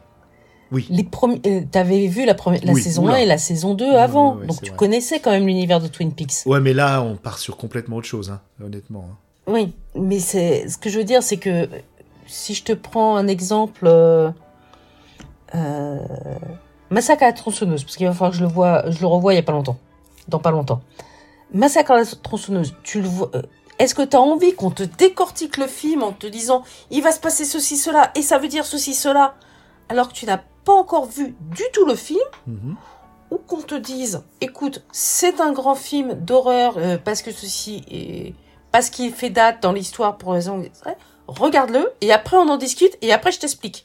Oui. 0.71 0.85
Les 0.89 1.03
premiers, 1.03 1.41
euh, 1.47 1.61
t'avais 1.69 2.07
vu 2.07 2.25
la, 2.25 2.33
la 2.63 2.71
Oui, 2.73 2.81
saison 2.81 3.03
oula. 3.05 3.15
1 3.15 3.17
et 3.17 3.25
la 3.25 3.37
saison 3.37 3.73
2 3.73 3.89
Ouais, 3.91 3.95
avant. 3.97 4.35
ouais, 4.35 4.41
ouais, 4.41 4.47
donc 4.47 4.61
tu 4.61 4.69
vrai. 4.69 4.77
connaissais 4.77 5.19
quand 5.19 5.31
même 5.31 5.45
l'univers 5.45 5.81
de 5.81 5.87
Twin 5.87 6.13
Peaks. 6.13 6.45
Ouais, 6.45 6.61
mais 6.61 6.73
là, 6.73 7.01
on 7.01 7.17
part 7.17 7.39
sur 7.39 7.57
complètement 7.57 7.97
autre 7.97 8.07
chose, 8.07 8.29
hein, 8.29 8.39
honnêtement. 8.63 9.07
hein. 9.11 9.17
Oui, 9.47 9.73
mais 9.95 10.19
c'est 10.19 10.69
ce 10.69 10.77
que 10.77 10.89
je 10.89 10.97
veux 10.99 11.03
dire, 11.03 11.23
c'est 11.23 11.37
que 11.37 11.67
si 12.27 12.53
je 12.53 12.63
te 12.63 12.71
prends 12.71 13.17
un 13.17 13.27
exemple, 13.27 13.85
euh, 13.85 14.29
Massacre 16.89 17.23
à 17.23 17.27
la 17.27 17.33
tronçonneuse, 17.33 17.83
parce 17.83 17.95
qu'il 17.97 18.05
va 18.07 18.13
falloir 18.13 18.31
que 18.31 18.37
je 18.37 18.43
le 18.43 18.49
vois, 18.49 18.89
je 18.89 18.99
le 18.99 19.07
revois 19.07 19.33
il 19.33 19.37
y 19.37 19.39
a 19.39 19.43
pas 19.43 19.51
longtemps, 19.53 19.77
dans 20.27 20.39
pas 20.39 20.51
longtemps. 20.51 20.81
Massacre 21.53 21.91
à 21.91 21.97
la 21.99 22.05
tronçonneuse, 22.05 22.75
tu 22.83 23.01
le 23.01 23.07
vois. 23.07 23.29
euh, 23.35 23.41
Est-ce 23.79 23.95
que 23.95 24.01
tu 24.03 24.15
as 24.15 24.21
envie 24.21 24.53
qu'on 24.53 24.71
te 24.71 24.83
décortique 24.83 25.57
le 25.57 25.67
film 25.67 26.03
en 26.03 26.11
te 26.13 26.27
disant 26.27 26.63
il 26.89 27.01
va 27.03 27.11
se 27.11 27.19
passer 27.19 27.45
ceci, 27.45 27.77
cela, 27.77 28.11
et 28.15 28.21
ça 28.21 28.37
veut 28.37 28.47
dire 28.47 28.65
ceci, 28.65 28.93
cela, 28.93 29.35
alors 29.89 30.07
que 30.09 30.13
tu 30.13 30.25
n'as 30.25 30.39
pas 30.63 30.73
encore 30.73 31.05
vu 31.05 31.35
du 31.41 31.63
tout 31.73 31.85
le 31.85 31.95
film 31.95 32.19
Mhm. 32.47 32.75
ou 33.31 33.37
qu'on 33.37 33.61
te 33.61 33.75
dise, 33.75 34.23
écoute, 34.41 34.83
c'est 34.91 35.41
un 35.41 35.51
grand 35.51 35.75
film 35.75 36.13
d'horreur 36.13 36.75
euh, 36.77 36.97
parce 37.03 37.21
que 37.21 37.31
ceci 37.31 37.83
est 37.89 38.33
parce 38.71 38.89
qu'il 38.89 39.11
fait 39.13 39.29
date 39.29 39.61
dans 39.61 39.73
l'histoire 39.73 40.17
pour 40.17 40.31
raison, 40.31 40.63
regarde-le 41.27 41.91
et 41.99 42.13
après 42.13 42.37
on 42.37 42.47
en 42.47 42.55
discute 42.57 42.97
et 43.01 43.11
après 43.11 43.31
je 43.33 43.39
t'explique. 43.39 43.83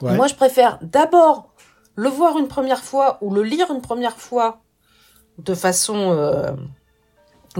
Ouais. 0.00 0.16
Moi, 0.16 0.26
je 0.28 0.34
préfère 0.34 0.78
d'abord 0.80 1.50
le 1.94 2.08
voir 2.08 2.38
une 2.38 2.48
première 2.48 2.82
fois 2.82 3.18
ou 3.20 3.32
le 3.34 3.42
lire 3.42 3.70
une 3.70 3.82
première 3.82 4.16
fois 4.16 4.60
de 5.38 5.54
façon 5.54 6.12
euh, 6.12 6.52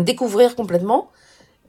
découvrir 0.03 0.57
complètement. 0.57 1.11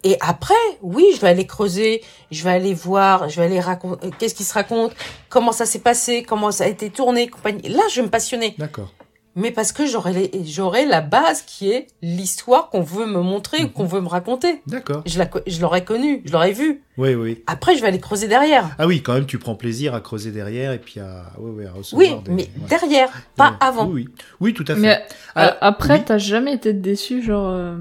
Et 0.03 0.17
après, 0.21 0.53
oui, 0.81 1.11
je 1.15 1.21
vais 1.21 1.29
aller 1.29 1.47
creuser, 1.47 2.03
je 2.29 2.43
vais 2.43 2.51
aller 2.51 2.75
voir, 2.75 3.27
je 3.27 3.39
vais 3.39 3.47
aller 3.47 3.59
raconter 3.59 4.11
qu'est-ce 4.19 4.35
qui 4.35 4.43
se 4.43 4.53
raconte, 4.53 4.93
comment 5.29 5.51
ça 5.51 5.65
s'est 5.65 5.79
passé, 5.79 6.21
comment 6.21 6.51
ça 6.51 6.65
a 6.65 6.67
été 6.67 6.91
tourné, 6.91 7.27
compagnie. 7.27 7.67
Là, 7.69 7.81
je 7.89 7.95
vais 7.95 8.03
me 8.03 8.11
passionner 8.11 8.53
D'accord. 8.59 8.91
Mais 9.35 9.51
parce 9.51 9.71
que 9.73 9.83
j'aurai 9.85 10.85
la 10.85 11.01
base 11.01 11.41
qui 11.41 11.69
est 11.69 11.87
l'histoire 12.01 12.69
qu'on 12.69 12.81
veut 12.81 13.05
me 13.05 13.19
montrer 13.21 13.59
ou 13.59 13.65
Mhm. 13.65 13.71
qu'on 13.73 13.85
veut 13.85 13.99
me 14.01 14.07
raconter. 14.07 14.61
D'accord. 14.67 15.03
Je 15.05 15.17
la 15.19 15.25
co- 15.25 15.41
je 15.45 15.59
l'aurai 15.61 15.83
connue, 15.83 16.21
je 16.25 16.31
l'aurai 16.31 16.53
vue. 16.53 16.81
Oui, 16.97 17.13
oui. 17.15 17.43
Après, 17.45 17.75
je 17.75 17.81
vais 17.81 17.87
aller 17.87 17.99
creuser 17.99 18.27
derrière. 18.29 18.73
Ah 18.79 18.87
oui, 18.87 19.01
quand 19.03 19.13
même, 19.13 19.25
tu 19.25 19.37
prends 19.37 19.55
plaisir 19.55 19.93
à 19.93 19.99
creuser 20.01 20.31
derrière 20.31 20.71
et 20.71 20.79
puis 20.79 20.99
à, 21.01 21.33
ouais, 21.37 21.51
ouais, 21.51 21.65
à 21.65 21.71
recevoir 21.73 22.07
Oui, 22.17 22.23
des- 22.23 22.31
mais 22.31 22.43
ouais. 22.43 22.67
derrière, 22.69 23.09
pas 23.35 23.51
Ouais. 23.51 23.57
avant. 23.59 23.85
Oui, 23.87 24.07
oui. 24.07 24.09
Oui, 24.39 24.53
tout 24.53 24.65
à 24.69 24.75
fait. 24.75 24.79
Mais 24.81 25.05
euh, 25.37 25.51
après, 25.59 25.97
oui. 25.99 26.03
t'as 26.05 26.17
jamais 26.17 26.53
été 26.53 26.71
déçu, 26.71 27.21
genre, 27.21 27.49
euh, 27.49 27.75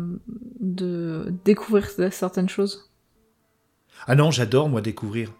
de 0.60 1.32
découvrir 1.44 1.88
certaines 2.10 2.48
choses? 2.48 2.90
Ah 4.06 4.14
non, 4.16 4.30
j'adore, 4.30 4.68
moi, 4.68 4.80
découvrir. 4.80 5.30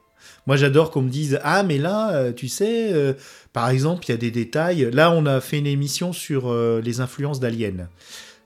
Moi, 0.46 0.56
j'adore 0.56 0.90
qu'on 0.90 1.02
me 1.02 1.10
dise 1.10 1.40
Ah, 1.42 1.62
mais 1.62 1.78
là, 1.78 2.14
euh, 2.14 2.32
tu 2.32 2.48
sais, 2.48 2.92
euh, 2.92 3.14
par 3.52 3.68
exemple, 3.70 4.04
il 4.06 4.10
y 4.10 4.14
a 4.14 4.18
des 4.18 4.30
détails. 4.30 4.90
Là, 4.92 5.10
on 5.10 5.26
a 5.26 5.40
fait 5.40 5.58
une 5.58 5.66
émission 5.66 6.12
sur 6.12 6.50
euh, 6.50 6.80
les 6.84 7.00
influences 7.00 7.40
d'aliens. 7.40 7.88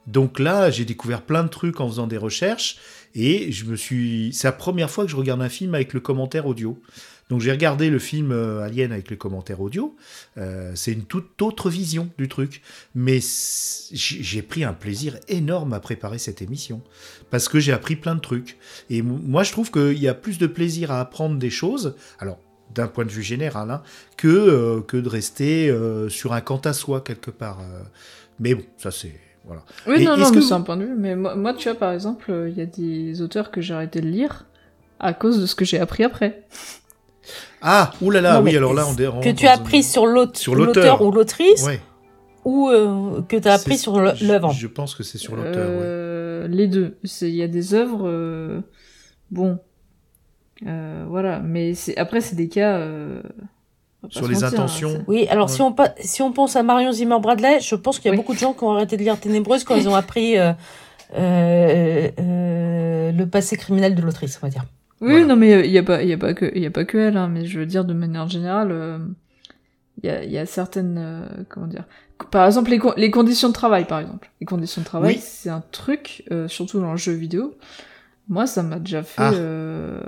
Donc 0.07 0.39
là, 0.39 0.71
j'ai 0.71 0.85
découvert 0.85 1.21
plein 1.21 1.43
de 1.43 1.49
trucs 1.49 1.81
en 1.81 1.89
faisant 1.89 2.07
des 2.07 2.17
recherches. 2.17 2.77
Et 3.15 3.51
je 3.51 3.65
me 3.65 3.75
suis. 3.75 4.31
C'est 4.33 4.47
la 4.47 4.53
première 4.53 4.89
fois 4.89 5.05
que 5.05 5.11
je 5.11 5.15
regarde 5.15 5.41
un 5.41 5.49
film 5.49 5.75
avec 5.75 5.93
le 5.93 5.99
commentaire 5.99 6.45
audio. 6.45 6.79
Donc 7.29 7.41
j'ai 7.41 7.51
regardé 7.51 7.89
le 7.91 7.99
film 7.99 8.31
euh, 8.31 8.61
Alien 8.63 8.91
avec 8.91 9.09
le 9.11 9.15
commentaire 9.15 9.61
audio. 9.61 9.95
Euh, 10.37 10.71
c'est 10.73 10.91
une 10.91 11.03
toute 11.03 11.39
autre 11.43 11.69
vision 11.69 12.09
du 12.17 12.27
truc. 12.27 12.61
Mais 12.95 13.19
j'ai 13.91 14.41
pris 14.41 14.63
un 14.63 14.73
plaisir 14.73 15.17
énorme 15.27 15.73
à 15.73 15.79
préparer 15.79 16.17
cette 16.17 16.41
émission. 16.41 16.81
Parce 17.29 17.47
que 17.47 17.59
j'ai 17.59 17.71
appris 17.71 17.95
plein 17.95 18.15
de 18.15 18.19
trucs. 18.19 18.57
Et 18.89 19.03
moi, 19.03 19.43
je 19.43 19.51
trouve 19.51 19.69
qu'il 19.71 19.99
y 19.99 20.07
a 20.07 20.15
plus 20.15 20.39
de 20.39 20.47
plaisir 20.47 20.91
à 20.91 20.99
apprendre 21.01 21.37
des 21.37 21.51
choses. 21.51 21.95
Alors, 22.17 22.39
d'un 22.73 22.87
point 22.87 23.05
de 23.05 23.11
vue 23.11 23.23
général, 23.23 23.69
hein, 23.71 23.83
que, 24.17 24.27
euh, 24.27 24.81
que 24.81 24.97
de 24.97 25.09
rester 25.09 25.71
sur 26.09 26.33
un 26.33 26.41
quant 26.41 26.57
à 26.65 26.73
soi 26.73 27.01
quelque 27.01 27.31
part. 27.31 27.59
Mais 28.39 28.55
bon, 28.55 28.63
ça 28.77 28.89
c'est. 28.89 29.13
Voilà. 29.45 29.63
Oui, 29.87 30.01
Et 30.01 30.03
non, 30.05 30.17
non, 30.17 30.31
vous- 30.31 30.41
c'est 30.41 30.53
un 30.53 30.61
point 30.61 30.77
de 30.77 30.85
vue. 30.85 30.95
Mais 30.97 31.15
moi, 31.15 31.35
moi, 31.35 31.53
tu 31.53 31.69
vois, 31.69 31.77
par 31.77 31.91
exemple, 31.93 32.31
il 32.49 32.55
y 32.57 32.61
a 32.61 32.65
des 32.65 33.21
auteurs 33.21 33.51
que 33.51 33.61
j'ai 33.61 33.73
arrêté 33.75 34.01
de 34.01 34.07
lire 34.07 34.45
à 34.99 35.13
cause 35.13 35.39
de 35.39 35.45
ce 35.45 35.55
que 35.55 35.63
j'ai 35.65 35.79
appris 35.79 36.03
après. 36.03 36.43
Ah, 37.61 37.91
oulala, 38.01 38.41
oui, 38.41 38.55
alors 38.55 38.73
là, 38.73 38.85
on 38.87 38.93
dé- 38.93 39.09
Que 39.21 39.29
tu 39.31 39.47
as 39.47 39.53
appris 39.53 39.83
sur 39.83 40.05
l'aute- 40.05 40.37
Sur 40.37 40.55
l'auteur. 40.55 41.01
ou 41.01 41.11
l'autrice, 41.11 41.63
Ouais, 41.65 41.79
ou 42.45 42.69
euh, 42.69 43.21
que 43.27 43.35
tu 43.37 43.47
as 43.47 43.53
appris 43.53 43.77
sur 43.77 43.95
je- 44.15 44.25
l'œuvre. 44.25 44.51
Je 44.53 44.67
pense 44.67 44.95
que 44.95 45.03
c'est 45.03 45.17
sur 45.17 45.35
l'auteur, 45.35 45.53
ouais. 45.69 45.77
Euh, 45.83 46.47
Les 46.47 46.67
deux. 46.67 46.97
C'est- 47.03 47.29
Il 47.29 47.35
y 47.35 47.43
a 47.43 47.47
des 47.49 47.73
œuvres, 47.73 48.07
euh, 48.07 48.61
bon, 49.29 49.59
euh, 50.65 51.05
voilà. 51.09 51.39
Mais 51.39 51.73
c'est 51.73 51.97
après 51.97 52.21
c'est 52.21 52.35
des 52.37 52.47
cas, 52.47 52.77
euh, 52.77 53.21
sur 54.07 54.25
les 54.27 54.35
mentir, 54.35 54.47
hein, 54.47 54.51
intentions. 54.53 55.03
Oui, 55.07 55.27
alors 55.29 55.47
Ouais. 55.49 55.53
si, 55.53 55.61
on, 55.61 55.73
pa- 55.73 55.93
si 55.99 56.21
on 56.21 56.31
pense 56.31 56.55
à 56.55 56.63
Marion 56.63 56.93
Zimmer 56.93 57.19
Bradley, 57.21 57.59
je 57.59 57.75
pense 57.75 57.97
qu'il 57.99 58.05
y 58.05 58.07
a 58.09 58.11
Oui. 58.11 58.17
beaucoup 58.17 58.33
de 58.33 58.39
gens 58.39 58.53
qui 58.53 58.63
ont 58.63 58.71
arrêté 58.71 58.95
de 58.95 59.03
lire 59.03 59.19
Ténébreuse 59.19 59.65
quand 59.65 59.75
ils 59.75 59.89
ont 59.89 59.95
appris 59.95 60.37
euh, 60.39 60.53
euh, 61.17 62.09
euh, 62.19 63.11
le 63.11 63.25
passé 63.27 63.57
criminel 63.57 63.95
de 63.95 64.01
l'autrice, 64.01 64.39
on 64.41 64.45
va 64.45 64.49
dire. 64.49 64.63
Oui, 65.01 65.11
Voilà. 65.11 65.25
non, 65.27 65.35
mais 65.37 65.65
il 65.65 65.71
y 65.71 65.77
a 65.77 65.83
pas, 65.83 66.03
il 66.03 66.09
y 66.09 66.13
a 66.13 66.17
pas 66.17 66.33
que, 66.33 66.57
y 66.57 66.65
a 66.65 66.71
pas 66.71 66.83
que 66.85 66.97
elle, 66.97 67.15
hein, 67.17 67.29
mais 67.29 67.45
je 67.45 67.59
veux 67.59 67.65
dire 67.65 67.85
de 67.85 67.93
manière 67.93 68.27
générale, 68.27 68.69
euh, 68.71 68.97
il 70.03 70.07
y 70.07 70.09
a, 70.09 70.23
il 70.23 70.31
y 70.31 70.37
a 70.37 70.45
certaines, 70.45 70.97
euh, 70.97 71.25
comment 71.47 71.67
dire, 71.67 71.85
par 72.31 72.45
exemple 72.45 72.69
les, 72.69 72.79
con- 72.79 72.93
les 72.97 73.09
conditions 73.11 73.47
de 73.47 73.53
travail, 73.53 73.85
par 73.85 73.99
exemple. 73.99 74.29
Les 74.41 74.45
conditions 74.45 74.81
de 74.81 74.85
travail, 74.85 75.15
Oui. 75.15 75.21
c'est 75.21 75.49
un 75.49 75.63
truc, 75.71 76.23
euh, 76.31 76.47
surtout 76.49 76.79
dans 76.81 76.91
le 76.91 76.97
jeu 76.97 77.13
vidéo. 77.13 77.55
Moi, 78.27 78.45
ça 78.45 78.61
m'a 78.61 78.77
déjà 78.79 79.01
fait, 79.03 79.21
Ah. 79.21 79.33
euh, 79.33 80.01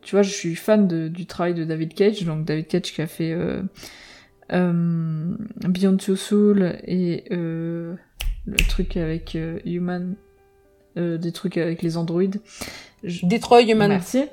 tu 0.00 0.14
vois, 0.16 0.22
je 0.22 0.30
suis 0.30 0.54
fan 0.54 0.88
de, 0.88 1.08
du 1.08 1.26
travail 1.26 1.52
de 1.54 1.64
David 1.64 1.92
Cage, 1.94 2.24
donc 2.24 2.44
David 2.46 2.66
Cage 2.68 2.92
qui 2.92 3.02
a 3.02 3.06
fait 3.06 3.32
euh, 3.32 3.62
euh, 4.52 5.34
Beyond 5.68 5.96
Two 5.96 6.16
Soul 6.16 6.76
et 6.84 7.24
euh, 7.32 7.94
le 8.46 8.56
truc 8.68 8.96
avec 8.96 9.36
euh, 9.36 9.58
Human, 9.64 10.16
euh, 10.96 11.18
des 11.18 11.32
trucs 11.32 11.56
avec 11.56 11.82
les 11.82 11.96
androïdes. 11.96 12.40
Je- 13.04 13.26
Detroit 13.26 13.62
Human. 13.62 13.88
Merci. 13.88 14.24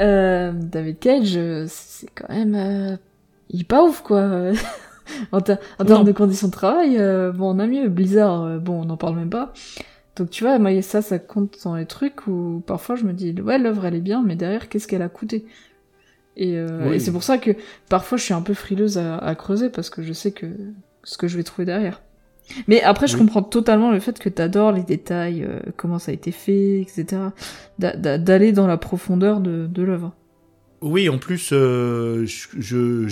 Euh, 0.00 0.52
David 0.54 0.98
Cage, 0.98 1.34
euh, 1.36 1.64
c'est 1.68 2.08
quand 2.14 2.28
même... 2.32 2.98
il 3.50 3.60
est 3.62 3.64
pas 3.64 3.82
ouf, 3.84 4.02
quoi. 4.02 4.50
en, 5.32 5.40
ter- 5.40 5.58
en 5.78 5.84
termes 5.84 6.04
de 6.04 6.12
conditions 6.12 6.48
de 6.48 6.52
travail, 6.52 6.96
bon, 7.34 7.54
on 7.54 7.58
a 7.58 7.66
mieux. 7.66 7.88
Blizzard, 7.88 8.60
bon, 8.60 8.82
on 8.82 8.84
n'en 8.86 8.96
parle 8.96 9.16
même 9.16 9.30
pas. 9.30 9.52
Donc 10.16 10.30
tu 10.30 10.44
vois, 10.44 10.58
moi, 10.58 10.80
ça, 10.80 11.02
ça 11.02 11.18
compte 11.18 11.58
dans 11.64 11.76
les 11.76 11.84
trucs 11.84 12.26
où 12.26 12.62
parfois 12.66 12.96
je 12.96 13.04
me 13.04 13.12
dis, 13.12 13.38
ouais, 13.40 13.58
l'œuvre, 13.58 13.84
elle 13.84 13.94
est 13.94 14.00
bien, 14.00 14.22
mais 14.24 14.34
derrière, 14.34 14.68
qu'est-ce 14.70 14.88
qu'elle 14.88 15.02
a 15.02 15.10
coûté? 15.10 15.44
Et, 16.38 16.56
euh, 16.56 16.88
Oui. 16.88 16.96
et 16.96 16.98
c'est 17.00 17.12
pour 17.12 17.22
ça 17.22 17.36
que 17.38 17.50
parfois 17.90 18.16
je 18.18 18.22
suis 18.24 18.32
un 18.34 18.40
peu 18.42 18.54
frileuse 18.54 18.96
à, 18.98 19.18
à 19.18 19.34
creuser, 19.34 19.68
parce 19.68 19.90
que 19.90 20.02
je 20.02 20.12
sais 20.14 20.32
que 20.32 20.46
ce 21.04 21.18
que 21.18 21.28
je 21.28 21.36
vais 21.36 21.42
trouver 21.42 21.66
derrière. 21.66 22.00
Mais 22.68 22.82
après, 22.82 23.06
je 23.06 23.16
comprends 23.16 23.42
totalement 23.42 23.90
le 23.90 24.00
fait 24.00 24.18
que 24.18 24.28
t'adores 24.28 24.72
les 24.72 24.82
détails, 24.82 25.44
euh, 25.44 25.58
comment 25.76 25.98
ça 25.98 26.10
a 26.12 26.14
été 26.14 26.30
fait, 26.32 26.80
etc. 26.80 27.04
D'a- 27.78 27.96
d'a- 27.96 28.18
D'aller 28.18 28.52
dans 28.52 28.66
la 28.66 28.76
profondeur 28.76 29.40
de, 29.40 29.66
de 29.66 29.82
l'œuvre. 29.82 30.12
Oui, 30.82 31.08
en 31.08 31.16
plus, 31.18 31.50
euh, 31.52 32.26
je- 32.26 33.08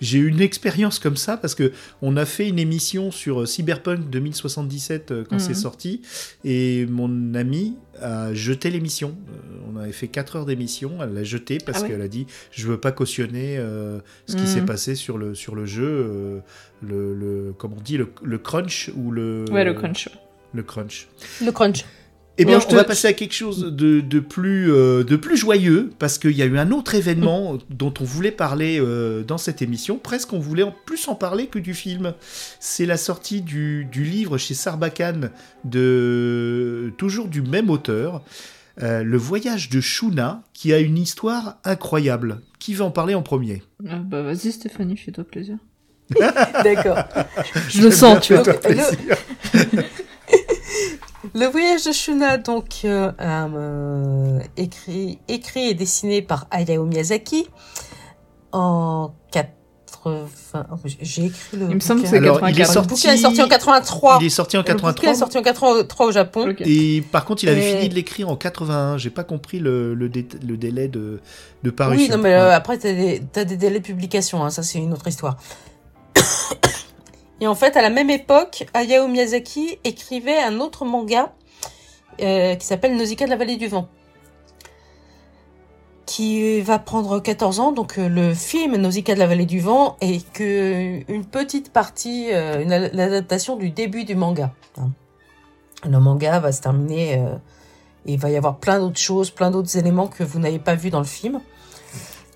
j'ai 0.00 0.18
eu 0.18 0.28
une 0.28 0.40
expérience 0.40 0.98
comme 0.98 1.16
ça 1.16 1.36
parce 1.36 1.54
que 1.54 1.70
on 2.02 2.16
a 2.16 2.24
fait 2.24 2.48
une 2.48 2.58
émission 2.58 3.12
sur 3.12 3.42
euh, 3.42 3.46
Cyberpunk 3.46 4.10
2077 4.10 5.10
euh, 5.12 5.24
quand 5.28 5.36
Mhm. 5.36 5.40
c'est 5.40 5.54
sorti 5.54 6.02
et 6.44 6.86
mon 6.86 7.34
ami 7.34 7.76
a 8.00 8.34
jeté 8.34 8.68
l'émission. 8.70 9.16
Euh, 9.28 9.58
on 9.72 9.76
avait 9.78 9.92
fait 9.92 10.08
4 10.08 10.36
heures 10.36 10.44
d'émission, 10.46 10.98
elle 11.02 11.14
l'a 11.14 11.22
jetée 11.22 11.58
parce 11.64 11.78
Ah 11.78 11.82
ouais 11.82 11.88
qu'elle 11.90 12.02
a 12.02 12.08
dit 12.08 12.26
je 12.50 12.66
veux 12.66 12.78
pas 12.80 12.90
cautionner 12.90 13.58
ce 14.26 14.34
qui 14.34 14.42
Mhm. 14.42 14.48
s'est 14.48 14.62
passé 14.62 14.94
sur 14.96 15.16
le 15.16 15.36
sur 15.36 15.54
le 15.54 15.66
jeu, 15.66 16.42
le, 16.82 17.14
le 17.14 17.54
comment 17.56 17.76
on 17.78 17.82
dit 17.82 17.96
le, 17.96 18.08
le 18.24 18.38
crunch 18.38 18.90
ou 18.96 19.12
le 19.12 19.44
Ouais, 19.52 19.64
le 19.64 19.74
crunch. 19.74 20.08
le 20.52 20.62
crunch. 20.64 21.06
Le 21.44 21.52
crunch. 21.52 21.84
Eh 22.36 22.44
bien, 22.44 22.58
je 22.58 22.66
on 22.66 22.70
te- 22.70 22.74
va 22.74 22.82
passer 22.84 23.06
à 23.06 23.12
quelque 23.12 23.32
chose 23.34 23.60
de, 23.72 24.00
de 24.00 24.18
plus, 24.20 24.72
euh, 24.72 25.04
de 25.04 25.14
plus 25.14 25.36
joyeux, 25.36 25.90
parce 26.00 26.18
qu'il 26.18 26.32
y 26.32 26.42
a 26.42 26.46
eu 26.46 26.58
un 26.58 26.72
autre 26.72 26.94
événement 26.96 27.58
dont 27.70 27.94
on 28.00 28.04
voulait 28.04 28.32
parler 28.32 28.78
euh, 28.80 29.22
dans 29.22 29.38
cette 29.38 29.62
émission. 29.62 29.98
Presque, 29.98 30.32
on 30.32 30.40
voulait 30.40 30.64
en 30.64 30.74
plus 30.84 31.06
en 31.06 31.14
parler 31.14 31.46
que 31.46 31.60
du 31.60 31.74
film. 31.74 32.14
C'est 32.58 32.86
la 32.86 32.96
sortie 32.96 33.40
du, 33.40 33.84
du 33.84 34.02
livre 34.04 34.36
chez 34.36 34.54
Sarbacane, 34.54 35.30
de, 35.64 36.92
toujours 36.98 37.28
du 37.28 37.42
même 37.42 37.70
auteur, 37.70 38.22
euh, 38.82 39.04
Le 39.04 39.16
voyage 39.16 39.68
de 39.70 39.80
Shuna, 39.80 40.42
qui 40.52 40.72
a 40.72 40.78
une 40.80 40.98
histoire 40.98 41.58
incroyable. 41.64 42.40
Qui 42.58 42.74
va 42.74 42.84
en 42.86 42.90
parler 42.90 43.14
en 43.14 43.22
premier? 43.22 43.62
Ah, 43.88 43.98
bah 43.98 44.22
vas-y 44.22 44.50
Stéphanie, 44.50 44.96
fais-toi 44.96 45.22
plaisir. 45.24 45.56
D'accord. 46.64 46.98
Je 47.68 47.82
le 47.82 47.90
sens, 47.90 48.20
tu 48.22 48.34
vois. 48.34 48.42
Le-. 48.42 49.14
Le 51.34 51.46
voyage 51.46 51.84
de 51.84 51.92
Shuna, 51.92 52.38
donc 52.38 52.82
euh, 52.84 53.10
euh, 53.20 54.38
écrit, 54.56 55.18
écrit 55.28 55.70
et 55.70 55.74
dessiné 55.74 56.22
par 56.22 56.46
Hayao 56.52 56.84
Miyazaki 56.84 57.48
en 58.52 59.12
80. 59.32 60.26
oh, 60.54 60.60
J'ai 61.00 61.24
écrit 61.24 61.56
le. 61.56 61.66
Il 61.70 61.74
me 61.74 61.80
semble 61.80 62.02
que 62.02 62.06
c'est 62.08 62.18
Alors, 62.18 62.38
il 62.48 62.50
est 62.60 62.62
84. 62.62 62.72
sorti- 62.72 62.86
Le 62.86 62.88
bouquin 62.94 63.12
est 63.14 63.16
sorti 63.16 63.42
en 63.42 63.48
83. 63.48 64.18
Il 64.20 64.26
est 64.26 64.30
sorti 64.30 64.56
en 64.56 64.60
Le 64.60 64.62
bouquin 64.74 64.76
est 64.76 64.76
83. 64.94 65.14
sorti 65.16 65.38
en 65.38 65.42
83 65.42 66.06
au 66.06 66.12
Japon. 66.12 66.50
Ok. 66.50 66.60
Et 66.60 67.02
par 67.10 67.24
contre, 67.24 67.42
il 67.42 67.48
avait 67.48 67.68
Et- 67.68 67.76
fini 67.78 67.88
de 67.88 67.94
l'écrire 67.96 68.28
en 68.28 68.36
81. 68.36 68.96
J'ai 68.98 69.10
pas 69.10 69.24
compris 69.24 69.58
le, 69.58 69.94
le, 69.94 70.08
dé- 70.08 70.28
le 70.46 70.56
délai 70.56 70.86
de, 70.86 71.20
de 71.64 71.70
parution. 71.70 72.00
Oui, 72.04 72.08
non, 72.10 72.18
mais 72.22 72.34
euh, 72.34 72.54
après, 72.54 72.78
t'as 72.78 72.92
des, 72.92 73.22
t'as 73.32 73.42
des 73.44 73.56
délais 73.56 73.80
de 73.80 73.84
publication, 73.84 74.44
hein, 74.44 74.50
ça 74.50 74.62
c'est 74.62 74.78
une 74.78 74.92
autre 74.92 75.08
histoire. 75.08 75.36
Et 77.40 77.46
en 77.46 77.54
fait, 77.54 77.76
à 77.76 77.82
la 77.82 77.90
même 77.90 78.10
époque, 78.10 78.66
Hayao 78.74 79.08
Miyazaki 79.08 79.78
écrivait 79.84 80.38
un 80.38 80.60
autre 80.60 80.84
manga 80.84 81.32
euh, 82.20 82.54
qui 82.54 82.66
s'appelle 82.66 82.96
Nausicaa 82.96 83.24
de 83.26 83.30
la 83.30 83.36
vallée 83.36 83.56
du 83.56 83.66
vent, 83.66 83.88
qui 86.06 86.60
va 86.60 86.78
prendre 86.78 87.18
14 87.18 87.60
ans. 87.60 87.72
Donc 87.72 87.98
euh, 87.98 88.08
le 88.08 88.34
film 88.34 88.76
Nausicaa 88.76 89.14
de 89.14 89.18
la 89.18 89.26
vallée 89.26 89.46
du 89.46 89.60
vent 89.60 89.96
est 90.00 90.30
que 90.32 91.00
une 91.12 91.24
petite 91.24 91.72
partie, 91.72 92.28
euh, 92.32 92.62
une 92.62 92.70
l'adaptation 92.70 93.56
du 93.56 93.70
début 93.70 94.04
du 94.04 94.14
manga. 94.14 94.52
hein. 94.78 94.90
Le 95.86 95.98
manga 95.98 96.38
va 96.40 96.50
se 96.52 96.62
terminer 96.62 97.12
et 98.06 98.12
il 98.14 98.18
va 98.18 98.30
y 98.30 98.36
avoir 98.36 98.56
plein 98.56 98.78
d'autres 98.78 98.98
choses, 98.98 99.30
plein 99.30 99.50
d'autres 99.50 99.76
éléments 99.76 100.06
que 100.06 100.24
vous 100.24 100.38
n'avez 100.38 100.58
pas 100.58 100.76
vus 100.76 100.88
dans 100.88 101.00
le 101.00 101.04
film 101.04 101.40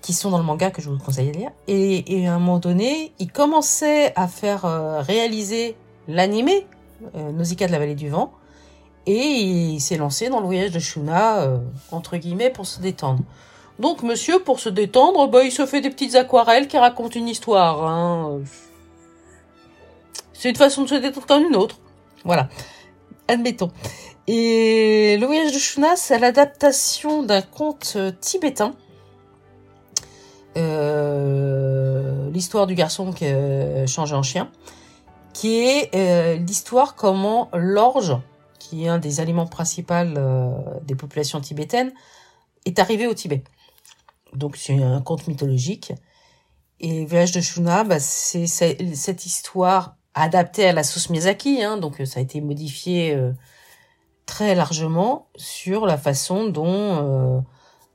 qui 0.01 0.13
sont 0.13 0.29
dans 0.29 0.37
le 0.37 0.43
manga 0.43 0.71
que 0.71 0.81
je 0.81 0.89
vous 0.89 0.97
conseille 0.97 1.31
de 1.31 1.37
lire. 1.37 1.51
Et, 1.67 2.19
et 2.21 2.27
à 2.27 2.35
un 2.35 2.39
moment 2.39 2.59
donné, 2.59 3.13
il 3.19 3.31
commençait 3.31 4.13
à 4.15 4.27
faire 4.27 4.65
euh, 4.65 5.01
réaliser 5.01 5.75
l'animé 6.07 6.65
euh, 7.15 7.31
Nausicaa 7.31 7.67
de 7.67 7.71
la 7.71 7.79
vallée 7.79 7.95
du 7.95 8.09
vent 8.09 8.31
et 9.05 9.15
il 9.15 9.79
s'est 9.79 9.97
lancé 9.97 10.29
dans 10.29 10.39
le 10.39 10.45
voyage 10.45 10.71
de 10.71 10.79
Shuna 10.79 11.39
euh, 11.41 11.57
entre 11.91 12.17
guillemets 12.17 12.49
pour 12.49 12.65
se 12.65 12.79
détendre. 12.79 13.23
Donc 13.79 14.03
monsieur, 14.03 14.39
pour 14.39 14.59
se 14.59 14.69
détendre, 14.69 15.27
bah, 15.29 15.43
il 15.43 15.51
se 15.51 15.65
fait 15.65 15.81
des 15.81 15.89
petites 15.89 16.15
aquarelles 16.15 16.67
qui 16.67 16.77
racontent 16.77 17.17
une 17.17 17.29
histoire. 17.29 17.87
hein. 17.87 18.39
C'est 20.33 20.49
une 20.49 20.55
façon 20.55 20.83
de 20.83 20.87
se 20.89 20.95
détendre 20.95 21.25
comme 21.25 21.43
une 21.43 21.55
autre. 21.55 21.79
Voilà. 22.25 22.49
Admettons. 23.27 23.71
Et 24.27 25.17
le 25.19 25.25
voyage 25.25 25.53
de 25.53 25.57
Shuna, 25.59 25.95
c'est 25.95 26.19
l'adaptation 26.19 27.23
d'un 27.23 27.41
conte 27.41 27.93
euh, 27.95 28.11
tibétain. 28.19 28.73
Euh, 30.59 32.29
l'histoire 32.31 32.67
du 32.67 32.75
garçon 32.75 33.11
qui 33.11 33.25
a 33.25 33.87
changé 33.87 34.13
en 34.13 34.23
chien, 34.23 34.51
qui 35.33 35.59
est 35.59 35.95
euh, 35.95 36.35
l'histoire 36.35 36.95
comment 36.95 37.49
l'orge, 37.53 38.17
qui 38.59 38.85
est 38.85 38.87
un 38.87 38.99
des 38.99 39.19
aliments 39.19 39.47
principaux 39.47 39.93
euh, 39.93 40.51
des 40.83 40.95
populations 40.95 41.39
tibétaines, 41.39 41.91
est 42.65 42.79
arrivé 42.79 43.07
au 43.07 43.13
Tibet. 43.13 43.43
Donc 44.33 44.57
c'est 44.57 44.81
un 44.81 45.01
conte 45.01 45.27
mythologique. 45.27 45.93
Et 46.79 47.05
voyage 47.05 47.31
de 47.31 47.41
Shuna, 47.41 47.83
bah, 47.83 47.99
c'est 47.99 48.47
cette 48.47 49.25
histoire 49.25 49.95
adaptée 50.13 50.67
à 50.67 50.73
la 50.73 50.83
sauce 50.83 51.09
Miyazaki, 51.09 51.63
hein, 51.63 51.77
donc 51.77 52.01
euh, 52.01 52.05
ça 52.05 52.19
a 52.19 52.23
été 52.23 52.41
modifié 52.41 53.13
euh, 53.13 53.31
très 54.25 54.55
largement 54.55 55.27
sur 55.35 55.85
la 55.85 55.97
façon 55.97 56.47
dont 56.47 56.65
euh, 56.67 57.39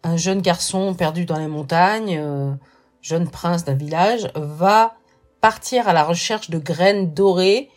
un 0.05 0.17
jeune 0.17 0.43
garçon 0.43 0.95
perdu 0.95 1.25
dans 1.25 1.39
les 1.39 1.47
montagnes, 1.47 2.19
euh, 2.21 2.53
jeune 3.01 3.29
prince 3.29 3.65
d'un 3.65 3.75
village, 3.75 4.31
va 4.35 4.95
partir 5.41 5.89
à 5.89 5.93
la 5.93 6.05
recherche 6.05 6.51
de 6.51 6.59
graines 6.59 7.13
dorées 7.13 7.71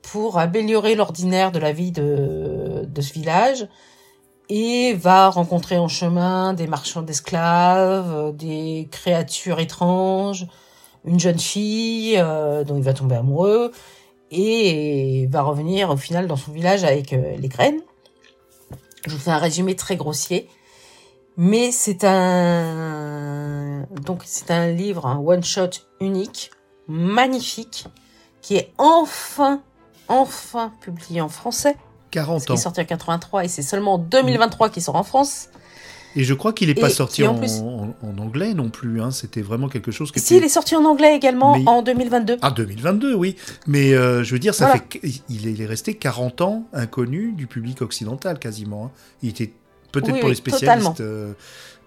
pour 0.00 0.38
améliorer 0.38 0.94
l'ordinaire 0.94 1.52
de 1.52 1.58
la 1.58 1.72
vie 1.72 1.92
de, 1.92 2.84
de 2.86 3.00
ce 3.00 3.12
village 3.12 3.68
et 4.48 4.94
va 4.94 5.28
rencontrer 5.28 5.78
en 5.78 5.88
chemin 5.88 6.52
des 6.52 6.66
marchands 6.66 7.02
d'esclaves, 7.02 8.12
euh, 8.12 8.32
des 8.32 8.88
créatures 8.90 9.60
étranges, 9.60 10.46
une 11.04 11.18
jeune 11.18 11.38
fille 11.38 12.16
euh, 12.16 12.64
dont 12.64 12.76
il 12.76 12.82
va 12.82 12.94
tomber 12.94 13.16
amoureux 13.16 13.72
et 14.30 15.26
va 15.30 15.42
revenir 15.42 15.90
au 15.90 15.96
final 15.96 16.26
dans 16.26 16.36
son 16.36 16.52
village 16.52 16.84
avec 16.84 17.10
les 17.10 17.48
graines. 17.48 17.80
Je 19.06 19.10
vous 19.10 19.18
fais 19.18 19.30
un 19.30 19.36
résumé 19.36 19.76
très 19.76 19.96
grossier. 19.96 20.48
Mais 21.36 21.70
c'est 21.72 22.04
un 22.04 23.86
donc 24.04 24.22
c'est 24.24 24.50
un 24.50 24.68
livre, 24.70 25.06
un 25.06 25.18
one 25.18 25.42
shot 25.44 25.70
unique, 26.00 26.50
magnifique, 26.88 27.86
qui 28.40 28.56
est 28.56 28.72
enfin 28.78 29.60
enfin 30.08 30.72
publié 30.80 31.20
en 31.20 31.28
français. 31.28 31.76
40 32.10 32.44
Qui 32.44 32.52
ans. 32.52 32.54
est 32.56 32.58
sorti 32.58 32.80
en 32.80 32.84
83 32.84 33.44
et 33.44 33.48
c'est 33.48 33.62
seulement 33.62 33.94
en 33.94 33.98
2023 33.98 34.68
qu'il 34.68 34.82
sort 34.82 34.96
en 34.96 35.02
France. 35.04 35.48
Et 36.14 36.24
je 36.24 36.34
crois 36.34 36.52
qu'il 36.52 36.68
n'est 36.68 36.74
pas 36.74 36.90
sorti 36.90 37.26
en 37.26 37.34
en, 37.34 37.38
plus- 37.38 37.60
en- 37.60 37.94
en 38.02 38.18
anglais 38.18 38.52
non 38.52 38.68
plus. 38.68 39.00
Hein. 39.00 39.10
C'était 39.12 39.40
vraiment 39.40 39.68
quelque 39.70 39.90
chose 39.90 40.12
qui 40.12 40.20
Si, 40.20 40.36
il 40.36 40.44
est 40.44 40.50
sorti 40.50 40.76
en 40.76 40.84
anglais 40.84 41.16
également 41.16 41.56
Mais- 41.56 41.66
en 41.66 41.80
2022. 41.80 42.36
Ah, 42.42 42.50
2022, 42.50 43.14
oui. 43.14 43.36
Mais 43.66 43.94
euh, 43.94 44.22
je 44.22 44.32
veux 44.34 44.38
dire, 44.38 44.54
ça 44.54 44.66
Voilà. 44.66 44.82
fait... 44.92 45.00
Il 45.30 45.46
est 45.48 45.52
il 45.52 45.62
est 45.62 45.66
resté 45.66 45.94
40 45.94 46.42
ans 46.42 46.64
inconnu 46.74 47.32
du 47.32 47.46
public 47.46 47.80
occidental, 47.80 48.38
quasiment. 48.38 48.86
hein. 48.86 48.90
Il 49.22 49.30
était 49.30 49.54
peut-être 49.92 50.14
Oui, 50.14 50.20
pour 50.20 50.28
les 50.30 50.34
spécialistes. 50.34 51.00
euh, 51.00 51.32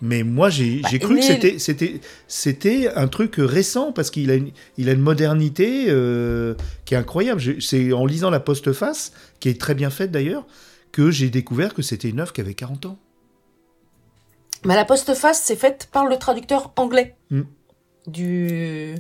mais 0.02 0.24
moi, 0.24 0.50
j'ai 0.50 0.82
Bah, 0.82 0.90
cru 1.00 1.16
que 1.16 1.22
c'était- 1.24 1.58
c'était 1.60 2.00
c'était 2.28 2.90
un 2.96 3.08
truc 3.08 3.36
récent 3.38 3.92
parce 3.92 4.12
qu'il 4.12 4.30
a, 4.32 4.36
une- 4.36 4.52
il 4.78 4.90
a 4.90 4.92
une 4.94 5.02
modernité 5.02 5.86
euh, 5.90 6.54
qui 6.86 6.94
est 6.94 6.98
incroyable. 6.98 7.42
C'est 7.62 7.92
en 7.94 8.06
lisant 8.06 8.30
la 8.30 8.40
postface, 8.40 9.12
qui 9.40 9.50
est 9.50 9.60
très 9.60 9.74
bien 9.76 9.90
faite 9.90 10.12
d'ailleurs, 10.12 10.46
que 10.92 11.12
j'ai 11.12 11.30
découvert 11.30 11.74
que 11.74 11.82
c'était 11.82 12.10
une 12.10 12.20
œuvre 12.20 12.32
qui 12.34 12.42
avait 12.42 12.54
40 12.54 12.86
ans. 12.86 12.98
Mais 14.66 14.76
la 14.76 14.86
postface, 14.86 15.42
c'est 15.44 15.56
faite 15.56 15.90
par 15.92 16.06
le 16.08 16.18
traducteur 16.18 16.74
anglais 16.78 17.16
Mm. 17.32 17.42
du, 18.08 18.96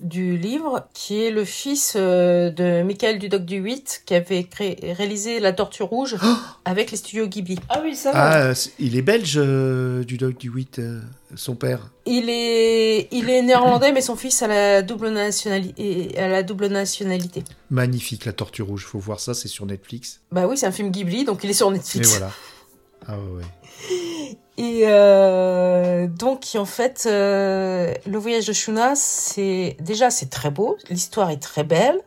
du 0.00 0.36
livre, 0.36 0.86
qui 0.92 1.22
est 1.24 1.30
le 1.30 1.44
fils 1.44 1.94
euh, 1.96 2.50
de 2.50 2.82
Michael 2.82 3.18
Dudoc 3.18 3.44
du 3.44 3.56
8, 3.56 4.02
qui 4.04 4.14
avait 4.14 4.44
créé, 4.44 4.76
réalisé 4.92 5.40
La 5.40 5.52
Tortue 5.52 5.82
Rouge 5.82 6.16
avec 6.64 6.90
les 6.90 6.96
studios 6.96 7.26
Ghibli. 7.26 7.58
Ah 7.68 7.80
oui, 7.82 7.96
ça 7.96 8.12
va. 8.12 8.50
Ah, 8.50 8.52
il 8.78 8.96
est 8.96 9.02
belge, 9.02 9.34
euh, 9.36 10.04
du 10.04 10.18
Doc 10.18 10.36
du 10.38 10.50
8, 10.50 10.78
euh, 10.78 11.00
son 11.34 11.54
père. 11.54 11.90
Il 12.04 12.28
est, 12.28 13.08
il 13.10 13.30
est 13.30 13.42
néerlandais, 13.42 13.92
mais 13.92 14.02
son 14.02 14.16
fils 14.16 14.42
a 14.42 14.48
la 14.48 14.82
double 14.82 15.10
nationalité. 15.10 16.12
A 16.18 16.28
la 16.28 16.42
double 16.42 16.66
nationalité. 16.66 17.42
Magnifique, 17.70 18.24
La 18.26 18.32
Tortue 18.32 18.62
Rouge. 18.62 18.84
Faut 18.84 18.98
voir 18.98 19.20
ça, 19.20 19.34
c'est 19.34 19.48
sur 19.48 19.66
Netflix. 19.66 20.20
Bah 20.30 20.46
oui, 20.46 20.56
c'est 20.58 20.66
un 20.66 20.72
film 20.72 20.90
Ghibli, 20.90 21.24
donc 21.24 21.42
il 21.42 21.50
est 21.50 21.54
sur 21.54 21.70
Et 21.70 21.74
Netflix. 21.74 22.10
voilà. 22.10 22.30
Ah 23.08 23.14
ouais, 23.18 23.38
ouais. 23.38 24.38
Et 24.58 24.84
euh, 24.86 26.06
donc, 26.06 26.46
en 26.56 26.64
fait, 26.64 27.04
euh, 27.06 27.92
le 28.06 28.18
voyage 28.18 28.46
de 28.46 28.54
Shuna, 28.54 28.94
c'est 28.96 29.76
déjà 29.80 30.08
c'est 30.10 30.30
très 30.30 30.50
beau, 30.50 30.78
l'histoire 30.88 31.28
est 31.30 31.42
très 31.42 31.62
belle, 31.62 32.00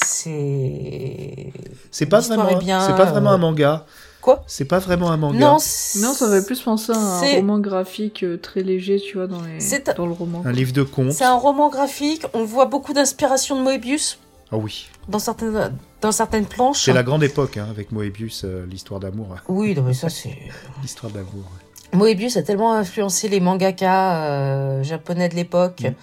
c'est 0.00 1.52
C'est 1.90 2.06
pas 2.06 2.20
vraiment, 2.20 2.56
bien, 2.58 2.80
c'est 2.86 2.94
pas 2.96 3.06
vraiment 3.06 3.30
euh, 3.30 3.34
un 3.34 3.38
manga. 3.38 3.86
Quoi? 4.20 4.44
C'est 4.46 4.66
pas 4.66 4.80
vraiment 4.80 5.10
un 5.10 5.16
manga. 5.16 5.38
non, 5.38 5.52
Non, 5.54 6.12
ça 6.12 6.26
aurait 6.26 6.44
plus 6.44 6.60
penser 6.60 6.92
à 6.92 6.96
un 6.96 7.20
roman 7.36 7.58
graphique 7.58 8.22
euh, 8.22 8.36
très 8.36 8.62
léger, 8.62 9.00
tu 9.00 9.16
vois, 9.16 9.26
dans, 9.26 9.40
les... 9.40 9.60
C'est- 9.60 9.96
dans 9.96 10.04
le 10.06 10.12
roman. 10.12 10.42
Un 10.44 10.52
livre 10.52 10.74
de 10.74 10.82
contes. 10.82 11.12
C'est 11.12 11.24
un 11.24 11.36
roman 11.38 11.70
graphique. 11.70 12.24
On 12.34 12.44
voit 12.44 12.66
beaucoup 12.66 12.92
d'inspiration 12.92 13.56
de 13.56 13.62
Moebius 13.62 14.18
Ah 14.52 14.56
oui. 14.56 14.88
dans 15.08 15.18
certaines 15.18 15.76
dans 16.00 16.12
certaines 16.12 16.46
planches. 16.46 16.84
C'est 16.84 16.92
la 16.92 17.02
grande 17.02 17.22
époque, 17.22 17.56
hein, 17.56 17.66
avec 17.70 17.92
Moebius, 17.92 18.44
euh, 18.44 18.66
l'histoire 18.66 19.00
d'amour. 19.00 19.36
Oui, 19.48 19.74
non, 19.74 19.82
mais 19.82 19.94
ça 19.94 20.08
c'est. 20.08 20.36
L'histoire 20.82 21.12
d'amour. 21.12 21.44
Moebius 21.92 22.36
a 22.36 22.42
tellement 22.42 22.72
influencé 22.72 23.28
les 23.28 23.40
mangaka 23.40 24.24
euh, 24.24 24.82
japonais 24.82 25.28
de 25.28 25.34
l'époque. 25.34 25.82
Mm. 25.82 25.94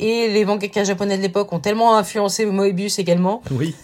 Et 0.00 0.28
les 0.28 0.44
mangaka 0.44 0.84
japonais 0.84 1.16
de 1.16 1.22
l'époque 1.22 1.52
ont 1.52 1.58
tellement 1.58 1.96
influencé 1.96 2.46
Moebius 2.46 2.98
également. 2.98 3.42
Oui. 3.50 3.74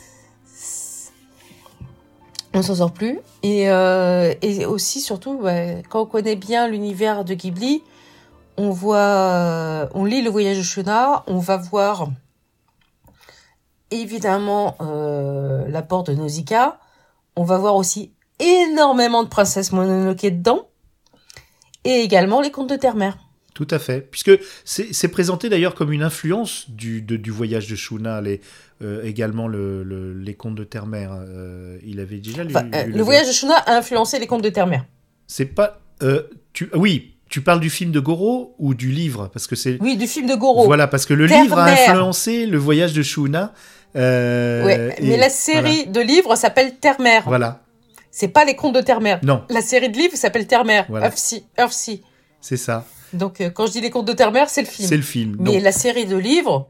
On 2.55 2.63
s'en 2.63 2.77
sort 2.77 2.93
plus. 2.93 3.19
Et, 3.43 3.69
euh, 3.69 4.33
et 4.41 4.65
aussi, 4.65 5.01
surtout, 5.01 5.41
bah, 5.43 5.83
quand 5.89 6.03
on 6.03 6.07
connaît 6.07 6.37
bien 6.37 6.69
l'univers 6.69 7.25
de 7.25 7.35
Ghibli, 7.35 7.83
on 8.57 8.71
voit, 8.71 8.97
euh, 8.97 9.87
on 9.93 10.05
lit 10.05 10.23
le 10.23 10.31
voyage 10.31 10.59
de 10.59 10.63
Shuna, 10.63 11.25
on 11.27 11.39
va 11.39 11.57
voir 11.57 12.11
évidemment 14.01 14.77
euh, 14.81 15.65
l'apport 15.69 16.05
de 16.05 16.13
Nausicaa, 16.13 16.79
on 17.37 17.45
va 17.45 17.59
voir 17.59 17.77
aussi 17.77 18.13
énormément 18.41 19.23
de 19.23 19.29
princesse 19.29 19.73
Mononoke 19.73 20.23
dedans, 20.23 20.69
et 21.85 22.01
également 22.01 22.41
les 22.41 22.51
contes 22.51 22.71
de 22.71 22.77
terre-mère. 22.77 23.19
Tout 23.55 23.69
à 23.71 23.79
fait. 23.79 24.01
Puisque 24.11 24.33
c'est 24.65 25.09
présenté 25.09 25.49
d'ailleurs 25.49 25.77
comme 25.77 25.93
une 25.93 26.03
influence 26.03 26.69
du, 26.71 27.03
de- 27.03 27.17
du 27.17 27.31
voyage 27.31 27.69
de 27.69 27.77
Shuna, 27.77 28.21
les, 28.21 28.41
euh, 28.83 29.05
également 29.05 29.47
le, 29.47 29.85
le- 29.85 30.13
les 30.13 30.35
contes 30.35 30.57
de 30.57 30.65
terre-mère. 30.65 31.13
euh, 31.15 31.79
il 31.87 32.01
avait 32.01 32.19
déjà 32.19 32.43
lu. 32.43 32.53
Enfin, 32.55 32.67
euh, 32.75 32.85
lu 32.87 32.93
le 32.93 33.03
voyage 33.05 33.29
de 33.29 33.33
Shuna 33.33 33.55
a 33.55 33.77
influencé 33.77 34.19
les 34.19 34.27
contes 34.27 34.43
de 34.43 34.49
terre-mère. 34.51 34.85
C'est 35.29 35.45
pas. 35.47 35.79
euh, 36.03 36.23
tu, 36.53 36.69
oui, 36.75 37.15
tu 37.29 37.43
parles 37.43 37.61
du 37.61 37.71
film 37.71 37.93
de 37.93 38.01
Goro 38.01 38.57
ou 38.59 38.75
du 38.75 38.91
livre? 38.91 39.31
Parce 39.33 39.47
que 39.47 39.55
c'est. 39.55 39.79
Oui, 39.81 39.97
du 39.97 40.09
film 40.09 40.27
de 40.27 40.35
Goro. 40.35 40.65
Voilà, 40.65 40.89
parce 40.89 41.07
que 41.07 41.15
le 41.15 41.27
livre 41.27 41.57
a 41.57 41.67
influencé 41.71 42.47
le 42.47 42.59
voyage 42.59 42.93
de 42.93 43.03
Shuna. 43.05 43.53
Euh, 43.97 44.65
Ouais, 44.65 44.97
mais 45.01 45.15
et 45.15 45.17
la 45.17 45.29
série 45.29 45.87
de 45.87 46.01
livres 46.01 46.37
s'appelle 46.37 46.77
Terre-mère. 46.77 47.25
Voilà. 47.27 47.61
C'est 48.11 48.29
pas 48.29 48.45
les 48.45 48.55
contes 48.55 48.75
de 48.75 48.81
terre-mère. 48.81 49.19
Non, 49.25 49.43
La 49.49 49.61
série 49.61 49.89
de 49.89 49.97
livres 49.99 50.17
s'appelle 50.17 50.47
Terre-mère. 50.47 50.87
Voilà. 50.89 51.07
Earthsea. 51.07 51.43
Earthsea. 51.59 51.99
c'est 52.41 52.57
ça. 52.57 52.87
Donc, 53.13 53.41
euh, 53.41 53.51
quand 53.51 53.67
je 53.67 53.73
dis 53.73 53.81
les 53.81 53.91
contes 53.91 54.07
de 54.07 54.13
terre-mère, 54.13 54.49
c'est 54.49 54.63
le 54.63 54.69
film. 54.69 54.89
C'est 54.89 54.97
le 54.97 55.03
film. 55.03 55.37
Mais 55.41 55.61
la 55.61 55.73
série 55.73 56.07
de 56.07 56.17
livres 56.17 56.69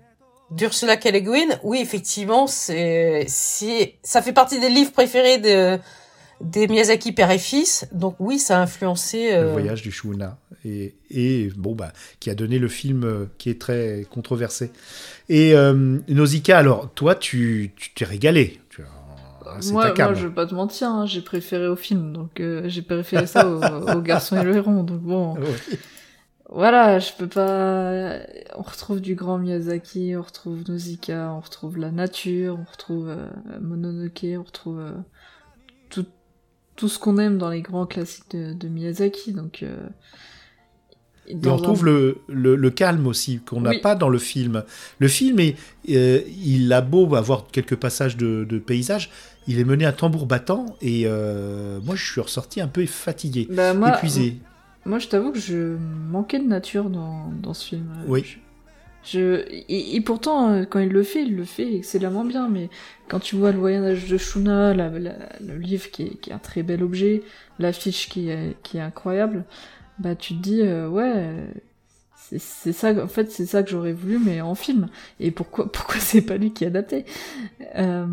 d'Ursula 0.50 0.96
K. 0.96 1.10
Le 1.12 1.20
Guin, 1.20 1.58
oui, 1.62 1.80
effectivement, 1.80 2.46
c'est, 2.46 3.26
ça 4.02 4.22
fait 4.22 4.32
partie 4.32 4.60
des 4.60 4.68
livres 4.68 4.92
préférés 4.92 5.38
de, 5.38 5.78
des 6.40 6.66
Miyazaki 6.68 7.12
père 7.12 7.30
et 7.30 7.38
fils. 7.38 7.86
Donc 7.92 8.16
oui, 8.18 8.38
ça 8.38 8.58
a 8.58 8.62
influencé. 8.62 9.30
Le 9.30 9.36
euh, 9.36 9.52
voyage 9.52 9.82
du 9.82 9.90
Shuna. 9.90 10.38
Et, 10.64 10.94
et 11.10 11.50
bon, 11.56 11.74
bah, 11.74 11.92
qui 12.20 12.30
a 12.30 12.34
donné 12.34 12.58
le 12.58 12.68
film 12.68 13.28
qui 13.36 13.50
est 13.50 13.60
très 13.60 14.06
controversé. 14.10 14.70
Et 15.28 15.54
euh, 15.54 15.98
Nausicaa, 16.08 16.58
alors, 16.58 16.90
toi, 16.94 17.14
tu 17.14 17.72
t'es 17.94 18.04
régalé. 18.04 18.60
C'est 19.60 19.72
cam. 19.94 20.06
moi, 20.06 20.14
je 20.14 20.26
vais 20.26 20.34
pas 20.34 20.46
te 20.46 20.54
mentir, 20.54 20.88
hein, 20.88 21.06
j'ai 21.06 21.20
préféré 21.20 21.68
au 21.68 21.76
film, 21.76 22.12
donc 22.12 22.40
euh, 22.40 22.62
j'ai 22.66 22.82
préféré 22.82 23.26
ça 23.26 23.46
au, 23.48 23.62
au 23.96 24.00
garçon 24.00 24.36
et 24.40 24.42
le 24.42 24.56
héron. 24.56 24.82
Donc 24.82 25.00
bon, 25.00 25.34
Ouais. 25.34 25.78
voilà, 26.50 26.98
je 26.98 27.12
peux 27.16 27.28
pas. 27.28 28.16
On 28.56 28.62
retrouve 28.62 29.00
du 29.00 29.14
grand 29.14 29.38
Miyazaki, 29.38 30.14
on 30.16 30.22
retrouve 30.22 30.64
Nausicaa, 30.68 31.30
on 31.32 31.40
retrouve 31.40 31.78
la 31.78 31.90
nature, 31.92 32.58
on 32.60 32.70
retrouve 32.70 33.08
euh, 33.10 33.26
Mononoke, 33.60 34.24
on 34.38 34.42
retrouve 34.42 34.80
euh, 34.80 34.92
tout, 35.88 36.06
tout 36.74 36.88
ce 36.88 36.98
qu'on 36.98 37.18
aime 37.18 37.38
dans 37.38 37.50
les 37.50 37.62
grands 37.62 37.86
classiques 37.86 38.30
de, 38.32 38.54
de 38.54 38.68
Miyazaki. 38.68 39.32
Donc, 39.34 39.62
euh, 39.62 39.76
Et 41.26 41.36
on 41.44 41.48
un- 41.48 41.52
retrouve 41.52 41.84
le, 41.84 42.18
le, 42.28 42.54
le 42.56 42.70
calme 42.70 43.06
aussi, 43.06 43.40
qu'on 43.40 43.60
n'a 43.62 43.70
Oui. 43.70 43.80
pas 43.80 43.94
dans 43.94 44.08
le 44.08 44.18
film. 44.18 44.62
Le 44.98 45.08
film, 45.08 45.38
est, 45.40 45.56
euh, 45.90 46.20
il 46.44 46.72
a 46.72 46.80
beau 46.80 47.14
avoir 47.14 47.46
quelques 47.46 47.76
passages 47.76 48.16
de, 48.16 48.44
de 48.48 48.58
paysages, 48.58 49.10
il 49.46 49.58
est 49.58 49.64
mené 49.64 49.84
à 49.86 49.92
tambour 49.92 50.26
battant, 50.26 50.66
et 50.82 51.02
euh, 51.06 51.80
moi, 51.82 51.94
je 51.96 52.04
suis 52.10 52.20
ressorti 52.20 52.60
un 52.60 52.68
peu 52.68 52.84
fatigué, 52.86 53.48
Bah, 53.50 53.74
moi, 53.74 53.96
épuisé. 53.96 54.36
Moi, 54.86 54.98
je 54.98 55.08
t'avoue 55.08 55.32
que 55.32 55.38
je 55.38 55.76
manquais 56.10 56.38
de 56.38 56.46
nature 56.46 56.90
dans, 56.90 57.32
dans 57.42 57.54
ce 57.54 57.68
film. 57.68 57.86
Oui. 58.06 58.24
Je, 58.26 59.18
je- 59.18 59.42
et, 59.50 59.96
et 59.96 60.00
pourtant, 60.02 60.50
euh, 60.50 60.64
quand 60.64 60.78
il 60.80 60.90
le 60.90 61.02
fait, 61.02 61.22
il 61.22 61.36
le 61.36 61.44
fait 61.44 61.74
excellemment 61.76 62.24
bien. 62.24 62.48
Mais 62.50 62.68
quand 63.08 63.18
tu 63.20 63.36
vois 63.36 63.52
le 63.52 63.58
voyage 63.58 64.08
de 64.08 64.16
Shuna, 64.18 64.74
la- 64.74 64.90
la- 64.90 65.16
le 65.40 65.56
livre 65.56 65.90
qui 65.90 66.02
est, 66.02 66.20
qui 66.20 66.28
est 66.30 66.32
un 66.34 66.38
très 66.38 66.62
bel 66.62 66.82
objet, 66.82 67.22
l'affiche 67.58 68.08
qui 68.10 68.28
est, 68.28 68.56
qui 68.62 68.76
est 68.76 68.80
incroyable, 68.82 69.44
bah 69.98 70.14
tu 70.16 70.34
te 70.34 70.42
dis, 70.42 70.60
euh, 70.62 70.88
ouais, 70.88 71.52
c'est 72.14 72.72
ça, 72.72 73.04
en 73.04 73.08
fait, 73.08 73.30
c'est 73.30 73.46
ça 73.46 73.62
que 73.62 73.70
j'aurais 73.70 73.92
voulu, 73.92 74.18
mais 74.18 74.40
en 74.40 74.54
film. 74.54 74.88
Et 75.20 75.30
pourquoi, 75.30 75.70
pourquoi 75.72 76.00
c'est 76.00 76.22
pas 76.22 76.36
lui 76.36 76.52
qui 76.52 76.64
a 76.64 76.68
adapté? 76.68 77.04
Euh, 77.76 78.06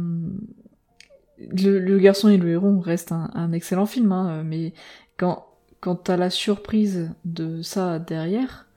le, 1.39 1.79
le 1.79 1.97
garçon 1.99 2.29
et 2.29 2.37
le 2.37 2.49
héron 2.49 2.79
reste 2.79 3.11
un, 3.11 3.29
un 3.33 3.51
excellent 3.51 3.85
film, 3.85 4.11
hein, 4.11 4.43
mais 4.43 4.73
quand 5.17 5.47
quand 5.79 5.95
t'as 5.95 6.15
la 6.15 6.29
surprise 6.29 7.09
de 7.25 7.63
ça 7.63 7.97
derrière, 7.97 8.67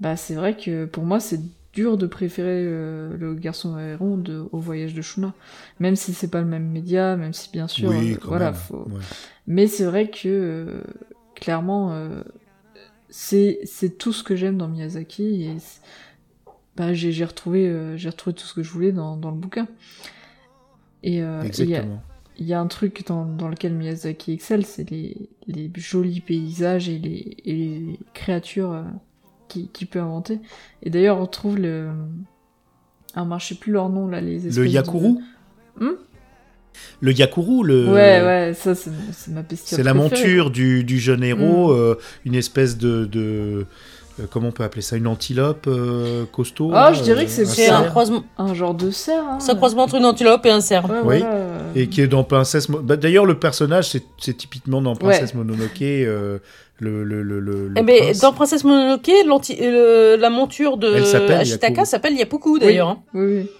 bah 0.00 0.16
c'est 0.16 0.34
vrai 0.34 0.56
que 0.56 0.86
pour 0.86 1.04
moi 1.04 1.20
c'est 1.20 1.40
dur 1.72 1.96
de 1.96 2.06
préférer 2.06 2.64
euh, 2.66 3.16
le 3.16 3.34
garçon 3.34 3.78
et 3.78 3.82
le 3.82 3.92
héron 3.92 4.16
de, 4.16 4.44
au 4.50 4.58
voyage 4.58 4.92
de 4.92 5.02
Shuna, 5.02 5.34
même 5.78 5.94
si 5.94 6.12
c'est 6.12 6.28
pas 6.30 6.40
le 6.40 6.46
même 6.48 6.68
média, 6.68 7.16
même 7.16 7.32
si 7.32 7.48
bien 7.52 7.68
sûr, 7.68 7.90
oui, 7.90 8.14
euh, 8.14 8.18
voilà, 8.24 8.52
faut... 8.52 8.88
Ouais. 8.90 9.00
mais 9.46 9.68
c'est 9.68 9.84
vrai 9.84 10.10
que 10.10 10.28
euh, 10.28 10.82
clairement 11.34 11.92
euh, 11.92 12.22
c'est 13.10 13.60
tout 13.98 14.12
ce 14.12 14.22
que 14.22 14.36
j'aime 14.36 14.56
dans 14.58 14.68
Miyazaki 14.68 15.44
et 15.44 15.56
bah 16.76 16.94
j'ai 16.94 17.24
retrouvé 17.24 17.68
euh, 17.68 17.96
retrouvé 18.06 18.34
tout 18.34 18.44
ce 18.46 18.54
que 18.54 18.62
je 18.62 18.70
voulais 18.70 18.92
dans 18.92 19.16
dans 19.16 19.30
le 19.30 19.36
bouquin. 19.36 19.66
Et 21.02 21.22
euh, 21.22 21.40
il 21.42 21.68
y 21.68 21.74
a- 21.74 21.78
Exactement. 21.78 22.02
il 22.38 22.46
y 22.46 22.54
a 22.54 22.60
un 22.60 22.66
truc 22.68 23.06
dans, 23.06 23.24
dans 23.26 23.48
lequel 23.48 23.74
Miyazaki 23.74 24.32
excelle, 24.32 24.64
c'est 24.64 24.88
les, 24.90 25.28
les 25.48 25.70
jolis 25.74 26.20
paysages 26.20 26.88
et 26.88 26.98
les, 26.98 27.36
et 27.44 27.54
les 27.56 27.98
créatures 28.14 28.72
euh, 28.72 28.84
qu'il 29.48 29.68
qui 29.70 29.84
peut 29.84 30.00
inventer. 30.00 30.38
Et 30.82 30.90
d'ailleurs, 30.90 31.18
on 31.18 31.26
trouve 31.26 31.58
le... 31.58 31.90
Ah, 33.14 33.26
je 33.38 33.48
sais 33.48 33.54
plus 33.56 33.72
leur 33.72 33.90
nom, 33.90 34.06
là, 34.06 34.20
les 34.22 34.36
espèces 34.46 34.56
Le 34.56 34.64
de- 34.64 34.70
Yakuru? 34.70 35.14
Hmm? 35.78 35.90
Le 37.00 37.12
Yakuru, 37.12 37.64
le... 37.64 37.86
Ouais, 37.88 38.22
ouais, 38.22 38.52
ça, 38.54 38.74
c'est 38.74 38.90
c'est 39.12 39.30
ma 39.32 39.42
bestiole 39.42 39.76
C'est 39.78 39.82
la 39.84 39.94
monture 39.94 40.50
du, 40.50 40.84
du 40.84 40.98
jeune 40.98 41.22
héros, 41.24 41.72
Mm. 41.72 41.76
euh, 41.76 41.94
une 42.24 42.34
espèce 42.34 42.78
de, 42.78 43.04
de 43.06 43.66
euh, 44.20 44.24
comment 44.30 44.48
on 44.48 44.52
peut 44.52 44.62
appeler 44.64 44.82
ça, 44.82 44.96
une 44.96 45.06
antilope 45.06 45.66
euh, 45.68 46.24
costaud. 46.32 46.70
Ah, 46.74 46.92
je 46.92 47.02
dirais 47.02 47.24
que 47.24 47.30
c'est- 47.30 47.68
un 47.70 47.84
croisement. 47.84 48.24
Un 48.38 48.52
genre 48.54 48.74
de 48.74 48.90
cerf, 48.90 49.24
hein. 49.26 49.38
c'est 49.40 49.52
un 49.52 49.56
croisement 49.56 49.82
entre 49.84 49.94
une 49.96 50.04
antilope 50.04 50.44
et 50.46 50.50
un 50.50 50.60
cerf. 50.60 50.84
Ouais, 50.88 50.96
Oui. 51.04 51.18
voilà, 51.20 51.34
Et 51.74 51.88
qui 51.88 52.00
est 52.02 52.06
dans 52.08 52.22
Princesse. 52.24 52.68
Mo- 52.68 52.80
bah, 52.80 52.96
D'ailleurs, 52.96 53.24
le 53.26 53.38
personnage, 53.38 53.88
c'est 53.90 54.02
c'est 54.18 54.36
typiquement 54.36 54.82
dans 54.82 54.94
Princesse 54.96 55.34
Mononoke, 55.34 55.80
euh, 55.82 56.38
le, 56.78 57.04
le, 57.04 57.22
le, 57.22 57.38
le, 57.40 57.68
le 57.68 57.74
Eh 57.78 57.82
ben, 57.82 57.96
prince. 58.02 58.18
dans 58.20 58.32
Princesse 58.32 58.64
Mononoke, 58.64 59.10
l'anti- 59.26 59.56
euh, 59.62 60.16
la 60.16 60.30
monture 60.30 60.76
de 60.76 60.92
Ashitaka 61.32 61.84
s'appelle 61.84 62.14
Yapuku 62.14 62.58
d'ailleurs. 62.58 62.88
hein. 62.88 62.98
Oui, 63.14 63.24
oui. 63.24 63.50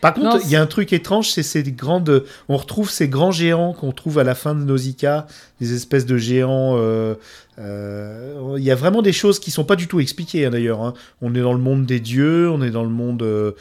Par 0.00 0.14
contre, 0.14 0.38
il 0.44 0.50
y 0.50 0.56
a 0.56 0.60
un 0.62 0.66
truc 0.66 0.92
étrange, 0.92 1.30
c'est 1.30 1.42
ces 1.42 1.62
grandes. 1.62 2.24
On 2.48 2.56
retrouve 2.56 2.90
ces 2.90 3.08
grands 3.08 3.30
géants 3.32 3.72
qu'on 3.72 3.92
trouve 3.92 4.18
à 4.18 4.24
la 4.24 4.34
fin 4.34 4.54
de 4.54 4.64
Nausicaa, 4.64 5.26
des 5.60 5.74
espèces 5.74 6.06
de 6.06 6.16
géants. 6.16 6.76
euh, 6.76 7.14
euh, 7.58 8.54
Il 8.56 8.64
y 8.64 8.70
a 8.70 8.74
vraiment 8.74 9.02
des 9.02 9.12
choses 9.12 9.38
qui 9.38 9.50
sont 9.50 9.64
pas 9.64 9.76
du 9.76 9.86
tout 9.88 10.00
expliquées 10.00 10.46
hein, 10.46 10.50
d'ailleurs. 10.50 10.82
hein. 10.82 10.94
On 11.20 11.34
est 11.34 11.40
dans 11.40 11.52
le 11.52 11.58
monde 11.60 11.86
des 11.86 12.00
dieux, 12.00 12.50
on 12.50 12.62
est 12.62 12.70
dans 12.70 12.82
le 12.82 12.90
monde 12.90 13.22
euh, 13.22 13.52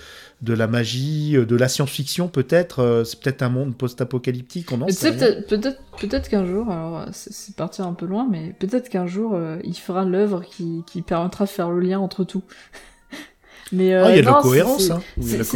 de 0.42 0.54
la 0.54 0.66
magie, 0.68 1.34
de 1.34 1.56
la 1.56 1.68
science-fiction 1.68 2.28
peut-être. 2.28 3.04
c'est 3.06 3.20
peut-être 3.20 3.44
un 3.44 3.50
monde 3.50 3.76
post-apocalyptique, 3.76 4.72
on 4.72 4.82
en 4.82 4.88
sait 4.88 5.12
peut-être 5.16 5.48
peut-être 5.48 5.80
peut-être 6.00 6.30
qu'un 6.30 6.48
jour, 6.48 6.72
alors 6.72 7.06
c'est 7.12 7.56
partir 7.56 7.86
un 7.86 7.94
peu 7.94 8.08
loin, 8.08 8.28
mais 8.32 8.56
peut-être 8.58 8.90
qu'un 8.90 9.06
jour 9.06 9.38
il 9.64 9.76
fera 9.76 10.04
l'œuvre 10.04 10.42
qui, 10.44 10.84
qui 10.88 11.04
permettra 11.04 11.46
de 11.46 11.50
faire 11.50 11.70
le 11.70 11.80
lien 11.80 12.00
entre 12.00 12.24
tout. 12.24 12.42
Mais 13.72 13.94
euh, 13.94 14.06
Ah, 14.06 14.10
il 14.12 14.16
y 14.16 14.20
a 14.20 14.22
de 14.22 14.28
la 14.28 14.34
cohérence. 14.42 14.86
c'est- 14.88 14.92
hein. 14.92 15.02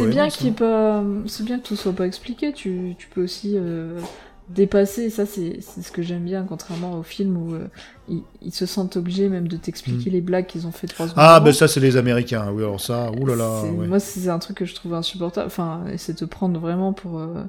Bien 0.08 0.28
qu'il 0.28 0.48
hein. 0.50 0.52
pas, 0.52 1.04
c'est 1.26 1.44
bien 1.44 1.58
que 1.58 1.66
tout 1.66 1.76
soit 1.76 1.92
pas 1.92 2.06
expliqué. 2.06 2.52
Tu, 2.52 2.94
tu 2.98 3.08
peux 3.08 3.22
aussi 3.24 3.54
euh, 3.56 4.00
dépasser. 4.48 5.10
Ça, 5.10 5.26
c'est 5.26 5.60
ce 5.60 5.90
que 5.92 6.02
j'aime 6.02 6.24
bien, 6.24 6.44
contrairement 6.48 6.98
au 6.98 7.02
film 7.02 7.36
où 7.36 7.54
euh, 7.54 7.68
ils, 8.08 8.22
ils 8.42 8.52
se 8.54 8.64
sentent 8.66 8.96
obligés 8.96 9.28
même 9.28 9.48
de 9.48 9.56
t'expliquer 9.56 10.10
les 10.10 10.20
blagues 10.20 10.46
qu'ils 10.46 10.66
ont 10.66 10.72
fait 10.72 10.86
trois 10.86 11.06
secondes. 11.08 11.18
Hmm. 11.22 11.26
Ah, 11.28 11.40
ben 11.40 11.52
ça, 11.52 11.68
c'est 11.68 11.80
les 11.80 11.96
Américains. 11.96 12.50
Oui, 12.52 12.62
alors 12.62 12.80
ça, 12.80 13.10
oulala. 13.12 13.62
Ouais. 13.64 13.86
Moi, 13.86 14.00
c'est 14.00 14.28
un 14.28 14.38
truc 14.38 14.58
que 14.58 14.64
je 14.64 14.74
trouve 14.74 14.94
insupportable. 14.94 15.46
Enfin, 15.48 15.84
c'est 15.96 16.14
te 16.14 16.24
prendre 16.24 16.58
vraiment 16.60 16.92
pour 16.92 17.18
euh, 17.18 17.42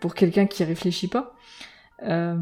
pour 0.00 0.14
quelqu'un 0.14 0.46
qui 0.46 0.64
réfléchit 0.64 1.08
pas. 1.08 1.34
Euh, 2.04 2.36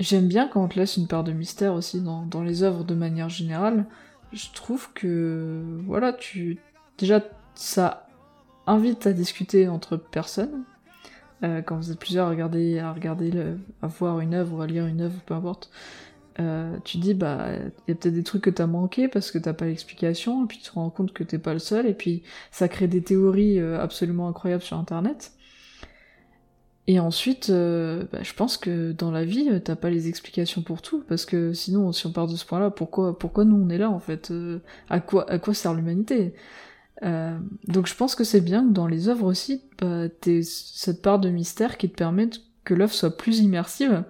J'aime 0.00 0.28
bien 0.28 0.46
quand 0.46 0.62
on 0.62 0.68
te 0.68 0.78
laisse 0.78 0.96
une 0.96 1.08
part 1.08 1.24
de 1.24 1.32
mystère 1.32 1.74
aussi 1.74 2.00
dans, 2.00 2.24
dans 2.24 2.42
les 2.44 2.62
œuvres 2.62 2.84
de 2.84 2.94
manière 2.94 3.28
générale. 3.28 3.84
Je 4.32 4.46
trouve 4.52 4.92
que 4.92 5.62
voilà, 5.86 6.12
tu 6.12 6.58
déjà 6.98 7.22
ça 7.54 8.06
invite 8.66 9.06
à 9.06 9.12
discuter 9.12 9.68
entre 9.68 9.96
personnes. 9.96 10.64
Euh, 11.44 11.62
quand 11.62 11.76
vous 11.76 11.92
êtes 11.92 11.98
plusieurs 11.98 12.26
à 12.26 12.30
regarder, 12.30 12.78
à 12.78 12.92
regarder, 12.92 13.32
à 13.80 13.86
voir 13.86 14.20
une 14.20 14.34
œuvre 14.34 14.62
à 14.62 14.66
lire 14.66 14.86
une 14.86 15.00
œuvre, 15.00 15.20
peu 15.24 15.34
importe, 15.34 15.70
euh, 16.40 16.76
tu 16.84 16.98
dis 16.98 17.14
bah 17.14 17.48
il 17.56 17.90
y 17.90 17.92
a 17.92 17.94
peut-être 17.96 18.14
des 18.14 18.22
trucs 18.22 18.42
que 18.42 18.50
t'as 18.50 18.68
manqué 18.68 19.08
parce 19.08 19.32
que 19.32 19.38
t'as 19.38 19.54
pas 19.54 19.64
l'explication 19.64 20.44
et 20.44 20.46
puis 20.46 20.58
tu 20.58 20.70
te 20.70 20.72
rends 20.72 20.90
compte 20.90 21.12
que 21.12 21.24
t'es 21.24 21.38
pas 21.38 21.52
le 21.52 21.58
seul 21.58 21.86
et 21.86 21.94
puis 21.94 22.22
ça 22.52 22.68
crée 22.68 22.86
des 22.86 23.02
théories 23.02 23.58
euh, 23.58 23.80
absolument 23.80 24.28
incroyables 24.28 24.62
sur 24.62 24.78
internet 24.78 25.32
et 26.88 26.98
ensuite 27.00 27.50
euh, 27.50 28.04
bah, 28.12 28.20
je 28.22 28.32
pense 28.34 28.56
que 28.56 28.92
dans 28.92 29.12
la 29.12 29.24
vie 29.24 29.48
euh, 29.50 29.60
t'as 29.60 29.76
pas 29.76 29.90
les 29.90 30.08
explications 30.08 30.62
pour 30.62 30.82
tout 30.82 31.04
parce 31.08 31.26
que 31.26 31.52
sinon 31.52 31.92
si 31.92 32.06
on 32.06 32.12
part 32.12 32.26
de 32.26 32.34
ce 32.34 32.44
point 32.46 32.58
là 32.60 32.70
pourquoi 32.70 33.16
pourquoi 33.18 33.44
nous 33.44 33.56
on 33.56 33.68
est 33.70 33.78
là 33.78 33.90
en 33.90 34.00
fait 34.00 34.30
Euh, 34.32 34.58
à 34.90 35.00
quoi 35.00 35.30
à 35.30 35.38
quoi 35.38 35.54
sert 35.54 35.74
l'humanité? 35.74 36.34
Euh, 37.04 37.38
donc 37.68 37.86
je 37.86 37.94
pense 37.94 38.14
que 38.16 38.24
c'est 38.24 38.40
bien 38.40 38.66
que 38.66 38.72
dans 38.72 38.88
les 38.88 39.08
œuvres 39.08 39.26
aussi 39.26 39.62
bah, 39.80 40.08
t'aies 40.20 40.42
cette 40.42 41.02
part 41.02 41.20
de 41.20 41.30
mystère 41.30 41.76
qui 41.78 41.88
te 41.90 41.96
permette 41.96 42.40
que 42.64 42.74
l'œuvre 42.74 42.94
soit 42.94 43.16
plus 43.16 43.40
immersive 43.40 44.04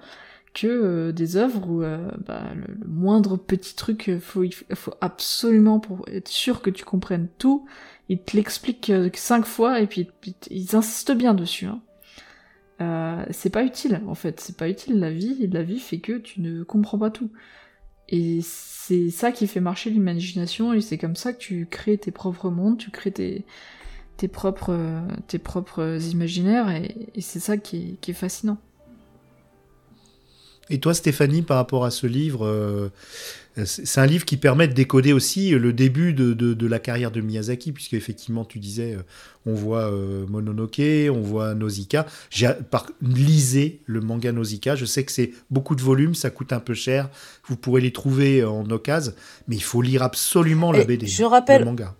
que 0.55 0.67
euh, 0.67 1.13
des 1.13 1.37
œuvres 1.37 1.69
où 1.69 1.83
euh, 1.83 2.11
bah, 2.27 2.43
le, 2.55 2.75
le 2.75 2.89
moindre 2.89 3.37
petit 3.37 3.75
truc, 3.77 4.11
faut, 4.21 4.45
faut 4.75 4.95
absolument 5.01 5.81
pour 5.81 6.09
être 6.09 6.29
sûr 6.29 6.63
que 6.63 6.71
tu 6.71 6.85
comprennes 6.85 7.29
tout, 7.39 7.67
ils 8.09 8.23
te 8.23 8.37
l'expliquent 8.37 8.93
cinq 9.15 9.45
fois 9.47 9.81
et 9.81 9.87
puis 9.87 10.09
ils 10.51 10.75
insistent 10.77 11.13
bien 11.13 11.35
dessus. 11.35 11.67
Hein. 11.67 11.81
Euh, 12.81 13.25
c'est 13.31 13.51
pas 13.51 13.65
utile 13.65 14.01
en 14.07 14.15
fait, 14.15 14.41
c'est 14.41 14.57
pas 14.57 14.69
utile 14.69 15.01
la 15.01 15.11
vie, 15.11 15.49
la 15.49 15.63
vie 15.63 15.81
fait 15.81 15.99
que 15.99 16.19
tu 16.19 16.41
ne 16.41 16.63
comprends 16.63 16.99
pas 16.99 17.11
tout. 17.11 17.31
Et 18.09 18.41
c'est 18.43 19.11
ça 19.11 19.33
qui 19.33 19.47
fait 19.47 19.61
marcher 19.61 19.91
l'imagination 19.91 20.73
et 20.73 20.81
c'est 20.81 20.97
comme 20.97 21.17
ça 21.17 21.33
que 21.33 21.39
tu 21.39 21.67
crées 21.71 21.99
tes 21.99 22.11
propres 22.11 22.51
mondes, 22.51 22.79
tu 22.79 22.91
crées 22.91 23.13
tes, 23.13 23.45
propres, 24.29 25.03
tes 25.27 25.39
propres 25.39 25.99
imaginaires 26.11 26.71
et, 26.71 27.21
c'est 27.21 27.41
ça 27.41 27.59
qui 27.59 27.77
est, 27.77 28.01
qui 28.01 28.13
est 28.13 28.15
fascinant. 28.15 28.59
Et 30.71 30.81
toi, 30.81 30.95
Stéphanie, 30.95 31.43
par 31.43 31.57
rapport 31.57 31.85
à 31.85 31.91
ce 31.91 32.07
livre, 32.07 32.45
euh, 32.45 32.91
c'est 33.65 34.01
un 34.01 34.07
livre 34.07 34.25
qui 34.25 34.37
permet 34.37 34.69
de 34.69 34.73
décoder 34.73 35.13
aussi 35.13 35.51
le 35.51 35.73
début 35.73 36.13
de, 36.13 36.33
de- 36.33 36.55
de 36.55 36.67
la 36.67 36.79
carrière 36.79 37.11
de 37.11 37.21
Miyazaki, 37.21 37.73
puisque 37.73 37.95
effectivement, 37.95 38.45
tu 38.45 38.59
disais, 38.59 38.95
euh, 38.95 39.03
on 39.47 39.55
voit 39.55 39.91
euh, 39.93 40.27
Mononoke, 40.29 40.81
on 41.11 41.21
voit 41.21 41.55
Nausicaa. 41.55 42.07
J'ai 42.31 42.49
par 42.71 42.87
lisez 43.03 43.81
le 43.87 44.01
manga 44.01 44.33
Nausicaa. 44.33 44.77
Je 44.77 44.85
sais 44.85 45.05
que 45.05 45.13
c'est 45.13 45.33
beaucoup 45.51 45.75
de 45.75 45.83
volumes, 45.83 46.15
ça 46.15 46.31
coûte 46.31 46.53
un 46.53 46.61
peu 46.61 46.75
cher. 46.75 47.09
Vous 47.47 47.57
pourrez 47.57 47.81
les 47.81 47.93
trouver 47.93 48.45
en 48.45 48.69
occasion, 48.71 49.13
mais 49.49 49.57
il 49.57 49.63
faut 49.63 49.83
lire 49.83 50.03
absolument 50.03 50.73
la 50.73 50.81
Et 50.81 50.85
BD. 50.85 51.07
je 51.07 51.25
rappelle- 51.25 51.61
le 51.61 51.67
manga. 51.67 51.95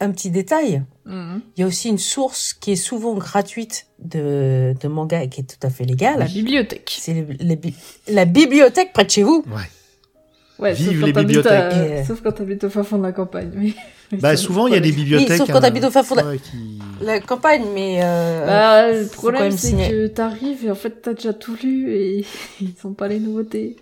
Un 0.00 0.12
petit 0.12 0.30
détail, 0.30 0.84
Mhm. 1.06 1.40
il 1.56 1.60
y 1.60 1.64
a 1.64 1.66
aussi 1.66 1.88
une 1.88 1.98
source 1.98 2.52
qui 2.54 2.70
est 2.70 2.76
souvent 2.76 3.14
gratuite 3.16 3.86
de, 3.98 4.72
de 4.80 4.86
manga 4.86 5.24
et 5.24 5.28
qui 5.28 5.40
est 5.40 5.44
tout 5.44 5.66
à 5.66 5.70
fait 5.70 5.84
légale. 5.84 6.20
La 6.20 6.26
bibliothèque. 6.26 6.96
C'est 7.00 7.26
la 8.06 8.24
bibliothèque 8.24 8.92
près 8.92 9.04
de 9.04 9.10
chez 9.10 9.24
vous. 9.24 9.44
Ouais. 9.48 9.62
Ouais, 10.58 10.72
Vive 10.72 10.86
sauf 10.86 10.94
les 10.94 11.00
quand 11.00 11.06
t'habites 11.12 11.26
bibliothèques. 11.28 11.72
à- 11.72 11.98
Et- 12.00 12.04
Sauf 12.04 12.20
quand 12.22 12.32
t'habites 12.32 12.64
au 12.64 12.70
fin 12.70 12.82
fond 12.82 12.98
de 12.98 13.02
la 13.04 13.12
campagne. 13.12 13.50
Mais... 13.54 13.72
mais 14.12 14.18
Bah, 14.18 14.36
souvent, 14.36 14.66
il 14.66 14.74
y 14.74 14.76
a 14.76 14.80
des 14.80 14.92
bibliothèques. 14.92 15.38
sauf 15.38 15.46
quand 15.50 15.56
hein, 15.56 15.60
t'habites 15.60 15.84
au 15.84 15.90
fin 15.90 16.02
fond 16.02 16.16
de 16.16 16.20
la- 16.20 16.26
ouais, 16.28 16.38
qui- 16.38 16.78
La 17.00 17.20
campagne, 17.20 17.62
mais... 17.74 18.00
euh, 18.02 18.46
Bah, 18.46 18.90
le 18.92 19.06
problème, 19.06 19.52
c'est 19.52 19.72
que 19.76 20.06
t'arrives 20.08 20.64
et 20.66 20.70
en 20.70 20.74
fait, 20.74 21.00
t'as 21.02 21.14
déjà 21.14 21.32
tout 21.32 21.54
lu 21.62 21.92
et 21.92 22.24
ils 22.60 22.74
sont 22.80 22.92
pas 22.92 23.06
les 23.08 23.20
nouveautés. 23.20 23.76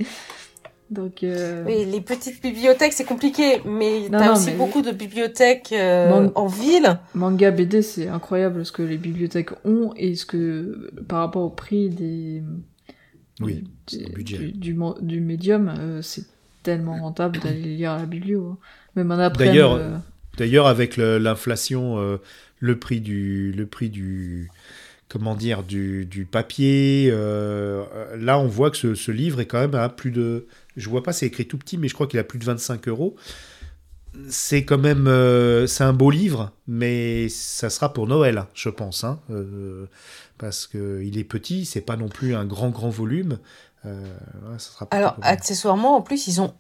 Donc, 0.89 1.25
euh... 1.25 1.65
Oui, 1.67 1.85
les 1.91 2.01
petites 2.01 2.41
bibliothèques, 2.41 2.93
c'est 2.93 3.05
compliqué, 3.05 3.61
mais 3.65 4.03
t'as 4.09 4.33
aussi 4.35 4.51
mais- 4.51 4.57
beaucoup 4.57 4.83
de 4.83 4.93
bibliothèques 4.93 5.73
euh, 5.73 6.29
en 6.37 6.47
ville. 6.47 7.01
manga 7.15 7.51
BD, 7.51 7.83
c'est 7.83 8.07
incroyable 8.07 8.65
ce 8.65 8.71
que 8.71 8.83
les 8.83 8.97
bibliothèques 8.97 9.51
ont 9.65 9.93
et 9.97 10.15
ce 10.15 10.25
que, 10.27 10.91
par 11.09 11.21
rapport 11.21 11.43
au 11.43 11.51
prix 11.51 11.89
des. 11.89 12.43
Oui, 13.41 13.65
budget. 14.15 14.39
Du, 14.53 14.77
du, 15.01 15.21
médium, 15.21 15.75
euh, 15.77 16.03
c'est 16.03 16.25
tellement 16.67 16.97
rentable 17.01 17.39
d'aller 17.39 17.61
lire 17.77 17.93
à 17.93 17.99
la 17.99 18.07
biblio. 18.07 18.51
hein. 18.53 18.59
Même 18.97 19.11
en 19.13 19.19
après. 19.19 19.47
D'ailleurs, 19.47 19.73
euh, 19.75 19.97
D'ailleurs, 20.37 20.67
avec 20.67 20.97
l'inflation, 20.99 21.99
euh, 21.99 22.19
le 22.61 22.79
prix 22.79 23.01
du, 23.01 23.53
le 23.53 23.67
prix 23.67 23.89
du, 23.89 24.51
comment 25.09 25.35
dire, 25.35 25.63
du, 25.63 26.05
du 26.05 26.27
papier, 26.27 27.09
euh, 27.11 27.85
là, 28.19 28.39
on 28.39 28.47
voit 28.47 28.71
que 28.71 28.77
ce, 28.77 28.95
ce 28.95 29.11
livre 29.11 29.41
est 29.41 29.47
quand 29.47 29.61
même 29.61 29.75
à 29.75 29.89
plus 29.89 30.11
de, 30.11 30.47
je 30.77 30.89
vois 30.91 31.03
pas, 31.03 31.13
c'est 31.15 31.27
écrit 31.27 31.47
tout 31.47 31.57
petit, 31.59 31.79
mais 31.79 31.89
je 31.89 31.95
crois 31.95 32.07
qu'il 32.07 32.19
a 32.19 32.25
plus 32.25 32.39
de 32.39 32.45
25 32.45 32.89
euros. 32.89 33.17
C'est 34.31 34.65
quand 34.65 34.79
même, 34.79 35.09
euh, 35.09 35.67
c'est 35.67 35.85
un 35.85 35.93
beau 35.93 36.11
livre, 36.11 36.51
mais 36.67 37.29
ça 37.29 37.69
sera 37.69 37.93
pour 37.93 38.07
Noël, 38.07 38.45
je 38.55 38.71
pense, 38.71 39.05
hein, 39.05 39.21
euh, 39.31 39.87
parce 40.39 40.67
que 40.67 41.03
il 41.05 41.19
est 41.19 41.25
petit, 41.25 41.67
c'est 41.67 41.83
pas 41.83 41.97
non 41.97 42.09
plus 42.09 42.35
un 42.35 42.47
grand 42.47 42.71
grand 42.71 42.89
volume. 42.89 43.39
Euh, 43.87 44.03
ouais, 44.51 44.59
ça 44.59 44.71
sera 44.73 44.87
plutôt 44.87 44.97
Alors, 44.97 45.17
accessoirement, 45.23 45.97
en 45.97 46.03
plus, 46.03 46.27
ils 46.27 46.41
ont 46.41 46.53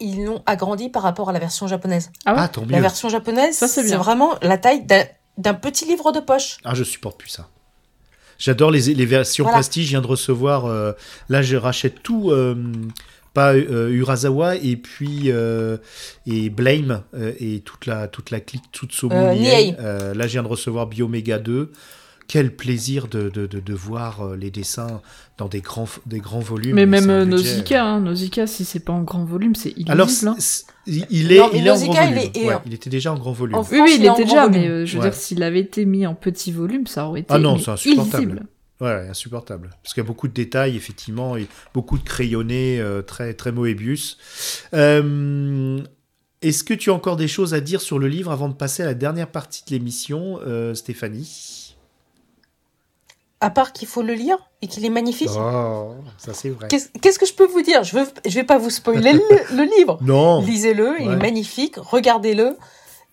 ils 0.00 0.24
l'ont 0.24 0.42
agrandi 0.46 0.88
par 0.88 1.02
rapport 1.04 1.28
à 1.30 1.32
la 1.32 1.38
version 1.38 1.68
japonaise. 1.68 2.10
Ah 2.26 2.32
ouais 2.34 2.40
ah, 2.42 2.48
tant 2.48 2.64
La 2.68 2.80
version 2.80 3.08
japonaise, 3.08 3.54
Ça, 3.56 3.68
c'est 3.68 3.94
vraiment 3.94 4.34
la 4.42 4.58
taille 4.58 4.84
d'un- 4.84 5.04
d'un 5.38 5.54
petit 5.54 5.84
livre 5.84 6.10
de 6.10 6.18
poche. 6.20 6.58
Ah, 6.64 6.74
je 6.74 6.82
supporte 6.82 7.18
plus 7.18 7.28
ça. 7.30 7.48
J'adore 8.38 8.72
les, 8.72 8.92
les 8.94 9.06
versions 9.06 9.44
Voilà. 9.44 9.58
prestige. 9.58 9.84
Je 9.86 9.90
viens 9.90 10.00
de 10.00 10.06
recevoir. 10.08 10.64
euh, 10.66 10.92
là, 11.28 11.42
je 11.42 11.56
rachète 11.56 12.02
tout. 12.02 12.30
euh, 12.32 12.56
pas 13.34 13.52
euh, 13.52 13.90
Urasawa 13.90 14.54
et 14.56 14.76
puis 14.76 15.22
euh, 15.26 15.76
et 16.24 16.50
Blame 16.50 17.02
euh, 17.14 17.32
et 17.40 17.60
toute 17.60 17.86
la 17.86 18.06
toute 18.06 18.30
la 18.30 18.38
clique 18.38 18.70
Euh. 18.72 19.74
Euh, 19.80 20.14
là, 20.14 20.26
je 20.28 20.32
viens 20.32 20.44
de 20.44 20.48
recevoir 20.48 20.86
Biomega 20.86 21.38
2. 21.40 21.72
Quel 22.26 22.56
plaisir 22.56 23.06
de, 23.08 23.28
de, 23.28 23.46
de, 23.46 23.60
de 23.60 23.74
voir 23.74 24.22
euh, 24.22 24.36
les 24.36 24.50
dessins 24.50 25.02
dans 25.36 25.46
des 25.48 25.60
grands 25.60 25.88
des 26.06 26.18
grands 26.20 26.40
volumes. 26.40 26.74
Mais 26.74 26.86
même 26.86 27.10
euh. 27.10 27.24
Nausicaa, 27.24 27.84
hein, 27.84 28.00
Nausicaa, 28.00 28.46
si 28.46 28.64
c'est 28.64 28.80
pas 28.80 28.92
en 28.94 29.02
grand 29.02 29.24
volume, 29.24 29.54
c'est 29.54 29.70
illisible. 29.70 29.90
Alors, 29.92 30.08
hein. 30.26 30.36
il 30.86 31.32
est, 31.32 31.38
Non, 31.38 31.50
il 31.52 31.66
est 31.66 31.70
en 31.70 31.74
Nausicaa, 31.74 31.92
grand 31.92 32.02
il 32.04 32.14
volume. 32.14 32.30
est- 32.34 32.36
est 32.38 32.46
Ouais, 32.48 32.54
en- 32.54 32.62
il 32.66 32.74
était 32.74 32.90
déjà 32.90 33.12
en 33.12 33.18
grand 33.18 33.32
volume. 33.32 33.56
En 33.56 33.60
Oui, 33.60 33.66
France, 33.66 33.80
oui, 33.90 33.96
il 33.98 34.06
était 34.06 34.24
déjà, 34.24 34.46
volume. 34.46 34.60
mais 34.62 34.68
euh, 34.68 34.86
je 34.86 34.96
veux 34.96 35.02
Ouais. 35.04 35.10
dire, 35.10 35.18
s'il 35.18 35.42
avait 35.42 35.60
été 35.60 35.84
mis 35.84 36.06
en 36.06 36.14
petit 36.14 36.50
volume, 36.50 36.86
ça 36.86 37.06
aurait 37.06 37.20
été 37.20 37.28
Ah 37.32 37.38
non, 37.38 37.58
c'est 37.58 37.70
insupportable. 37.72 38.22
illisible. 38.24 38.46
Ouais, 38.80 39.06
insupportable. 39.08 39.70
Parce 39.82 39.94
qu'il 39.94 40.02
y 40.02 40.06
a 40.06 40.08
beaucoup 40.08 40.26
de 40.28 40.32
détails, 40.32 40.76
effectivement, 40.76 41.36
et 41.36 41.46
beaucoup 41.74 41.96
de 41.98 42.02
crayonnés 42.04 42.80
euh, 42.80 43.02
très, 43.02 43.34
très 43.34 43.52
Moebius. 43.52 44.18
Euh, 44.74 45.78
Est-ce 46.42 46.62
que 46.64 46.74
tu 46.74 46.90
as 46.90 46.92
encore 46.94 47.16
des 47.16 47.28
choses 47.28 47.54
à 47.54 47.60
dire 47.60 47.80
sur 47.80 47.98
le 47.98 48.06
livre 48.08 48.30
avant 48.30 48.48
de 48.48 48.54
passer 48.54 48.82
à 48.82 48.86
la 48.86 48.94
dernière 48.94 49.28
partie 49.28 49.62
de 49.66 49.70
l'émission, 49.70 50.40
euh, 50.46 50.74
Stéphanie? 50.74 51.63
À 53.44 53.50
part 53.50 53.74
qu'il 53.74 53.86
faut 53.86 54.00
le 54.00 54.14
lire 54.14 54.38
et 54.62 54.68
qu'il 54.68 54.86
est 54.86 54.90
magnifique. 54.90 55.28
Oh, 55.36 55.92
ça 56.16 56.32
c'est 56.32 56.48
vrai. 56.48 56.68
Qu'est-ce 56.68 57.18
que 57.18 57.26
je 57.26 57.34
peux 57.34 57.44
vous 57.46 57.60
dire? 57.60 57.84
Je 57.84 57.98
veux, 57.98 58.06
je 58.26 58.34
vais 58.34 58.42
pas 58.44 58.56
vous 58.56 58.70
spoiler 58.70 59.12
le, 59.12 59.20
le 59.56 59.64
livre. 59.78 59.98
Non 60.00 60.40
Lisez-le, 60.40 60.94
il 61.00 61.10
est 61.10 61.16
magnifique. 61.16 61.74
Regardez-le 61.76 62.56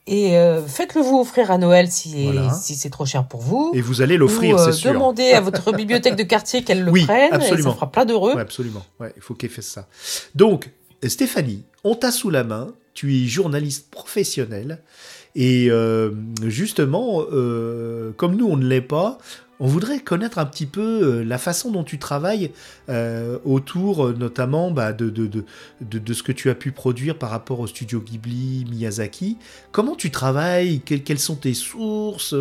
et 0.08 0.38
euh, 0.38 0.66
faites-le 0.66 1.02
vous 1.02 1.20
offrir 1.20 1.52
à 1.52 1.58
Noël 1.58 1.92
si, 1.92 2.24
Voilà. 2.24 2.52
si 2.54 2.76
c'est 2.76 2.90
trop 2.90 3.06
cher 3.06 3.28
pour 3.28 3.42
vous. 3.42 3.72
Et 3.76 3.82
vous 3.82 4.02
allez 4.02 4.16
l'offrir, 4.16 4.58
euh, 4.58 4.66
c'est 4.68 4.72
sûr. 4.72 4.94
Demandez 4.94 5.34
à 5.34 5.42
votre 5.42 5.72
bibliothèque 5.76 6.16
de 6.16 6.24
quartier 6.24 6.64
qu'elle 6.64 6.84
le 6.86 6.92
Oui, 6.92 7.04
prenne 7.04 7.34
et 7.34 7.36
absolument. 7.36 7.70
ça 7.72 7.76
fera 7.76 7.92
plein 7.92 8.06
d'heureux. 8.06 8.34
Ouais, 8.36 8.42
absolument. 8.42 8.84
Ouais, 9.02 9.12
il 9.18 9.22
faut 9.22 9.34
qu'elle 9.34 9.50
fasse 9.50 9.66
ça. 9.68 9.88
Donc, 10.34 10.70
Stéphanie, 11.06 11.64
on 11.84 11.96
t'a 11.96 12.12
sous 12.12 12.30
la 12.30 12.44
main. 12.46 12.70
Tu 12.94 13.16
es 13.24 13.28
journaliste 13.28 13.90
professionnelle 13.92 14.82
Et 15.36 15.68
euh, 15.70 16.12
justement, 16.48 17.22
comme 18.18 18.36
nous, 18.38 18.48
on 18.48 18.58
ne 18.58 18.66
l'est 18.66 18.82
pas, 18.82 19.18
on 19.62 19.68
voudrait 19.68 20.00
connaître 20.00 20.40
un 20.40 20.46
petit 20.46 20.66
peu 20.66 20.82
euh, 20.82 21.24
la 21.24 21.38
façon 21.38 21.72
dont 21.72 21.84
tu 21.86 21.98
travailles 22.00 22.52
euh, 22.90 23.38
autour 23.46 24.08
euh, 24.08 24.14
notamment 24.18 24.72
bah, 24.72 24.92
de, 24.92 25.10
de, 25.10 25.28
de, 25.28 25.46
de, 25.82 26.00
de 26.00 26.14
ce 26.14 26.24
que 26.24 26.32
tu 26.34 26.50
as 26.50 26.56
pu 26.56 26.72
produire 26.72 27.18
par 27.18 27.30
rapport 27.30 27.60
au 27.62 27.68
studio 27.68 28.02
Ghibli, 28.02 28.66
Miyazaki. 28.70 29.38
Comment 29.72 29.96
tu 29.96 30.12
travailles? 30.12 30.82
Quelles, 30.84 31.04
quelles 31.04 31.20
sont 31.20 31.36
tes 31.36 31.54
sources? 31.54 32.36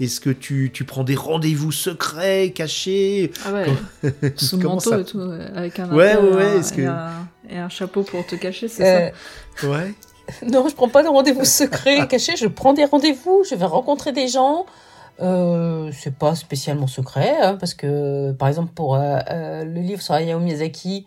Est-ce 0.00 0.20
que 0.20 0.30
tu, 0.30 0.70
tu 0.72 0.84
prends 0.84 1.04
des 1.04 1.14
rendez-vous 1.14 1.70
secrets, 1.72 2.50
cachés? 2.54 3.30
Ah 3.46 3.52
ouais, 3.52 3.66
sous 4.36 4.56
le 4.56 4.64
manteau 4.66 4.90
ça 4.90 4.98
et 5.00 5.04
tout, 5.04 5.20
avec 5.54 5.78
un 5.78 5.88
Ouais, 5.94 6.16
ouais, 6.16 6.34
ouais, 6.34 6.42
et 6.42 6.46
un- 6.56 6.58
est-ce 6.60 6.72
que- 6.72 6.80
et, 6.80 6.86
un, 6.86 7.28
et 7.50 7.58
un 7.58 7.68
chapeau 7.68 8.02
pour 8.02 8.26
te 8.26 8.34
cacher, 8.34 8.68
c'est 8.68 8.82
Euh, 8.84 9.10
ça? 9.60 9.68
Ouais. 9.68 9.94
Non, 10.50 10.66
je 10.68 10.74
prends 10.74 10.88
pas 10.88 11.02
de 11.02 11.08
rendez-vous 11.08 11.44
secrets 11.44 12.06
cachés. 12.08 12.36
Je 12.36 12.46
prends 12.46 12.72
des 12.72 12.84
rendez-vous. 12.84 13.42
Je 13.48 13.56
vais 13.56 13.64
rencontrer 13.64 14.12
des 14.12 14.28
gens. 14.28 14.66
Euh, 15.20 15.90
c'est 15.92 16.14
pas 16.16 16.34
spécialement 16.34 16.86
secret, 16.86 17.36
hein, 17.42 17.56
parce 17.60 17.74
que 17.74 18.32
par 18.32 18.48
exemple 18.48 18.72
pour 18.74 18.96
euh, 18.96 19.18
euh, 19.30 19.64
le 19.64 19.80
livre 19.80 20.00
sur 20.02 20.14
Hayao 20.14 20.40
Miyazaki, 20.40 21.06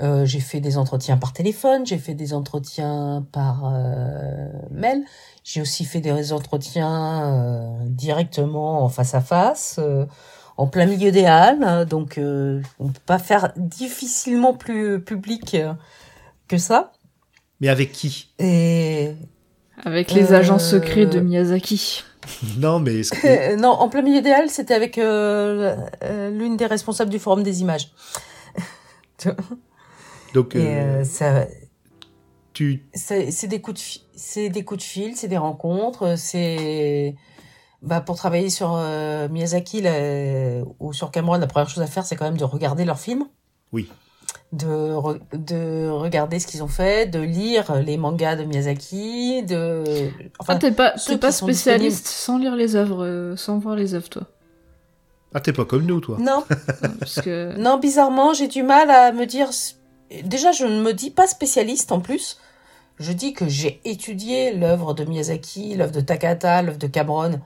euh, 0.00 0.24
j'ai 0.24 0.38
fait 0.40 0.60
des 0.60 0.78
entretiens 0.78 1.16
par 1.16 1.32
téléphone, 1.32 1.84
j'ai 1.84 1.98
fait 1.98 2.14
des 2.14 2.34
entretiens 2.34 3.26
par 3.32 3.72
euh, 3.74 4.48
mail, 4.70 5.02
j'ai 5.42 5.60
aussi 5.60 5.84
fait 5.84 6.00
des 6.00 6.32
entretiens 6.32 7.24
euh, 7.24 7.78
directement 7.86 8.84
en 8.84 8.88
face 8.88 9.14
à 9.14 9.20
face, 9.20 9.76
euh, 9.80 10.04
en 10.56 10.66
plein 10.68 10.86
milieu 10.86 11.10
des 11.10 11.24
halles. 11.24 11.62
hein, 11.64 11.84
donc 11.84 12.18
euh, 12.18 12.60
on 12.78 12.88
peut 12.88 13.00
pas 13.06 13.18
faire 13.18 13.52
difficilement 13.56 14.54
plus 14.54 15.00
public 15.02 15.54
euh, 15.54 15.72
que 16.46 16.58
ça. 16.58 16.92
Mais 17.60 17.68
avec 17.68 17.90
qui? 17.90 18.28
Et 18.38 19.14
Avec 19.84 20.12
les 20.12 20.32
Euh, 20.32 20.36
agents 20.38 20.60
secrets 20.60 21.06
de 21.06 21.18
Miyazaki. 21.18 22.04
Non, 22.58 22.78
mais 22.80 23.02
que- 23.02 23.56
non, 23.60 23.70
en 23.70 23.88
plein 23.88 24.02
milieu 24.02 24.20
des 24.22 24.30
halles, 24.30 24.50
c'était 24.50 24.74
avec 24.74 24.98
euh, 24.98 25.76
euh, 26.04 26.30
l'une 26.30 26.56
des 26.56 26.66
responsables 26.66 27.10
du 27.10 27.18
forum 27.18 27.42
des 27.42 27.60
images. 27.60 27.90
donc 30.34 30.54
Et 30.54 30.58
euh, 30.58 31.04
ça, 31.04 31.46
tu 32.52 32.86
c'est 32.94 33.30
c'est 33.30 33.46
des 33.48 33.60
coups 33.60 33.76
de 33.80 33.82
fi- 33.84 34.04
c'est 34.14 34.48
des 34.48 34.64
coups 34.64 34.78
de 34.80 34.84
fil, 34.84 35.16
c'est 35.16 35.28
des 35.28 35.38
rencontres, 35.38 36.16
c'est 36.16 37.14
bah 37.82 38.00
pour 38.00 38.16
travailler 38.16 38.50
sur 38.50 38.74
euh, 38.76 39.28
Miyazaki 39.28 39.80
là, 39.82 40.62
ou 40.80 40.92
sur 40.92 41.10
Cameron, 41.10 41.38
la 41.38 41.46
première 41.46 41.68
chose 41.68 41.82
à 41.82 41.86
faire, 41.86 42.04
c'est 42.04 42.16
quand 42.16 42.24
même 42.24 42.36
de 42.38 42.44
regarder 42.44 42.84
leurs 42.84 42.98
films. 42.98 43.24
Oui. 43.72 43.88
De 44.50 44.66
re- 44.94 45.20
de 45.34 45.90
regarder 45.90 46.38
ce 46.40 46.46
qu'ils 46.46 46.62
ont 46.62 46.68
fait, 46.68 47.04
de 47.10 47.18
lire 47.20 47.74
les 47.82 47.98
mangas 47.98 48.36
de 48.36 48.44
Miyazaki, 48.44 49.42
de 49.42 49.84
enfin 50.38 50.54
ah, 50.54 50.58
t'es 50.58 50.72
pas, 50.72 50.92
t'es 50.92 51.18
pas 51.18 51.32
spécialiste 51.32 52.06
sans 52.06 52.38
lire 52.38 52.56
les 52.56 52.74
œuvres, 52.74 53.04
euh, 53.04 53.36
sans 53.36 53.58
voir 53.58 53.76
les 53.76 53.92
œuvres, 53.94 54.08
toi. 54.08 54.22
ah 55.34 55.40
t'es 55.40 55.52
pas 55.52 55.66
comme 55.66 55.84
nous 55.84 56.00
toi. 56.00 56.16
non 56.18 56.44
Parce 56.98 57.20
que 57.20 57.54
Non, 57.58 57.76
bizarrement, 57.78 58.32
j'ai 58.32 58.48
du 58.48 58.62
mal 58.62 58.90
à 58.90 59.12
me 59.12 59.26
dire. 59.26 59.50
Déjà, 60.24 60.50
je 60.52 60.64
ne 60.64 60.80
me 60.80 60.94
dis 60.94 61.10
pas 61.10 61.26
spécialiste 61.26 61.92
en 61.92 62.00
plus. 62.00 62.38
Je 62.98 63.12
dis 63.12 63.34
que 63.34 63.46
j'ai 63.46 63.82
étudié 63.84 64.54
l'œuvre 64.54 64.94
de 64.94 65.04
Miyazaki, 65.04 65.74
l'œuvre 65.74 65.92
de 65.92 66.00
Takahata, 66.00 66.62
l'œuvre 66.62 66.78
de 66.78 66.86
Cameron, 66.86 67.38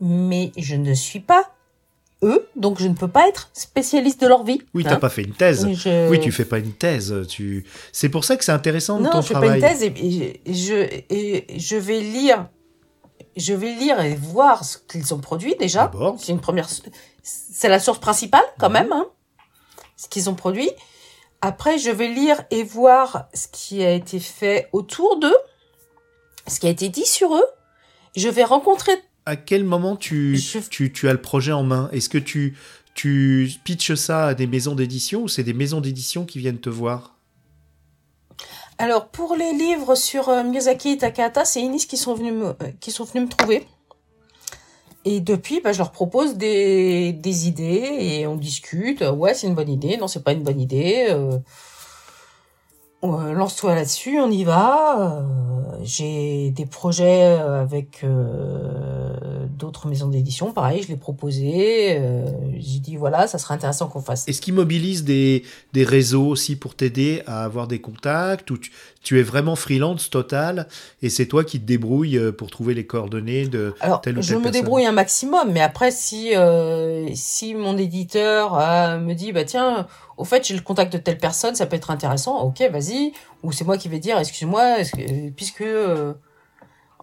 mais 0.00 0.52
je 0.56 0.76
ne 0.76 0.94
suis 0.94 1.18
pas 1.20 1.50
eux, 2.22 2.48
donc 2.56 2.80
je 2.80 2.86
ne 2.88 2.94
peux 2.94 3.08
pas 3.08 3.28
être 3.28 3.50
spécialiste 3.52 4.20
de 4.20 4.26
leur 4.26 4.42
vie. 4.44 4.60
Oui, 4.74 4.82
hein. 4.86 4.90
t'as 4.90 4.96
pas 4.96 5.08
fait 5.08 5.22
une 5.22 5.34
thèse. 5.34 5.68
Je- 5.72 6.08
Oui, 6.08 6.18
tu 6.20 6.32
fais 6.32 6.44
pas 6.44 6.58
une 6.58 6.72
thèse. 6.72 7.14
Tu. 7.28 7.64
C'est 7.92 8.08
pour 8.08 8.24
ça 8.24 8.36
que 8.36 8.44
c'est 8.44 8.52
intéressant 8.52 8.98
de 8.98 9.04
Non, 9.04 9.10
ton 9.10 9.20
je 9.22 9.26
fais 9.28 9.34
travail. 9.34 9.60
pas 9.60 9.72
une 9.72 9.78
thèse 9.78 9.82
et, 9.84 10.40
et 10.44 10.54
je, 10.54 10.74
et 10.74 11.58
je 11.58 11.76
vais 11.76 12.00
lire. 12.00 12.48
Je 13.36 13.54
vais 13.54 13.72
lire 13.72 14.00
et 14.00 14.16
voir 14.16 14.64
ce 14.64 14.78
qu'ils 14.78 15.14
ont 15.14 15.18
produit 15.20 15.54
déjà. 15.60 15.90
C'est 16.18 16.32
une 16.32 16.40
première. 16.40 16.68
C'est 17.22 17.68
la 17.68 17.78
source 17.78 18.00
principale 18.00 18.42
quand 18.58 18.70
même, 18.70 18.90
hein, 18.92 19.06
ce 19.96 20.08
qu'ils 20.08 20.28
ont 20.28 20.34
produit. 20.34 20.70
Après, 21.40 21.78
je 21.78 21.90
vais 21.90 22.08
lire 22.08 22.42
et 22.50 22.64
voir 22.64 23.28
ce 23.32 23.46
qui 23.52 23.84
a 23.84 23.92
été 23.92 24.18
fait 24.18 24.68
autour 24.72 25.20
d'eux, 25.20 25.36
ce 26.48 26.58
qui 26.58 26.66
a 26.66 26.70
été 26.70 26.88
dit 26.88 27.06
sur 27.06 27.32
eux. 27.36 27.44
Je 28.16 28.28
vais 28.28 28.42
rencontrer. 28.42 28.92
À 29.28 29.36
quel 29.36 29.62
moment 29.62 29.94
tu, 29.94 30.38
Je- 30.38 30.58
tu, 30.70 30.90
tu 30.90 31.06
as 31.06 31.12
le 31.12 31.20
projet 31.20 31.52
en 31.52 31.62
main? 31.62 31.90
Est-ce 31.92 32.08
que 32.08 32.16
tu, 32.16 32.56
tu 32.94 33.50
pitches 33.62 33.92
ça 33.92 34.28
à 34.28 34.34
des 34.34 34.46
maisons 34.46 34.74
d'édition 34.74 35.24
ou 35.24 35.28
c'est 35.28 35.42
des 35.42 35.52
maisons 35.52 35.82
d'édition 35.82 36.24
qui 36.24 36.38
viennent 36.38 36.60
te 36.60 36.70
voir? 36.70 37.14
Alors, 38.78 39.08
pour 39.08 39.36
les 39.36 39.52
livres 39.52 39.94
sur 39.96 40.30
euh, 40.30 40.44
Miyazaki 40.44 40.92
et 40.92 40.96
Takahata, 40.96 41.44
c'est 41.44 41.60
Inis 41.60 41.86
qui 41.86 41.98
sont 41.98 42.14
venus 42.14 42.32
me, 42.32 42.46
euh, 42.46 42.54
qui 42.80 42.90
sont 42.90 43.04
venus 43.04 43.24
me 43.24 43.28
trouver. 43.28 43.66
Et 45.04 45.20
depuis, 45.20 45.60
bah, 45.60 45.74
je 45.74 45.78
leur 45.78 45.92
propose 45.92 46.36
des, 46.36 47.12
des 47.12 47.48
idées 47.48 47.98
et 48.00 48.26
on 48.26 48.36
discute. 48.36 49.02
Ouais, 49.02 49.34
c'est 49.34 49.46
une 49.46 49.54
bonne 49.54 49.68
idée. 49.68 49.98
Non, 49.98 50.08
c'est 50.08 50.24
pas 50.24 50.32
une 50.32 50.42
bonne 50.42 50.60
idée. 50.60 51.08
Euh, 51.10 51.38
Lance-toi 53.02 53.74
là-dessus, 53.76 54.18
on 54.20 54.30
y 54.30 54.42
va. 54.44 54.98
Euh, 55.20 55.78
J'ai 55.82 56.50
des 56.50 56.66
projets 56.66 57.38
euh, 57.38 57.60
avec 57.60 58.02
euh, 58.02 59.37
d'autres 59.56 59.88
maisons 59.88 60.08
d'édition. 60.08 60.52
Pareil, 60.52 60.82
je 60.82 60.88
l'ai 60.88 60.96
proposé. 60.96 61.96
Euh, 61.98 62.26
J'ai 62.58 62.78
dit, 62.80 62.96
voilà, 62.96 63.26
ça 63.26 63.38
serait 63.38 63.54
intéressant 63.54 63.88
qu'on 63.88 64.00
fasse 64.00 64.26
Est-ce 64.28 64.40
qu'ils 64.40 64.54
mobilisent 64.54 65.04
des, 65.04 65.42
des 65.72 65.84
réseaux 65.84 66.26
aussi 66.26 66.56
pour 66.56 66.74
t'aider 66.74 67.22
à 67.26 67.44
avoir 67.44 67.66
des 67.68 67.80
contacts 67.80 68.50
ou 68.50 68.58
tu, 68.58 68.70
tu 69.02 69.18
es 69.18 69.22
vraiment 69.22 69.56
freelance 69.56 70.10
total 70.10 70.68
et 71.02 71.08
c'est 71.10 71.26
toi 71.26 71.44
qui 71.44 71.60
te 71.60 71.64
débrouilles 71.66 72.18
euh, 72.18 72.32
pour 72.32 72.50
trouver 72.50 72.74
les 72.74 72.86
coordonnées 72.86 73.46
de 73.48 73.74
Alors, 73.80 74.00
telle 74.00 74.18
ou 74.18 74.22
je 74.22 74.28
telle 74.28 74.38
me 74.38 74.42
personne? 74.44 74.60
débrouille 74.62 74.86
un 74.86 74.92
maximum, 74.92 75.50
mais 75.52 75.60
après, 75.60 75.90
si 75.90 76.34
euh, 76.36 77.08
si 77.14 77.54
mon 77.54 77.76
éditeur 77.78 78.58
euh, 78.58 78.98
me 78.98 79.14
dit, 79.14 79.32
bah 79.32 79.44
tiens, 79.44 79.86
au 80.16 80.24
fait, 80.24 80.46
j'ai 80.46 80.54
le 80.54 80.60
contact 80.62 80.92
de 80.92 80.98
telle 80.98 81.18
personne, 81.18 81.54
ça 81.54 81.66
peut 81.66 81.76
être 81.76 81.90
intéressant, 81.90 82.40
ok, 82.42 82.60
vas-y. 82.72 83.12
Ou 83.44 83.52
c'est 83.52 83.64
moi 83.64 83.78
qui 83.78 83.88
vais 83.88 84.00
dire, 84.00 84.18
excuse-moi, 84.18 84.80
est-ce 84.80 84.92
que- 84.92 85.30
puisque 85.30 85.60
euh, 85.60 86.12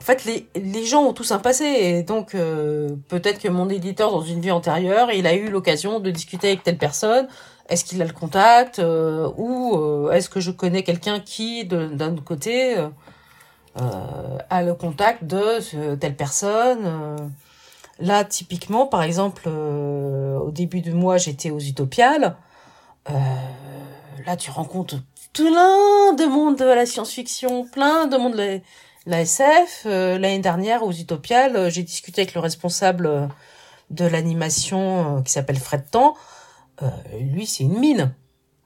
fait, 0.05 0.25
les 0.25 0.47
les 0.55 0.85
gens 0.85 1.03
ont 1.03 1.13
tous 1.13 1.31
un 1.31 1.39
passé, 1.39 1.65
et 1.65 2.03
donc 2.03 2.35
euh, 2.35 2.95
peut-être 3.09 3.39
que 3.39 3.47
mon 3.47 3.69
éditeur, 3.69 4.11
dans 4.11 4.21
une 4.21 4.39
vie 4.41 4.51
antérieure, 4.51 5.11
il 5.11 5.27
a 5.27 5.33
eu 5.35 5.49
l'occasion 5.49 5.99
de 5.99 6.11
discuter 6.11 6.47
avec 6.49 6.63
telle 6.63 6.77
personne. 6.77 7.27
Est-ce 7.69 7.83
qu'il 7.83 8.01
a 8.01 8.05
le 8.05 8.13
contact 8.13 8.79
euh, 8.79 9.29
ou 9.37 9.75
euh, 9.75 10.11
est-ce 10.11 10.29
que 10.29 10.39
je 10.39 10.51
connais 10.51 10.83
quelqu'un 10.83 11.19
qui, 11.19 11.65
d'un 11.65 12.15
côté, 12.17 12.75
a 14.49 14.63
le 14.63 14.73
contact 14.73 15.25
de 15.25 15.95
telle 15.95 16.15
personne. 16.15 17.31
Là, 17.99 18.23
typiquement, 18.23 18.87
par 18.87 19.03
exemple, 19.03 19.49
au 19.49 20.51
début 20.51 20.81
du 20.81 20.91
mois, 20.91 21.17
j'étais 21.17 21.51
aux 21.51 21.59
Utopiales. 21.59 22.37
Là, 24.25 24.37
tu 24.37 24.51
rencontres 24.51 24.95
plein 25.33 26.13
de 26.13 26.25
monde 26.25 26.57
de 26.57 26.65
la 26.65 26.85
science-fiction, 26.85 27.65
plein 27.65 28.07
de 28.07 28.17
monde 28.17 28.35
de 28.35 28.61
la 29.05 29.21
SF. 29.21 29.83
Euh, 29.85 30.17
L'année 30.17 30.39
dernière, 30.39 30.83
aux 30.83 30.91
Utopiales, 30.91 31.69
j'ai 31.69 31.83
discuté 31.83 32.21
avec 32.21 32.33
le 32.33 32.41
responsable 32.41 33.05
euh, 33.07 33.27
de 33.89 34.05
l'animation 34.05 35.17
euh, 35.17 35.21
qui 35.21 35.31
s'appelle 35.31 35.59
Fred. 35.59 35.83
Euh, 36.81 36.89
lui, 37.19 37.45
c'est 37.45 37.63
une 37.63 37.79
mine. 37.79 38.13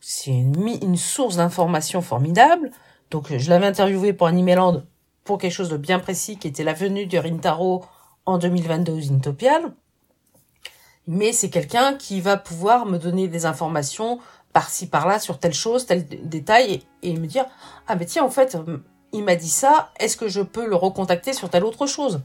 C'est 0.01 0.31
une, 0.31 0.57
mi- 0.57 0.79
une 0.81 0.97
source 0.97 1.35
d'informations 1.37 2.01
formidable. 2.01 2.71
Donc, 3.11 3.35
je 3.35 3.49
l'avais 3.49 3.65
interviewé 3.67 4.13
pour 4.13 4.27
Animeland 4.27 4.83
pour 5.23 5.37
quelque 5.37 5.51
chose 5.53 5.69
de 5.69 5.77
bien 5.77 5.99
précis 5.99 6.37
qui 6.37 6.47
était 6.47 6.63
la 6.63 6.73
venue 6.73 7.05
de 7.05 7.17
Rintaro 7.17 7.83
en 8.25 8.37
2022 8.37 8.91
aux 8.93 9.13
Intopiales. 9.13 9.73
Mais 11.07 11.33
c'est 11.33 11.49
quelqu'un 11.49 11.95
qui 11.95 12.21
va 12.21 12.37
pouvoir 12.37 12.85
me 12.85 12.97
donner 12.97 13.27
des 13.27 13.45
informations 13.45 14.19
par-ci 14.53 14.87
par-là 14.87 15.19
sur 15.19 15.39
telle 15.39 15.53
chose, 15.53 15.85
tel 15.85 16.07
détail 16.07 16.83
et, 17.03 17.09
et 17.11 17.17
me 17.17 17.27
dire 17.27 17.45
ah 17.87 17.95
mais 17.95 18.05
tiens 18.05 18.23
en 18.23 18.29
fait 18.29 18.57
il 19.13 19.23
m'a 19.23 19.35
dit 19.35 19.49
ça, 19.49 19.91
est-ce 19.99 20.17
que 20.17 20.27
je 20.27 20.41
peux 20.41 20.67
le 20.67 20.75
recontacter 20.75 21.33
sur 21.33 21.49
telle 21.49 21.63
autre 21.65 21.87
chose? 21.87 22.21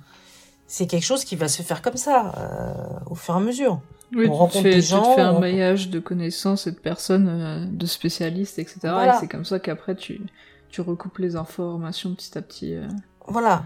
C'est 0.66 0.86
quelque 0.86 1.04
chose 1.04 1.24
qui 1.24 1.36
va 1.36 1.48
se 1.48 1.62
faire 1.62 1.82
comme 1.82 1.96
ça 1.96 2.32
euh, 2.38 2.74
au 3.10 3.14
fur 3.14 3.34
et 3.34 3.36
à 3.36 3.40
mesure. 3.40 3.80
oui, 4.14 4.26
on 4.26 4.30
tu, 4.32 4.36
rencontre 4.38 4.62
fais, 4.62 4.70
des 4.76 4.80
tu 4.80 4.86
te 4.88 4.90
gens, 4.90 5.14
fais 5.14 5.20
un 5.20 5.34
on- 5.34 5.40
maillage 5.40 5.90
de 5.90 5.98
connaissances 6.00 6.66
et 6.66 6.72
de 6.72 6.78
personnes, 6.78 7.28
euh, 7.28 7.64
de 7.66 7.86
spécialistes, 7.86 8.58
etc. 8.58 8.78
Voilà. 8.82 9.16
Et 9.16 9.20
c'est 9.20 9.28
comme 9.28 9.44
ça 9.44 9.58
qu'après 9.58 9.94
tu, 9.94 10.22
tu 10.70 10.80
recoupes 10.80 11.18
les 11.18 11.36
informations 11.36 12.14
petit 12.14 12.36
à 12.38 12.42
petit. 12.42 12.74
euh. 12.74 12.88
Voilà. 13.28 13.64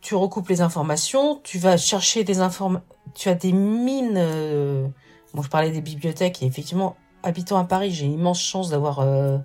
Tu 0.00 0.14
recoupes 0.14 0.48
les 0.48 0.60
informations, 0.60 1.40
tu 1.42 1.58
vas 1.58 1.76
chercher 1.76 2.22
des 2.22 2.38
informations. 2.38 2.84
Tu 3.14 3.28
as 3.28 3.34
des 3.34 3.52
mines. 3.52 4.14
euh, 4.16 4.86
Bon, 5.34 5.42
je 5.42 5.48
parlais 5.50 5.70
des 5.70 5.80
bibliothèques 5.82 6.42
et 6.42 6.46
effectivement, 6.46 6.96
habitant 7.22 7.58
à 7.58 7.64
Paris, 7.64 7.90
j'ai 7.90 8.06
une 8.06 8.12
immense 8.14 8.40
chance 8.40 8.70
d'avoir 8.70 9.00
euh, 9.00 9.36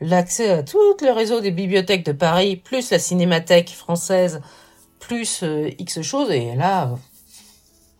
l'accès 0.00 0.50
à 0.50 0.62
tout 0.62 0.78
le 1.00 1.12
réseau 1.12 1.40
des 1.40 1.50
bibliothèques 1.50 2.04
de 2.04 2.12
Paris, 2.12 2.56
plus 2.56 2.90
la 2.90 2.98
cinémathèque 2.98 3.70
française, 3.70 4.40
plus 4.98 5.42
euh, 5.42 5.70
X 5.78 6.02
choses. 6.02 6.30
Et 6.30 6.54
là, 6.54 6.94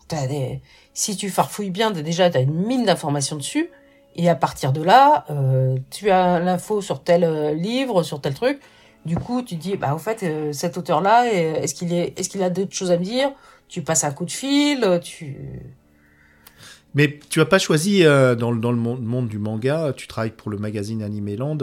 t'as 0.07 0.27
des... 0.27 0.61
si 0.93 1.15
tu 1.15 1.29
farfouilles 1.29 1.71
bien, 1.71 1.91
déjà, 1.91 2.29
tu 2.29 2.37
as 2.37 2.41
une 2.41 2.53
mine 2.53 2.85
d'informations 2.85 3.35
dessus. 3.35 3.69
Et 4.15 4.29
à 4.29 4.35
partir 4.35 4.73
de 4.73 4.81
là, 4.81 5.25
euh, 5.29 5.77
tu 5.91 6.09
as 6.09 6.39
l'info 6.39 6.81
sur 6.81 7.03
tel 7.03 7.23
euh, 7.23 7.53
livre, 7.53 8.01
sur 8.01 8.19
tel 8.19 8.33
truc. 8.33 8.59
Du 9.05 9.15
coup, 9.15 9.43
tu 9.43 9.55
dis, 9.55 9.77
bah, 9.77 9.93
au 9.93 9.99
fait, 9.99 10.23
euh, 10.23 10.51
cet 10.51 10.77
auteur-là, 10.77 11.31
est-ce 11.31 11.75
qu'il 11.75 11.93
est, 11.93 12.19
est-ce 12.19 12.27
qu'il 12.27 12.41
a 12.41 12.49
d'autres 12.49 12.73
choses 12.73 12.91
à 12.91 12.97
me 12.97 13.03
dire? 13.03 13.31
Tu 13.69 13.83
passes 13.83 14.03
un 14.03 14.11
coup 14.11 14.25
de 14.25 14.31
fil, 14.31 14.99
tu. 15.03 15.37
Mais 16.97 17.19
tu 17.29 17.41
as 17.41 17.45
pas 17.45 17.59
choisi 17.59 18.03
euh, 18.03 18.33
dans, 18.33 18.55
dans 18.55 18.71
le 18.71 18.77
monde, 18.77 19.27
du 19.27 19.37
manga, 19.37 19.93
tu 19.95 20.07
travailles 20.07 20.31
pour 20.31 20.49
le 20.49 20.57
magazine 20.57 21.03
Animeland, 21.03 21.59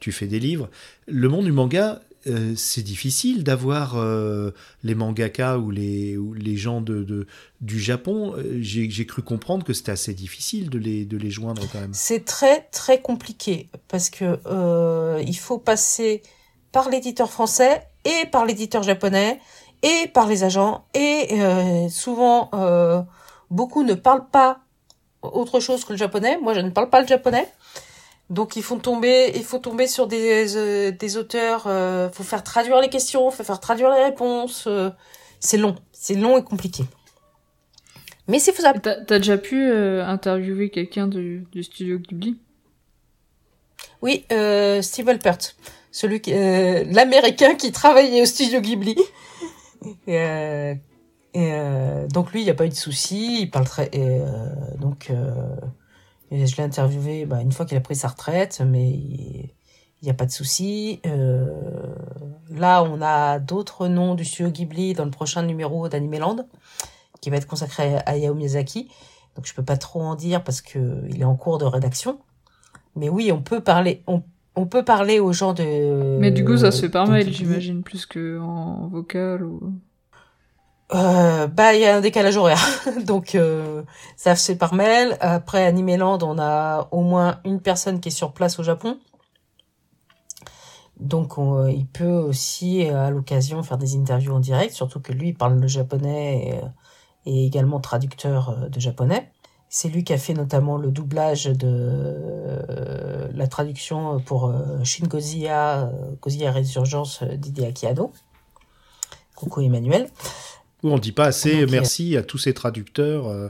tu 0.00 0.10
fais 0.10 0.26
des 0.26 0.40
livres. 0.40 0.70
Le 1.06 1.28
monde 1.28 1.44
du 1.44 1.52
manga, 1.52 2.00
euh, 2.26 2.54
c'est 2.56 2.80
difficile 2.82 3.44
d'avoir 3.44 3.98
euh, 3.98 4.52
les 4.82 4.94
mangaka 4.94 5.58
ou 5.58 5.70
les, 5.70 6.16
les 6.34 6.56
gens 6.56 6.80
de, 6.80 7.26
du 7.60 7.78
Japon. 7.78 8.34
Euh, 8.38 8.56
J'ai 8.62 9.04
cru 9.04 9.20
comprendre 9.20 9.66
que 9.66 9.74
c'était 9.74 9.92
assez 9.92 10.14
difficile 10.14 10.70
de 10.70 10.78
les, 10.78 11.04
de 11.04 11.18
les 11.18 11.30
joindre 11.30 11.62
quand 11.70 11.80
même. 11.80 11.92
C'est 11.92 12.24
très 12.24 12.62
très 12.72 13.02
compliqué 13.02 13.68
parce 13.88 14.08
que 14.08 14.38
il 15.20 15.36
faut 15.36 15.58
passer 15.58 16.22
par 16.72 16.88
l'éditeur 16.88 17.30
français 17.30 17.82
et 18.06 18.26
par 18.32 18.46
l'éditeur 18.46 18.82
japonais 18.82 19.40
et 19.82 20.08
par 20.08 20.26
les 20.26 20.42
agents 20.42 20.86
et 20.94 21.36
souvent 21.90 22.48
beaucoup 23.50 23.82
ne 23.82 23.92
parlent 23.92 24.28
pas 24.30 24.60
autre 25.22 25.60
chose 25.60 25.84
que 25.84 25.92
le 25.92 25.98
japonais. 25.98 26.38
Moi, 26.40 26.54
je 26.54 26.60
ne 26.60 26.70
parle 26.70 26.90
pas 26.90 27.00
le 27.00 27.06
japonais. 27.06 27.46
Donc 28.30 28.54
il 28.54 28.62
faut 28.62 28.76
tomber, 28.76 29.32
il 29.34 29.42
faut 29.44 29.58
tomber 29.58 29.88
sur 29.88 30.06
des, 30.06 30.56
euh, 30.56 30.92
des 30.92 31.16
auteurs. 31.16 31.64
euh, 31.66 32.08
faut 32.10 32.22
faire 32.22 32.44
traduire 32.44 32.80
les 32.80 32.88
questions, 32.88 33.30
faut 33.30 33.42
faire 33.42 33.58
traduire 33.58 33.90
les 33.90 34.04
réponses. 34.04 34.64
euh, 34.68 34.90
c'est 35.40 35.56
long, 35.58 35.74
c'est 35.92 36.14
long 36.14 36.38
et 36.38 36.44
compliqué. 36.44 36.84
Mais 38.28 38.38
c'est 38.38 38.52
faisable. 38.52 38.80
T'as 38.80 38.96
t'as 39.04 39.18
déjà 39.18 39.36
pu 39.36 39.68
euh, 39.68 40.06
interviewer 40.06 40.70
quelqu'un 40.70 41.08
du, 41.08 41.44
du 41.50 41.64
studio 41.64 41.98
Ghibli? 41.98 42.38
Oui, 44.02 44.24
euh, 44.30 44.80
Steve 44.80 45.08
Alpert, 45.08 45.38
celui 45.90 46.20
qui, 46.20 46.32
euh, 46.32 46.84
l'américain 46.90 47.56
qui 47.56 47.72
travaillait 47.72 48.22
au 48.22 48.26
studio 48.26 48.60
Ghibli. 48.60 48.96
Et, 51.34 51.52
euh, 51.52 52.06
donc 52.08 52.32
lui, 52.32 52.40
il 52.40 52.44
n'y 52.44 52.50
a 52.50 52.54
pas 52.54 52.66
eu 52.66 52.70
de 52.70 52.74
souci, 52.74 53.42
il 53.42 53.50
parle 53.50 53.66
très. 53.66 53.88
Et, 53.92 54.20
euh, 54.20 54.26
donc 54.80 55.10
euh, 55.10 55.32
je 56.30 56.56
l'ai 56.56 56.62
interviewé 56.62 57.24
bah, 57.26 57.40
une 57.40 57.52
fois 57.52 57.66
qu'il 57.66 57.76
a 57.76 57.80
pris 57.80 57.96
sa 57.96 58.08
retraite, 58.08 58.62
mais 58.66 58.88
il 58.90 60.04
n'y 60.04 60.10
a 60.10 60.14
pas 60.14 60.26
de 60.26 60.30
souci. 60.30 61.00
Euh, 61.06 61.46
là, 62.50 62.82
on 62.82 63.00
a 63.02 63.38
d'autres 63.38 63.88
noms 63.88 64.14
du 64.14 64.24
studio 64.24 64.50
Ghibli 64.50 64.94
dans 64.94 65.04
le 65.04 65.10
prochain 65.10 65.42
numéro 65.42 65.88
d'Animeland, 65.88 66.48
qui 67.20 67.30
va 67.30 67.36
être 67.36 67.46
consacré 67.46 67.96
à 67.96 68.00
Hayao 68.10 68.34
Miyazaki. 68.34 68.88
Donc 69.36 69.46
je 69.46 69.54
peux 69.54 69.62
pas 69.62 69.76
trop 69.76 70.00
en 70.00 70.14
dire 70.14 70.42
parce 70.42 70.60
que 70.60 71.04
il 71.08 71.20
est 71.20 71.24
en 71.24 71.36
cours 71.36 71.58
de 71.58 71.64
rédaction. 71.64 72.18
Mais 72.96 73.08
oui, 73.08 73.30
on 73.30 73.40
peut 73.40 73.60
parler, 73.60 74.02
on, 74.06 74.22
on 74.56 74.66
peut 74.66 74.84
parler 74.84 75.20
aux 75.20 75.32
gens 75.32 75.52
de. 75.52 76.18
Mais 76.18 76.30
du 76.32 76.44
coup, 76.44 76.56
ça 76.56 76.72
se 76.72 76.80
fait 76.80 76.88
par 76.88 77.06
mail, 77.06 77.32
j'imagine, 77.32 77.82
plus 77.82 78.06
que 78.06 78.40
en 78.40 78.88
vocal 78.88 79.44
ou. 79.44 79.74
Euh, 80.92 81.46
bah, 81.46 81.74
il 81.74 81.80
y 81.82 81.86
a 81.86 81.96
un 81.96 82.00
décalage 82.00 82.36
horaire. 82.36 82.60
Donc, 83.06 83.34
euh, 83.34 83.82
ça 84.16 84.34
se 84.34 84.46
fait 84.52 84.56
par 84.58 84.74
mail. 84.74 85.16
Après, 85.20 85.64
à 85.64 85.72
Nimeland, 85.72 86.18
on 86.22 86.38
a 86.38 86.88
au 86.90 87.02
moins 87.02 87.40
une 87.44 87.60
personne 87.60 88.00
qui 88.00 88.08
est 88.08 88.12
sur 88.12 88.32
place 88.32 88.58
au 88.58 88.62
Japon. 88.64 88.98
Donc, 90.98 91.38
on- 91.38 91.66
il 91.66 91.86
peut 91.86 92.04
aussi, 92.18 92.86
euh, 92.86 93.06
à 93.06 93.10
l'occasion, 93.10 93.62
faire 93.62 93.78
des 93.78 93.96
interviews 93.96 94.34
en 94.34 94.40
direct, 94.40 94.74
surtout 94.74 95.00
que 95.00 95.12
lui, 95.12 95.32
parle 95.32 95.58
le 95.58 95.66
japonais 95.68 96.48
et, 96.48 97.30
euh, 97.32 97.44
également 97.46 97.80
traducteur 97.80 98.50
euh, 98.50 98.68
de 98.68 98.80
japonais. 98.80 99.30
C'est 99.68 99.88
lui 99.88 100.02
qui 100.02 100.12
a 100.12 100.18
fait 100.18 100.34
notamment 100.34 100.76
le 100.76 100.90
doublage 100.90 101.44
de 101.44 101.68
euh, 101.68 103.28
la 103.32 103.46
traduction 103.46 104.18
pour 104.20 104.46
euh, 104.46 104.82
Shin 104.82 105.06
Godzilla, 105.06 105.82
euh, 105.86 105.92
Godzilla 106.20 106.50
Résurgence 106.50 107.22
euh, 107.22 107.36
d'Hideaki 107.36 107.86
Anno. 107.86 108.12
Coucou 109.36 109.60
Emmanuel. 109.62 110.08
Ou 110.82 110.90
on 110.90 110.98
dit 110.98 111.12
pas 111.12 111.26
assez 111.26 111.60
Donc, 111.62 111.70
merci 111.70 112.16
à 112.16 112.22
tous 112.22 112.38
ces 112.38 112.54
traducteurs 112.54 113.28
euh, 113.28 113.48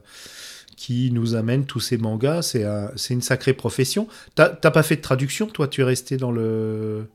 qui 0.77 1.11
nous 1.13 1.35
amènent 1.35 1.67
tous 1.67 1.81
ces 1.81 1.97
mangas. 1.99 2.43
C'est 2.43 2.65
un- 2.65 2.91
c'est 2.97 3.15
une 3.15 3.23
sacrée 3.23 3.53
profession. 3.53 4.09
T'as 4.35 4.49
pas 4.49 4.83
fait 4.83 4.97
de 4.97 5.03
traduction, 5.03 5.47
toi? 5.47 5.69
Tu 5.69 5.81
es 5.83 5.85
resté 5.85 6.17
dans 6.17 6.33
le, 6.33 7.09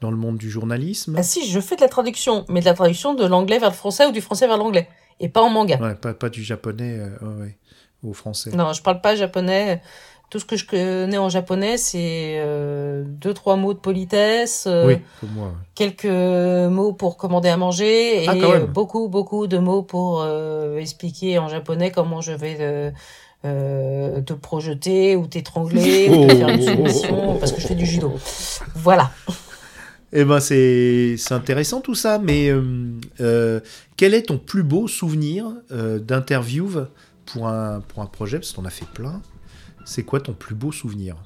dans 0.00 0.10
le 0.10 0.16
monde 0.16 0.36
du 0.38 0.50
journalisme? 0.50 1.14
Ah 1.18 1.22
si, 1.22 1.48
je 1.50 1.60
fais 1.60 1.76
de 1.76 1.80
la 1.80 1.88
traduction, 1.88 2.44
mais 2.48 2.60
de 2.60 2.66
la 2.66 2.74
traduction 2.74 3.14
de 3.14 3.24
l'anglais 3.26 3.58
vers 3.58 3.70
le 3.70 3.74
français 3.76 4.06
ou 4.06 4.12
du 4.12 4.20
français 4.20 4.46
vers 4.46 4.58
l'anglais, 4.58 4.88
et 5.20 5.28
pas 5.28 5.40
en 5.42 5.48
manga. 5.50 5.78
Ouais, 5.80 5.94
pas, 5.94 6.12
pas 6.14 6.28
du 6.28 6.42
japonais 6.44 6.98
euh, 6.98 7.08
ouais, 7.26 7.42
ouais, 7.42 7.58
au 8.02 8.12
français. 8.12 8.50
Non, 8.54 8.72
je 8.72 8.82
parle 8.82 9.00
pas 9.00 9.16
japonais. 9.16 9.80
Tout 10.30 10.38
ce 10.38 10.44
que 10.44 10.56
je 10.56 10.66
connais 10.66 11.16
en 11.16 11.30
japonais, 11.30 11.78
c'est 11.78 12.36
euh, 12.38 13.02
deux 13.06 13.32
trois 13.32 13.56
mots 13.56 13.72
de 13.72 13.78
politesse, 13.78 14.64
euh, 14.66 14.86
oui, 14.86 14.96
moi. 15.34 15.54
quelques 15.74 16.04
mots 16.04 16.92
pour 16.92 17.16
commander 17.16 17.48
à 17.48 17.56
manger 17.56 18.24
et 18.24 18.28
Ah, 18.28 18.58
beaucoup 18.66 19.08
beaucoup 19.08 19.46
de 19.46 19.56
mots 19.56 19.80
pour 19.82 20.20
euh, 20.20 20.76
expliquer 20.76 21.38
en 21.38 21.48
japonais 21.48 21.90
comment 21.90 22.20
je 22.20 22.32
vais 22.32 22.92
euh, 23.46 24.20
te 24.20 24.34
projeter 24.34 25.16
ou 25.16 25.26
t'étrangler 25.26 26.08
ou 26.10 26.26
te 26.26 26.34
faire 26.34 26.48
une 26.50 26.62
soumission 26.62 27.36
parce 27.38 27.52
que 27.52 27.62
je 27.62 27.66
fais 27.66 27.74
du 27.74 27.86
judo. 27.86 28.12
Voilà. 28.74 29.10
Eh 30.12 30.24
ben 30.24 30.40
c'est 30.40 31.16
intéressant 31.30 31.80
tout 31.80 31.94
ça, 31.94 32.18
mais 32.18 32.52
quel 33.96 34.12
est 34.14 34.22
ton 34.26 34.36
plus 34.36 34.62
beau 34.62 34.88
souvenir 34.88 35.46
d'interview 35.70 36.68
pour 37.24 37.48
un, 37.48 37.80
pour 37.80 38.02
un 38.02 38.06
projet? 38.06 38.38
Parce 38.38 38.52
qu'on 38.52 38.66
a 38.66 38.70
fait 38.70 38.88
plein. 38.92 39.22
C'est 39.88 40.02
quoi 40.02 40.20
ton 40.20 40.34
plus 40.34 40.54
beau 40.54 40.70
souvenir? 40.70 41.16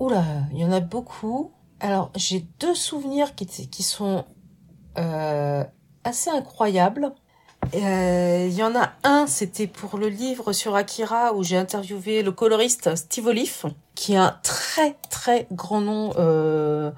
Oula, 0.00 0.24
il 0.52 0.58
y 0.58 0.64
en 0.64 0.72
a 0.72 0.80
beaucoup. 0.80 1.52
Alors, 1.78 2.10
j'ai 2.16 2.44
deux 2.58 2.74
souvenirs 2.74 3.36
qui, 3.36 3.46
qui 3.46 3.84
sont 3.84 4.24
euh, 4.98 5.62
assez 6.02 6.28
incroyables. 6.28 7.12
Euh, 7.76 8.46
Il 8.50 8.54
y 8.56 8.64
en 8.64 8.74
a 8.74 8.90
un, 9.04 9.28
c'était 9.28 9.68
pour 9.68 9.98
le 9.98 10.08
livre 10.08 10.52
sur 10.52 10.74
Akira 10.74 11.32
où 11.34 11.44
j'ai 11.44 11.56
interviewé 11.56 12.24
le 12.24 12.32
coloriste 12.32 12.96
Steve 12.96 13.26
Olive, 13.26 13.66
qui 13.94 14.16
a 14.16 14.24
un 14.24 14.36
très 14.42 14.96
très 15.10 15.46
grand 15.52 15.80
nom 15.80 16.12
euh, 16.18 16.90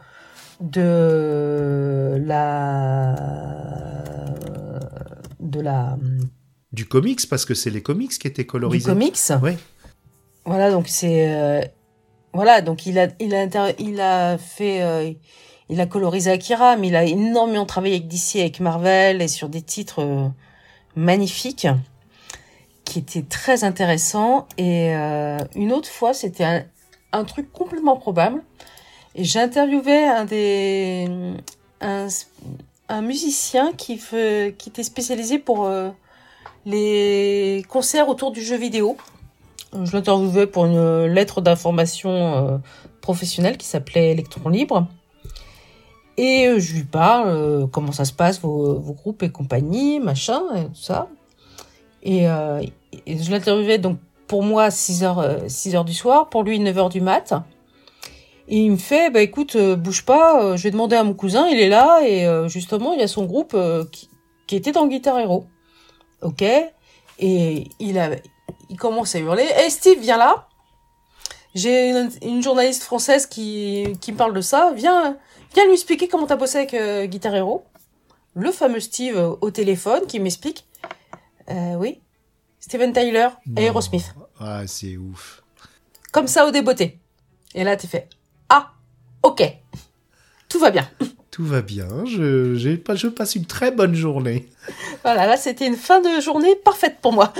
de 0.61 2.17
la 2.25 3.15
de 5.39 5.61
la 5.61 5.99
Du 6.73 6.87
comics, 6.87 7.29
parce 7.29 7.45
que 7.45 7.53
c'est 7.55 7.71
les 7.71 7.83
comics 7.83 8.19
qui 8.19 8.27
étaient 8.27 8.43
du 8.43 8.47
colorisés. 8.47 8.87
comics? 8.87 9.19
Ouais. 9.43 9.59
Voilà, 10.45 10.71
donc 10.71 10.89
c'est 10.89 11.35
euh, 11.35 11.63
voilà, 12.33 12.63
donc 12.63 12.87
il 12.87 12.99
a 12.99 13.09
il 13.19 13.35
a 13.35 13.47
il 13.79 14.01
a 14.01 14.39
fait 14.39 14.83
euh, 14.83 15.13
il 15.69 15.81
a 15.81 15.87
colorisé 15.87 16.31
Akira, 16.31 16.77
mais 16.77 16.89
il 16.89 16.97
a 16.97 17.05
énormément 17.05 17.67
travaillé 17.67 17.97
avec 17.97 18.09
DC, 18.09 18.37
avec 18.37 18.61
Marvel 18.61 19.23
et 19.23 19.29
sur 19.29 19.49
des 19.49 19.63
titres 19.63 20.03
euh, 20.03 20.29
magnifiques 20.97 21.69
qui 22.85 23.01
étaient 23.01 23.23
très 23.23 23.65
intéressants. 23.65 24.49
Et 24.59 24.93
une 25.55 25.73
autre 25.73 25.89
fois, 25.89 26.13
c'était 26.13 26.65
un, 27.13 27.25
truc 27.25 27.53
complètement 27.53 27.97
probable. 27.97 28.43
Et 29.15 29.23
j'ai 29.23 29.39
interviewé 29.39 30.05
un 30.05 30.25
des 30.25 31.09
un, 31.81 33.03
musicien 33.03 33.73
qui 33.75 33.97
fait, 33.97 34.57
qui 34.59 34.71
était 34.71 34.83
spécialisé 34.83 35.39
pour 35.39 35.71
les 36.67 37.65
concerts 37.69 38.09
autour 38.09 38.33
du 38.33 38.43
jeu 38.43 38.57
vidéo. 38.57 38.97
Je 39.73 39.93
l'interviewais 39.93 40.47
pour 40.47 40.67
une 40.67 41.07
lettre 41.07 41.41
d'information 41.41 42.11
euh, 42.11 42.59
professionnelle 43.01 43.57
qui 43.57 43.67
s'appelait 43.67 44.13
Electron 44.13 44.49
Libre. 44.49 44.87
Et 46.17 46.47
euh, 46.49 46.59
je 46.59 46.75
lui 46.75 46.85
parle 46.85 47.29
euh, 47.29 47.67
comment 47.67 47.93
ça 47.93 48.05
se 48.05 48.13
passe, 48.13 48.41
vos, 48.41 48.81
groupes 48.81 49.23
et 49.23 49.31
compagnie, 49.31 50.01
machin, 50.01 50.43
et 50.57 50.65
tout 50.67 50.75
ça. 50.75 51.09
Et, 52.03 52.29
euh, 52.29 52.63
je 53.07 53.31
l'interviewais 53.31 53.79
donc 53.79 53.99
pour 54.27 54.43
moi 54.43 54.69
6h, 54.69 55.49
6 55.49 55.75
heures 55.77 55.85
du 55.85 55.95
soir, 55.95 56.29
pour 56.29 56.43
lui 56.43 56.59
9h 56.59 56.91
du 56.91 57.01
mat. 57.01 57.35
Et 58.51 58.59
il 58.65 58.73
me 58.73 58.77
fait, 58.77 59.11
bah 59.11 59.23
écoute, 59.23 59.55
euh, 59.55 59.77
bouge 59.77 60.05
pas, 60.05 60.43
euh, 60.43 60.57
je 60.57 60.65
vais 60.65 60.73
demander 60.73 60.97
à 60.97 61.05
mon 61.05 61.15
cousin, 61.15 61.47
il 61.47 61.61
est 61.61 61.69
là, 61.69 62.01
et 62.05 62.27
euh, 62.27 62.49
justement, 62.49 62.93
il 62.95 63.01
y 63.01 63.03
a 63.03 63.07
son 63.07 63.25
groupe 63.25 63.53
euh, 63.55 63.85
qui, 63.93 64.09
qui 64.49 64.57
était 64.57 64.73
dans 64.73 64.89
Guitar 64.89 65.21
Hero. 65.21 65.47
Ok 66.21 66.43
Et 67.21 67.65
il 67.79 67.99
a, 68.01 68.11
il 68.71 68.77
commence 68.79 69.15
à 69.15 69.19
hurler, 69.19 69.47
hey 69.55 69.71
Steve, 69.71 69.99
viens 70.01 70.17
là 70.17 70.49
J'ai 71.55 71.91
une, 71.91 72.11
une 72.23 72.43
journaliste 72.43 72.85
française 72.85 73.27
qui, 73.27 73.85
qui 74.01 74.13
me 74.13 74.17
parle 74.17 74.33
de 74.33 74.41
ça, 74.41 74.73
viens, 74.75 75.17
viens 75.55 75.65
lui 75.67 75.73
expliquer 75.75 76.09
comment 76.09 76.27
t'as 76.27 76.37
bossé 76.37 76.59
avec 76.59 76.73
euh, 76.75 77.07
Guitar 77.07 77.35
Hero. 77.35 77.65
Le 78.35 78.53
fameux 78.53 78.81
Steve 78.81 79.17
euh, 79.19 79.35
au 79.41 79.51
téléphone 79.51 80.07
qui 80.07 80.21
m'explique, 80.21 80.67
euh, 81.51 81.75
oui, 81.75 82.01
Steven 82.61 82.93
Tyler, 82.93 83.29
Non. 83.47 83.61
Aerosmith. 83.61 84.15
Ah, 84.39 84.63
c'est 84.67 84.97
ouf. 84.97 85.43
Comme 86.13 86.29
ça 86.29 86.47
au 86.47 86.51
débeauté. 86.53 86.99
Et 87.55 87.65
là, 87.65 87.77
t'es 87.77 87.89
fait, 87.89 88.09
ah, 88.49 88.71
ok, 89.25 89.43
tout 90.49 90.61
va 90.61 90.71
bien. 90.71 90.89
Tout 91.33 91.45
va 91.45 91.63
bien. 91.63 91.89
Je, 92.07 92.55
je 92.55 93.09
passe 93.09 93.35
une 93.35 93.47
très 93.47 93.71
bonne 93.73 93.95
journée. 93.95 94.49
Voilà, 95.03 95.27
là, 95.27 95.37
c'était 95.37 95.67
une 95.67 95.77
fin 95.77 96.01
de 96.01 96.21
journée 96.21 96.55
parfaite 96.57 96.99
pour 97.01 97.13
moi. 97.13 97.33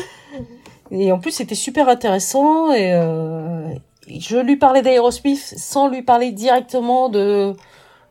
Et 0.91 1.13
en 1.13 1.19
plus, 1.19 1.31
c'était 1.31 1.55
super 1.55 1.89
intéressant. 1.89 2.73
Et 2.73 2.93
euh, 2.93 3.73
je 4.09 4.39
lui 4.39 4.57
parlais 4.57 4.83
d'Aerosmith 4.83 5.55
sans 5.57 5.89
lui 5.89 6.03
parler 6.03 6.33
directement 6.33 7.09
de 7.09 7.55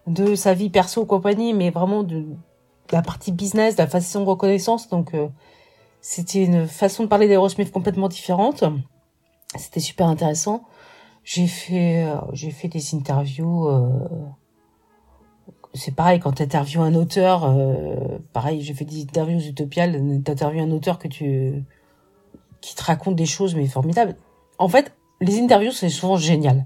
de 0.10 0.35
sa 0.35 0.53
vie 0.53 0.69
perso 0.69 1.06
compagnie, 1.06 1.53
mais 1.53 1.69
vraiment 1.69 2.03
de, 2.03 2.26
la 2.91 3.01
partie 3.01 3.31
business, 3.31 3.76
de 3.76 3.84
la 3.84 3.88
façon 3.88 4.22
de 4.22 4.26
reconnaissance. 4.26 4.89
Donc, 4.89 5.14
euh, 5.14 5.27
c'était 6.01 6.43
une 6.43 6.68
façon 6.68 7.03
de 7.03 7.07
parler 7.07 7.27
d'Aerosmith 7.27 7.72
complètement 7.72 8.07
différente. 8.07 8.64
C'était 9.56 9.80
super 9.80 10.07
intéressant. 10.07 10.64
J'ai 11.23 11.47
fait, 11.47 12.03
euh, 12.03 12.15
j'ai 12.34 12.51
fait 12.51 12.68
des 12.68 12.95
interviews. 12.95 13.68
Euh, 13.68 13.89
c'est 15.76 15.93
pareil 15.93 16.19
quand 16.19 16.34
tu 16.34 16.43
interviews 16.43 16.81
un 16.81 16.95
auteur. 16.95 17.56
pareil, 18.34 18.61
j'ai 18.61 18.73
fait 18.73 18.85
des 18.85 19.03
interviews 19.03 19.41
utopiales. 19.41 19.95
interviews 19.95 20.64
un 20.64 20.72
auteur 20.72 20.97
que 20.97 21.07
tu, 21.07 21.64
qui 22.61 22.76
te 22.76 22.84
raconte 22.84 23.15
des 23.15 23.26
choses 23.26 23.56
mais 23.56 23.68
formidables. 23.68 24.15
En 24.57 24.68
fait, 24.68 24.94
les 25.22 25.40
interviews 25.40 25.72
c'est 25.72 25.90
souvent 25.90 26.18
génial. 26.18 26.65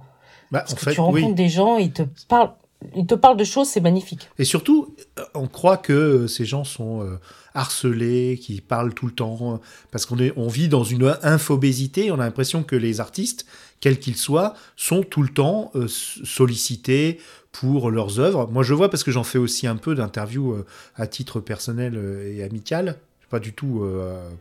Bah, 0.52 0.60
Parce 0.68 0.74
que 0.76 0.90
tu 0.92 1.00
rencontres 1.00 1.36
des 1.36 1.50
gens, 1.50 1.78
ils 1.78 1.92
te 1.92 2.04
parlent 2.28 2.54
il 2.96 3.06
te 3.06 3.16
parle 3.16 3.38
de 3.38 3.44
choses, 3.44 3.68
c'est 3.68 3.82
magnifique. 3.82 4.30
Et 4.38 4.46
surtout, 4.46 4.96
on 5.34 5.48
croit 5.48 5.78
que 5.78 6.28
ces 6.28 6.46
gens 6.46 6.64
sont 6.64 7.02
euh, 7.02 7.20
harcelés, 7.54 8.40
qui 8.42 8.62
parlent 8.62 8.94
tout 8.94 9.06
le 9.06 9.14
temps, 9.14 9.60
parce 9.92 10.06
qu'on 10.06 10.18
on 10.36 10.48
vit 10.48 10.68
dans 10.68 10.84
une 10.84 11.16
infobésité. 11.24 12.12
On 12.12 12.16
a 12.16 12.26
l'impression 12.26 12.64
que 12.64 12.76
les 12.76 13.00
artistes, 13.00 13.46
quels 13.80 14.00
qu'ils 14.00 14.18
soient, 14.18 14.54
sont 14.76 15.04
tout 15.04 15.22
le 15.22 15.30
temps 15.30 15.72
euh, 15.76 15.88
sollicités 15.88 17.20
pour 17.52 17.92
leurs 17.92 18.20
œuvres. 18.20 18.48
Moi, 18.52 18.64
je 18.64 18.74
vois 18.74 18.90
parce 18.90 19.04
que 19.04 19.12
j'en 19.12 19.24
fais 19.24 19.38
aussi 19.38 19.68
un 19.68 19.76
peu 19.76 19.96
d'interviews 19.96 20.54
euh, 20.54 20.66
à 20.96 21.08
titre 21.08 21.40
personnel 21.40 21.96
et 22.26 22.44
amical, 22.44 22.98
pas 23.34 23.40
du 23.40 23.54
tout 23.54 23.84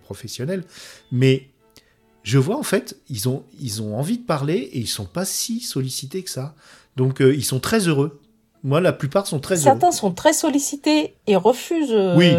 professionnel, 0.04 0.64
mais 1.10 1.48
je 2.22 2.38
vois 2.38 2.56
en 2.56 2.62
fait, 2.62 2.98
ils 3.08 3.28
ont, 3.28 3.42
ils 3.58 3.82
ont 3.82 3.96
envie 3.96 4.18
de 4.18 4.24
parler 4.24 4.54
et 4.54 4.78
ils 4.78 4.86
sont 4.86 5.06
pas 5.06 5.24
si 5.24 5.60
sollicités 5.60 6.22
que 6.22 6.30
ça. 6.30 6.54
Donc 6.96 7.20
ils 7.20 7.44
sont 7.44 7.58
très 7.58 7.88
heureux 7.88 8.20
moi, 8.64 8.80
la 8.80 8.92
plupart 8.92 9.26
sont 9.26 9.40
très 9.40 9.56
Certains 9.56 9.90
sont 9.90 10.12
très 10.12 10.32
sollicités 10.32 11.16
et 11.26 11.34
refusent. 11.34 11.90
Euh, 11.90 12.16
oui, 12.16 12.32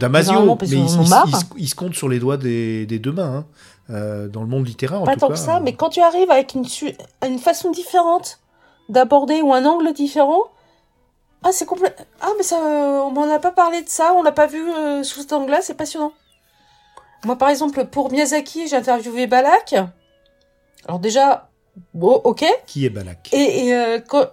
Damasio, 0.00 0.58
mais 0.60 0.68
ils, 0.68 1.68
se 1.68 1.74
comptent 1.74 1.94
sur 1.94 2.10
les 2.10 2.18
doigts 2.18 2.36
des, 2.36 2.84
deux 2.86 3.12
mains, 3.12 3.36
hein, 3.36 3.46
euh, 3.90 4.28
dans 4.28 4.42
le 4.42 4.48
monde 4.48 4.66
littéraire. 4.66 5.02
Pas 5.04 5.16
tant 5.16 5.28
que 5.28 5.36
ça, 5.36 5.60
mais 5.60 5.72
quand 5.72 5.88
tu 5.88 6.00
arrives 6.00 6.30
avec 6.30 6.54
une, 6.54 6.66
une 7.26 7.38
façon 7.38 7.70
différente 7.70 8.38
d'aborder 8.90 9.40
ou 9.40 9.54
un 9.54 9.64
angle 9.64 9.94
différent, 9.94 10.42
ah 11.42 11.50
c'est 11.52 11.66
complet. 11.66 11.94
Ah 12.20 12.30
mais 12.36 12.42
ça, 12.42 12.56
on 12.56 13.10
m'en 13.10 13.30
a 13.32 13.38
pas 13.38 13.52
parlé 13.52 13.82
de 13.82 13.88
ça, 13.88 14.12
on 14.14 14.22
l'a 14.22 14.32
pas 14.32 14.46
vu 14.46 14.62
euh, 14.70 15.02
sous 15.02 15.20
cet 15.20 15.32
angle-là, 15.32 15.60
c'est 15.62 15.74
passionnant. 15.74 16.12
Moi, 17.24 17.36
par 17.36 17.50
exemple, 17.50 17.84
pour 17.86 18.10
Miyazaki, 18.10 18.68
j'ai 18.68 18.76
interviewé 18.76 19.26
Balak. 19.26 19.74
Alors 20.86 20.98
déjà, 20.98 21.50
bon, 21.94 22.20
ok. 22.24 22.44
Qui 22.66 22.84
est 22.84 22.90
Balak? 22.90 23.28
Et, 23.32 23.68
et 23.68 24.02
quand, 24.08 24.26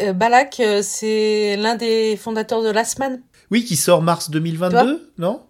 euh, 0.00 0.12
Balak, 0.12 0.60
euh, 0.60 0.80
c'est 0.82 1.56
l'un 1.56 1.74
des 1.74 2.16
fondateurs 2.16 2.62
de 2.62 2.70
Lastman. 2.70 3.20
Oui, 3.50 3.64
qui 3.64 3.76
sort 3.76 4.02
mars 4.02 4.30
2022, 4.30 5.12
non? 5.18 5.42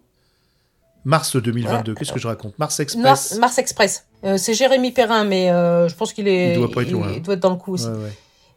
Mars 1.05 1.37
2022, 1.37 1.95
qu'est-ce 1.95 2.13
que 2.13 2.19
je 2.19 2.29
raconte? 2.29 2.59
Mars 2.59 2.79
Express. 2.81 3.39
Mars, 3.39 3.59
Express. 3.59 4.07
Euh, 4.25 4.37
c'est 4.37 4.55
Jérémy 4.55 4.93
Perrin, 4.93 5.25
mais 5.25 5.49
je 5.49 5.95
pense 5.95 6.13
qu'il 6.13 6.29
est. 6.29 6.55
Il 6.55 6.59
doit 6.59 6.71
pas 6.71 6.83
être 6.83 6.91
loin. 6.91 7.11
Il 7.15 7.23
doit 7.23 7.35
être 7.35 7.41
dans 7.41 7.51
le 7.51 7.57
coup 7.57 7.75
aussi. 7.75 7.89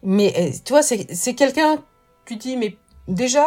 Mais 0.04 0.54
tu 0.66 0.74
vois, 0.74 0.82
c'est 0.84 1.36
quelqu'un. 1.36 1.84
Tu 2.32 2.38
dis, 2.38 2.56
mais 2.56 2.78
déjà, 3.10 3.46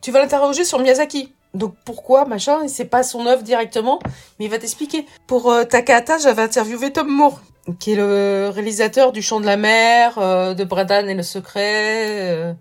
tu 0.00 0.10
vas 0.10 0.18
l'interroger 0.18 0.64
sur 0.64 0.80
Miyazaki. 0.80 1.32
Donc 1.54 1.76
pourquoi, 1.84 2.24
machin, 2.24 2.66
c'est 2.66 2.84
pas 2.84 3.04
son 3.04 3.26
œuvre 3.26 3.42
directement, 3.44 4.00
mais 4.38 4.46
il 4.46 4.50
va 4.50 4.58
t'expliquer. 4.58 5.06
Pour 5.28 5.54
Takahata, 5.68 6.18
j'avais 6.18 6.42
interviewé 6.42 6.92
Tom 6.92 7.08
Moore, 7.08 7.40
qui 7.78 7.92
est 7.92 7.96
le 7.96 8.50
réalisateur 8.52 9.12
du 9.12 9.22
Chant 9.22 9.40
de 9.40 9.46
la 9.46 9.56
Mer, 9.56 10.18
euh, 10.18 10.54
de 10.54 10.64
Bradan 10.64 11.06
et 11.06 11.14
le 11.14 11.22
Secret, 11.22 12.32
euh, 12.32 12.52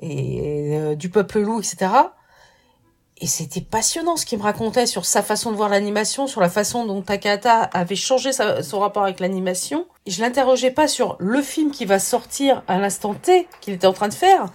et 0.00 0.76
euh, 0.76 0.94
du 0.94 1.10
Peuple 1.10 1.40
Loup, 1.40 1.60
etc. 1.60 1.90
Et 3.20 3.26
c'était 3.26 3.60
passionnant 3.60 4.16
ce 4.16 4.24
qu'il 4.24 4.38
me 4.38 4.44
racontait 4.44 4.86
sur 4.86 5.04
sa 5.04 5.22
façon 5.22 5.50
de 5.50 5.56
voir 5.56 5.68
l'animation, 5.68 6.28
sur 6.28 6.40
la 6.40 6.48
façon 6.48 6.86
dont 6.86 7.02
Takahata 7.02 7.62
avait 7.62 7.96
changé 7.96 8.30
son 8.32 8.78
rapport 8.78 9.02
avec 9.02 9.18
l'animation. 9.18 9.86
Je 10.06 10.20
l'interrogeais 10.22 10.70
pas 10.70 10.86
sur 10.86 11.16
le 11.18 11.42
film 11.42 11.72
qui 11.72 11.84
va 11.84 11.98
sortir 11.98 12.62
à 12.68 12.78
l'instant 12.78 13.14
T 13.14 13.48
qu'il 13.60 13.74
était 13.74 13.88
en 13.88 13.92
train 13.92 14.06
de 14.06 14.14
faire, 14.14 14.46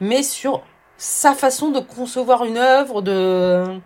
mais 0.00 0.22
sur 0.22 0.62
sa 0.96 1.34
façon 1.34 1.70
de 1.70 1.80
concevoir 1.80 2.44
une 2.44 2.58
œuvre, 2.58 3.02
de 3.02 3.80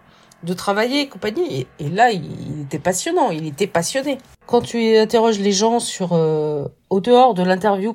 de 0.44 0.52
travailler 0.52 1.00
et 1.00 1.08
compagnie. 1.08 1.66
Et, 1.78 1.88
là, 1.88 2.10
il, 2.10 2.62
était 2.62 2.78
passionnant, 2.78 3.30
il 3.30 3.46
était 3.46 3.66
passionné. 3.66 4.18
Quand 4.46 4.60
tu 4.60 4.96
interroges 4.96 5.38
les 5.38 5.52
gens 5.52 5.80
sur 5.80 6.12
euh, 6.12 6.66
au 6.90 7.00
dehors 7.00 7.34
de 7.34 7.42
l'interview 7.42 7.94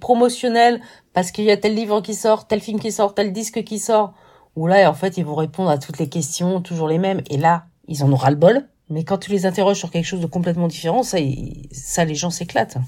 promotionnelle, 0.00 0.80
parce 1.12 1.32
qu'il 1.32 1.44
y 1.44 1.50
a 1.50 1.56
tel 1.56 1.74
livre 1.74 2.00
qui 2.00 2.14
sort, 2.14 2.46
tel 2.46 2.60
film 2.60 2.78
qui 2.78 2.92
sort, 2.92 3.14
tel 3.14 3.32
disque 3.32 3.64
qui 3.64 3.78
sort, 3.78 4.14
où 4.56 4.66
là, 4.66 4.88
en 4.88 4.94
fait, 4.94 5.16
ils 5.16 5.24
vont 5.24 5.34
répondre 5.34 5.70
à 5.70 5.78
toutes 5.78 5.98
les 5.98 6.08
questions, 6.08 6.60
toujours 6.60 6.88
les 6.88 6.98
mêmes. 6.98 7.22
Et 7.28 7.36
là, 7.36 7.64
ils 7.88 8.04
en 8.04 8.12
auront 8.12 8.30
le 8.30 8.36
bol. 8.36 8.68
Mais 8.88 9.04
quand 9.04 9.18
tu 9.18 9.30
les 9.30 9.46
interroges 9.46 9.78
sur 9.78 9.90
quelque 9.90 10.06
chose 10.06 10.20
de 10.20 10.26
complètement 10.26 10.68
différent, 10.68 11.02
ça, 11.02 11.18
ça 11.72 12.04
les 12.04 12.14
gens 12.14 12.30
s'éclatent 12.30 12.78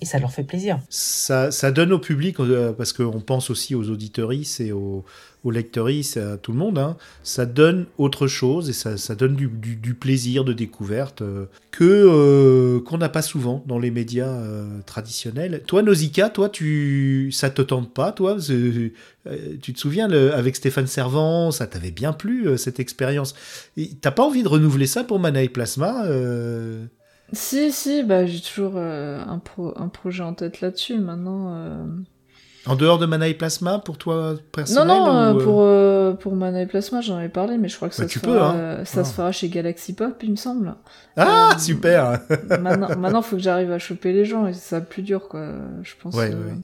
et 0.00 0.06
ça 0.06 0.18
leur 0.18 0.32
fait 0.32 0.44
plaisir. 0.44 0.78
Ça, 0.88 1.50
donne 1.70 1.92
au 1.92 1.98
public, 1.98 2.38
euh, 2.40 2.72
parce 2.72 2.92
qu'on 2.92 3.20
pense 3.20 3.50
aussi 3.50 3.74
aux 3.74 3.90
auditeuristes 3.90 4.60
et 4.60 4.72
aux, 4.72 5.04
aux 5.44 5.50
lecteuristes, 5.50 6.16
à 6.16 6.36
tout 6.36 6.52
le 6.52 6.58
monde, 6.58 6.78
hein, 6.78 6.96
ça 7.22 7.46
donne 7.46 7.86
autre 7.96 8.26
chose 8.26 8.68
et 8.70 8.72
ça, 8.72 9.14
donne 9.14 9.34
du, 9.34 9.94
plaisir 9.94 10.44
de 10.44 10.52
découverte 10.52 11.22
euh, 11.22 11.46
que 11.70 11.84
euh, 11.84 12.80
qu'on 12.80 12.98
n'a 12.98 13.08
pas 13.08 13.22
souvent 13.22 13.64
dans 13.66 13.78
les 13.78 13.90
médias 13.90 14.36
traditionnels. 14.86 15.62
Toi, 15.66 15.82
Nausicaa, 15.82 16.30
toi, 16.30 16.48
tu, 16.48 17.30
ça 17.32 17.50
te 17.50 17.62
tente 17.62 17.92
pas, 17.92 18.12
toi? 18.12 18.36
Tu 19.60 19.72
te 19.74 19.78
souviens, 19.78 20.10
avec 20.10 20.56
Stéphane 20.56 20.86
Servant, 20.86 21.50
ça 21.50 21.66
t'avait 21.66 21.90
bien 21.90 22.12
plu, 22.12 22.56
cette 22.56 22.80
expérience. 22.80 23.34
T'as 24.00 24.10
pas 24.10 24.24
envie 24.24 24.42
de 24.42 24.48
renouveler 24.48 24.86
ça 24.86 25.04
pour 25.04 25.18
Mana 25.18 25.42
et 25.42 25.48
Plasma 25.48 26.04
si, 27.32 27.72
si, 27.72 28.02
bah, 28.02 28.26
j'ai 28.26 28.40
toujours 28.40 28.74
euh, 28.76 29.22
un, 29.26 29.38
pro 29.38 29.72
un 29.76 29.88
projet 29.88 30.22
en 30.22 30.34
tête 30.34 30.60
là-dessus. 30.60 30.98
Maintenant. 30.98 31.54
Euh. 31.54 31.84
En 32.66 32.76
dehors 32.76 32.98
de 32.98 33.06
Mana 33.06 33.28
et 33.28 33.34
Plasma, 33.34 33.78
pour 33.78 33.96
toi 33.96 34.34
personnel 34.52 34.86
Non, 34.86 35.06
non, 35.06 35.16
euh, 35.16 36.12
pour, 36.12 36.18
pour 36.18 36.36
Mana 36.36 36.62
et 36.62 36.66
Plasma, 36.66 37.00
j'en 37.00 37.16
avais 37.16 37.28
parlé, 37.28 37.56
mais 37.56 37.68
je 37.68 37.76
crois 37.76 37.88
que 37.88 37.94
ça, 37.94 38.02
bah, 38.02 38.08
se, 38.08 38.18
fera, 38.18 38.50
hein. 38.50 38.84
ça 38.84 39.04
se 39.04 39.10
ah. 39.10 39.14
fera 39.14 39.32
chez 39.32 39.48
Galaxy 39.48 39.94
Pop, 39.94 40.20
il 40.22 40.32
me 40.32 40.36
semble. 40.36 40.74
Ah, 41.16 41.56
super 41.58 42.20
Maintenant, 42.60 42.88
maintenant, 42.98 43.22
faut 43.22 43.36
que 43.36 43.42
j'arrive 43.42 43.72
à 43.72 43.78
choper 43.78 44.12
les 44.12 44.24
gens, 44.24 44.46
et 44.46 44.52
c'est 44.52 44.68
ça 44.68 44.78
le 44.80 44.84
plus 44.84 45.02
dur, 45.02 45.28
quoi. 45.28 45.50
Je 45.82 45.94
pense. 46.02 46.14
Ouais, 46.14 46.28
ouais. 46.28 46.54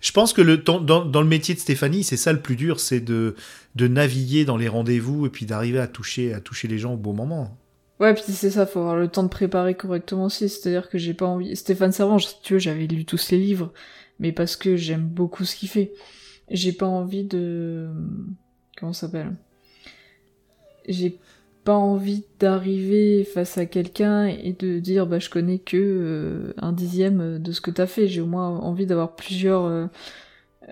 Je 0.00 0.12
pense 0.12 0.32
que 0.32 0.40
le, 0.42 0.56
dans, 0.56 0.80
dans 0.80 1.20
le 1.20 1.28
métier 1.28 1.54
de 1.54 1.60
Stéphanie, 1.60 2.04
c'est 2.04 2.16
ça 2.16 2.32
le 2.32 2.40
plus 2.40 2.56
dur, 2.56 2.80
c'est 2.80 3.00
de, 3.00 3.36
de 3.74 3.88
naviguer 3.88 4.44
dans 4.44 4.56
les 4.56 4.68
rendez-vous 4.68 5.26
et 5.26 5.30
puis 5.30 5.46
d'arriver 5.46 5.78
à 5.78 5.86
toucher, 5.86 6.32
à 6.32 6.40
toucher 6.40 6.68
les 6.68 6.78
gens 6.78 6.94
au 6.94 6.96
bon 6.96 7.12
moment. 7.12 7.56
Ouais, 8.04 8.12
puis 8.12 8.22
c'est 8.26 8.50
ça, 8.50 8.66
faut 8.66 8.80
avoir 8.80 8.96
le 8.96 9.08
temps 9.08 9.22
de 9.22 9.28
préparer 9.28 9.74
correctement 9.74 10.26
aussi. 10.26 10.50
C'est-à-dire 10.50 10.90
que 10.90 10.98
j'ai 10.98 11.14
pas 11.14 11.24
envie. 11.24 11.56
Stéphane 11.56 11.90
Servant, 11.90 12.18
tu 12.42 12.52
vois, 12.52 12.58
j'avais 12.58 12.86
lu 12.86 13.06
tous 13.06 13.16
ses 13.16 13.38
livres, 13.38 13.72
mais 14.18 14.30
parce 14.30 14.56
que 14.56 14.76
j'aime 14.76 15.06
beaucoup 15.06 15.46
ce 15.46 15.56
qu'il 15.56 15.70
fait. 15.70 15.94
J'ai 16.50 16.72
pas 16.72 16.86
envie 16.86 17.24
de. 17.24 17.88
Comment 18.76 18.92
ça 18.92 19.06
s'appelle? 19.06 19.34
J'ai 20.86 21.18
pas 21.64 21.72
envie 21.76 22.24
d'arriver 22.40 23.24
face 23.24 23.56
à 23.56 23.64
quelqu'un 23.64 24.26
et 24.26 24.52
de 24.52 24.80
dire 24.80 25.06
bah 25.06 25.18
je 25.18 25.30
connais 25.30 25.58
que 25.58 25.78
euh, 25.78 26.52
un 26.58 26.72
dixième 26.72 27.38
de 27.38 27.52
ce 27.52 27.62
que 27.62 27.70
t'as 27.70 27.86
fait. 27.86 28.06
J'ai 28.06 28.20
au 28.20 28.26
moins 28.26 28.48
envie 28.58 28.84
d'avoir 28.84 29.16
plusieurs 29.16 29.64
euh, 29.64 29.86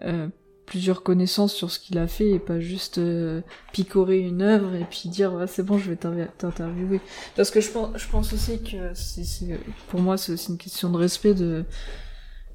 euh, 0.03 0.29
plusieurs 0.73 1.03
connaissances 1.03 1.53
sur 1.53 1.71
ce 1.71 1.79
qu'il 1.79 1.99
a 1.99 2.07
fait 2.07 2.31
et 2.31 2.39
pas 2.39 2.59
juste 2.59 2.97
euh, 2.97 3.43
picorer 3.75 4.21
une 4.21 4.41
œuvre 4.41 4.75
et 4.75 4.87
puis 4.89 5.11
dire 5.11 5.45
c'est 5.47 5.63
bon 5.63 5.77
je 5.77 5.91
vais 5.91 5.97
t'interviewer. 5.97 6.99
Parce 7.37 7.51
que 7.51 7.61
je 7.61 7.71
pense 7.71 7.91
je 7.95 8.09
pense 8.09 8.33
aussi 8.33 8.59
que 8.63 8.95
c'est 8.95 9.61
pour 9.89 10.01
moi 10.01 10.17
c'est 10.17 10.33
aussi 10.33 10.51
une 10.51 10.57
question 10.57 10.89
de 10.89 10.97
respect 10.97 11.35
de 11.35 11.67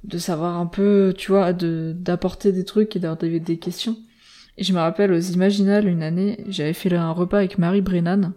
de 0.04 0.18
savoir 0.18 0.58
un 0.58 0.66
peu 0.66 1.14
tu 1.16 1.30
vois 1.30 1.54
de 1.54 1.94
d'apporter 1.96 2.52
des 2.52 2.66
trucs 2.66 2.96
et 2.96 3.00
d'avoir 3.00 3.20
des, 3.20 3.40
des 3.40 3.60
questions. 3.60 3.96
Et 4.58 4.64
je 4.64 4.74
me 4.74 4.80
rappelle 4.80 5.14
aux 5.14 5.20
Imaginales 5.20 5.88
une 5.88 6.02
année 6.02 6.44
j'avais 6.48 6.74
fait 6.74 6.92
un 6.96 7.12
repas 7.12 7.38
avec 7.38 7.60
Marie 7.60 7.82
Brennan 7.82 8.34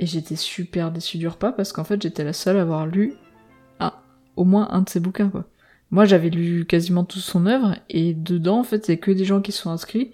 et 0.00 0.06
j'étais 0.06 0.34
super 0.34 0.90
déçue 0.90 1.18
du 1.18 1.28
repas 1.28 1.52
parce 1.52 1.72
qu'en 1.72 1.84
fait 1.84 2.02
j'étais 2.02 2.24
la 2.24 2.32
seule 2.32 2.56
à 2.56 2.62
avoir 2.62 2.84
lu 2.84 3.14
un, 3.78 3.92
au 4.34 4.42
moins 4.42 4.66
un 4.72 4.82
de 4.82 4.88
ses 4.88 4.98
bouquins 4.98 5.28
quoi 5.28 5.44
moi, 5.90 6.04
j'avais 6.04 6.30
lu 6.30 6.66
quasiment 6.66 7.04
toute 7.04 7.22
son 7.22 7.46
œuvre, 7.46 7.76
et 7.88 8.14
dedans, 8.14 8.58
en 8.60 8.64
fait, 8.64 8.84
c'est 8.86 8.98
que 8.98 9.10
des 9.10 9.24
gens 9.24 9.40
qui 9.40 9.52
sont 9.52 9.70
inscrits 9.70 10.12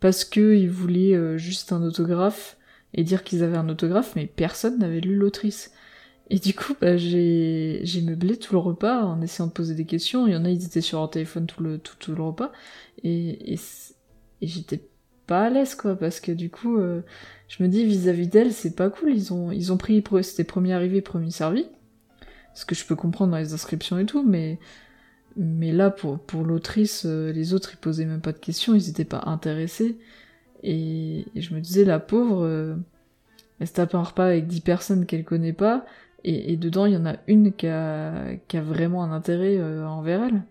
parce 0.00 0.24
qu'ils 0.24 0.68
voulaient 0.68 1.14
euh, 1.14 1.38
juste 1.38 1.72
un 1.72 1.82
autographe 1.82 2.58
et 2.92 3.04
dire 3.04 3.22
qu'ils 3.22 3.44
avaient 3.44 3.56
un 3.56 3.68
autographe, 3.68 4.14
mais 4.16 4.26
personne 4.26 4.78
n'avait 4.78 5.00
lu 5.00 5.14
l'autrice. 5.14 5.72
Et 6.28 6.38
du 6.38 6.54
coup, 6.54 6.74
bah, 6.80 6.96
j'ai, 6.96 7.82
meublé 8.04 8.36
tout 8.36 8.52
le 8.52 8.58
repas 8.58 9.04
en 9.04 9.20
essayant 9.22 9.46
de 9.46 9.52
poser 9.52 9.74
des 9.74 9.84
questions. 9.84 10.26
Il 10.26 10.32
y 10.32 10.36
en 10.36 10.44
a, 10.44 10.50
ils 10.50 10.64
étaient 10.64 10.80
sur 10.80 10.98
leur 10.98 11.10
téléphone 11.10 11.46
tout 11.46 11.62
le, 11.62 11.78
tout, 11.78 11.94
tout 11.98 12.14
le 12.14 12.22
repas. 12.22 12.52
Et, 13.04 13.54
et, 13.54 13.58
j'étais 14.40 14.88
pas 15.26 15.44
à 15.44 15.50
l'aise, 15.50 15.74
quoi, 15.74 15.94
parce 15.94 16.20
que 16.20 16.32
du 16.32 16.50
coup, 16.50 16.78
euh, 16.78 17.02
je 17.48 17.62
me 17.62 17.68
dis, 17.68 17.84
vis-à-vis 17.84 18.28
d'elle, 18.28 18.52
c'est 18.52 18.74
pas 18.74 18.90
cool. 18.90 19.14
Ils 19.14 19.32
ont, 19.32 19.52
ils 19.52 19.72
ont 19.72 19.76
pris, 19.76 20.02
c'était 20.22 20.44
premier 20.44 20.72
arrivé, 20.72 21.00
premier 21.00 21.30
servi. 21.30 21.66
Ce 22.54 22.64
que 22.66 22.74
je 22.74 22.84
peux 22.86 22.96
comprendre 22.96 23.32
dans 23.32 23.38
les 23.38 23.54
inscriptions 23.54 23.98
et 23.98 24.06
tout, 24.06 24.22
mais 24.22 24.58
Mais 25.36 25.72
là, 25.72 25.90
pour, 25.90 26.18
pour 26.20 26.44
l'autrice, 26.44 27.04
euh, 27.06 27.32
les 27.32 27.54
autres, 27.54 27.72
ils 27.74 27.78
posaient 27.78 28.04
même 28.04 28.20
pas 28.20 28.32
de 28.32 28.38
questions, 28.38 28.74
ils 28.74 28.90
étaient 28.90 29.04
pas 29.06 29.22
intéressés. 29.26 29.98
Et, 30.62 31.26
et 31.34 31.40
je 31.42 31.54
me 31.54 31.60
disais, 31.60 31.84
la 31.84 32.00
pauvre, 32.00 32.44
euh, 32.44 32.76
elle 33.60 33.66
se 33.68 33.72
tape 33.74 33.94
un 33.94 34.02
repas 34.02 34.26
avec 34.26 34.46
10 34.46 34.60
personnes 34.62 35.06
qu'elle 35.06 35.24
connaît 35.24 35.52
pas, 35.54 35.86
et, 36.24 36.52
et 36.52 36.56
dedans, 36.56 36.86
il 36.86 36.94
y 36.94 36.96
en 36.96 37.06
a 37.06 37.16
une 37.28 37.52
qui 37.54 37.66
a, 37.68 38.34
qui 38.48 38.56
a 38.58 38.62
vraiment 38.62 39.02
un 39.04 39.12
intérêt 39.12 39.56
euh, 39.58 39.86
envers 39.86 40.22
elle. 40.24 40.44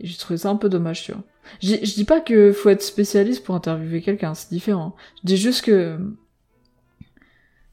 J'ai 0.00 0.16
trouvé 0.16 0.38
ça 0.38 0.50
un 0.50 0.56
peu 0.56 0.68
dommage, 0.68 1.04
tu 1.04 1.12
vois. 1.12 1.24
Je 1.62 1.94
dis 1.94 2.04
pas 2.04 2.20
que 2.20 2.52
faut 2.52 2.70
être 2.70 2.82
spécialiste 2.82 3.44
pour 3.44 3.54
interviewer 3.54 4.02
quelqu'un, 4.02 4.34
c'est 4.34 4.50
différent. 4.50 4.96
Je 5.22 5.26
dis 5.26 5.36
juste 5.36 5.64
que 5.64 5.98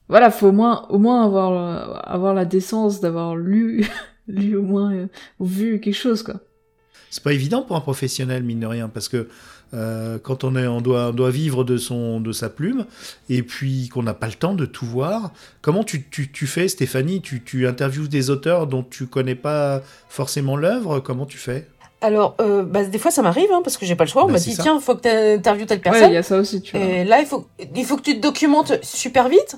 voilà, 0.10 0.32
faut 0.32 0.48
au 0.48 0.52
moins 0.52 0.86
au 0.90 0.98
moins 1.00 1.24
avoir 1.26 1.52
euh, 1.52 2.00
avoir 2.04 2.34
la 2.34 2.46
décence 2.46 3.00
d'avoir 3.02 3.36
lu 3.36 3.86
lu 4.28 4.56
au 4.56 4.64
moins 4.64 4.94
euh, 4.94 5.08
ou 5.40 5.46
vu 5.46 5.80
quelque 5.80 5.96
chose 5.96 6.24
quoi. 6.24 6.36
C'est 7.10 7.24
pas 7.24 7.34
évident 7.34 7.62
pour 7.62 7.76
un 7.78 7.82
professionnel, 7.82 8.44
mine 8.44 8.60
de 8.60 8.68
rien, 8.68 8.90
parce 8.90 9.08
que 9.08 9.30
euh, 9.74 10.18
quand 10.22 10.44
on, 10.44 10.56
est, 10.58 10.68
on, 10.68 10.82
doit, 10.82 11.08
on 11.08 11.14
doit 11.14 11.30
vivre 11.30 11.64
de, 11.64 11.78
son, 11.78 12.20
de 12.20 12.34
sa 12.34 12.50
plume, 12.50 12.86
et 13.30 13.44
puis 13.44 13.88
qu'on 13.88 14.04
n'a 14.04 14.14
pas 14.14 14.28
le 14.28 14.34
temps 14.34 14.54
de 14.54 14.66
tout 14.66 14.86
voir, 14.86 15.32
comment 15.62 15.86
tu, 15.86 16.06
tu, 16.10 16.30
tu 16.32 16.48
fais, 16.48 16.68
Stéphanie? 16.68 17.22
Tu, 17.22 17.42
tu 17.44 17.66
interviews 17.66 18.10
des 18.10 18.30
auteurs 18.30 18.68
dont 18.68 18.84
tu 18.84 19.08
connais 19.08 19.36
pas 19.36 19.82
forcément 20.10 20.58
l'œuvre 20.58 21.00
Comment 21.00 21.26
tu 21.26 21.38
fais? 21.38 21.68
Alors, 22.02 22.36
euh, 22.42 22.64
bah, 22.64 22.84
des 22.84 23.00
fois, 23.00 23.10
ça 23.10 23.22
m'arrive, 23.22 23.50
hein, 23.54 23.62
parce 23.64 23.78
que 23.78 23.86
j'ai 23.86 23.96
pas 23.96 24.04
le 24.04 24.10
choix. 24.10 24.24
On 24.24 24.28
Bah, 24.28 24.34
m'a 24.34 24.40
dit, 24.40 24.54
ça. 24.54 24.64
tiens, 24.64 24.80
faut 24.82 24.96
que 24.96 25.02
tu 25.04 25.08
interviewes 25.40 25.66
telle 25.66 25.78
Ouais, 25.80 25.84
personne. 25.84 26.12
il 26.12 26.14
y 26.14 26.18
a 26.18 26.24
ça 26.24 26.38
aussi, 26.38 26.62
tu 26.62 26.78
vois. 26.78 26.86
Et 26.86 27.04
là, 27.06 27.22
il 27.22 27.26
faut, 27.26 27.48
il 27.76 27.86
faut 27.86 27.96
que 27.96 28.04
tu 28.04 28.16
te 28.18 28.22
documentes 28.22 28.84
super 28.84 29.30
vite. 29.30 29.56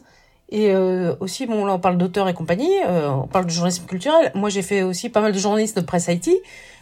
Et 0.51 0.73
euh, 0.73 1.15
aussi, 1.19 1.45
bon, 1.45 1.65
là, 1.65 1.73
on 1.73 1.79
parle 1.79 1.97
d'auteurs 1.97 2.27
et 2.27 2.33
compagnie, 2.33 2.73
euh, 2.87 3.07
on 3.09 3.27
parle 3.27 3.45
de 3.45 3.51
journalisme 3.51 3.85
culturel. 3.85 4.31
Moi, 4.33 4.49
j'ai 4.49 4.63
fait 4.63 4.81
aussi 4.81 5.09
pas 5.09 5.21
mal 5.21 5.31
de 5.31 5.37
journalisme 5.37 5.79
de 5.79 5.85
presse 5.85 6.07
IT, 6.07 6.29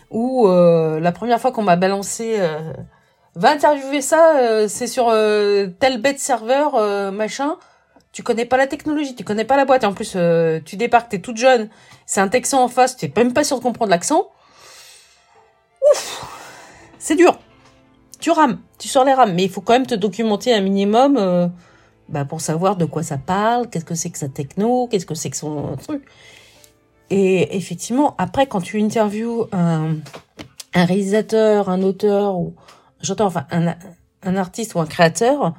où 0.10 0.48
euh, 0.48 1.02
la 1.02 1.11
première 1.11 1.39
fois 1.39 1.52
qu'on 1.52 1.64
m'a 1.64 1.76
balancé, 1.76 2.35
euh, 2.39 2.72
va 3.35 3.52
interviewer 3.52 4.02
ça, 4.02 4.38
euh, 4.38 4.68
c'est 4.69 4.88
sur 4.88 5.10
euh, 5.10 5.68
tel 5.80 6.02
bête 6.02 6.19
serveur, 6.19 6.81
machin. 7.11 7.57
Tu 8.14 8.23
connais 8.23 8.45
pas 8.45 8.57
la 8.57 8.68
technologie, 8.68 9.15
tu 9.15 9.26
connais 9.26 9.44
pas 9.44 9.57
la 9.57 9.65
boîte. 9.65 9.84
Et 9.84 9.85
en 9.85 9.94
plus, 9.94 10.18
tu 10.65 10.76
débarques, 10.77 11.10
t'es 11.10 11.19
toute 11.19 11.38
jeune, 11.38 11.69
c'est 12.06 12.22
un 12.22 12.30
texan 12.30 12.64
en 12.64 12.68
face, 12.69 12.95
t'es 12.95 13.11
même 13.15 13.34
pas 13.34 13.44
sûr 13.44 13.57
de 13.57 13.64
comprendre 13.64 13.91
l'accent. 13.91 14.30
Ouf, 15.91 16.26
c'est 16.98 17.15
dur. 17.15 17.38
Tu 18.19 18.31
rames, 18.31 18.60
tu 18.80 18.88
sors 18.88 19.03
les 19.03 19.14
rames, 19.14 19.34
mais 19.35 19.44
il 19.44 19.49
faut 19.49 19.61
quand 19.61 19.73
même 19.73 19.85
te 19.85 19.94
documenter 19.94 20.53
un 20.53 20.61
minimum 20.61 21.52
bah, 22.10 22.26
pour 22.26 22.42
savoir 22.42 22.78
de 22.78 22.86
quoi 22.86 23.04
ça 23.04 23.18
parle, 23.18 23.70
qu'est-ce 23.70 23.86
que 23.86 23.96
c'est 23.96 24.10
que 24.10 24.18
sa 24.18 24.30
techno, 24.30 24.88
qu'est-ce 24.88 25.06
que 25.06 25.16
c'est 25.16 25.30
que 25.30 25.38
son 25.38 25.76
truc. 25.76 26.04
Et 27.10 27.56
effectivement, 27.56 28.16
après, 28.18 28.48
quand 28.48 28.62
tu 28.62 28.82
interviews 28.82 29.46
un, 29.52 29.96
un 30.74 30.86
réalisateur, 30.86 31.70
un 31.70 31.82
auteur, 31.82 32.38
ou 32.38 32.54
j'entends 33.02 33.28
enfin 33.28 33.46
un, 33.52 33.76
un 34.24 34.36
artiste 34.36 34.76
ou 34.76 34.80
un 34.80 34.86
créateur, 34.86 35.56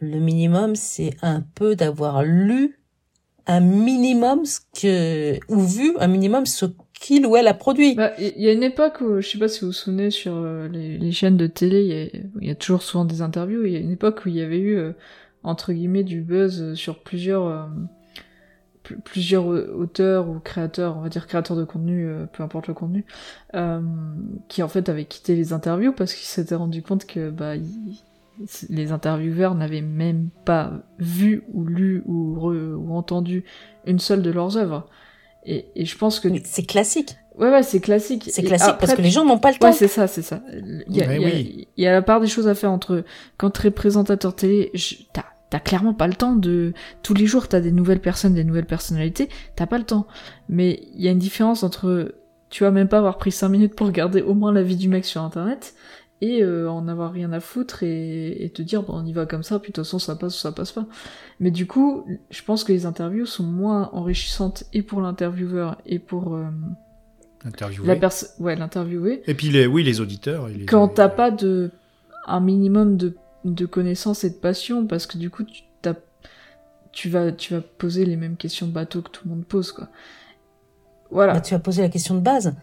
le 0.00 0.18
minimum, 0.18 0.74
c'est 0.74 1.16
un 1.22 1.42
peu 1.54 1.76
d'avoir 1.76 2.22
lu 2.22 2.78
un 3.46 3.60
minimum 3.60 4.44
ce 4.46 4.60
que 4.80 5.38
ou 5.52 5.60
vu 5.60 5.94
un 5.98 6.06
minimum 6.06 6.46
ce 6.46 6.66
qu'il 6.98 7.26
ou 7.26 7.36
elle 7.36 7.48
a 7.48 7.54
produit. 7.54 7.94
Bah, 7.94 8.12
il 8.18 8.40
y 8.40 8.48
a 8.48 8.52
une 8.52 8.62
époque 8.62 9.00
où, 9.00 9.20
je 9.20 9.28
sais 9.28 9.38
pas 9.38 9.48
si 9.48 9.60
vous 9.60 9.66
vous 9.66 9.72
souvenez, 9.72 10.10
sur 10.10 10.34
euh, 10.34 10.68
les, 10.68 11.12
chaînes 11.12 11.36
de 11.36 11.46
télé, 11.46 12.10
il 12.40 12.42
y, 12.42 12.48
y 12.48 12.50
a 12.50 12.54
toujours 12.54 12.82
souvent 12.82 13.04
des 13.04 13.20
interviews. 13.20 13.64
Il 13.64 13.72
y 13.72 13.76
a 13.76 13.80
une 13.80 13.90
époque 13.90 14.22
où 14.24 14.28
il 14.28 14.36
y 14.36 14.40
avait 14.40 14.58
eu, 14.58 14.76
euh, 14.76 14.92
entre 15.44 15.72
guillemets, 15.72 16.02
du 16.04 16.20
buzz 16.22 16.60
euh, 16.60 16.74
sur 16.74 16.98
plusieurs, 17.02 17.46
euh, 17.46 17.62
pl- 18.82 18.98
plusieurs 19.04 19.52
euh, 19.52 19.72
auteurs 19.78 20.28
ou 20.28 20.38
créateurs, 20.40 20.96
on 20.96 21.00
va 21.02 21.08
dire 21.08 21.26
créateurs 21.26 21.56
de 21.56 21.64
contenu, 21.64 22.06
euh, 22.06 22.26
peu 22.26 22.42
importe 22.42 22.66
le 22.68 22.74
contenu, 22.74 23.04
euh, 23.54 23.80
qui 24.48 24.62
en 24.62 24.68
fait 24.68 24.88
avaient 24.88 25.04
quitté 25.04 25.36
les 25.36 25.52
interviews 25.52 25.92
parce 25.92 26.14
qu'ils 26.14 26.26
s'étaient 26.26 26.54
rendu 26.54 26.82
compte 26.82 27.06
que 27.06 27.30
bah, 27.30 27.54
les 28.68 28.90
intervieweurs 28.92 29.54
n'avaient 29.54 29.80
même 29.80 30.28
pas 30.44 30.72
vu 30.98 31.44
ou 31.52 31.64
lu 31.64 32.02
ou, 32.06 32.34
re- 32.36 32.74
ou 32.74 32.94
entendu 32.94 33.44
une 33.86 33.98
seule 34.00 34.22
de 34.22 34.30
leurs 34.30 34.56
œuvres. 34.56 34.88
Et, 35.46 35.66
et 35.76 35.84
je 35.84 35.96
pense 35.98 36.20
que 36.20 36.28
C'est 36.44 36.64
classique. 36.66 37.16
Ouais, 37.36 37.50
ouais, 37.50 37.62
c'est 37.62 37.80
classique. 37.80 38.28
C'est 38.32 38.42
classique 38.42 38.68
après, 38.70 38.86
parce 38.86 38.96
que 38.96 39.02
les 39.02 39.10
gens 39.10 39.24
n'ont 39.24 39.38
pas 39.38 39.50
le 39.52 39.58
temps. 39.58 39.66
Ouais, 39.66 39.72
c'est 39.72 39.88
ça, 39.88 40.06
c'est 40.06 40.22
ça. 40.22 40.40
Il 40.52 40.96
y 40.96 41.02
a, 41.02 41.06
Ouais, 41.08 41.16
il 41.16 41.22
y 41.22 41.24
a- 41.24 41.28
oui. 41.28 41.68
il 41.76 41.84
y 41.84 41.86
a 41.86 41.92
la 41.92 42.00
part 42.02 42.20
des 42.20 42.26
choses 42.28 42.48
à 42.48 42.54
faire 42.54 42.70
entre 42.72 43.04
quand 43.36 43.50
t'es 43.50 43.70
présentateur 43.70 44.34
télé, 44.34 44.70
je- 44.74 44.94
t'as 45.12 45.24
t'as 45.54 45.60
clairement 45.60 45.94
pas 45.94 46.08
le 46.08 46.14
temps 46.14 46.34
de 46.34 46.72
tous 47.04 47.14
les 47.14 47.26
jours 47.26 47.46
t'as 47.46 47.60
des 47.60 47.70
nouvelles 47.70 48.00
personnes, 48.00 48.34
des 48.34 48.42
nouvelles 48.42 48.66
personnalités, 48.66 49.28
t'as 49.54 49.66
pas 49.66 49.78
le 49.78 49.84
temps. 49.84 50.08
Mais 50.48 50.80
il 50.96 51.00
y 51.02 51.06
a 51.06 51.12
une 51.12 51.18
différence 51.20 51.62
entre 51.62 52.16
tu 52.50 52.64
vas 52.64 52.72
même 52.72 52.88
pas 52.88 52.98
avoir 52.98 53.18
pris 53.18 53.30
5 53.30 53.48
minutes 53.50 53.76
pour 53.76 53.86
regarder 53.86 54.20
au 54.20 54.34
moins 54.34 54.52
la 54.52 54.64
vie 54.64 54.74
du 54.74 54.88
mec 54.88 55.04
sur 55.04 55.22
internet 55.22 55.74
et 56.20 56.42
euh, 56.42 56.68
en 56.68 56.88
avoir 56.88 57.12
rien 57.12 57.32
à 57.32 57.38
foutre 57.38 57.84
et, 57.84 58.44
et 58.44 58.50
te 58.50 58.62
dire 58.62 58.82
bon 58.82 58.94
on 58.96 59.06
y 59.06 59.12
va 59.12 59.26
comme 59.26 59.44
ça 59.44 59.60
puis 59.60 59.70
de 59.70 59.74
toute 59.76 59.84
façon 59.84 60.00
ça 60.00 60.16
passe 60.16 60.36
ou 60.36 60.40
ça 60.40 60.50
passe 60.50 60.72
pas. 60.72 60.86
Mais 61.38 61.52
du 61.52 61.66
coup, 61.68 62.04
je 62.30 62.42
pense 62.42 62.64
que 62.64 62.72
les 62.72 62.84
interviews 62.84 63.26
sont 63.26 63.44
moins 63.44 63.90
enrichissantes 63.92 64.64
et 64.72 64.82
pour 64.82 65.00
l'intervieweur 65.02 65.78
et 65.86 66.00
pour 66.00 66.34
euh, 66.34 66.46
Interviewer. 67.44 67.86
la 67.86 67.94
personne 67.96 68.30
ouais 68.40 68.56
l'interviewé 68.56 69.22
Et 69.26 69.34
puis, 69.34 69.50
les, 69.50 69.66
oui, 69.66 69.84
les 69.84 70.00
auditeurs. 70.00 70.48
et 70.48 70.54
les- 70.54 70.66
quand 70.66 70.88
t'as 70.88 71.08
pas 71.10 71.30
de 71.30 71.70
un 72.26 72.40
minimum 72.40 72.96
de, 72.96 73.14
de 73.44 73.66
connaissances 73.66 74.24
et 74.24 74.30
de 74.30 74.34
passion 74.36 74.86
parce 74.86 75.06
que 75.06 75.18
du 75.18 75.30
coup 75.30 75.44
tu 75.44 75.62
t'as 75.82 75.94
tu 76.92 77.08
vas 77.08 77.32
tu 77.32 77.54
vas 77.54 77.60
poser 77.60 78.04
les 78.04 78.16
mêmes 78.16 78.36
questions 78.36 78.66
bateau 78.66 79.02
que 79.02 79.10
tout 79.10 79.22
le 79.24 79.34
monde 79.34 79.44
pose 79.44 79.72
quoi 79.72 79.88
voilà 81.10 81.34
Bah, 81.34 81.40
tu 81.40 81.54
vas 81.54 81.60
poser 81.60 81.82
la 81.82 81.88
question 81.88 82.14
de 82.14 82.20
base. 82.20 82.54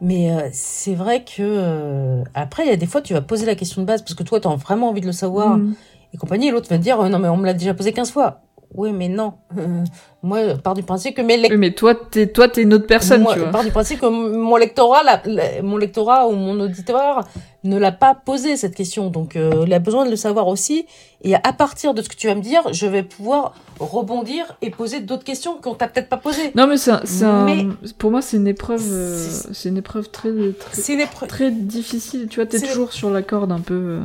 Mais 0.00 0.32
euh, 0.32 0.48
c'est 0.52 0.94
vrai 0.94 1.22
que 1.24 1.42
euh, 1.42 2.24
après, 2.34 2.64
il 2.64 2.70
y 2.70 2.72
a 2.72 2.76
des 2.76 2.86
fois, 2.86 3.02
tu 3.02 3.12
vas 3.12 3.20
poser 3.20 3.44
la 3.44 3.54
question 3.54 3.82
de 3.82 3.86
base 3.86 4.00
parce 4.00 4.14
que 4.14 4.22
toi, 4.22 4.40
tu 4.40 4.48
as 4.48 4.56
vraiment 4.56 4.88
envie 4.88 5.02
de 5.02 5.06
le 5.06 5.12
savoir 5.12 5.58
Mm. 5.58 5.74
et 6.14 6.16
compagnie. 6.16 6.48
Et 6.48 6.50
l'autre 6.50 6.68
va 6.70 6.78
te 6.78 6.82
dire, 6.82 6.98
euh, 6.98 7.08
non, 7.10 7.18
mais 7.18 7.28
on 7.28 7.36
me 7.36 7.44
l'a 7.44 7.52
déjà 7.52 7.74
posé 7.74 7.92
15 7.92 8.10
fois. 8.10 8.40
Oui, 8.74 8.92
mais 8.92 9.08
non. 9.08 9.34
Euh, 9.58 9.82
moi, 10.22 10.48
je 10.48 10.54
pars 10.54 10.74
du 10.74 10.82
principe 10.82 11.16
que 11.16 11.22
mes 11.22 11.34
Oui, 11.34 11.40
lecteurs... 11.42 11.58
mais 11.58 11.72
toi 11.72 11.94
t'es 11.94 12.28
toi 12.28 12.48
t'es 12.48 12.62
une 12.62 12.72
autre 12.74 12.86
personne 12.86 13.22
moi, 13.22 13.32
tu 13.32 13.38
je 13.40 13.44
vois 13.44 13.52
pars 13.52 13.64
du 13.64 13.70
principe 13.70 14.00
que 14.00 14.06
mon 14.06 14.56
lectorat, 14.56 15.02
la- 15.02 15.22
la- 15.24 15.62
mon 15.62 15.76
lectorat 15.76 16.28
ou 16.28 16.32
mon 16.32 16.58
auditoire 16.60 17.26
ne 17.64 17.76
l'a 17.78 17.92
pas 17.92 18.14
posé 18.14 18.56
cette 18.56 18.74
question. 18.74 19.10
Donc, 19.10 19.34
euh, 19.36 19.64
il 19.66 19.74
a 19.74 19.78
besoin 19.80 20.04
de 20.06 20.10
le 20.10 20.16
savoir 20.16 20.46
aussi. 20.48 20.86
Et 21.22 21.34
à 21.34 21.52
partir 21.52 21.94
de 21.94 22.00
ce 22.02 22.08
que 22.08 22.14
tu 22.14 22.26
vas 22.28 22.34
me 22.34 22.40
dire, 22.42 22.62
je 22.72 22.86
vais 22.86 23.02
pouvoir 23.02 23.54
rebondir 23.80 24.56
et 24.62 24.70
poser 24.70 25.00
d'autres 25.00 25.24
questions 25.24 25.56
qu'on 25.60 25.74
t'a 25.74 25.88
peut-être 25.88 26.08
pas 26.08 26.16
posées. 26.16 26.52
non 26.54 26.66
mais 26.66 26.76
c'est 26.76 26.90
un- 26.92 27.00
c'est 27.04 27.24
un- 27.24 27.44
Mais- 27.46 27.66
pour 27.98 28.10
moi 28.10 28.22
c'est 28.22 28.36
une 28.36 28.46
épreuve 28.46 28.82
euh, 28.90 29.16
C'est- 29.18 29.52
c'est 29.54 29.68
une 29.70 29.78
épreuve 29.78 30.10
très 30.10 30.30
très, 30.70 30.92
épreuve. 31.02 31.28
très 31.28 31.50
difficile 31.50 32.28
tu 32.28 32.36
vois 32.40 32.46
t'es 32.46 32.60
toujours 32.60 32.92
sur 32.92 33.10
la 33.10 33.22
corde 33.22 33.52
un 33.52 33.60
peu 33.60 33.74
euh, 33.74 34.00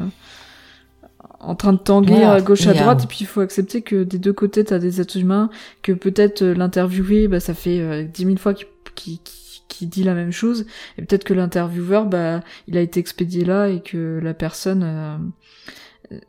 en 1.46 1.56
train 1.56 1.74
de 1.74 1.78
tanguer 1.78 2.24
à 2.24 2.42
gauche 2.42 2.68
à 2.68 2.74
Et, 2.74 2.78
euh, 2.80 2.82
droite 2.82 3.04
et 3.04 3.08
puis 3.08 3.20
il 3.22 3.26
faut 3.28 3.42
accepter 3.42 3.82
que 3.82 4.04
des 4.04 4.18
deux 4.20 4.34
côtés 4.34 4.64
t'as 4.64 4.80
des 4.80 5.00
êtres 5.02 5.18
humains 5.18 5.50
que 5.82 5.92
peut-être 5.92 6.42
euh, 6.42 6.54
l'interviewé 6.54 7.28
bah 7.28 7.40
ça 7.40 7.54
fait 7.54 7.80
euh, 7.80 8.04
dix 8.04 8.26
mille 8.26 8.40
fois 8.40 8.54
qu'il 8.54 8.68
qu'il- 8.96 9.20
qu'il 9.68 9.90
dit 9.90 10.04
la 10.04 10.14
même 10.14 10.32
chose 10.32 10.66
et 10.98 11.02
peut-être 11.02 11.24
que 11.26 11.34
l'intervieweur 11.34 12.06
bah 12.06 12.40
il 12.68 12.78
a 12.78 12.82
été 12.82 13.00
expédié 13.00 13.44
là 13.46 13.68
et 13.68 13.82
que 13.82 14.20
la 14.24 14.34
personne 14.34 14.84
euh, 14.84 15.18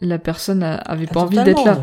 la 0.01 0.19
personne 0.19 0.63
a- 0.63 0.77
avait 0.77 1.07
pas 1.07 1.21
envie 1.21 1.37
d'être 1.45 1.65
là. 1.65 1.79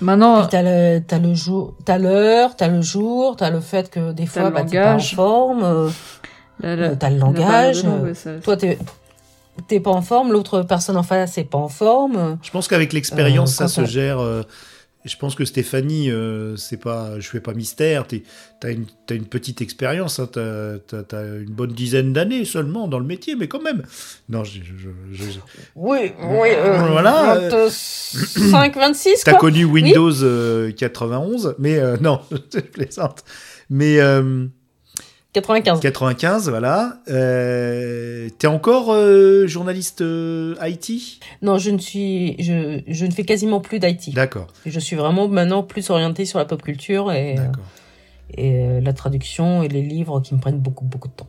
maintenant 0.00 0.46
t'as 0.46 0.62
le, 0.62 1.00
t'as 1.00 1.18
le 1.18 1.34
jour, 1.34 1.74
t'as 1.84 1.98
l'heure, 1.98 2.56
t'as 2.56 2.68
le 2.68 2.82
jour, 2.82 3.36
t'as 3.36 3.50
le 3.50 3.60
fait 3.60 3.90
que 3.90 4.12
des 4.12 4.26
fois, 4.26 4.50
bah, 4.50 4.62
t'es 4.64 4.76
pas 4.76 4.94
en 4.94 4.98
forme, 5.16 5.62
euh, 5.64 5.88
euh, 6.64 6.94
t'as 6.98 7.10
le 7.10 7.16
la 7.16 7.20
langage, 7.24 7.82
euh, 7.84 8.02
ouais, 8.04 8.14
ça- 8.14 8.38
toi 8.40 8.56
t'es, 8.56 8.78
t'es 9.68 9.80
pas 9.80 9.90
en 9.90 10.02
forme, 10.02 10.32
l'autre 10.32 10.62
personne 10.62 10.96
en 10.96 11.02
face 11.02 11.38
est 11.38 11.44
pas 11.44 11.58
en 11.58 11.68
forme. 11.68 12.38
Je 12.42 12.50
pense 12.50 12.68
qu'avec 12.68 12.92
l'expérience, 12.92 13.52
Euh, 13.60 13.66
ça 13.66 13.68
se 13.68 13.84
gère. 13.84 14.18
euh, 14.20 14.42
je 15.04 15.16
pense 15.18 15.34
que 15.34 15.44
Stéphanie, 15.44 16.10
euh, 16.10 16.56
c'est 16.56 16.78
pas, 16.78 17.20
je 17.20 17.28
fais 17.28 17.40
pas 17.40 17.52
mystère. 17.52 18.06
Tu 18.06 18.22
as 18.62 18.70
une, 18.70 18.86
t'as 19.06 19.14
une 19.14 19.26
petite 19.26 19.60
expérience. 19.60 20.18
Hein, 20.18 20.28
t'as, 20.32 20.78
t'as- 20.78 21.02
t'as 21.02 21.24
une 21.40 21.50
bonne 21.52 21.72
dizaine 21.72 22.14
d'années 22.14 22.46
seulement 22.46 22.88
dans 22.88 22.98
le 22.98 23.04
métier, 23.04 23.36
mais 23.36 23.46
quand 23.46 23.60
même. 23.60 23.82
Non, 24.30 24.44
je, 24.44 24.60
je- 24.62 24.88
je- 25.12 25.24
je- 25.30 25.40
Oui, 25.76 26.12
oui, 26.22 26.48
euh, 26.52 26.88
Voilà, 26.90 27.38
25, 27.50 28.76
26, 28.76 29.24
T'as 29.24 29.34
connu 29.34 29.64
Windows 29.66 30.22
euh, 30.22 30.72
91, 30.72 31.54
mais 31.58 31.78
non, 32.00 32.20
je 32.54 32.60
plaisante. 32.60 33.24
Mais 33.68 33.98
95. 35.34 35.80
95, 35.80 36.48
voilà. 36.48 36.98
Euh, 37.08 38.28
T'es 38.38 38.46
encore 38.46 38.92
euh, 38.92 39.46
journaliste 39.46 40.00
euh, 40.00 40.54
IT 40.62 41.20
Non, 41.42 41.58
je 41.58 41.70
ne 41.70 41.78
suis, 41.78 42.36
je, 42.42 42.80
je 42.86 43.04
ne 43.04 43.10
fais 43.10 43.24
quasiment 43.24 43.60
plus 43.60 43.80
d'IT. 43.80 44.14
D'accord, 44.14 44.46
Je 44.64 44.78
suis 44.78 44.96
vraiment 44.96 45.28
maintenant 45.28 45.62
plus 45.62 45.90
orientée 45.90 46.24
sur 46.24 46.38
la 46.38 46.44
pop 46.44 46.62
culture 46.62 47.10
et, 47.12 47.34
d'accord. 47.34 47.64
et 48.36 48.60
euh, 48.60 48.80
la 48.80 48.92
traduction 48.92 49.62
et 49.62 49.68
les 49.68 49.82
livres 49.82 50.20
qui 50.20 50.34
me 50.34 50.40
prennent 50.40 50.60
beaucoup, 50.60 50.84
beaucoup 50.84 51.08
de 51.08 51.14
temps. 51.14 51.28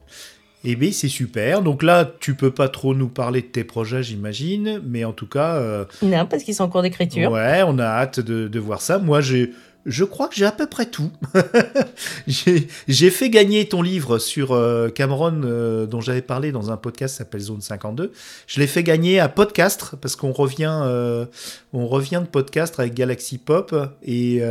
Eh 0.63 0.75
bien, 0.75 0.91
c'est 0.91 1.07
super. 1.09 1.61
Donc 1.61 1.83
là, 1.83 2.09
tu 2.19 2.35
peux 2.35 2.51
pas 2.51 2.69
trop 2.69 2.95
nous 2.95 3.07
parler 3.09 3.41
de 3.41 3.47
tes 3.47 3.63
projets, 3.63 4.01
j'imagine, 4.03 4.81
mais 4.85 5.03
en 5.03 5.13
tout 5.13 5.27
cas, 5.27 5.55
euh, 5.55 5.85
Non, 6.03 6.25
parce 6.25 6.43
qu'ils 6.43 6.55
sont 6.55 6.63
en 6.63 6.69
cours 6.69 6.81
d'écriture. 6.83 7.31
ouais, 7.31 7.61
on 7.67 7.77
a 7.79 7.85
hâte 7.85 8.19
de, 8.19 8.47
de 8.47 8.59
voir 8.59 8.81
ça. 8.81 8.97
Moi, 8.99 9.21
j'ai 9.21 9.51
je 9.85 10.03
crois 10.03 10.27
que 10.27 10.35
j'ai 10.35 10.45
à 10.45 10.51
peu 10.51 10.65
près 10.65 10.87
tout. 10.87 11.11
j'ai 12.27 13.09
fait 13.11 13.29
gagner 13.29 13.67
ton 13.67 13.83
livre 13.83 14.17
sur 14.17 14.51
euh, 14.51 14.89
Cameron 14.89 15.41
euh, 15.43 15.85
dont 15.85 16.01
j'avais 16.01 16.23
parlé 16.23 16.51
dans 16.51 16.71
un 16.71 16.77
podcast 16.77 17.17
s'appelle 17.17 17.41
Zone 17.41 17.61
52. 17.61 18.11
Je 18.47 18.59
l'ai 18.59 18.67
fait 18.67 18.81
gagner 18.81 19.19
à 19.19 19.29
Podcast 19.29 19.91
parce 20.01 20.15
qu'on 20.15 20.31
revient, 20.31 20.81
euh, 20.83 21.25
on 21.71 21.87
revient 21.87 22.21
de 22.23 22.27
Podcast 22.27 22.79
avec 22.79 22.95
Galaxy 22.95 23.37
Pop 23.37 23.75
et 24.03 24.41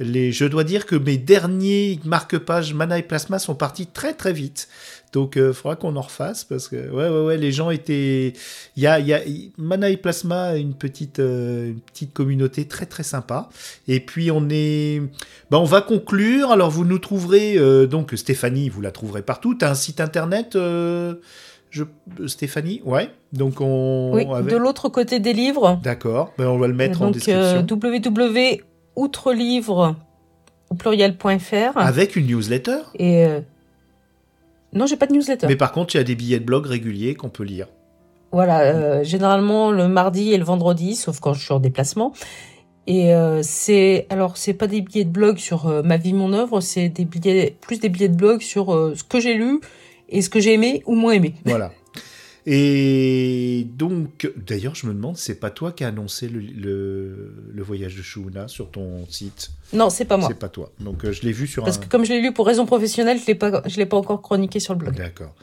les, 0.00 0.32
je 0.32 0.44
dois 0.44 0.64
dire 0.64 0.86
que 0.86 0.96
mes 0.96 1.16
derniers 1.16 2.00
marque-pages 2.04 2.74
Mana 2.74 2.98
et 2.98 3.02
Plasma 3.02 3.38
sont 3.38 3.54
partis 3.54 3.86
très 3.86 4.12
très 4.12 4.32
vite. 4.32 4.68
Donc, 5.14 5.36
il 5.36 5.52
faudra 5.54 5.76
qu'on 5.76 5.94
en 5.96 6.00
refasse 6.02 6.44
parce 6.44 6.68
que, 6.68 6.76
ouais, 6.90 7.08
ouais, 7.08 7.24
ouais, 7.24 7.36
les 7.38 7.52
gens 7.52 7.70
étaient. 7.70 8.32
Il 8.76 8.82
y 8.82 8.86
a, 8.86 8.98
il 8.98 9.06
y 9.06 9.14
a 9.14 9.20
Mana 9.56 9.88
et 9.88 9.96
Plasma 9.96 10.56
une 10.56 10.74
petite, 10.74 11.20
euh, 11.20 11.68
une 11.68 11.80
petite 11.80 12.12
communauté 12.12 12.66
très 12.66 12.84
très 12.84 13.04
sympa. 13.04 13.48
Et 13.88 14.00
puis, 14.00 14.30
on 14.32 14.48
est. 14.50 15.00
Ben, 15.50 15.58
on 15.58 15.64
va 15.64 15.80
conclure. 15.82 16.50
Alors, 16.50 16.68
vous 16.70 16.84
nous 16.84 16.98
trouverez. 16.98 17.56
euh, 17.56 17.86
donc, 17.86 18.12
Stéphanie, 18.16 18.68
vous 18.68 18.80
la 18.80 18.90
trouverez 18.90 19.22
partout. 19.22 19.54
Tu 19.54 19.64
as 19.64 19.70
un 19.70 19.74
site 19.74 20.00
internet, 20.00 20.56
euh, 20.56 21.14
je... 21.70 21.84
Stéphanie? 22.26 22.82
Ouais. 22.84 23.08
Donc, 23.32 23.60
on. 23.60 24.12
Oui, 24.14 24.26
avait- 24.34 24.50
de 24.50 24.56
l'autre 24.56 24.88
côté 24.88 25.20
des 25.20 25.32
livres. 25.32 25.78
D'accord. 25.84 26.32
Ben, 26.38 26.48
on 26.48 26.58
va 26.58 26.66
le 26.66 26.74
mettre 26.74 27.02
en 27.02 27.12
donc 27.12 27.28
euh, 27.28 27.62
description. 27.62 28.60
www.outrelivre 28.96 29.96
au 30.70 30.74
pluriel.fr 30.74 31.76
Avec 31.76 32.16
une 32.16 32.26
newsletter. 32.26 32.78
et 32.98 33.24
euh, 33.26 33.40
non, 34.74 34.86
j'ai 34.86 34.96
pas 34.96 35.06
de 35.06 35.12
newsletter. 35.12 35.46
Mais 35.46 35.56
par 35.56 35.72
contre, 35.72 35.94
il 35.94 35.98
y 35.98 36.00
a 36.00 36.04
des 36.04 36.14
billets 36.14 36.40
de 36.40 36.44
blog 36.44 36.66
réguliers 36.66 37.14
qu'on 37.14 37.28
peut 37.28 37.44
lire. 37.44 37.68
Voilà, 38.32 38.62
euh, 38.62 39.04
généralement 39.04 39.70
le 39.70 39.86
mardi 39.86 40.32
et 40.32 40.38
le 40.38 40.44
vendredi, 40.44 40.96
sauf 40.96 41.20
quand 41.20 41.34
je 41.34 41.44
suis 41.44 41.52
en 41.52 41.60
déplacement. 41.60 42.12
Et 42.86 43.14
euh, 43.14 43.40
c'est 43.42 44.06
alors 44.10 44.36
c'est 44.36 44.52
pas 44.52 44.66
des 44.66 44.82
billets 44.82 45.04
de 45.04 45.10
blog 45.10 45.38
sur 45.38 45.66
euh, 45.66 45.82
ma 45.82 45.96
vie 45.96 46.12
mon 46.12 46.32
œuvre, 46.34 46.60
c'est 46.60 46.90
des 46.90 47.06
billets 47.06 47.56
plus 47.60 47.80
des 47.80 47.88
billets 47.88 48.10
de 48.10 48.16
blog 48.16 48.42
sur 48.42 48.74
euh, 48.74 48.94
ce 48.94 49.04
que 49.04 49.20
j'ai 49.20 49.34
lu 49.34 49.60
et 50.10 50.20
ce 50.20 50.28
que 50.28 50.38
j'ai 50.38 50.52
aimé 50.52 50.82
ou 50.86 50.94
moins 50.94 51.12
aimé. 51.12 51.34
Voilà. 51.44 51.72
Et 52.46 53.66
donc, 53.78 54.30
d'ailleurs, 54.36 54.74
je 54.74 54.86
me 54.86 54.92
demande, 54.92 55.16
c'est 55.16 55.40
pas 55.40 55.48
toi 55.50 55.72
qui 55.72 55.82
as 55.82 55.88
annoncé 55.88 56.28
le, 56.28 56.40
le, 56.40 57.34
le 57.52 57.62
voyage 57.62 57.96
de 57.96 58.02
Shuna 58.02 58.48
sur 58.48 58.70
ton 58.70 59.06
site? 59.08 59.50
Non, 59.72 59.88
c'est 59.88 60.04
pas 60.04 60.18
moi. 60.18 60.28
C'est 60.28 60.38
pas 60.38 60.50
toi. 60.50 60.70
Donc, 60.78 61.04
euh, 61.04 61.12
je 61.12 61.22
l'ai 61.22 61.32
vu 61.32 61.46
sur 61.46 61.64
Parce 61.64 61.78
un. 61.78 61.80
que 61.80 61.88
comme 61.88 62.04
je 62.04 62.12
l'ai 62.12 62.20
lu 62.20 62.32
pour 62.34 62.46
raison 62.46 62.66
professionnelle, 62.66 63.18
je 63.18 63.26
l'ai 63.26 63.34
pas 63.34 63.62
je 63.66 63.76
l'ai 63.78 63.86
pas 63.86 63.96
encore 63.96 64.20
chroniqué 64.20 64.60
sur 64.60 64.74
le 64.74 64.80
blog. 64.80 64.94
D'accord. 64.94 65.34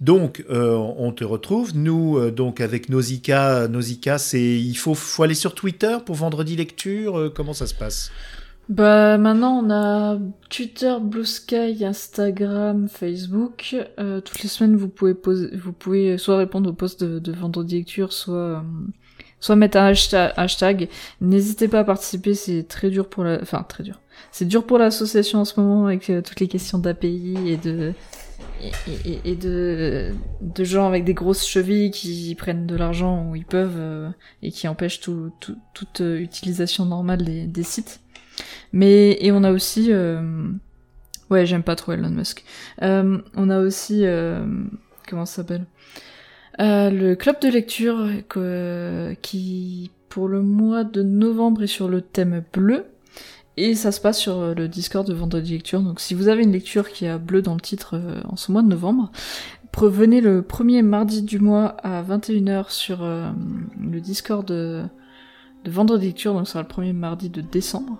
Donc, 0.00 0.42
euh, 0.48 0.74
on 0.74 1.12
te 1.12 1.22
retrouve. 1.22 1.76
Nous, 1.76 2.16
euh, 2.16 2.30
donc, 2.30 2.62
avec 2.62 2.88
Nausicaa, 2.88 3.68
Nausicaa, 3.68 4.16
c'est. 4.16 4.58
Il 4.58 4.74
faut, 4.76 4.94
faut 4.94 5.22
aller 5.22 5.34
sur 5.34 5.54
Twitter 5.54 5.98
pour 6.06 6.16
vendredi 6.16 6.56
lecture. 6.56 7.30
comment 7.34 7.52
ça 7.52 7.66
se 7.66 7.74
passe? 7.74 8.10
Bah 8.68 9.16
maintenant 9.16 9.64
on 9.64 9.70
a 9.70 10.18
Twitter, 10.50 10.94
Blue 11.00 11.24
Sky, 11.24 11.82
Instagram, 11.84 12.88
Facebook. 12.88 13.74
Euh, 13.98 14.20
toutes 14.20 14.42
les 14.42 14.48
semaines 14.48 14.76
vous 14.76 14.88
pouvez 14.88 15.14
poser, 15.14 15.56
vous 15.56 15.72
pouvez 15.72 16.18
soit 16.18 16.36
répondre 16.36 16.68
aux 16.68 16.74
posts 16.74 17.02
de, 17.02 17.32
vendredi 17.32 17.76
lecture, 17.76 18.12
soit 18.12 18.34
euh, 18.34 18.60
soit 19.40 19.56
mettre 19.56 19.78
un 19.78 19.86
hashtag. 19.86 20.32
hashtag. 20.36 20.88
N'hésitez 21.22 21.66
pas 21.68 21.80
à 21.80 21.84
participer, 21.84 22.34
c'est 22.34 22.64
très 22.64 22.90
dur 22.90 23.08
pour 23.08 23.24
la, 23.24 23.40
enfin 23.40 23.62
très 23.66 23.84
dur. 23.84 24.00
C'est 24.32 24.44
dur 24.46 24.66
pour 24.66 24.76
l'association 24.76 25.38
en 25.40 25.44
ce 25.46 25.58
moment 25.58 25.86
avec 25.86 26.10
euh, 26.10 26.20
toutes 26.20 26.40
les 26.40 26.48
questions 26.48 26.78
d'API 26.78 27.36
et 27.46 27.56
de 27.56 27.94
et, 29.24 29.34
de 29.34 30.12
de 30.42 30.64
gens 30.64 30.86
avec 30.86 31.04
des 31.04 31.14
grosses 31.14 31.46
chevilles 31.46 31.90
qui 31.90 32.34
prennent 32.38 32.66
de 32.66 32.76
l'argent 32.76 33.28
où 33.30 33.34
ils 33.36 33.46
peuvent 33.46 33.76
euh, 33.78 34.10
et 34.42 34.50
qui 34.50 34.68
empêchent 34.68 35.00
tout, 35.00 35.30
tout- 35.40 35.56
toute 35.72 36.00
utilisation 36.00 36.84
normale 36.84 37.24
des 37.50 37.62
sites. 37.62 38.00
Mais 38.72 39.16
et 39.20 39.32
on 39.32 39.44
a 39.44 39.52
aussi 39.52 39.92
euh, 39.92 40.20
ouais 41.30 41.46
j'aime 41.46 41.62
pas 41.62 41.76
trop 41.76 41.92
Elon 41.92 42.10
Musk. 42.10 42.44
Euh, 42.82 43.18
on 43.34 43.50
a 43.50 43.60
aussi 43.60 44.04
euh, 44.04 44.44
comment 45.08 45.26
ça 45.26 45.36
s'appelle? 45.36 45.66
Le 46.60 47.14
club 47.14 47.40
de 47.40 47.48
lecture 47.48 48.08
qui 49.22 49.90
pour 50.08 50.28
le 50.28 50.42
mois 50.42 50.84
de 50.84 51.02
novembre 51.02 51.62
est 51.62 51.68
sur 51.68 51.88
le 51.88 52.00
thème 52.00 52.42
bleu 52.52 52.86
et 53.56 53.74
ça 53.74 53.92
se 53.92 54.00
passe 54.00 54.18
sur 54.18 54.54
le 54.54 54.68
Discord 54.68 55.06
de 55.06 55.14
Vendredi 55.14 55.52
Lecture. 55.52 55.80
Donc 55.82 56.00
si 56.00 56.14
vous 56.14 56.28
avez 56.28 56.42
une 56.42 56.52
lecture 56.52 56.88
qui 56.88 57.06
a 57.06 57.18
bleu 57.18 57.42
dans 57.42 57.54
le 57.54 57.60
titre 57.60 58.00
en 58.28 58.34
ce 58.34 58.50
mois 58.50 58.62
de 58.62 58.68
novembre, 58.68 59.12
Venez 59.80 60.20
le 60.20 60.42
premier 60.42 60.82
mardi 60.82 61.22
du 61.22 61.38
mois 61.38 61.76
à 61.84 62.02
21h 62.02 62.70
sur 62.70 63.04
le 63.04 64.00
Discord 64.00 64.44
de, 64.44 64.82
de 65.64 65.70
Vendredi 65.70 66.06
Lecture, 66.06 66.34
donc 66.34 66.46
ce 66.46 66.52
sera 66.54 66.62
le 66.62 66.68
premier 66.68 66.92
mardi 66.92 67.30
de 67.30 67.40
décembre, 67.40 67.98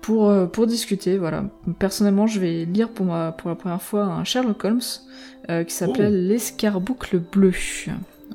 pour, 0.00 0.28
euh, 0.28 0.46
pour 0.46 0.66
discuter. 0.66 1.18
Voilà. 1.18 1.44
Personnellement, 1.78 2.26
je 2.26 2.40
vais 2.40 2.64
lire 2.64 2.88
pour, 2.90 3.06
ma, 3.06 3.32
pour 3.32 3.48
la 3.50 3.56
première 3.56 3.82
fois 3.82 4.04
un 4.04 4.24
Sherlock 4.24 4.64
Holmes 4.64 4.80
euh, 5.50 5.64
qui 5.64 5.74
s'appelle 5.74 6.12
Oh. 6.12 6.28
L'escarboucle 6.32 7.18
bleu. 7.18 7.52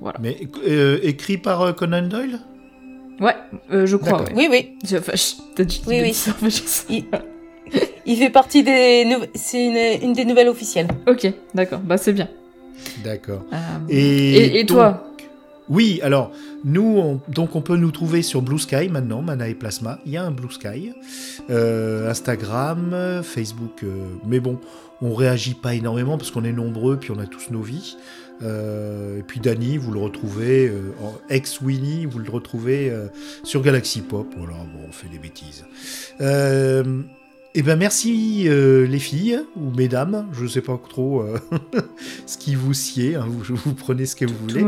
Voilà. 0.01 0.17
Mais 0.21 0.37
euh, 0.67 0.99
écrit 1.03 1.37
par 1.37 1.61
euh, 1.61 1.73
Conan 1.73 2.03
Doyle? 2.07 2.39
Ouais, 3.19 3.35
euh, 3.71 3.85
je 3.85 3.95
crois. 3.95 4.19
D'accord. 4.19 4.35
ouais. 4.35 4.47
Oui, 4.49 4.75
oui. 4.83 4.97
Enfin, 4.97 5.13
je- 5.15 5.41
t'as 5.55 5.63
dit 5.63 5.79
qu'il 5.79 5.89
Oui, 5.89 6.01
oui. 6.01 6.13
ça, 6.13 6.31
Il, 6.89 7.05
il 8.05 8.17
fait 8.17 8.29
partie 8.31 8.63
des. 8.63 9.05
nou- 9.05 9.25
C'est 9.35 9.63
une, 9.65 10.03
une 10.03 10.13
des 10.13 10.25
nouvelles 10.25 10.49
officielles. 10.49 10.87
Ok, 11.07 11.31
d'accord, 11.53 11.79
bah 11.79 11.97
c'est 11.97 12.11
bien. 12.13 12.27
D'accord. 13.03 13.45
Euh, 13.53 13.57
Et, 13.89 14.59
et, 14.59 14.65
toi? 14.65 15.12
Oui, 15.69 15.99
alors 16.03 16.31
nous, 16.65 16.97
on, 16.97 17.21
donc 17.31 17.55
on 17.55 17.61
peut 17.61 17.77
nous 17.77 17.91
trouver 17.91 18.21
sur 18.21 18.41
Blue 18.41 18.59
Sky 18.59 18.89
maintenant, 18.89 19.21
Mana 19.21 19.47
et 19.47 19.53
Plasma. 19.55 19.99
Il 20.05 20.11
y 20.11 20.17
a 20.17 20.23
un 20.23 20.31
Blue 20.31 20.51
Sky, 20.51 20.93
Euh, 21.49 22.09
Instagram, 22.09 23.21
Facebook, 23.23 23.83
euh, 23.83 24.05
mais 24.25 24.39
bon, 24.39 24.59
on 25.01 25.13
réagit 25.13 25.53
pas 25.53 25.73
énormément 25.73 26.17
parce 26.17 26.31
qu'on 26.31 26.43
est 26.43 26.53
nombreux, 26.53 26.97
puis 26.97 27.11
on 27.11 27.19
a 27.19 27.25
tous 27.25 27.49
nos 27.51 27.61
vies. 27.61 27.97
Euh, 28.41 29.19
et 29.19 29.23
puis 29.23 29.39
Danny, 29.39 29.77
vous 29.77 29.91
le 29.91 29.99
retrouvez 29.99 30.67
euh, 30.67 30.93
en 31.01 31.13
ex 31.29 31.61
Winnie, 31.61 32.05
vous 32.05 32.19
le 32.19 32.29
retrouvez 32.29 32.91
sur 33.43 33.61
Galaxy 33.61 34.01
Pop. 34.01 34.27
Voilà, 34.37 34.53
bon, 34.53 34.87
on 34.87 34.91
fait 34.91 35.07
des 35.09 35.19
bêtises. 35.19 35.63
Eh 37.55 37.61
ben 37.61 37.75
merci 37.75 38.45
euh, 38.47 38.87
les 38.87 38.97
filles 38.97 39.39
ou 39.55 39.69
mesdames, 39.77 40.25
je 40.33 40.47
sais 40.47 40.61
pas 40.61 40.79
trop 40.89 41.21
euh, 41.21 41.37
ce 42.25 42.39
qui 42.39 42.55
vous 42.55 42.73
sied, 42.73 43.13
hein, 43.15 43.27
vous, 43.27 43.55
vous 43.55 43.75
prenez 43.75 44.07
ce 44.07 44.15
que 44.15 44.25
vous 44.25 44.35
voulez. 44.41 44.65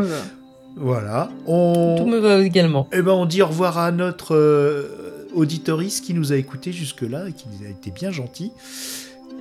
Voilà. 0.76 1.30
On... 1.48 1.96
Tout 1.98 2.06
me 2.06 2.18
va 2.20 2.40
également. 2.40 2.88
Eh 2.92 3.02
ben, 3.02 3.12
on 3.12 3.26
dit 3.26 3.42
au 3.42 3.48
revoir 3.48 3.78
à 3.78 3.92
notre 3.92 4.36
euh, 4.36 5.28
auditorice 5.34 6.02
qui 6.02 6.14
nous 6.14 6.34
a 6.34 6.36
écouté 6.36 6.72
jusque-là 6.72 7.30
et 7.30 7.34
qui 7.34 7.48
a 7.66 7.70
été 7.70 7.92
bien 7.92 8.12
gentil. 8.12 8.52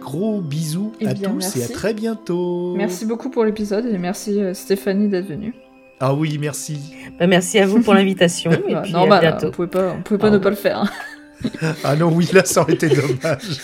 Gros 0.00 0.40
bisous 0.40 0.92
Eh 1.00 1.08
à 1.08 1.14
bien, 1.14 1.30
tous 1.30 1.42
et 1.56 1.58
à 1.58 1.58
merci. 1.60 1.72
très 1.72 1.94
bientôt. 1.94 2.74
Merci 2.76 3.06
beaucoup 3.06 3.30
pour 3.30 3.44
l'épisode 3.44 3.86
et 3.86 3.98
merci 3.98 4.40
euh, 4.40 4.54
Stéphanie 4.54 5.08
d'être 5.08 5.26
venue. 5.26 5.54
Ah 6.00 6.14
oui, 6.14 6.38
merci. 6.40 6.78
Bah, 7.18 7.26
merci 7.26 7.58
à 7.58 7.66
vous 7.66 7.80
pour 7.80 7.94
l'invitation. 7.94 8.50
et 8.68 8.72
Bah, 8.72 8.82
puis 8.82 8.94
à 8.94 9.00
hein, 9.00 9.20
bientôt. 9.20 9.46
on 9.46 9.50
pouvait 9.50 9.68
pas, 9.68 9.94
on 9.98 10.02
pouvait 10.02 10.18
pas 10.18 10.28
Au 10.28 10.32
ne 10.32 10.38
pas 10.38 10.50
le 10.50 10.56
faire. 10.56 10.92
Ah 11.84 11.94
non, 11.96 12.10
oui, 12.12 12.28
là, 12.32 12.44
ça 12.44 12.62
aurait 12.62 12.74
été 12.74 12.88
dommage. 12.88 13.60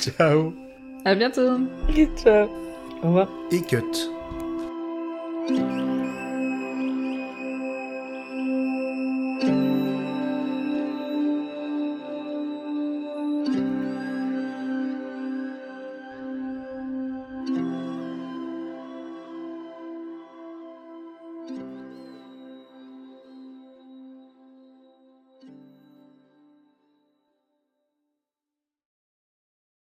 Ciao. 0.00 0.52
À 1.04 1.14
bientôt. 1.14 1.58
Ciao. 2.16 2.48
Au 3.02 3.06
revoir. 3.08 3.28
Et 3.50 3.60
cut. 3.60 3.82